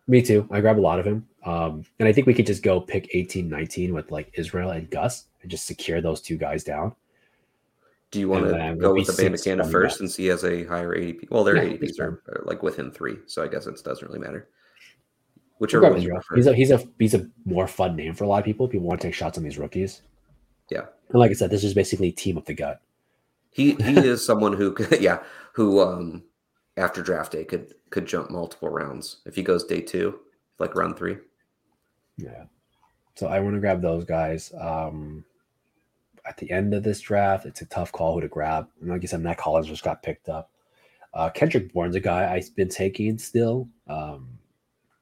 Me 0.08 0.22
too. 0.22 0.47
I 0.51 0.62
grab 0.62 0.80
a 0.80 0.82
lot 0.82 0.99
of 0.99 1.05
him. 1.05 1.28
Um, 1.43 1.86
and 1.99 2.08
I 2.08 2.14
think 2.14 2.28
we 2.28 2.34
could 2.34 2.45
just 2.45 2.64
go 2.64 2.80
pick 2.80 3.10
18, 3.14 3.47
19 3.47 3.93
with 3.93 4.12
like 4.12 4.32
Israel 4.34 4.72
and 4.72 4.89
Gus 4.89 5.26
and 5.41 5.51
just 5.51 5.66
secure 5.66 6.01
those 6.01 6.22
two 6.22 6.38
guys 6.38 6.64
down. 6.64 6.93
Do 8.12 8.20
you 8.20 8.30
want 8.30 8.45
to 8.45 8.76
go 8.80 8.93
with 8.93 9.08
Abanikanda 9.08 9.70
first 9.70 9.97
since 9.97 10.16
he 10.16 10.28
has 10.28 10.45
a 10.45 10.64
higher 10.64 10.95
ADP? 10.95 11.30
Well, 11.30 11.43
their 11.43 11.58
yeah, 11.58 11.78
ADPs 11.78 11.99
are, 11.99 12.24
are, 12.28 12.43
like 12.45 12.64
within 12.64 12.89
three, 12.89 13.18
so 13.26 13.43
I 13.43 13.47
guess 13.47 13.68
it 13.68 13.84
doesn't 13.84 14.08
really 14.08 14.20
matter. 14.20 14.47
Whichever 15.58 15.89
one 15.89 15.99
he's 16.36 16.47
a 16.47 16.53
he's 16.53 16.72
a 16.72 16.88
he's 16.99 17.14
a 17.16 17.28
more 17.45 17.68
fun 17.68 17.95
name 17.95 18.14
for 18.14 18.24
a 18.24 18.28
lot 18.28 18.39
of 18.39 18.45
people. 18.45 18.68
People 18.68 18.88
want 18.88 19.01
to 19.01 19.08
take 19.08 19.16
shots 19.16 19.38
on 19.38 19.43
these 19.43 19.58
rookies. 19.58 20.03
Yeah, 20.70 20.86
and 21.10 21.20
like 21.20 21.32
I 21.32 21.34
said, 21.34 21.49
this 21.49 21.64
is 21.64 21.74
basically 21.74 22.12
team 22.12 22.38
of 22.38 22.45
the 22.45 22.53
gut. 22.53 22.80
He 23.49 23.74
he 23.74 23.97
is 23.97 24.26
someone 24.26 24.53
who 24.53 24.76
yeah 25.01 25.24
who 25.53 25.82
um 25.82 26.24
after 26.78 27.02
draft 27.02 27.32
day 27.32 27.44
could 27.44 27.74
could 27.90 28.06
jump 28.06 28.32
multiple 28.32 28.70
rounds 28.70 29.18
if 29.26 29.36
he 29.36 29.44
goes 29.44 29.66
day 29.66 29.82
two, 29.82 30.20
like 30.60 30.76
round 30.76 30.98
three. 30.98 31.18
Yeah, 32.18 32.46
so 33.18 33.28
I 33.28 33.40
want 33.40 33.56
to 33.56 33.60
grab 33.60 33.82
those 33.82 34.06
guys. 34.06 34.54
Um, 34.60 35.26
at 36.28 36.38
the 36.38 36.52
end 36.52 36.74
of 36.76 36.84
this 36.84 37.00
draft, 37.00 37.48
it's 37.48 37.62
a 37.62 37.66
tough 37.66 37.92
call 37.92 38.14
who 38.14 38.22
to 38.22 38.28
grab. 38.28 38.68
And 38.80 38.92
like 38.92 39.02
you 39.02 39.08
said, 39.08 39.22
Mack 39.22 39.40
Hollins 39.40 39.68
just 39.68 39.84
got 39.84 40.04
picked 40.04 40.30
up. 40.30 40.52
Uh, 41.16 41.30
Kendrick 41.30 41.74
Bourne's 41.74 41.96
a 41.96 42.00
guy 42.00 42.32
I've 42.32 42.54
been 42.56 42.70
taking 42.70 43.18
still. 43.18 43.68
Um, 43.88 44.38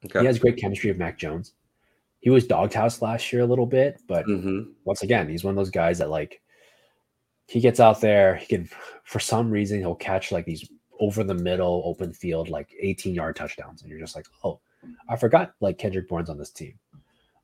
okay. 0.04 0.20
He 0.20 0.26
has 0.26 0.38
great 0.38 0.56
chemistry 0.56 0.90
with 0.90 0.98
Mac 0.98 1.18
Jones. 1.18 1.52
He 2.20 2.30
was 2.30 2.46
doghouse 2.46 3.02
last 3.02 3.30
year 3.32 3.42
a 3.42 3.46
little 3.46 3.66
bit, 3.66 4.00
but 4.08 4.24
mm-hmm. 4.26 4.70
once 4.84 5.02
again, 5.02 5.28
he's 5.28 5.44
one 5.44 5.52
of 5.52 5.56
those 5.56 5.70
guys 5.70 5.98
that 5.98 6.08
like 6.08 6.40
he 7.48 7.60
gets 7.60 7.80
out 7.80 8.00
there. 8.00 8.36
He 8.36 8.46
can, 8.46 8.70
for 9.04 9.20
some 9.20 9.50
reason, 9.50 9.80
he'll 9.80 9.94
catch 9.94 10.32
like 10.32 10.46
these 10.46 10.66
over 11.00 11.24
the 11.24 11.34
middle 11.34 11.82
open 11.84 12.12
field, 12.12 12.48
like 12.48 12.74
18 12.78 13.14
yard 13.14 13.36
touchdowns, 13.36 13.82
and 13.82 13.90
you're 13.90 14.00
just 14.00 14.16
like, 14.16 14.26
oh, 14.44 14.60
I 15.08 15.16
forgot 15.16 15.54
like 15.60 15.78
Kendrick 15.78 16.08
Bourne's 16.08 16.30
on 16.30 16.38
this 16.38 16.50
team. 16.50 16.78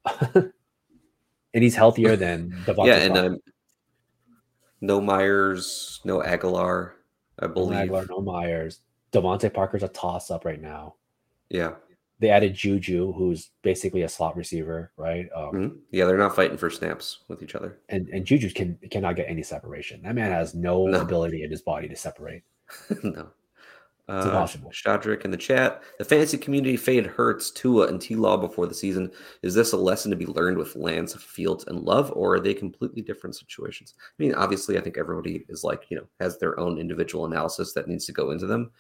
and 0.35 0.53
he's 1.53 1.75
healthier 1.75 2.17
than 2.17 2.51
DeVante. 2.67 2.87
yeah, 2.87 2.97
and 2.97 3.17
um, 3.17 3.39
no 4.81 5.01
Meyers, 5.01 6.01
no 6.05 6.21
Agholor, 6.21 6.93
I 7.39 7.47
believe. 7.47 7.91
No 7.91 8.01
Agholor, 8.01 8.09
no 8.09 8.21
Meyers. 8.21 8.81
DeVante 9.13 9.53
Parker's 9.53 9.83
a 9.83 9.89
toss 9.89 10.31
up 10.31 10.45
right 10.45 10.61
now. 10.61 10.95
Yeah. 11.49 11.75
They 12.19 12.31
added 12.31 12.55
Juju, 12.55 13.13
who's 13.13 13.51
basically 13.63 14.03
a 14.03 14.09
slot 14.09 14.37
receiver, 14.37 14.93
right? 14.97 15.29
Um, 15.35 15.45
mm-hmm. 15.45 15.77
Yeah, 15.91 16.05
they're 16.05 16.17
not 16.17 16.37
fighting 16.37 16.57
for 16.57 16.71
snaps 16.71 17.19
with 17.27 17.43
each 17.43 17.57
other. 17.57 17.81
And 17.89 18.09
and 18.11 18.25
Juju 18.25 18.51
can 18.51 18.79
cannot 18.91 19.17
get 19.17 19.29
any 19.29 19.43
separation. 19.43 20.03
That 20.03 20.15
man 20.15 20.31
has 20.31 20.55
no, 20.55 20.87
no. 20.87 21.01
ability 21.01 21.43
in 21.43 21.51
his 21.51 21.63
body 21.63 21.89
to 21.89 21.97
separate. 21.97 22.45
no. 23.03 23.31
Uh. 24.09 24.47
Shadrick 24.73 25.25
in 25.25 25.31
the 25.31 25.37
chat. 25.37 25.83
The 25.99 26.05
fantasy 26.05 26.37
community 26.37 26.77
fade 26.77 27.07
Hurts, 27.07 27.51
Tua, 27.51 27.87
and 27.87 28.01
T 28.01 28.17
Law 28.17 28.37
before 28.37 28.67
the 28.67 28.75
season. 28.75 29.11
Is 29.43 29.55
this 29.55 29.73
a 29.73 29.77
lesson 29.77 30.11
to 30.11 30.17
be 30.17 30.27
learned 30.27 30.59
with 30.59 30.77
Lance, 30.77 31.15
Fields, 31.15 31.65
and 31.69 31.81
Love, 31.81 32.13
or 32.15 32.35
are 32.35 32.41
they 32.41 32.53
completely 32.53 33.01
different 33.01 33.37
situations? 33.37 33.95
I 33.99 34.23
mean, 34.23 34.35
obviously, 34.35 34.77
I 34.77 34.81
think 34.81 34.99
everybody 34.99 35.45
is 35.49 35.63
like, 35.63 35.85
you 35.89 35.97
know, 35.97 36.07
has 36.21 36.39
their 36.39 36.59
own 36.59 36.79
individual 36.79 37.27
analysis 37.27 37.73
that 37.75 37.89
needs 37.89 38.05
to 38.07 38.13
go 38.13 38.33
into 38.33 38.47
them. 38.47 38.73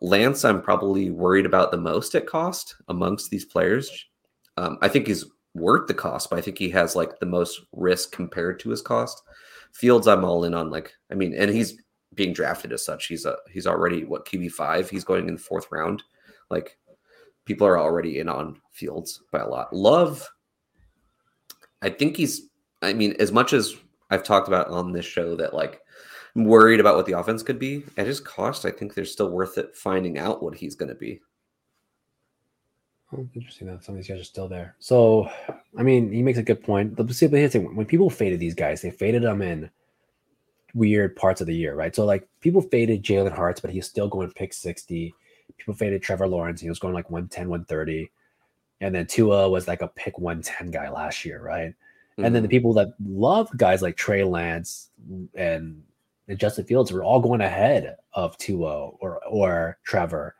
Lance, 0.00 0.44
I'm 0.44 0.62
probably 0.62 1.10
worried 1.10 1.46
about 1.46 1.70
the 1.70 1.78
most 1.78 2.14
at 2.14 2.26
cost 2.26 2.76
amongst 2.88 3.30
these 3.30 3.44
players. 3.44 3.90
Um, 4.56 4.78
I 4.82 4.88
think 4.88 5.06
he's 5.06 5.24
worth 5.54 5.88
the 5.88 5.94
cost, 5.94 6.30
but 6.30 6.38
I 6.38 6.42
think 6.42 6.58
he 6.58 6.68
has 6.70 6.94
like 6.94 7.18
the 7.18 7.26
most 7.26 7.62
risk 7.72 8.12
compared 8.12 8.60
to 8.60 8.70
his 8.70 8.82
cost. 8.82 9.22
Fields, 9.72 10.06
I'm 10.06 10.24
all 10.24 10.44
in 10.44 10.54
on. 10.54 10.70
Like, 10.70 10.92
I 11.10 11.14
mean, 11.14 11.34
and 11.34 11.50
he's 11.50 11.80
being 12.14 12.32
drafted 12.32 12.72
as 12.72 12.84
such. 12.84 13.06
He's 13.06 13.24
a 13.24 13.36
he's 13.50 13.66
already 13.66 14.04
what 14.04 14.26
QB 14.26 14.52
five. 14.52 14.88
He's 14.90 15.04
going 15.04 15.28
in 15.28 15.34
the 15.34 15.40
fourth 15.40 15.66
round. 15.70 16.02
Like 16.50 16.78
people 17.44 17.66
are 17.66 17.78
already 17.78 18.18
in 18.18 18.28
on 18.28 18.60
Fields 18.72 19.22
by 19.32 19.40
a 19.40 19.48
lot. 19.48 19.72
Love, 19.72 20.28
I 21.82 21.90
think 21.90 22.16
he's. 22.16 22.48
I 22.80 22.92
mean, 22.92 23.16
as 23.18 23.32
much 23.32 23.52
as 23.52 23.74
I've 24.10 24.22
talked 24.22 24.48
about 24.48 24.68
on 24.68 24.92
this 24.92 25.04
show 25.04 25.34
that 25.36 25.54
like 25.54 25.80
I'm 26.36 26.44
worried 26.44 26.80
about 26.80 26.96
what 26.96 27.06
the 27.06 27.18
offense 27.18 27.42
could 27.42 27.58
be 27.58 27.84
at 27.96 28.06
his 28.06 28.20
cost, 28.20 28.64
I 28.64 28.70
think 28.70 28.94
they're 28.94 29.04
still 29.04 29.30
worth 29.30 29.58
it 29.58 29.76
finding 29.76 30.18
out 30.18 30.42
what 30.42 30.54
he's 30.54 30.76
going 30.76 30.90
to 30.90 30.94
be. 30.94 31.20
Interesting 33.34 33.68
that 33.68 33.82
some 33.82 33.94
of 33.94 33.96
these 33.96 34.08
guys 34.08 34.20
are 34.20 34.24
still 34.24 34.48
there. 34.48 34.76
So, 34.78 35.30
I 35.78 35.82
mean, 35.82 36.12
he 36.12 36.22
makes 36.22 36.38
a 36.38 36.42
good 36.42 36.62
point. 36.62 36.94
The 36.94 37.04
thing 37.48 37.74
when 37.74 37.86
people 37.86 38.10
faded 38.10 38.38
these 38.38 38.54
guys, 38.54 38.82
they 38.82 38.90
faded 38.90 39.22
them 39.22 39.40
in 39.40 39.70
weird 40.74 41.16
parts 41.16 41.40
of 41.40 41.46
the 41.46 41.54
year, 41.54 41.74
right? 41.74 41.94
So 41.94 42.04
like 42.04 42.28
people 42.40 42.60
faded 42.60 43.02
Jalen 43.02 43.36
Hurts, 43.36 43.60
but 43.60 43.70
he's 43.70 43.86
still 43.86 44.08
going 44.08 44.30
pick 44.30 44.52
60. 44.52 45.14
People 45.56 45.74
faded 45.74 46.02
Trevor 46.02 46.28
Lawrence, 46.28 46.60
he 46.60 46.68
was 46.68 46.78
going 46.78 46.94
like 46.94 47.10
110, 47.10 47.48
130. 47.48 48.10
And 48.80 48.94
then 48.94 49.06
Tua 49.06 49.48
was 49.50 49.66
like 49.66 49.82
a 49.82 49.88
pick 49.88 50.18
110 50.18 50.70
guy 50.70 50.88
last 50.88 51.24
year, 51.24 51.42
right? 51.42 51.70
Mm-hmm. 51.70 52.24
And 52.24 52.34
then 52.34 52.42
the 52.42 52.48
mm-hmm. 52.48 52.56
people 52.56 52.72
that 52.74 52.88
love 53.04 53.50
guys 53.56 53.82
like 53.82 53.96
Trey 53.96 54.22
Lance 54.22 54.90
and, 55.34 55.82
and 56.28 56.38
Justin 56.38 56.64
Fields 56.64 56.92
were 56.92 57.02
all 57.02 57.20
going 57.20 57.40
ahead 57.40 57.96
of 58.12 58.36
Tua 58.38 58.88
or 58.88 59.20
or 59.26 59.78
Trevor. 59.84 60.34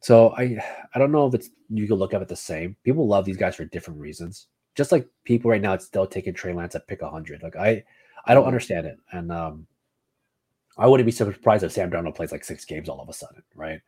So 0.00 0.34
I 0.36 0.58
I 0.94 0.98
don't 0.98 1.12
know 1.12 1.26
if 1.26 1.34
it's 1.34 1.50
you 1.68 1.86
can 1.86 1.96
look 1.96 2.14
at 2.14 2.22
it 2.22 2.28
the 2.28 2.36
same. 2.36 2.76
People 2.84 3.06
love 3.06 3.24
these 3.24 3.36
guys 3.36 3.56
for 3.56 3.64
different 3.64 4.00
reasons. 4.00 4.46
Just 4.76 4.92
like 4.92 5.06
people 5.24 5.50
right 5.50 5.60
now, 5.60 5.74
it's 5.74 5.84
still 5.84 6.06
taking 6.06 6.32
Trey 6.32 6.52
Lance 6.52 6.74
at 6.74 6.86
pick 6.86 7.02
100. 7.02 7.42
Like 7.42 7.56
I 7.56 7.84
I 8.24 8.34
don't 8.34 8.46
understand 8.46 8.86
it. 8.86 8.98
And 9.12 9.32
um, 9.32 9.66
I 10.76 10.86
wouldn't 10.86 11.06
be 11.06 11.12
surprised 11.12 11.64
if 11.64 11.72
Sam 11.72 11.90
Darnold 11.90 12.14
plays 12.14 12.32
like 12.32 12.44
six 12.44 12.64
games 12.64 12.88
all 12.88 13.00
of 13.00 13.08
a 13.08 13.12
sudden, 13.12 13.42
right? 13.54 13.80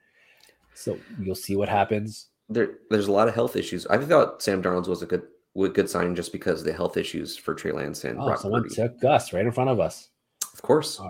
So 0.75 0.99
you'll 1.21 1.35
see 1.35 1.57
what 1.57 1.69
happens. 1.69 2.29
There, 2.49 2.75
there's 2.91 3.09
a 3.09 3.13
lot 3.13 3.29
of 3.29 3.35
health 3.35 3.57
issues. 3.57 3.87
I 3.87 3.99
thought 3.99 4.43
Sam 4.43 4.63
Darnold 4.63 4.89
was 4.89 5.03
a 5.03 5.07
good, 5.07 5.23
good 5.55 5.89
sign 5.89 6.15
just 6.15 6.33
because 6.33 6.61
of 6.61 6.67
the 6.67 6.73
health 6.73 6.97
issues 6.97 7.37
for 7.37 7.55
Trey 7.55 7.73
Lance 7.73 8.05
and 8.05 8.19
oh, 8.19 8.27
Brock 8.27 8.39
someone 8.39 8.63
Purdy. 8.63 8.75
took 8.75 9.01
Gus 9.01 9.33
right 9.33 9.47
in 9.47 9.53
front 9.53 9.71
of 9.71 9.81
us. 9.81 10.09
Of 10.53 10.61
course, 10.63 11.01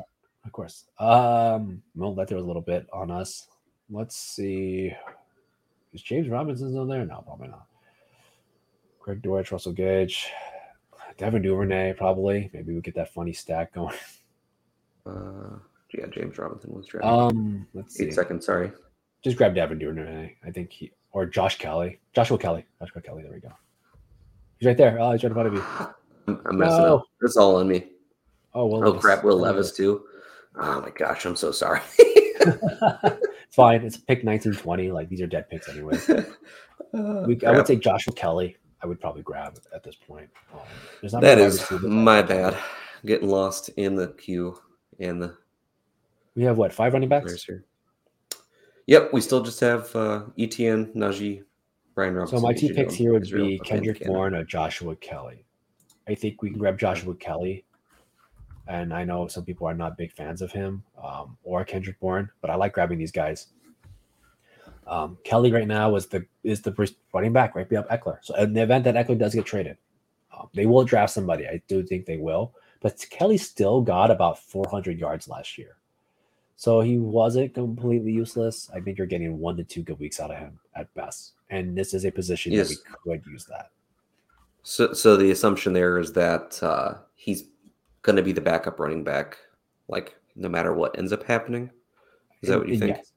of 0.45 0.53
course. 0.53 0.85
Um, 0.99 1.83
well, 1.95 2.15
that 2.15 2.29
there 2.29 2.37
was 2.37 2.45
a 2.45 2.47
little 2.47 2.63
bit 2.63 2.87
on 2.93 3.11
us. 3.11 3.49
Let's 3.91 4.17
see. 4.17 4.93
Is 5.93 6.03
James 6.03 6.29
Robinson 6.29 6.71
still 6.71 6.87
there? 6.87 7.05
No, 7.05 7.23
probably 7.27 7.49
not. 7.49 7.67
Greg 9.01 9.21
Dortch, 9.21 9.51
Russell 9.53 9.73
Gage. 9.73 10.31
Devin 11.23 11.43
Duvernay, 11.43 11.93
probably. 11.93 12.51
Maybe 12.53 12.75
we 12.75 12.81
get 12.81 12.97
that 12.97 13.15
funny 13.15 13.33
stack 13.33 13.73
going. 13.73 13.95
Uh, 15.07 15.59
yeah, 15.95 16.07
James 16.07 16.37
Robinson 16.37 16.73
was 16.75 16.87
drafted. 16.87 17.13
Um, 17.13 17.65
let's 17.75 17.95
see. 17.95 18.07
Eight 18.07 18.15
seconds. 18.15 18.45
Sorry. 18.45 18.73
Just 19.23 19.37
grab 19.37 19.55
Devin 19.55 19.79
Duvernay. 19.79 20.35
I 20.45 20.51
think 20.51 20.73
he 20.73 20.91
or 21.13 21.27
Josh 21.27 21.59
Kelley, 21.59 22.01
Joshua 22.13 22.39
Kelley, 22.39 22.65
Joshua 22.81 23.03
Kelley. 23.03 23.23
There 23.23 23.31
we 23.31 23.39
go. 23.39 23.53
He's 24.59 24.67
right 24.67 24.77
there. 24.77 24.99
Oh, 24.99 25.13
he's 25.13 25.23
right 25.23 25.31
in 25.31 25.35
front 25.35 25.49
of 25.49 25.55
you. 25.55 25.65
I'm, 26.45 26.59
messing 26.59 26.79
no. 26.79 26.97
up. 26.97 27.05
It's 27.21 27.37
all 27.37 27.55
on 27.55 27.69
me. 27.69 27.87
Oh, 28.53 28.67
well. 28.67 28.89
Oh 28.89 28.95
crap! 28.95 29.23
Will 29.23 29.39
Levis 29.39 29.71
too. 29.71 30.03
Oh 30.57 30.81
my 30.81 30.91
gosh! 30.91 31.25
I'm 31.25 31.37
so 31.37 31.53
sorry. 31.53 31.83
it's 31.99 33.55
fine. 33.55 33.85
It's 33.85 33.97
pick 33.97 34.25
1920. 34.25 34.91
Like 34.91 35.09
these 35.09 35.21
are 35.21 35.29
dead 35.29 35.49
picks 35.49 35.69
anyway. 35.69 35.99
Uh, 36.09 37.23
we, 37.29 37.39
I 37.47 37.53
would 37.53 37.69
say 37.69 37.77
Joshua 37.77 38.13
Kelley. 38.13 38.57
I 38.83 38.87
would 38.87 39.01
probably 39.01 39.23
grab 39.23 39.59
at 39.75 39.85
this 39.85 39.95
point. 39.95 40.29
Um, 40.53 41.21
that 41.21 41.39
is 41.39 41.71
my 41.83 42.23
bad. 42.23 42.57
Getting 43.07 43.29
lost 43.29 43.69
in 43.71 43.95
the 43.95 44.09
queue 44.09 44.59
and 44.99 45.23
the. 45.23 45.37
We 46.35 46.43
have 46.45 46.57
what 46.57 46.73
five 46.73 46.93
running 46.93 47.09
backs? 47.09 47.45
Here. 47.45 47.65
Yep, 48.87 49.13
we 49.13 49.21
still 49.21 49.43
just 49.43 49.61
have 49.61 49.95
uh, 49.95 50.25
ETN, 50.39 50.95
Najee, 50.97 51.43
Brian 51.95 52.15
Robinson. 52.15 52.39
So 52.39 52.43
my 52.43 52.53
two 52.53 52.75
picks 52.75 52.95
here 52.95 53.13
would 53.13 53.23
Israel, 53.23 53.47
be 53.47 53.59
Kendrick 53.61 54.05
Bourne 54.05 54.35
or 54.35 54.45
Joshua 54.45 54.97
Kelley. 54.97 55.45
I 56.09 56.15
think 56.15 56.43
we 56.43 56.51
can 56.51 56.59
grab 56.59 56.79
Joshua 56.79 57.15
Kelley, 57.15 57.65
and 58.67 58.93
I 58.93 59.05
know 59.05 59.29
some 59.29 59.45
people 59.45 59.69
are 59.69 59.75
not 59.75 59.97
big 59.97 60.13
fans 60.13 60.43
of 60.43 60.51
him 60.51 60.83
um, 61.03 61.37
or 61.45 61.65
Kendrick 61.65 62.01
Bourne, 62.01 62.29
but 62.41 62.51
I 62.51 62.57
like 62.57 62.73
grabbing 62.73 62.99
these 62.99 63.13
guys. 63.13 63.49
Um, 64.87 65.19
Kelley 65.25 65.53
right 65.53 65.67
now 65.67 65.95
is 65.95 66.07
the 66.07 66.27
is 66.43 66.61
the 66.63 66.95
running 67.13 67.33
back 67.33 67.55
right 67.55 67.69
behind 67.69 67.89
Ekeler. 67.89 68.19
So 68.23 68.35
in 68.37 68.53
the 68.53 68.63
event 68.63 68.85
that 68.85 68.95
Ekeler 68.95 69.19
does 69.19 69.35
get 69.35 69.47
traded, 69.47 69.77
um, 70.37 70.49
they 70.55 70.67
will 70.67 70.85
draft 70.85 71.13
somebody. 71.13 71.47
I 71.47 71.63
do 71.69 71.83
think 71.83 72.07
they 72.07 72.17
will. 72.17 72.53
But 72.81 73.05
Kelley 73.11 73.39
still 73.39 73.81
got 73.81 74.11
about 74.11 74.41
400 74.41 74.99
yards 74.99 75.29
last 75.29 75.57
year, 75.57 75.77
so 76.57 76.81
he 76.81 76.99
wasn't 76.99 77.55
completely 77.55 78.11
useless. 78.11 78.69
I 78.75 78.81
think 78.81 78.99
you're 78.99 79.07
getting 79.07 79.39
one 79.39 79.57
to 79.57 79.65
two 79.65 79.83
good 79.83 80.01
weeks 80.01 80.19
out 80.19 80.33
of 80.33 80.39
him 80.39 80.59
at 80.75 80.93
best, 80.95 81.35
and 81.51 81.79
this 81.79 81.95
is 81.95 82.05
a 82.05 82.11
position 82.11 82.53
yes. 82.53 82.71
that 82.71 82.79
we 83.07 83.19
could 83.19 83.27
use 83.31 83.45
that. 83.47 83.71
So, 84.65 84.93
so 84.93 85.17
the 85.17 85.31
assumption 85.31 85.73
there 85.73 85.99
is 85.99 86.13
that 86.13 86.61
uh, 86.63 86.95
he's 87.15 87.45
going 88.03 88.17
to 88.17 88.23
be 88.23 88.33
the 88.33 88.41
backup 88.41 88.79
running 88.79 89.05
back, 89.05 89.39
like 89.89 90.17
no 90.35 90.49
matter 90.49 90.73
what 90.73 90.97
ends 90.99 91.13
up 91.13 91.25
happening. 91.25 91.71
Is 92.43 92.49
that 92.49 92.59
what 92.59 92.69
you 92.69 92.79
think? 92.79 92.97
Yes. 92.97 93.12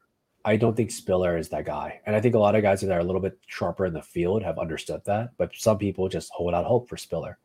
I 0.45 0.57
don't 0.57 0.77
think 0.77 0.91
Spiller 0.91 1.37
is 1.37 1.49
that 1.49 1.65
guy. 1.65 1.99
And 2.05 2.15
I 2.15 2.21
think 2.21 2.35
a 2.35 2.39
lot 2.39 2.53
of 2.55 2.61
guys 2.61 2.81
that 2.81 2.91
are 2.91 2.99
a 2.99 3.03
little 3.03 3.19
bit 3.19 3.39
sharper 3.47 3.87
in 3.87 3.93
the 3.93 4.01
field 4.03 4.43
have 4.43 4.59
understood 4.59 5.01
that. 5.05 5.31
But 5.37 5.49
some 5.55 5.79
people 5.79 6.07
just 6.07 6.31
hold 6.31 6.53
out 6.53 6.65
hope 6.65 6.87
for 6.87 6.97
Spiller. 6.97 7.39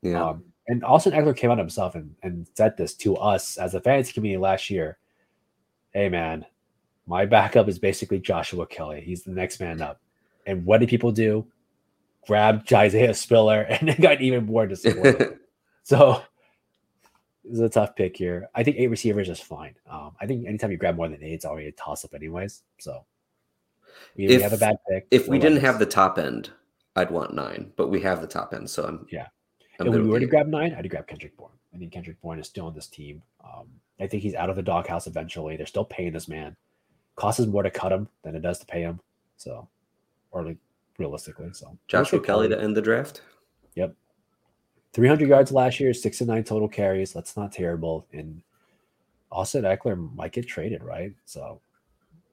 Yeah. 0.00 0.24
Um, 0.30 0.44
and 0.66 0.82
Austin 0.82 1.12
Ekeler 1.12 1.36
came 1.36 1.50
out 1.50 1.58
himself 1.58 1.94
and, 1.94 2.14
and 2.22 2.48
said 2.54 2.78
this 2.78 2.94
to 2.94 3.16
us 3.16 3.58
as 3.58 3.74
a 3.74 3.80
fantasy 3.80 4.14
community 4.14 4.40
last 4.40 4.70
year. 4.70 4.98
hey 5.92 6.08
man, 6.08 6.46
my 7.06 7.26
backup 7.26 7.68
is 7.68 7.78
basically 7.78 8.20
Joshua 8.20 8.66
Kelley. 8.66 9.02
He's 9.02 9.22
the 9.22 9.32
next 9.32 9.60
man 9.60 9.82
up. 9.82 10.00
And 10.46 10.64
what 10.64 10.80
did 10.80 10.88
people 10.88 11.12
do? 11.12 11.46
Grab 12.26 12.64
Isaiah 12.72 13.12
Spiller 13.12 13.62
and 13.68 13.90
they 13.90 13.94
got 13.94 14.22
even 14.22 14.46
more 14.46 14.66
disappointed. 14.66 15.40
so 15.82 16.22
this 17.44 17.54
is 17.54 17.60
a 17.60 17.68
tough 17.68 17.96
pick 17.96 18.16
here. 18.16 18.48
I 18.54 18.62
think 18.62 18.76
eight 18.78 18.88
receivers 18.88 19.28
is 19.28 19.40
fine. 19.40 19.74
Um, 19.88 20.12
I 20.20 20.26
think 20.26 20.46
anytime 20.46 20.70
you 20.70 20.76
grab 20.76 20.96
more 20.96 21.08
than 21.08 21.22
eight, 21.22 21.32
it's 21.32 21.44
already 21.44 21.68
a 21.68 21.72
toss 21.72 22.04
up, 22.04 22.14
anyways. 22.14 22.62
So 22.78 23.04
we, 24.16 24.26
if, 24.26 24.36
we 24.38 24.42
have 24.42 24.52
a 24.52 24.58
bad 24.58 24.76
pick. 24.88 25.06
If 25.10 25.28
we 25.28 25.38
didn't 25.38 25.60
have 25.60 25.78
the 25.78 25.86
top 25.86 26.18
end, 26.18 26.50
I'd 26.96 27.10
want 27.10 27.34
nine, 27.34 27.72
but 27.76 27.88
we 27.88 28.00
have 28.02 28.20
the 28.20 28.26
top 28.26 28.52
end. 28.52 28.68
So 28.68 28.84
I'm 28.84 29.06
yeah. 29.10 29.28
I'm 29.78 29.86
and 29.86 29.94
when 29.94 30.04
we 30.04 30.10
were 30.10 30.20
to 30.20 30.26
grab 30.26 30.48
nine, 30.48 30.74
I'd 30.76 30.88
grab 30.90 31.06
Kendrick 31.06 31.36
Bourne. 31.36 31.52
I 31.74 31.78
think 31.78 31.92
Kendrick 31.92 32.20
Bourne 32.20 32.38
is 32.38 32.46
still 32.46 32.66
on 32.66 32.74
this 32.74 32.88
team. 32.88 33.22
Um, 33.42 33.68
I 33.98 34.06
think 34.06 34.22
he's 34.22 34.34
out 34.34 34.50
of 34.50 34.56
the 34.56 34.62
doghouse 34.62 35.06
eventually. 35.06 35.56
They're 35.56 35.66
still 35.66 35.84
paying 35.84 36.12
this 36.12 36.28
man. 36.28 36.56
Costs 37.16 37.46
more 37.46 37.62
to 37.62 37.70
cut 37.70 37.92
him 37.92 38.08
than 38.22 38.34
it 38.34 38.40
does 38.40 38.58
to 38.58 38.66
pay 38.66 38.82
him. 38.82 39.00
So, 39.36 39.68
or 40.32 40.44
like 40.44 40.58
realistically, 40.98 41.50
so 41.52 41.78
Joshua 41.88 42.20
Kelley 42.20 42.48
to 42.48 42.60
end 42.60 42.76
the 42.76 42.82
draft. 42.82 43.22
Yep, 43.74 43.94
300 44.92 45.28
yards 45.28 45.52
last 45.52 45.80
year, 45.80 45.94
six 45.94 46.20
and 46.20 46.28
nine 46.28 46.44
total 46.44 46.68
carries. 46.68 47.12
That's 47.12 47.36
not 47.36 47.52
terrible. 47.52 48.06
And 48.12 48.42
Austin 49.30 49.64
Ekeler 49.64 50.14
might 50.14 50.32
get 50.32 50.46
traded, 50.46 50.82
right? 50.82 51.12
So 51.26 51.60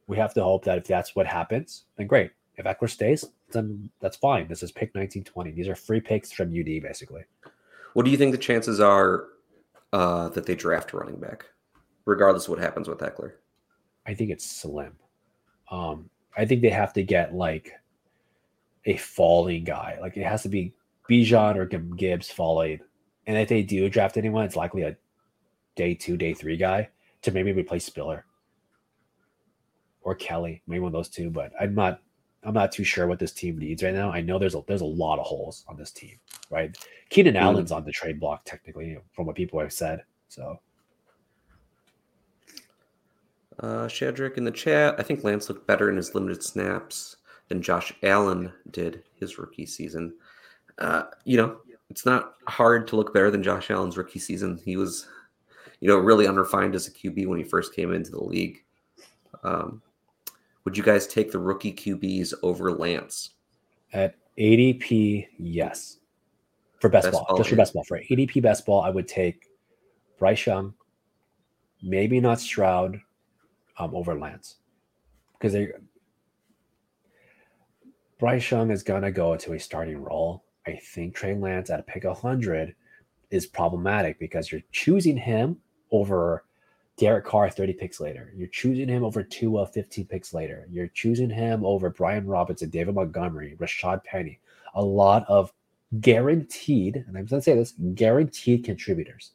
we 0.08 0.18
have 0.18 0.34
to 0.34 0.44
hope 0.44 0.66
that 0.66 0.80
if 0.80 0.86
that's 0.86 1.16
what 1.16 1.28
happens, 1.28 1.84
then 1.96 2.08
great. 2.08 2.32
If 2.56 2.66
Ekeler 2.66 2.90
stays, 2.90 3.26
then 3.52 3.90
that's 4.00 4.18
fine. 4.18 4.48
This 4.48 4.64
is 4.64 4.72
pick 4.72 4.96
1920. 4.96 5.52
These 5.52 5.68
are 5.68 5.76
free 5.76 6.02
picks 6.02 6.32
from 6.32 6.50
UD, 6.50 6.82
basically. 6.82 7.24
What 7.94 8.06
do 8.06 8.12
you 8.12 8.18
think 8.18 8.32
the 8.32 8.38
chances 8.38 8.80
are 8.80 9.26
uh, 9.94 10.30
that 10.30 10.46
they 10.46 10.56
draft 10.56 10.94
a 10.94 10.98
running 10.98 11.20
back, 11.20 11.46
regardless 12.06 12.46
of 12.46 12.52
what 12.52 12.60
happens 12.60 12.88
with 12.88 13.00
Ekeler? 13.00 13.34
I 14.06 14.14
think 14.14 14.32
it's 14.32 14.50
slim. 14.50 14.94
Um, 15.70 16.10
I 16.36 16.46
think 16.46 16.62
they 16.62 16.70
have 16.70 16.94
to 16.94 17.04
get 17.04 17.36
like 17.36 17.74
a 18.86 18.98
falling 18.98 19.64
guy. 19.64 19.98
Like 20.02 20.18
it 20.18 20.26
has 20.26 20.44
to 20.44 20.50
be 20.50 20.74
Bijan 21.10 21.56
or 21.56 21.66
Gibbs 21.66 22.30
falling. 22.30 22.80
And 23.26 23.38
if 23.38 23.50
they 23.50 23.64
do 23.64 23.90
draft 23.90 24.18
anyone, 24.18 24.46
it's 24.46 24.56
likely 24.56 24.84
a 24.84 24.98
day 25.76 25.94
two, 25.94 26.18
day 26.18 26.34
three 26.34 26.58
guy 26.58 26.90
to 27.22 27.32
maybe 27.32 27.52
replace 27.52 27.86
Spiller 27.86 28.26
or 30.02 30.16
Kelley, 30.16 30.62
maybe 30.68 30.80
one 30.80 30.90
of 30.90 30.94
those 30.94 31.10
two. 31.10 31.30
But 31.30 31.52
I'm 31.60 31.76
not 31.76 32.02
I'm 32.44 32.54
not 32.54 32.72
too 32.72 32.84
sure 32.84 33.08
what 33.08 33.20
this 33.20 33.34
team 33.34 33.58
needs 33.58 33.84
right 33.84 33.94
now. 33.94 34.12
I 34.12 34.22
know 34.22 34.40
there's 34.40 34.56
a 34.56 34.64
there's 34.68 34.82
a 34.82 34.86
lot 34.86 35.20
of 35.20 35.26
holes 35.26 35.66
on 35.68 35.76
this 35.76 35.92
team, 35.92 36.18
right? 36.50 36.78
Keenan 37.10 37.36
mm. 37.36 37.42
Allen's 37.42 37.72
on 37.72 37.84
the 37.84 37.92
trade 37.92 38.20
block 38.20 38.46
technically, 38.46 38.98
from 39.12 39.26
what 39.26 39.36
people 39.36 39.60
have 39.60 39.74
said. 39.74 40.04
So, 40.30 40.60
uh, 43.60 43.88
Shadrick 43.88 44.38
in 44.38 44.46
the 44.46 44.52
chat. 44.52 44.96
I 44.98 45.04
think 45.04 45.24
Lance 45.24 45.50
looked 45.50 45.68
better 45.68 45.90
in 45.90 45.98
his 45.98 46.16
limited 46.16 46.44
snaps 46.44 47.18
than 47.50 47.62
Josh 47.62 47.94
Allen 48.04 48.52
did 48.72 49.04
his 49.16 49.38
rookie 49.38 49.66
season. 49.66 50.14
Uh, 50.78 51.04
you 51.26 51.38
know, 51.38 51.58
it's 51.90 52.06
not 52.06 52.36
hard 52.48 52.88
to 52.88 52.96
look 52.96 53.14
better 53.14 53.32
than 53.32 53.44
Josh 53.44 53.72
Allen's 53.72 53.98
rookie 53.98 54.20
season. 54.20 54.60
He 54.64 54.78
was, 54.78 55.08
you 55.80 55.88
know, 55.88 55.98
really 55.98 56.28
unrefined 56.28 56.76
as 56.76 56.88
a 56.88 56.92
QB 56.92 57.28
when 57.28 57.38
he 57.38 57.44
first 57.44 57.74
came 57.74 57.94
into 57.94 58.12
the 58.12 58.24
league. 58.24 58.64
Um, 59.44 59.82
would 60.66 60.78
you 60.78 60.84
guys 60.84 61.08
take 61.08 61.32
the 61.32 61.40
rookie 61.40 61.74
QBs 61.74 62.34
over 62.44 62.72
Lance? 62.72 63.32
At 63.94 64.16
ADP, 64.38 65.28
yes. 65.40 66.00
For 66.82 66.90
best, 66.90 67.06
best 67.06 67.14
ball, 67.14 67.26
ball, 67.28 67.38
just 67.38 67.50
for 67.50 67.56
best 67.56 67.74
ball. 67.74 67.84
For 67.86 68.00
ADP 68.00 68.42
best 68.42 68.66
ball, 68.66 68.82
I 68.82 68.90
would 68.90 69.08
take 69.08 69.48
Bryce 70.20 70.46
Young, 70.46 70.74
maybe 71.82 72.20
not 72.20 72.40
Stroud, 72.40 73.00
um, 73.80 73.96
over 73.96 74.18
Lance. 74.18 74.58
Because 75.34 75.54
they 75.54 75.70
Bryce 78.20 78.50
Young 78.52 78.72
is 78.72 78.84
gonna 78.84 79.12
go 79.12 79.34
into 79.34 79.54
a 79.54 79.60
starting 79.60 80.04
role. 80.04 80.44
I 80.68 80.76
think 80.76 81.16
Trey 81.16 81.34
Lance 81.34 81.70
at 81.70 81.80
a 81.80 81.84
pick 81.84 82.04
100 82.04 82.76
is 83.32 83.46
problematic 83.46 84.20
because 84.20 84.52
you're 84.52 84.62
choosing 84.72 85.18
him 85.18 85.58
over 85.92 86.44
Derek 86.98 87.26
Carr 87.26 87.50
30 87.50 87.74
picks 87.74 88.00
later. 88.00 88.34
You're 88.36 88.48
choosing 88.48 88.90
him 88.90 89.04
over 89.04 89.24
Tua 89.24 89.68
15 89.68 90.06
picks 90.08 90.34
later. 90.34 90.68
You're 90.70 90.88
choosing 90.88 91.30
him 91.30 91.66
over 91.66 91.90
Brian 91.90 92.26
Robinson, 92.26 92.70
David 92.70 92.96
Montgomery, 92.96 93.56
Rashaad 93.60 94.04
Penny. 94.04 94.40
A 94.76 94.84
lot 94.84 95.24
of 95.28 95.54
guaranteed, 96.02 96.98
and 96.98 97.18
I'm 97.18 97.26
going 97.26 97.40
to 97.40 97.42
say 97.42 97.56
this, 97.56 97.74
guaranteed 97.94 98.66
contributors. 98.66 99.32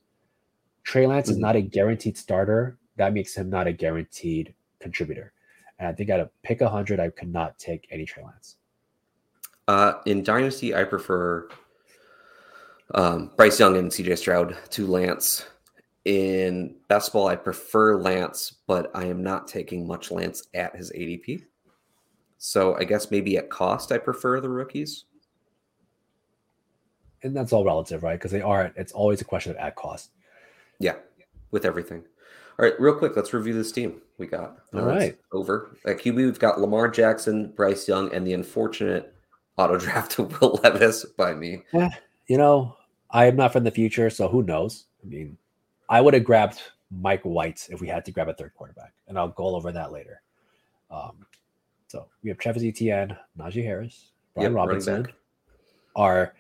Trey 0.85 1.07
Lance 1.07 1.29
mm-hmm. 1.29 1.37
is 1.37 1.39
not 1.39 1.57
a 1.57 1.63
guaranteed 1.63 2.19
starter. 2.19 2.77
That 2.97 3.15
makes 3.15 3.35
him 3.35 3.49
not 3.49 3.67
a 3.67 3.73
guaranteed 3.73 4.55
contributor. 4.81 5.33
And 5.79 5.89
I 5.89 5.93
think 5.93 6.11
at 6.11 6.21
a 6.21 6.31
pick 6.43 6.61
100, 6.61 7.01
I 7.01 7.11
could 7.11 7.33
not 7.33 7.59
take 7.59 7.87
any 7.91 8.05
Trey 8.05 8.25
Lance. 8.25 8.57
Uh, 9.69 9.95
in 10.07 10.23
Dynasty, 10.23 10.75
I 10.75 10.85
prefer 10.85 11.49
um, 12.95 13.31
Bryce 13.37 13.59
Young 13.59 13.77
and 13.77 13.91
CJ 13.91 14.19
Stroud 14.19 14.57
to 14.71 14.87
Lance 14.87 15.47
in 16.05 16.75
best 16.89 17.13
ball, 17.13 17.29
I 17.29 17.37
prefer 17.37 17.97
Lance, 17.97 18.57
but 18.67 18.91
I 18.95 19.05
am 19.05 19.23
not 19.23 19.47
taking 19.47 19.87
much 19.87 20.11
Lance 20.11 20.45
at 20.55 20.75
his 20.75 20.91
ADP. 20.93 21.45
So 22.39 22.77
I 22.77 22.85
guess 22.85 23.11
maybe 23.11 23.37
at 23.37 23.51
cost, 23.51 23.93
I 23.93 23.99
prefer 23.99 24.41
the 24.41 24.49
rookies. 24.49 25.05
And 27.23 27.37
that's 27.37 27.53
all 27.53 27.65
relative, 27.65 28.03
right? 28.03 28.19
Because 28.19 28.33
they 28.33 28.41
are, 28.41 28.73
it's 28.75 28.93
always 28.93 29.21
a 29.21 29.25
question 29.25 29.53
of 29.53 29.59
at 29.59 29.77
cost. 29.77 30.11
Yeah, 30.81 30.97
with 31.53 31.65
everything. 31.65 32.03
All 32.59 32.67
right, 32.67 32.79
real 32.81 32.97
quick, 32.97 33.15
let's 33.15 33.33
review 33.33 33.55
this 33.55 33.71
team 33.71 34.03
we 34.19 34.27
got. 34.27 34.59
All 34.75 34.83
right. 34.83 35.17
Over. 35.33 35.77
At 35.87 35.99
QB, 35.99 36.17
we've 36.17 36.39
got 36.39 36.61
Lamar 36.61 36.89
Jackson, 36.89 37.53
Bryce 37.53 37.87
Young, 37.87 38.13
and 38.13 38.27
the 38.27 38.33
unfortunate 38.33 39.12
auto 39.57 39.79
draft 39.79 40.19
Will 40.19 40.61
Levis 40.63 41.05
by 41.17 41.35
me. 41.35 41.63
Yeah, 41.73 41.91
you 42.27 42.39
know, 42.39 42.77
I 43.11 43.27
am 43.27 43.37
not 43.37 43.53
from 43.53 43.65
the 43.65 43.71
future, 43.71 44.11
so 44.11 44.29
who 44.29 44.43
knows? 44.43 44.87
I 45.03 45.09
mean, 45.09 45.37
I 45.89 46.01
would 46.01 46.15
have 46.15 46.25
grabbed 46.25 46.61
Mike 46.91 47.23
White 47.23 47.69
if 47.71 47.81
we 47.81 47.89
had 47.89 48.05
to 48.07 48.13
grab 48.13 48.29
a 48.29 48.35
third 48.35 48.55
quarterback, 48.55 48.93
and 49.09 49.19
I'll 49.19 49.29
go 49.29 49.55
over 49.55 49.73
that 49.73 49.93
later. 49.93 50.23
Um, 50.91 51.27
so 51.89 52.09
we 52.23 52.31
have 52.31 52.39
Travis 52.39 52.63
Etienne, 52.63 53.17
Najee 53.39 53.65
Harris, 53.65 54.13
Brian 54.35 54.53
yep, 54.53 54.57
Robinson, 54.57 55.07
our 55.97 56.35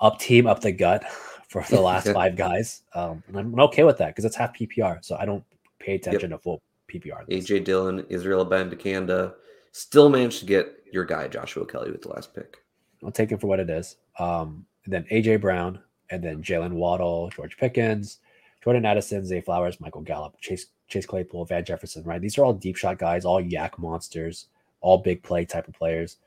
up 0.00 0.18
team 0.18 0.46
up 0.46 0.60
the 0.60 0.72
gut 0.72 1.04
for 1.48 1.62
the 1.68 1.80
last 1.80 2.08
five 2.12 2.36
guys, 2.36 2.82
um, 2.94 3.22
and 3.28 3.36
I'm 3.36 3.60
okay 3.60 3.84
with 3.84 3.98
that 3.98 4.08
because 4.08 4.24
it's 4.24 4.36
half 4.36 4.56
PPR, 4.56 5.04
so 5.04 5.16
I 5.16 5.24
don't 5.24 5.44
pay 5.78 5.94
attention 5.96 6.30
yep. 6.30 6.40
to 6.40 6.42
full 6.42 6.62
PPR. 6.92 7.28
AJ 7.28 7.64
Dillon, 7.64 8.04
Israel 8.08 8.46
Abanikanda, 8.46 9.34
still 9.74 10.08
managed 10.08 10.38
to 10.38 10.46
get 10.46 10.76
your 10.92 11.04
guy 11.04 11.26
Joshua 11.26 11.66
Kelley 11.66 11.90
with 11.90 12.02
the 12.02 12.08
last 12.08 12.32
pick. 12.32 12.58
I'll 13.04 13.10
take 13.10 13.30
him 13.30 13.38
for 13.38 13.48
what 13.48 13.58
it 13.58 13.68
is. 13.68 13.96
Um, 14.18 14.64
and 14.84 14.92
then 14.92 15.04
AJ 15.10 15.40
Brown, 15.40 15.80
and 16.10 16.22
then 16.22 16.42
Jaylen 16.42 16.74
Waddle, 16.74 17.30
George 17.34 17.56
Pickens, 17.56 18.18
Jordan 18.62 18.84
Addison, 18.84 19.26
Zay 19.26 19.40
Flowers, 19.40 19.80
Michael 19.80 20.02
Gallup, 20.02 20.40
Chase 20.40 20.66
Chase 20.86 21.06
Claypool, 21.06 21.46
Van 21.46 21.64
Jefferson, 21.64 22.04
right? 22.04 22.20
These 22.20 22.38
are 22.38 22.44
all 22.44 22.52
deep 22.52 22.76
shot 22.76 22.98
guys, 22.98 23.24
all 23.24 23.42
YAC 23.42 23.78
monsters, 23.78 24.46
all 24.80 24.98
big 24.98 25.22
play 25.22 25.44
type 25.44 25.66
of 25.66 25.74
players. 25.74 26.18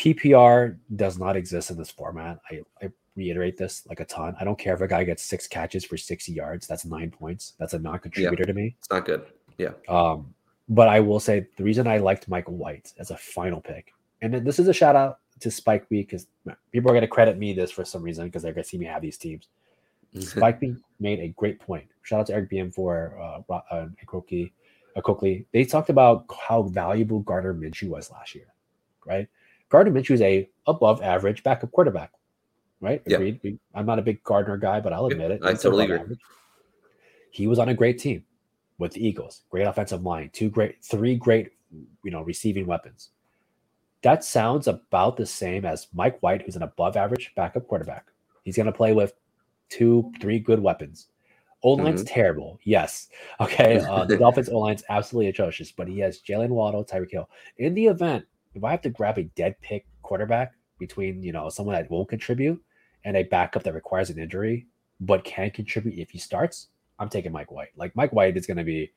PPR 0.00 0.76
does 0.96 1.18
not 1.18 1.36
exist 1.36 1.70
in 1.70 1.76
this 1.76 1.90
format. 1.90 2.40
I, 2.50 2.62
I 2.82 2.90
reiterate 3.14 3.58
this 3.58 3.86
like 3.86 4.00
a 4.00 4.04
ton. 4.06 4.34
I 4.40 4.44
don't 4.44 4.58
care 4.58 4.74
if 4.74 4.80
a 4.80 4.88
guy 4.88 5.04
gets 5.04 5.22
six 5.22 5.46
catches 5.46 5.84
for 5.84 5.96
60 5.96 6.32
yards. 6.32 6.66
That's 6.66 6.84
nine 6.84 7.10
points. 7.10 7.52
That's 7.58 7.74
a 7.74 7.78
non-contributor 7.78 8.42
yeah, 8.42 8.46
to 8.46 8.54
me. 8.54 8.74
It's 8.78 8.90
not 8.90 9.04
good. 9.04 9.26
Yeah. 9.58 9.72
Um, 9.88 10.34
but 10.68 10.88
I 10.88 11.00
will 11.00 11.20
say 11.20 11.46
the 11.56 11.64
reason 11.64 11.86
I 11.86 11.98
liked 11.98 12.28
Michael 12.28 12.56
White 12.56 12.92
as 12.98 13.10
a 13.10 13.16
final 13.16 13.60
pick, 13.60 13.92
and 14.20 14.34
this 14.46 14.58
is 14.58 14.68
a 14.68 14.72
shout 14.72 14.96
out 14.96 15.18
to 15.40 15.50
Spike 15.50 15.86
Week 15.90 16.08
because 16.08 16.26
people 16.70 16.90
are 16.90 16.94
going 16.94 17.02
to 17.02 17.08
credit 17.08 17.36
me 17.38 17.52
this 17.52 17.70
for 17.70 17.84
some 17.84 18.02
reason 18.02 18.26
because 18.26 18.42
they're 18.42 18.52
going 18.52 18.62
to 18.62 18.68
see 18.68 18.78
me 18.78 18.86
have 18.86 19.02
these 19.02 19.18
teams. 19.18 19.48
Spike 20.20 20.60
Week 20.60 20.76
made 21.00 21.20
a 21.20 21.28
great 21.28 21.60
point. 21.60 21.86
Shout 22.02 22.20
out 22.20 22.26
to 22.26 22.34
Eric 22.34 22.50
BM 22.50 22.72
for 22.74 23.18
uh, 23.50 23.52
uh, 23.70 23.86
Akoki, 24.04 24.52
Akoki. 24.96 25.44
They 25.52 25.64
talked 25.64 25.90
about 25.90 26.26
how 26.48 26.62
valuable 26.62 27.20
Gardner 27.20 27.54
Minshew 27.54 27.88
was 27.88 28.10
last 28.10 28.34
year, 28.34 28.46
right? 29.04 29.28
Gardner 29.68 29.92
Minshew 29.92 30.12
is 30.12 30.22
a 30.22 30.48
above 30.66 31.02
average 31.02 31.42
backup 31.42 31.72
quarterback, 31.72 32.12
right? 32.80 33.02
Agreed. 33.06 33.40
Yep. 33.42 33.54
I'm 33.74 33.86
not 33.86 33.98
a 33.98 34.02
big 34.02 34.22
Gardner 34.22 34.56
guy, 34.56 34.80
but 34.80 34.92
I'll 34.92 35.06
admit 35.06 35.30
yep. 35.30 35.40
it. 35.40 35.46
I 35.46 35.54
totally 35.54 35.84
agree. 35.84 35.98
Average. 35.98 36.20
He 37.30 37.46
was 37.46 37.58
on 37.58 37.68
a 37.70 37.74
great 37.74 37.98
team 37.98 38.24
with 38.82 38.92
the 38.92 39.06
Eagles. 39.06 39.42
Great 39.48 39.66
offensive 39.66 40.02
line, 40.02 40.28
two 40.32 40.50
great, 40.50 40.84
three 40.84 41.16
great, 41.16 41.52
you 42.04 42.10
know, 42.10 42.22
receiving 42.22 42.66
weapons. 42.66 43.10
That 44.02 44.24
sounds 44.24 44.66
about 44.66 45.16
the 45.16 45.24
same 45.24 45.64
as 45.64 45.86
Mike 45.94 46.20
White, 46.20 46.42
who's 46.42 46.56
an 46.56 46.64
above 46.64 46.96
average 46.96 47.32
backup 47.36 47.68
quarterback. 47.68 48.06
He's 48.42 48.56
going 48.56 48.66
to 48.66 48.72
play 48.72 48.92
with 48.92 49.14
two, 49.68 50.12
three 50.20 50.40
good 50.40 50.60
weapons. 50.60 51.06
O 51.62 51.70
line's 51.70 52.02
mm-hmm. 52.02 52.12
terrible. 52.12 52.58
Yes. 52.64 53.08
Okay. 53.40 53.78
Uh, 53.78 54.04
the 54.04 54.16
Dolphins 54.24 54.48
O 54.48 54.58
line's 54.58 54.82
absolutely 54.88 55.28
atrocious, 55.28 55.70
but 55.70 55.88
he 55.88 56.00
has 56.00 56.20
Jaylen 56.20 56.48
Waddle, 56.48 56.84
Tyreek 56.84 57.12
Hill. 57.12 57.30
In 57.58 57.74
the 57.74 57.86
event, 57.86 58.24
if 58.54 58.64
I 58.64 58.72
have 58.72 58.82
to 58.82 58.90
grab 58.90 59.16
a 59.18 59.22
dead 59.22 59.54
pick 59.62 59.86
quarterback 60.02 60.52
between, 60.78 61.22
you 61.22 61.32
know, 61.32 61.48
someone 61.48 61.76
that 61.76 61.90
won't 61.90 62.08
contribute 62.08 62.60
and 63.04 63.16
a 63.16 63.22
backup 63.22 63.62
that 63.62 63.74
requires 63.74 64.10
an 64.10 64.18
injury, 64.18 64.66
but 65.00 65.24
can 65.24 65.50
contribute 65.50 65.98
if 65.98 66.10
he 66.10 66.18
starts, 66.18 66.68
I'm 67.02 67.08
taking 67.08 67.32
Mike 67.32 67.50
White. 67.50 67.70
Like 67.76 67.94
Mike 67.96 68.12
White 68.12 68.36
is 68.36 68.46
going 68.46 68.56
to 68.56 68.64
be 68.64 68.92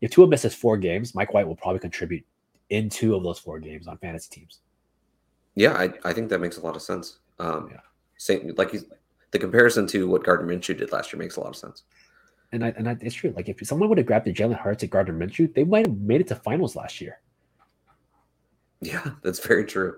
if 0.00 0.10
Tua 0.10 0.26
misses 0.26 0.54
four 0.54 0.76
games, 0.76 1.14
Mike 1.14 1.32
White 1.32 1.46
will 1.46 1.56
probably 1.56 1.80
contribute 1.80 2.24
in 2.70 2.88
two 2.88 3.14
of 3.14 3.22
those 3.22 3.38
four 3.38 3.58
games 3.58 3.88
on 3.88 3.98
fantasy 3.98 4.28
teams. 4.30 4.60
Yeah, 5.54 5.72
I, 5.72 5.92
I 6.04 6.12
think 6.12 6.28
that 6.28 6.40
makes 6.40 6.58
a 6.58 6.60
lot 6.60 6.76
of 6.76 6.82
sense. 6.82 7.18
Um, 7.38 7.68
yeah. 7.72 7.80
Same 8.16 8.54
like 8.56 8.74
the 9.30 9.38
comparison 9.38 9.86
to 9.88 10.08
what 10.08 10.24
Gardner 10.24 10.46
Minshew 10.46 10.76
did 10.76 10.92
last 10.92 11.12
year 11.12 11.18
makes 11.18 11.36
a 11.36 11.40
lot 11.40 11.50
of 11.50 11.56
sense. 11.56 11.84
And 12.50 12.64
I, 12.64 12.68
and 12.76 12.88
I, 12.88 12.96
it's 13.00 13.14
true. 13.14 13.32
Like 13.36 13.48
if 13.48 13.64
someone 13.66 13.88
would 13.88 13.98
have 13.98 14.06
grabbed 14.06 14.24
the 14.24 14.32
Jalen 14.32 14.58
Hurts 14.58 14.82
at 14.82 14.90
Gardner 14.90 15.14
Minshew, 15.14 15.52
they 15.54 15.64
might 15.64 15.86
have 15.86 15.98
made 15.98 16.20
it 16.20 16.28
to 16.28 16.34
finals 16.34 16.76
last 16.76 17.00
year. 17.00 17.20
Yeah, 18.80 19.10
that's 19.22 19.44
very 19.44 19.64
true. 19.64 19.96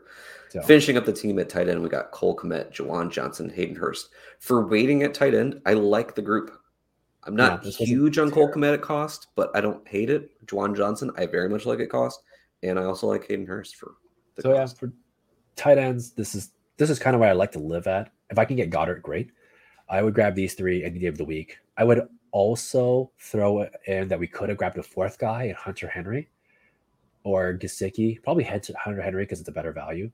So. 0.51 0.61
Finishing 0.63 0.97
up 0.97 1.05
the 1.05 1.13
team 1.13 1.39
at 1.39 1.49
tight 1.49 1.69
end, 1.69 1.81
we 1.81 1.89
got 1.89 2.11
Cole 2.11 2.37
Kmet, 2.37 2.73
Juwan 2.73 3.11
Johnson, 3.11 3.49
Hayden 3.51 3.77
Hurst. 3.77 4.09
For 4.41 4.67
waiting 4.67 5.05
at 5.05 5.15
tight 5.15 5.33
end, 5.33 5.61
I 5.65 5.75
like 5.75 6.15
the 6.15 6.23
group. 6.23 6.60
I'm 7.31 7.37
not 7.37 7.65
huge 7.65 8.19
on 8.19 8.31
Cole 8.31 8.51
Kmet 8.51 8.75
at 8.75 8.83
cost, 8.83 9.29
but 9.37 9.51
I 9.55 9.61
don't 9.61 9.87
hate 9.87 10.11
it. 10.11 10.31
Juwan 10.47 10.77
Johnson, 10.77 11.11
I 11.17 11.27
very 11.27 11.49
much 11.49 11.65
like 11.65 11.81
at 11.81 11.89
cost, 11.89 12.23
and 12.63 12.79
I 12.79 12.85
also 12.85 13.07
like 13.07 13.29
Hayden 13.29 13.47
Hurst 13.47 13.77
for. 13.77 13.95
The 14.35 14.43
so 14.43 14.55
cost. 14.55 14.77
yeah, 14.77 14.79
for 14.79 14.93
tight 15.57 15.79
ends, 15.79 16.13
this 16.13 16.35
is 16.35 16.51
this 16.77 16.91
is 16.91 16.99
kind 16.99 17.15
of 17.15 17.21
where 17.21 17.31
I 17.31 17.35
like 17.35 17.53
to 17.53 17.59
live 17.59 17.87
at. 17.87 18.11
If 18.31 18.39
I 18.39 18.45
can 18.45 18.57
get 18.57 18.71
Goedert, 18.71 19.03
great. 19.03 19.31
I 19.89 20.03
would 20.03 20.15
grab 20.15 20.35
these 20.35 20.55
three 20.55 20.85
any 20.85 20.99
day 20.99 21.07
of 21.07 21.19
the 21.19 21.25
week. 21.25 21.59
I 21.77 21.85
would 21.85 22.07
also 22.33 23.11
throw 23.19 23.67
in 23.87 24.09
that 24.09 24.19
we 24.19 24.27
could 24.27 24.49
have 24.49 24.59
grabbed 24.59 24.79
a 24.79 24.83
fourth 24.83 25.19
guy 25.19 25.49
at 25.49 25.57
Hunter 25.57 25.89
Henry 25.89 26.29
or 27.25 27.55
Gesicki. 27.55 28.23
Probably 28.23 28.45
head 28.45 28.63
to 28.65 28.75
Hunter 28.75 29.03
Henry 29.03 29.25
because 29.25 29.41
it's 29.41 29.49
a 29.49 29.53
better 29.53 29.73
value. 29.73 30.11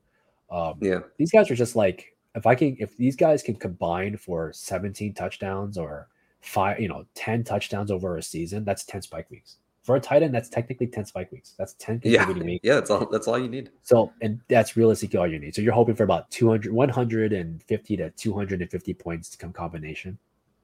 Um, 0.49 0.75
yeah, 0.81 0.99
these 1.17 1.31
guys 1.31 1.51
are 1.51 1.55
just 1.55 1.75
like 1.75 2.15
if 2.35 2.45
I 2.45 2.55
can 2.55 2.77
if 2.79 2.95
these 2.97 3.15
guys 3.15 3.43
can 3.43 3.55
combine 3.55 4.17
for 4.17 4.53
17 4.53 5.13
touchdowns 5.13 5.77
or 5.77 6.07
five, 6.47 6.79
you 6.79 6.87
know, 6.87 7.05
10 7.15 7.43
touchdowns 7.43 7.91
over 7.91 8.17
a 8.17 8.23
season, 8.23 8.63
that's 8.63 8.83
10 8.85 9.01
spike 9.03 9.29
weeks. 9.29 9.57
For 9.83 9.95
a 9.95 9.99
tight 9.99 10.21
end, 10.21 10.33
that's 10.33 10.49
technically 10.49 10.87
10 10.87 11.05
spike 11.05 11.31
weeks. 11.31 11.53
That's 11.57 11.73
10 11.75 12.01
yeah. 12.03 12.29
weeks. 12.29 12.59
Yeah, 12.63 12.75
that's 12.75 12.89
all 12.89 13.05
that's 13.09 13.27
all 13.27 13.39
you 13.39 13.47
need. 13.47 13.71
So 13.83 14.11
and 14.21 14.41
that's 14.49 14.75
realistically 14.75 15.17
all 15.17 15.27
you 15.27 15.39
need. 15.39 15.55
So 15.55 15.61
you're 15.61 15.73
hoping 15.73 15.95
for 15.95 16.03
about 16.03 16.29
200, 16.31 16.73
150 16.73 17.97
to 17.97 18.09
250 18.09 18.93
points 18.95 19.29
to 19.29 19.37
come 19.37 19.53
combination. 19.53 20.17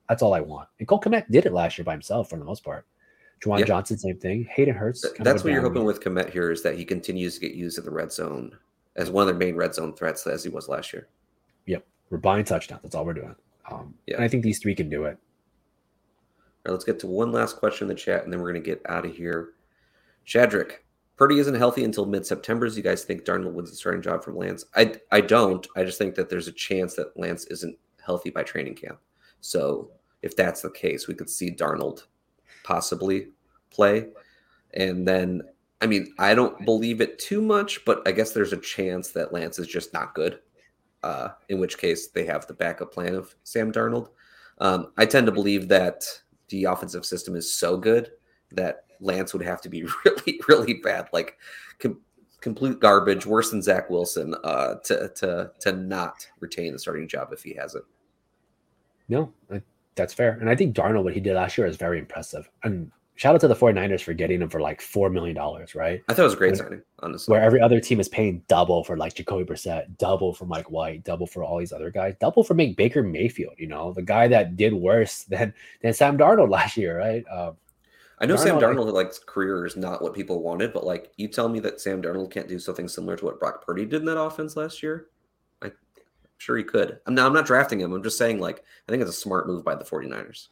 That's 0.10 0.22
all 0.22 0.34
I 0.34 0.42
want. 0.42 0.68
And 0.80 0.88
Cole 0.88 1.00
Kmet 1.00 1.26
did 1.32 1.46
it 1.46 1.54
last 1.54 1.78
year 1.78 1.86
by 1.86 1.94
himself 1.94 2.30
for 2.30 2.38
the 2.38 2.44
most 2.44 2.66
part. 2.66 2.86
Juwan 3.42 3.60
yeah. 3.60 3.66
Johnson, 3.66 3.98
same 3.98 4.20
thing. 4.20 4.48
Hayden 4.52 4.76
Hurst. 4.76 5.08
That's 5.20 5.44
what 5.44 5.54
you're 5.54 5.62
hoping 5.62 5.86
with 5.86 6.02
Kmet 6.02 6.30
here 6.30 6.52
is 6.52 6.62
that 6.64 6.78
he 6.78 6.86
continues 6.86 7.36
to 7.36 7.42
get 7.42 7.54
used 7.54 7.78
in 7.78 7.86
the 7.86 7.92
red 7.92 8.12
zone 8.12 8.58
as 8.96 9.10
one 9.10 9.22
of 9.22 9.28
their 9.28 9.36
main 9.36 9.56
red 9.56 9.74
zone 9.74 9.94
threats 9.94 10.28
as 10.28 10.44
he 10.44 10.50
was 10.50 10.70
last 10.70 10.94
year. 10.94 11.08
Yep. 11.66 11.86
We're 12.10 12.18
buying 12.18 12.46
touchdowns. 12.46 12.82
That's 12.84 12.96
all 12.96 13.06
we're 13.06 13.14
doing. 13.14 13.36
Um, 13.72 13.94
yeah. 14.06 14.16
And 14.16 14.24
I 14.24 14.28
think 14.28 14.44
these 14.44 14.60
three 14.60 14.76
can 14.76 14.90
do 14.90 15.06
it. 15.06 15.18
Right, 16.66 16.72
let's 16.72 16.86
get 16.86 17.00
to 17.00 17.08
one 17.08 17.32
last 17.32 17.58
question 17.58 17.86
in 17.86 17.90
the 17.90 18.02
chat, 18.02 18.24
and 18.24 18.32
then 18.32 18.40
we're 18.40 18.52
going 18.52 18.64
to 18.64 18.70
get 18.70 18.82
out 18.88 19.06
of 19.06 19.16
here. 19.16 19.54
Shadrick, 20.26 20.78
Purdy 21.18 21.38
isn't 21.40 21.56
healthy 21.56 21.84
until 21.84 22.06
mid-September. 22.06 22.70
Do 22.70 22.76
you 22.76 22.82
guys 22.82 23.04
think 23.04 23.24
Darnold 23.24 23.54
wins 23.54 23.70
the 23.70 23.76
starting 23.76 24.02
job 24.02 24.24
from 24.24 24.38
Lance? 24.38 24.66
I 24.76 24.96
I 25.12 25.22
don't. 25.22 25.68
I 25.76 25.84
just 25.84 25.98
think 25.98 26.16
that 26.16 26.30
there's 26.30 26.48
a 26.48 26.54
chance 26.54 26.96
that 26.96 27.18
Lance 27.18 27.46
isn't 27.46 27.78
healthy 28.04 28.30
by 28.30 28.44
training 28.44 28.76
camp. 28.76 29.00
So 29.42 29.92
if 30.22 30.36
that's 30.36 30.62
the 30.62 30.72
case, 30.72 31.08
we 31.08 31.14
could 31.14 31.30
see 31.30 31.52
Darnold 31.52 32.04
possibly 32.64 33.28
play. 33.70 34.08
And 34.74 35.08
then, 35.08 35.44
I 35.82 35.86
mean, 35.86 36.14
I 36.18 36.34
don't 36.34 36.66
believe 36.66 37.02
it 37.02 37.20
too 37.20 37.42
much, 37.42 37.84
but 37.86 38.08
I 38.08 38.12
guess 38.12 38.32
there's 38.32 38.54
a 38.54 38.58
chance 38.58 39.12
that 39.12 39.34
Lance 39.34 39.60
is 39.60 39.68
just 39.68 39.94
not 39.94 40.16
good. 40.16 40.40
Uh, 41.04 41.30
in 41.50 41.60
which 41.60 41.78
case, 41.78 42.08
they 42.08 42.26
have 42.26 42.48
the 42.48 42.54
backup 42.54 42.94
plan 42.94 43.14
of 43.16 43.36
Sam 43.44 43.72
Darnold. 43.72 44.08
Um, 44.60 44.94
I 44.98 45.06
tend 45.06 45.26
to 45.26 45.34
believe 45.34 45.68
that 45.68 46.06
the 46.54 46.66
offensive 46.66 47.06
system 47.06 47.36
is 47.36 47.52
so 47.52 47.78
good 47.78 48.12
that 48.52 48.86
Lance 49.00 49.34
would 49.34 49.44
have 49.44 49.60
to 49.62 49.70
be 49.70 49.86
really, 50.06 50.40
really 50.48 50.74
bad, 50.76 51.10
like 51.12 51.38
com- 51.80 52.00
complete 52.42 52.80
garbage, 52.80 53.26
worse 53.26 53.50
than 53.50 53.62
Zach 53.62 53.90
Wilson, 53.90 54.36
uh, 54.44 54.76
to 54.86 55.10
to 55.16 55.52
to 55.60 55.72
not 55.74 56.28
retain 56.40 56.72
the 56.72 56.80
starting 56.80 57.08
job 57.08 57.30
if 57.34 57.42
he 57.42 57.54
has 57.56 57.74
it. 57.74 57.84
No, 59.10 59.34
I 59.52 59.62
that's 59.96 60.14
fair. 60.14 60.38
And 60.40 60.50
I 60.50 60.56
think 60.56 60.76
Darnold, 60.76 61.04
what 61.04 61.14
he 61.14 61.20
did 61.20 61.36
last 61.36 61.58
year 61.58 61.68
is 61.68 61.78
very 61.78 62.00
impressive. 62.00 62.50
And 62.64 62.92
shout 63.16 63.36
out 63.36 63.42
to 63.42 63.48
the 63.48 63.56
49ers 63.56 64.02
for 64.02 64.14
getting 64.14 64.42
him 64.42 64.50
for 64.50 64.60
like 64.60 64.82
$4 64.82 65.12
million, 65.12 65.38
right? 65.76 66.02
I 66.08 66.14
thought 66.14 66.20
it 66.20 66.24
was 66.24 66.34
a 66.34 66.38
great 66.38 66.52
when, 66.52 66.58
signing, 66.58 66.82
honestly. 67.00 67.32
Where 67.32 67.42
every 67.42 67.62
other 67.62 67.80
team 67.80 68.00
is 68.00 68.10
paying 68.10 68.44
double 68.48 68.84
for 68.84 68.98
like 68.98 69.16
Jacoby 69.16 69.46
Brissett, 69.46 69.98
double 69.98 70.34
for 70.34 70.46
Mike 70.46 70.72
White, 70.72 71.04
double 71.04 71.28
for 71.28 71.44
all 71.44 71.60
these 71.60 71.74
other 71.74 71.92
guys, 71.92 72.16
double 72.20 72.44
for 72.44 72.54
make 72.54 72.76
Baker 72.76 73.04
Mayfield, 73.04 73.54
you 73.58 73.68
know, 73.68 73.94
the 73.94 74.02
guy 74.02 74.28
that 74.28 74.58
did 74.58 74.74
worse 74.74 75.24
than, 75.30 75.54
than 75.82 75.94
Sam 75.94 76.18
Darnold 76.18 76.50
last 76.50 76.78
year, 76.78 76.98
right? 76.98 77.24
Um, 77.32 77.58
I 78.20 78.26
know 78.26 78.36
Darnold, 78.36 78.40
Sam 78.40 78.60
Darnold, 78.60 78.94
like 78.94 79.14
career 79.26 79.66
is 79.66 79.76
not 79.76 80.02
what 80.02 80.14
people 80.14 80.42
wanted, 80.42 80.74
but 80.74 80.86
like 80.86 81.12
you 81.18 81.28
tell 81.28 81.50
me 81.50 81.60
that 81.62 81.82
Sam 81.82 82.02
Darnold 82.02 82.32
can't 82.32 82.48
do 82.48 82.60
something 82.60 82.88
similar 82.88 83.18
to 83.18 83.26
what 83.26 83.40
Brock 83.40 83.66
Purdy 83.66 83.86
did 83.86 84.02
in 84.02 84.06
that 84.06 84.20
offense 84.20 84.56
last 84.56 84.82
year 84.82 85.08
I, 85.62 85.68
am 85.68 85.74
sure 86.38 86.58
he 86.58 86.64
could. 86.64 87.00
I'm 87.06 87.16
now 87.16 87.28
I'm 87.28 87.34
not 87.34 87.46
drafting 87.46 87.82
him. 87.82 87.92
I'm 87.92 88.04
just 88.04 88.18
saying 88.18 88.40
like 88.40 88.64
I 88.88 88.92
think 88.92 89.02
it's 89.02 89.12
a 89.12 89.14
smart 89.14 89.48
move 89.48 89.66
by 89.66 89.76
the 89.76 89.84
49ers. 89.84 90.48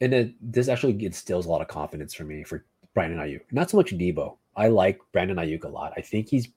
And 0.00 0.14
it, 0.14 0.34
this 0.40 0.68
actually 0.68 1.04
instills 1.04 1.46
a 1.46 1.48
lot 1.48 1.60
of 1.60 1.68
confidence 1.68 2.14
for 2.14 2.24
me 2.24 2.44
for 2.44 2.64
Brandon 2.94 3.18
Aiyuk. 3.18 3.40
Not 3.52 3.70
so 3.70 3.76
much 3.76 3.92
Deebo. 3.92 4.36
I 4.56 4.68
like 4.68 5.00
Brandon 5.12 5.36
Aiyuk 5.36 5.64
a 5.64 5.68
lot. 5.68 5.92
I 5.96 6.00
think 6.00 6.28
he's 6.28 6.48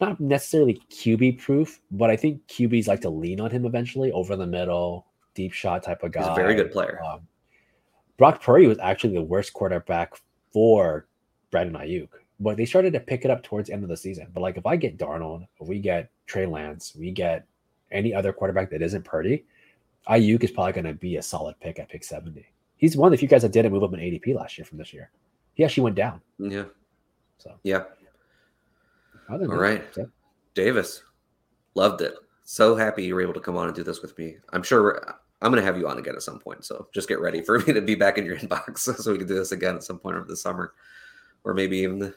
not 0.00 0.20
necessarily 0.20 0.82
QB 0.90 1.40
proof, 1.40 1.80
but 1.90 2.10
I 2.10 2.16
think 2.16 2.46
QBs 2.48 2.88
like 2.88 3.00
to 3.02 3.10
lean 3.10 3.40
on 3.40 3.50
him 3.50 3.64
eventually 3.64 4.10
over 4.12 4.36
the 4.36 4.46
middle, 4.46 5.06
deep 5.34 5.52
shot 5.52 5.82
type 5.82 6.02
of 6.02 6.12
guy. 6.12 6.20
He's 6.20 6.30
a 6.30 6.34
very 6.34 6.54
good 6.54 6.72
player. 6.72 7.00
Um, 7.04 7.20
Brock 8.18 8.42
Purdy 8.42 8.66
was 8.66 8.78
actually 8.78 9.14
the 9.14 9.22
worst 9.22 9.52
quarterback 9.52 10.14
for 10.52 11.06
Brandon 11.50 11.80
Aiyuk, 11.80 12.08
but 12.40 12.56
they 12.56 12.64
started 12.64 12.92
to 12.92 13.00
pick 13.00 13.24
it 13.24 13.30
up 13.30 13.42
towards 13.42 13.68
the 13.68 13.74
end 13.74 13.84
of 13.84 13.88
the 13.88 13.96
season. 13.96 14.26
But 14.34 14.40
like 14.40 14.56
if 14.56 14.66
I 14.66 14.76
get 14.76 14.98
Darnold, 14.98 15.46
if 15.60 15.68
we 15.68 15.78
get 15.78 16.10
Trey 16.26 16.46
Lance, 16.46 16.94
we 16.94 17.10
get 17.10 17.46
any 17.90 18.12
other 18.12 18.32
quarterback 18.32 18.70
that 18.70 18.82
isn't 18.82 19.04
Purdy, 19.04 19.44
Aiyuk 20.08 20.42
is 20.42 20.50
probably 20.50 20.72
going 20.72 20.84
to 20.84 20.94
be 20.94 21.16
a 21.16 21.22
solid 21.22 21.58
pick 21.60 21.78
at 21.78 21.88
pick 21.88 22.04
70. 22.04 22.44
He's 22.76 22.96
one 22.96 23.06
of 23.06 23.10
the 23.12 23.16
few 23.16 23.28
guys 23.28 23.42
that 23.42 23.52
didn't 23.52 23.72
move 23.72 23.84
up 23.84 23.94
in 23.94 24.00
ADP 24.00 24.34
last 24.34 24.58
year 24.58 24.64
from 24.64 24.78
this 24.78 24.92
year. 24.92 25.10
He 25.54 25.64
actually 25.64 25.84
went 25.84 25.96
down. 25.96 26.20
Yeah. 26.38 26.64
So, 27.38 27.54
yeah. 27.62 27.84
All 29.30 29.38
that, 29.38 29.48
right. 29.48 29.84
So. 29.94 30.08
Davis, 30.54 31.02
loved 31.74 32.00
it. 32.00 32.14
So 32.44 32.74
happy 32.74 33.04
you 33.04 33.14
were 33.14 33.22
able 33.22 33.34
to 33.34 33.40
come 33.40 33.56
on 33.56 33.66
and 33.66 33.74
do 33.74 33.84
this 33.84 34.02
with 34.02 34.18
me. 34.18 34.36
I'm 34.52 34.62
sure 34.62 35.16
I'm 35.40 35.50
going 35.50 35.62
to 35.62 35.66
have 35.66 35.78
you 35.78 35.88
on 35.88 35.98
again 35.98 36.14
at 36.16 36.22
some 36.22 36.38
point. 36.38 36.64
So 36.64 36.88
just 36.92 37.08
get 37.08 37.20
ready 37.20 37.42
for 37.42 37.58
me 37.66 37.72
to 37.72 37.80
be 37.80 37.94
back 37.94 38.18
in 38.18 38.26
your 38.26 38.36
inbox 38.38 38.78
so 38.78 39.12
we 39.12 39.18
can 39.18 39.26
do 39.26 39.34
this 39.34 39.52
again 39.52 39.76
at 39.76 39.84
some 39.84 39.98
point 39.98 40.16
over 40.16 40.26
the 40.26 40.36
summer 40.36 40.74
or 41.44 41.54
maybe 41.54 41.78
even 41.78 41.98
the, 41.98 42.14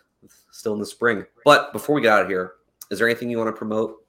still 0.51 0.73
in 0.73 0.79
the 0.79 0.85
spring. 0.85 1.25
But 1.43 1.73
before 1.73 1.95
we 1.95 2.01
get 2.01 2.13
out 2.13 2.23
of 2.23 2.29
here, 2.29 2.53
is 2.91 2.99
there 2.99 3.07
anything 3.07 3.29
you 3.29 3.37
want 3.37 3.47
to 3.47 3.53
promote 3.53 4.04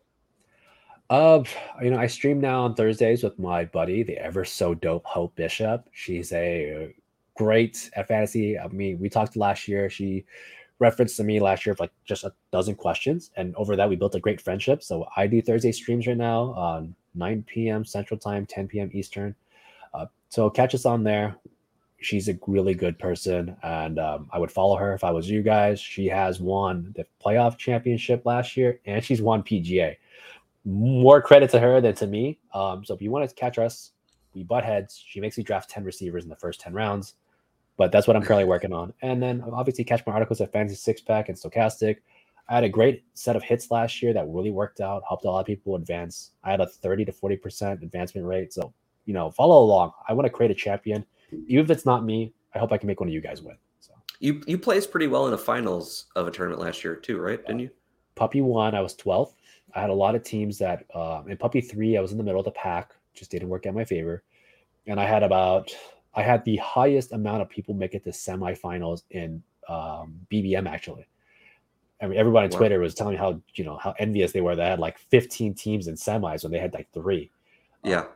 uh, 1.11 1.43
you 1.83 1.91
know, 1.91 1.99
I 1.99 2.07
stream 2.07 2.41
now 2.41 2.65
on 2.65 2.75
Thursdays 2.75 3.23
with 3.23 3.39
my 3.39 3.65
buddy, 3.65 4.03
the 4.03 4.19
ever 4.19 4.45
so 4.45 4.75
dope 4.75 5.05
Hope 5.05 5.35
Bishop. 5.37 5.89
She's 5.93 6.33
a 6.33 6.95
great 7.37 7.91
at 7.95 8.09
fantasy. 8.09 8.59
I 8.59 8.67
mean, 8.69 8.99
we 8.99 9.09
talked 9.09 9.37
last 9.37 9.69
year. 9.69 9.89
She 9.89 10.25
referenced 10.79 11.17
to 11.17 11.25
me 11.25 11.39
last 11.41 11.65
year 11.65 11.73
of 11.73 11.81
like 11.81 11.93
just 12.05 12.25
a 12.25 12.33
dozen 12.51 12.75
questions, 12.75 13.31
and 13.37 13.55
over 13.55 13.77
that 13.77 13.89
we 13.89 13.95
built 13.97 14.17
a 14.17 14.21
great 14.21 14.41
friendship. 14.41 14.83
So 14.83 15.07
I 15.17 15.27
do 15.27 15.41
Thursday 15.41 15.73
streams 15.73 16.07
right 16.07 16.17
now 16.17 16.53
on 16.55 16.95
9 17.15 17.45
p.m. 17.47 17.85
Central 17.85 18.19
Time, 18.19 18.45
10 18.45 18.69
p.m. 18.69 18.91
Eastern. 18.93 19.35
Uh, 19.95 20.07
so 20.29 20.51
catch 20.51 20.75
us 20.75 20.87
on 20.87 21.05
there. 21.05 21.37
She's 21.99 22.29
a 22.29 22.39
really 22.47 22.75
good 22.75 22.99
person, 22.99 23.57
and 23.63 23.99
um, 24.01 24.29
I 24.33 24.39
would 24.39 24.51
follow 24.51 24.77
her 24.77 24.93
if 24.93 25.05
I 25.05 25.13
was 25.13 25.31
you 25.31 25.43
guys. 25.43 25.81
She 25.81 26.07
has 26.07 26.41
won 26.41 26.93
the 26.97 27.07
playoff 27.25 27.57
championship 27.57 28.27
last 28.27 28.57
year, 28.57 28.81
and 28.87 29.05
she's 29.05 29.23
won 29.23 29.43
PGA 29.45 29.97
more 30.67 31.23
credit 31.23 31.49
to 31.51 31.61
her 31.61 31.81
than 31.81 31.95
to 31.95 32.07
me. 32.07 32.39
Um, 32.53 32.85
so 32.85 32.95
if 32.95 33.01
you 33.01 33.11
want 33.11 33.29
to 33.29 33.35
catch 33.35 33.59
us, 33.59 33.93
we 34.35 34.43
butt 34.43 34.65
heads. 34.65 35.03
She 35.07 35.21
makes 35.21 35.39
me 35.39 35.45
draft 35.45 35.71
10 35.71 35.85
receivers 35.85 36.25
in 36.25 36.29
the 36.29 36.37
first 36.37 36.61
10 36.61 36.75
rounds. 36.75 37.15
But 37.79 37.93
that's 37.93 38.07
what 38.07 38.17
I'm 38.17 38.23
currently 38.23 38.47
working 38.47 38.73
on. 38.73 38.93
And 39.03 39.23
then 39.23 39.45
obviously 39.53 39.85
catch 39.85 40.05
my 40.07 40.13
articles 40.13 40.41
at 40.41 40.53
Fantasy 40.53 40.77
Six 40.77 41.01
Pack 41.01 41.29
and 41.29 41.39
Stokastic. 41.39 41.99
I 42.49 42.55
had 42.55 42.65
a 42.65 42.69
great 42.69 43.05
set 43.15 43.37
of 43.37 43.43
hits 43.43 43.71
last 43.71 44.03
year 44.03 44.13
that 44.13 44.27
really 44.29 44.51
worked 44.51 44.81
out, 44.81 45.03
helped 45.07 45.25
a 45.25 45.31
lot 45.31 45.41
of 45.41 45.47
people 45.47 45.77
advance. 45.77 46.33
I 46.43 46.51
had 46.51 46.61
a 46.61 46.67
30 46.67 47.05
to 47.07 47.13
40% 47.13 47.83
advancement 47.83 48.27
rate. 48.27 48.53
So, 48.53 48.73
you 49.05 49.15
know, 49.15 49.31
follow 49.31 49.63
along. 49.63 49.93
I 50.09 50.13
want 50.15 50.27
to 50.27 50.31
create 50.31 50.51
a 50.51 50.55
champion. 50.55 51.05
Even 51.47 51.65
if 51.65 51.71
it's 51.71 51.85
not 51.85 52.05
me, 52.05 52.33
I 52.55 52.59
hope 52.59 52.73
I 52.73 52.79
can 52.79 52.87
make 52.87 53.01
one 53.01 53.09
of 53.09 53.15
you 53.15 53.21
guys 53.21 53.43
win. 53.43 53.57
So 53.81 53.93
you 54.21 54.43
you 54.47 54.59
placed 54.59 54.91
pretty 54.91 55.09
well 55.09 55.27
in 55.27 55.33
the 55.33 55.39
finals 55.39 56.07
of 56.15 56.27
a 56.27 56.31
tournament 56.31 56.63
last 56.63 56.83
year 56.83 56.97
too, 56.97 57.19
right? 57.19 57.45
Didn't 57.45 57.61
you? 57.61 57.71
Puppy 58.15 58.41
one, 58.41 58.75
I 58.75 58.81
was 58.81 58.95
12th. 58.97 59.35
I 59.75 59.81
had 59.81 59.91
a 59.91 59.95
lot 59.95 60.15
of 60.15 60.23
teams 60.23 60.59
that 60.59 60.85
uh, 60.95 61.23
in 61.29 61.37
Puppy 61.37 61.61
three, 61.61 61.97
I 61.97 62.01
was 62.01 62.13
in 62.13 62.19
the 62.19 62.25
middle 62.25 62.41
of 62.41 62.45
the 62.45 62.53
pack, 62.53 62.93
just 63.15 63.31
didn't 63.31 63.49
work 63.49 63.67
out 63.67 63.75
my 63.75 63.85
favor. 63.85 64.23
And 64.87 65.01
I 65.01 65.05
had 65.05 65.23
about, 65.23 65.75
I 66.15 66.23
had 66.23 66.45
the 66.45 66.57
highest 66.57 67.13
amount 67.13 67.43
of 67.43 67.49
people 67.49 67.75
make 67.75 67.95
it 67.95 68.05
to 68.05 68.11
semifinals 68.11 69.03
in 69.11 69.43
um, 69.69 70.21
BBM 70.33 70.69
actually. 70.69 71.07
I 72.01 72.07
mean, 72.07 72.19
everybody 72.19 72.47
on 72.47 72.51
wow. 72.53 72.59
Twitter 72.59 72.81
was 72.81 72.95
telling 72.95 73.15
me 73.15 73.19
how 73.19 73.41
you 73.55 73.65
know 73.65 73.79
how 73.79 73.95
envious 73.99 74.33
they 74.33 74.41
were. 74.41 74.55
They 74.55 74.65
had 74.65 74.79
like 74.79 74.99
15 74.99 75.55
teams 75.55 75.89
in 75.89 75.95
semis 75.95 76.43
when 76.43 76.53
they 76.53 76.59
had 76.59 76.75
like 76.75 76.89
three. 76.93 77.31
Yeah, 77.83 78.01
um, 78.01 78.09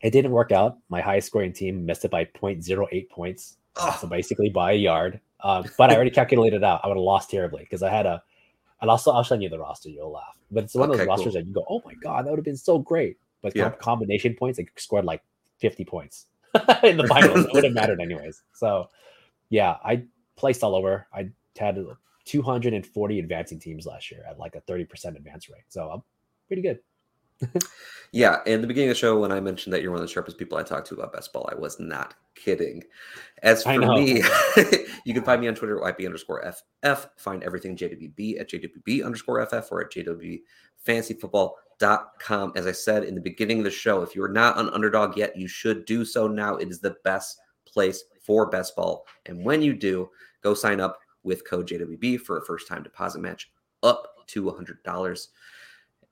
it 0.00 0.10
didn't 0.10 0.30
work 0.30 0.50
out. 0.50 0.78
My 0.88 1.00
highest 1.00 1.26
scoring 1.26 1.52
team 1.52 1.84
missed 1.84 2.04
it 2.04 2.10
by 2.10 2.24
0.08 2.24 3.10
points, 3.10 3.58
oh. 3.76 3.98
so 4.00 4.06
basically 4.06 4.48
by 4.48 4.72
a 4.72 4.76
yard. 4.76 5.20
Um, 5.40 5.64
but 5.76 5.90
I 5.90 5.94
already 5.94 6.10
calculated 6.10 6.64
out. 6.64 6.80
I 6.82 6.88
would 6.88 6.96
have 6.96 7.02
lost 7.02 7.30
terribly 7.30 7.62
because 7.62 7.82
I 7.82 7.90
had 7.90 8.06
a. 8.06 8.22
And 8.80 8.90
also, 8.90 9.10
I'll 9.10 9.24
send 9.24 9.42
you 9.42 9.48
the 9.48 9.58
roster. 9.58 9.88
You'll 9.88 10.12
laugh. 10.12 10.38
But 10.50 10.64
it's 10.64 10.74
one 10.74 10.90
okay, 10.90 10.94
of 10.94 10.98
those 10.98 11.08
rosters 11.08 11.32
cool. 11.32 11.42
that 11.42 11.46
you 11.46 11.54
go, 11.54 11.64
"Oh 11.68 11.82
my 11.84 11.94
god, 11.94 12.26
that 12.26 12.30
would 12.30 12.38
have 12.38 12.44
been 12.44 12.56
so 12.56 12.78
great." 12.78 13.18
But 13.42 13.54
yeah. 13.54 13.70
combination 13.70 14.34
points, 14.34 14.58
they 14.58 14.66
scored 14.76 15.04
like 15.04 15.22
50 15.58 15.84
points 15.84 16.26
in 16.82 16.96
the 16.96 17.06
finals. 17.06 17.44
it 17.44 17.52
would 17.52 17.64
have 17.64 17.72
mattered 17.72 18.00
anyways. 18.00 18.42
So, 18.54 18.88
yeah, 19.50 19.76
I 19.84 20.04
placed 20.36 20.62
all 20.62 20.74
over. 20.74 21.06
I 21.12 21.30
had 21.56 21.84
240 22.24 23.18
advancing 23.18 23.58
teams 23.58 23.86
last 23.86 24.10
year 24.10 24.22
at 24.28 24.38
like 24.38 24.54
a 24.54 24.60
30% 24.62 25.16
advance 25.16 25.48
rate. 25.48 25.62
So 25.68 25.88
I'm 25.90 26.02
pretty 26.46 26.62
good. 26.62 26.78
Yeah, 28.12 28.38
in 28.46 28.60
the 28.60 28.66
beginning 28.66 28.90
of 28.90 28.96
the 28.96 29.00
show, 29.00 29.20
when 29.20 29.32
I 29.32 29.40
mentioned 29.40 29.72
that 29.72 29.82
you're 29.82 29.90
one 29.90 30.00
of 30.00 30.06
the 30.06 30.12
sharpest 30.12 30.38
people 30.38 30.58
I 30.58 30.62
talked 30.62 30.86
to 30.88 30.94
about 30.94 31.12
best 31.12 31.32
ball, 31.32 31.48
I 31.50 31.54
was 31.54 31.78
not 31.78 32.14
kidding. 32.34 32.84
As 33.42 33.62
for 33.62 33.78
me, 33.78 34.22
you 35.04 35.14
can 35.14 35.22
find 35.24 35.40
me 35.40 35.48
on 35.48 35.54
Twitter 35.54 35.84
at 35.84 35.96
YP 35.96 36.06
underscore 36.06 36.42
FF. 36.42 37.06
Find 37.16 37.42
everything 37.42 37.76
JWB 37.76 38.40
at 38.40 38.50
JWB 38.50 39.04
underscore 39.04 39.44
FF 39.46 39.70
or 39.70 39.82
at 39.82 39.92
JWB 39.92 40.40
fantasyfootball.com. 40.86 42.52
As 42.56 42.66
I 42.66 42.72
said 42.72 43.04
in 43.04 43.14
the 43.14 43.20
beginning 43.20 43.58
of 43.58 43.64
the 43.64 43.70
show, 43.70 44.02
if 44.02 44.14
you're 44.14 44.28
not 44.28 44.58
an 44.58 44.70
underdog 44.70 45.16
yet, 45.16 45.36
you 45.36 45.48
should 45.48 45.84
do 45.84 46.04
so 46.04 46.26
now. 46.26 46.56
It 46.56 46.68
is 46.68 46.80
the 46.80 46.96
best 47.04 47.38
place 47.66 48.04
for 48.22 48.48
best 48.48 48.74
ball. 48.74 49.06
And 49.26 49.44
when 49.44 49.62
you 49.62 49.74
do, 49.74 50.08
go 50.42 50.54
sign 50.54 50.80
up 50.80 50.98
with 51.22 51.48
code 51.48 51.68
JWB 51.68 52.20
for 52.20 52.38
a 52.38 52.44
first 52.44 52.68
time 52.68 52.82
deposit 52.82 53.20
match 53.20 53.50
up 53.82 54.08
to 54.28 54.44
$100. 54.44 55.26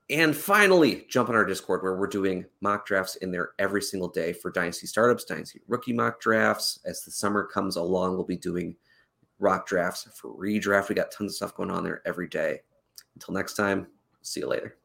And 0.09 0.37
finally, 0.37 1.05
jump 1.09 1.29
on 1.29 1.35
our 1.35 1.45
Discord 1.45 1.83
where 1.83 1.97
we're 1.97 2.07
doing 2.07 2.45
mock 2.61 2.87
drafts 2.87 3.17
in 3.17 3.33
there 3.33 3.51
every 3.59 3.83
single 3.83 4.09
day 4.09 4.33
for 4.33 4.53
Dynasty 4.53 4.87
startups, 4.87 5.25
Dynasty 5.25 5.61
rookie 5.67 5.93
mock 5.93 6.21
drafts. 6.21 6.79
As 6.85 7.03
the 7.03 7.11
summer 7.11 7.45
comes 7.45 7.75
along, 7.75 8.15
we'll 8.15 8.25
be 8.25 8.37
doing 8.37 8.77
rock 9.41 9.67
drafts 9.67 10.09
for 10.15 10.31
redraft. 10.31 10.89
We 10.89 10.95
got 10.95 11.11
tons 11.11 11.33
of 11.33 11.37
stuff 11.37 11.55
going 11.57 11.73
on 11.73 11.83
there 11.83 12.03
every 12.07 12.29
day. 12.29 12.61
Until 13.15 13.35
next 13.35 13.55
time, 13.55 13.89
see 14.23 14.41
you 14.41 14.49
later. 14.49 14.77